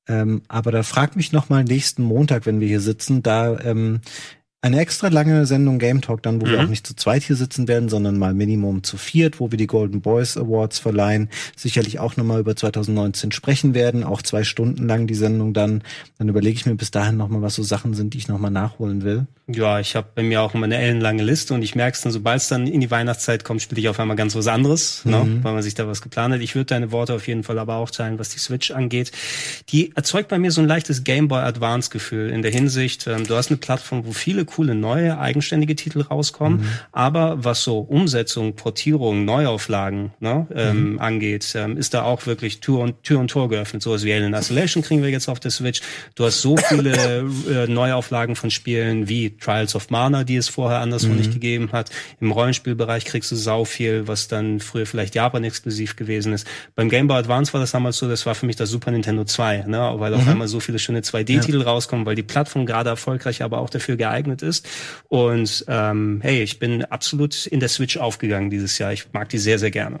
Ähm, 0.06 0.42
aber 0.48 0.70
da 0.70 0.82
fragt 0.82 1.16
mich 1.16 1.32
nochmal 1.32 1.64
nächsten 1.64 2.02
Montag, 2.02 2.44
wenn 2.44 2.60
wir 2.60 2.68
hier 2.68 2.80
sitzen, 2.80 3.22
da 3.22 3.58
ähm, 3.60 4.02
eine 4.64 4.80
extra 4.80 5.08
lange 5.08 5.44
Sendung 5.44 5.78
Game 5.78 6.00
Talk 6.00 6.22
dann, 6.22 6.40
wo 6.40 6.46
mhm. 6.46 6.50
wir 6.50 6.60
auch 6.60 6.68
nicht 6.68 6.86
zu 6.86 6.96
zweit 6.96 7.22
hier 7.22 7.36
sitzen 7.36 7.68
werden, 7.68 7.90
sondern 7.90 8.16
mal 8.18 8.32
Minimum 8.32 8.82
zu 8.82 8.96
viert, 8.96 9.38
wo 9.38 9.50
wir 9.50 9.58
die 9.58 9.66
Golden 9.66 10.00
Boys 10.00 10.38
Awards 10.38 10.78
verleihen, 10.78 11.28
sicherlich 11.54 11.98
auch 11.98 12.16
nochmal 12.16 12.40
über 12.40 12.56
2019 12.56 13.30
sprechen 13.30 13.74
werden, 13.74 14.04
auch 14.04 14.22
zwei 14.22 14.42
Stunden 14.42 14.88
lang 14.88 15.06
die 15.06 15.14
Sendung 15.14 15.52
dann. 15.52 15.82
Dann 16.16 16.30
überlege 16.30 16.56
ich 16.56 16.64
mir 16.64 16.76
bis 16.76 16.90
dahin 16.90 17.18
nochmal, 17.18 17.42
was 17.42 17.56
so 17.56 17.62
Sachen 17.62 17.92
sind, 17.92 18.14
die 18.14 18.18
ich 18.18 18.28
nochmal 18.28 18.50
nachholen 18.50 19.04
will. 19.04 19.26
Ja, 19.46 19.78
ich 19.78 19.94
habe 19.94 20.06
bei 20.14 20.22
mir 20.22 20.40
auch 20.40 20.54
immer 20.54 20.64
eine 20.64 20.78
ellenlange 20.78 21.22
Liste 21.22 21.52
und 21.52 21.60
ich 21.60 21.74
merke 21.74 21.96
es 21.96 22.00
dann, 22.00 22.12
sobald 22.12 22.40
es 22.40 22.48
dann 22.48 22.66
in 22.66 22.80
die 22.80 22.90
Weihnachtszeit 22.90 23.44
kommt, 23.44 23.60
spiele 23.60 23.78
ich 23.78 23.90
auf 23.90 24.00
einmal 24.00 24.16
ganz 24.16 24.34
was 24.34 24.46
anderes, 24.46 25.04
ne, 25.04 25.18
mhm. 25.18 25.34
ne, 25.34 25.44
weil 25.44 25.52
man 25.52 25.62
sich 25.62 25.74
da 25.74 25.86
was 25.86 26.00
geplant 26.00 26.32
hat. 26.32 26.40
Ich 26.40 26.54
würde 26.54 26.66
deine 26.66 26.90
Worte 26.92 27.12
auf 27.12 27.28
jeden 27.28 27.42
Fall 27.42 27.58
aber 27.58 27.76
auch 27.76 27.90
teilen, 27.90 28.18
was 28.18 28.30
die 28.30 28.38
Switch 28.38 28.70
angeht. 28.70 29.12
Die 29.68 29.94
erzeugt 29.94 30.28
bei 30.28 30.38
mir 30.38 30.50
so 30.50 30.62
ein 30.62 30.66
leichtes 30.66 31.04
Game 31.04 31.28
Boy 31.28 31.42
Advance 31.42 31.90
Gefühl 31.90 32.30
in 32.30 32.40
der 32.40 32.52
Hinsicht, 32.52 33.06
ähm, 33.06 33.26
du 33.26 33.34
hast 33.34 33.50
eine 33.50 33.58
Plattform, 33.58 34.06
wo 34.06 34.12
viele 34.12 34.46
coole 34.54 34.74
neue 34.74 35.18
eigenständige 35.18 35.74
Titel 35.74 36.02
rauskommen, 36.02 36.60
mhm. 36.60 36.68
aber 36.92 37.42
was 37.42 37.64
so 37.64 37.80
Umsetzung, 37.80 38.54
Portierung, 38.54 39.24
Neuauflagen 39.24 40.12
ne, 40.20 40.46
ähm, 40.54 40.92
mhm. 40.92 40.98
angeht, 41.00 41.52
ähm, 41.56 41.76
ist 41.76 41.92
da 41.92 42.04
auch 42.04 42.26
wirklich 42.26 42.60
Tür 42.60 42.78
und 42.78 43.02
Tür 43.02 43.18
und 43.18 43.28
Tor 43.28 43.48
geöffnet. 43.48 43.82
Sowas 43.82 44.04
wie 44.04 44.12
Alien 44.12 44.34
Isolation 44.34 44.82
kriegen 44.82 45.02
wir 45.02 45.10
jetzt 45.10 45.28
auf 45.28 45.40
der 45.40 45.50
Switch. 45.50 45.80
Du 46.14 46.24
hast 46.24 46.40
so 46.40 46.56
viele 46.56 46.92
äh, 47.50 47.66
Neuauflagen 47.66 48.36
von 48.36 48.50
Spielen 48.50 49.08
wie 49.08 49.36
Trials 49.36 49.74
of 49.74 49.90
Mana, 49.90 50.22
die 50.22 50.36
es 50.36 50.48
vorher 50.48 50.78
anderswo 50.78 51.10
mhm. 51.10 51.16
nicht 51.16 51.32
gegeben 51.32 51.70
hat. 51.72 51.90
Im 52.20 52.30
Rollenspielbereich 52.30 53.04
kriegst 53.04 53.32
du 53.32 53.36
sau 53.36 53.64
viel, 53.64 54.06
was 54.06 54.28
dann 54.28 54.60
früher 54.60 54.86
vielleicht 54.86 55.16
Japan 55.16 55.42
exklusiv 55.42 55.96
gewesen 55.96 56.32
ist. 56.32 56.46
Beim 56.76 56.88
Game 56.88 57.08
Boy 57.08 57.18
Advance 57.18 57.52
war 57.52 57.60
das 57.60 57.72
damals 57.72 57.98
so, 57.98 58.08
das 58.08 58.24
war 58.24 58.36
für 58.36 58.46
mich 58.46 58.56
das 58.56 58.70
Super 58.70 58.92
Nintendo 58.92 59.24
2, 59.24 59.64
ne? 59.66 59.94
weil 59.96 60.14
auf 60.14 60.22
mhm. 60.22 60.30
einmal 60.30 60.48
so 60.48 60.60
viele 60.60 60.78
schöne 60.78 61.00
2D-Titel 61.00 61.60
ja. 61.60 61.64
rauskommen, 61.64 62.06
weil 62.06 62.14
die 62.14 62.22
Plattform 62.22 62.66
gerade 62.66 62.90
erfolgreich, 62.90 63.42
aber 63.42 63.58
auch 63.58 63.70
dafür 63.70 63.96
geeignet 63.96 64.43
ist. 64.44 64.68
Und 65.08 65.64
ähm, 65.68 66.20
hey, 66.22 66.42
ich 66.42 66.58
bin 66.58 66.84
absolut 66.84 67.46
in 67.46 67.60
der 67.60 67.68
Switch 67.68 67.96
aufgegangen 67.96 68.50
dieses 68.50 68.78
Jahr. 68.78 68.92
Ich 68.92 69.12
mag 69.12 69.28
die 69.28 69.38
sehr, 69.38 69.58
sehr 69.58 69.70
gerne. 69.70 70.00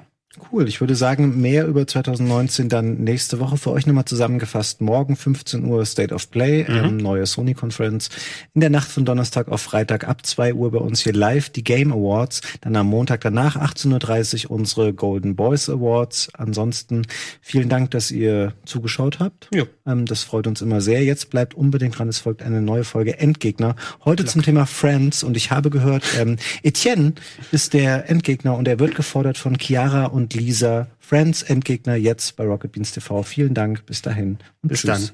Cool. 0.50 0.68
Ich 0.68 0.80
würde 0.80 0.96
sagen, 0.96 1.40
mehr 1.40 1.66
über 1.66 1.86
2019 1.86 2.68
dann 2.68 2.96
nächste 3.04 3.38
Woche 3.38 3.56
für 3.56 3.70
euch 3.70 3.86
nochmal 3.86 4.04
zusammengefasst. 4.04 4.80
Morgen 4.80 5.14
15 5.14 5.64
Uhr 5.64 5.84
State 5.86 6.12
of 6.12 6.30
Play, 6.30 6.64
mhm. 6.68 6.74
ähm, 6.76 6.96
neue 6.96 7.24
Sony-Conference. 7.24 8.08
In 8.52 8.60
der 8.60 8.70
Nacht 8.70 8.88
von 8.88 9.04
Donnerstag 9.04 9.48
auf 9.48 9.62
Freitag 9.62 10.08
ab 10.08 10.26
2 10.26 10.54
Uhr 10.54 10.72
bei 10.72 10.78
uns 10.78 11.00
hier 11.00 11.12
live 11.12 11.50
die 11.50 11.62
Game 11.62 11.92
Awards. 11.92 12.40
Dann 12.62 12.74
am 12.74 12.88
Montag 12.88 13.20
danach 13.20 13.56
18.30 13.56 14.46
Uhr 14.46 14.50
unsere 14.50 14.92
Golden 14.92 15.36
Boys 15.36 15.68
Awards. 15.68 16.30
Ansonsten 16.34 17.02
vielen 17.40 17.68
Dank, 17.68 17.92
dass 17.92 18.10
ihr 18.10 18.54
zugeschaut 18.64 19.20
habt. 19.20 19.48
Ja. 19.54 19.64
Ähm, 19.86 20.04
das 20.04 20.24
freut 20.24 20.48
uns 20.48 20.62
immer 20.62 20.80
sehr. 20.80 21.04
Jetzt 21.04 21.30
bleibt 21.30 21.54
unbedingt 21.54 21.96
dran, 21.96 22.08
es 22.08 22.18
folgt 22.18 22.42
eine 22.42 22.60
neue 22.60 22.84
Folge 22.84 23.20
Endgegner. 23.20 23.76
Heute 24.04 24.24
Klar. 24.24 24.32
zum 24.32 24.42
Thema 24.42 24.66
Friends 24.66 25.22
und 25.22 25.36
ich 25.36 25.52
habe 25.52 25.70
gehört, 25.70 26.04
ähm, 26.18 26.38
Etienne 26.64 27.12
ist 27.52 27.72
der 27.72 28.10
Endgegner 28.10 28.56
und 28.56 28.66
er 28.66 28.80
wird 28.80 28.96
gefordert 28.96 29.38
von 29.38 29.56
Chiara 29.58 30.06
und 30.06 30.23
und 30.24 30.34
Lisa. 30.34 30.88
Friends 30.98 31.42
Endgegner 31.42 31.96
jetzt 31.96 32.36
bei 32.36 32.44
Rocket 32.44 32.72
Beans 32.72 32.92
TV. 32.92 33.22
Vielen 33.22 33.54
Dank. 33.54 33.86
Bis 33.86 34.02
dahin. 34.02 34.38
bis 34.62 34.80
tschüss. 34.80 35.12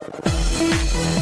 dann. 0.00 1.19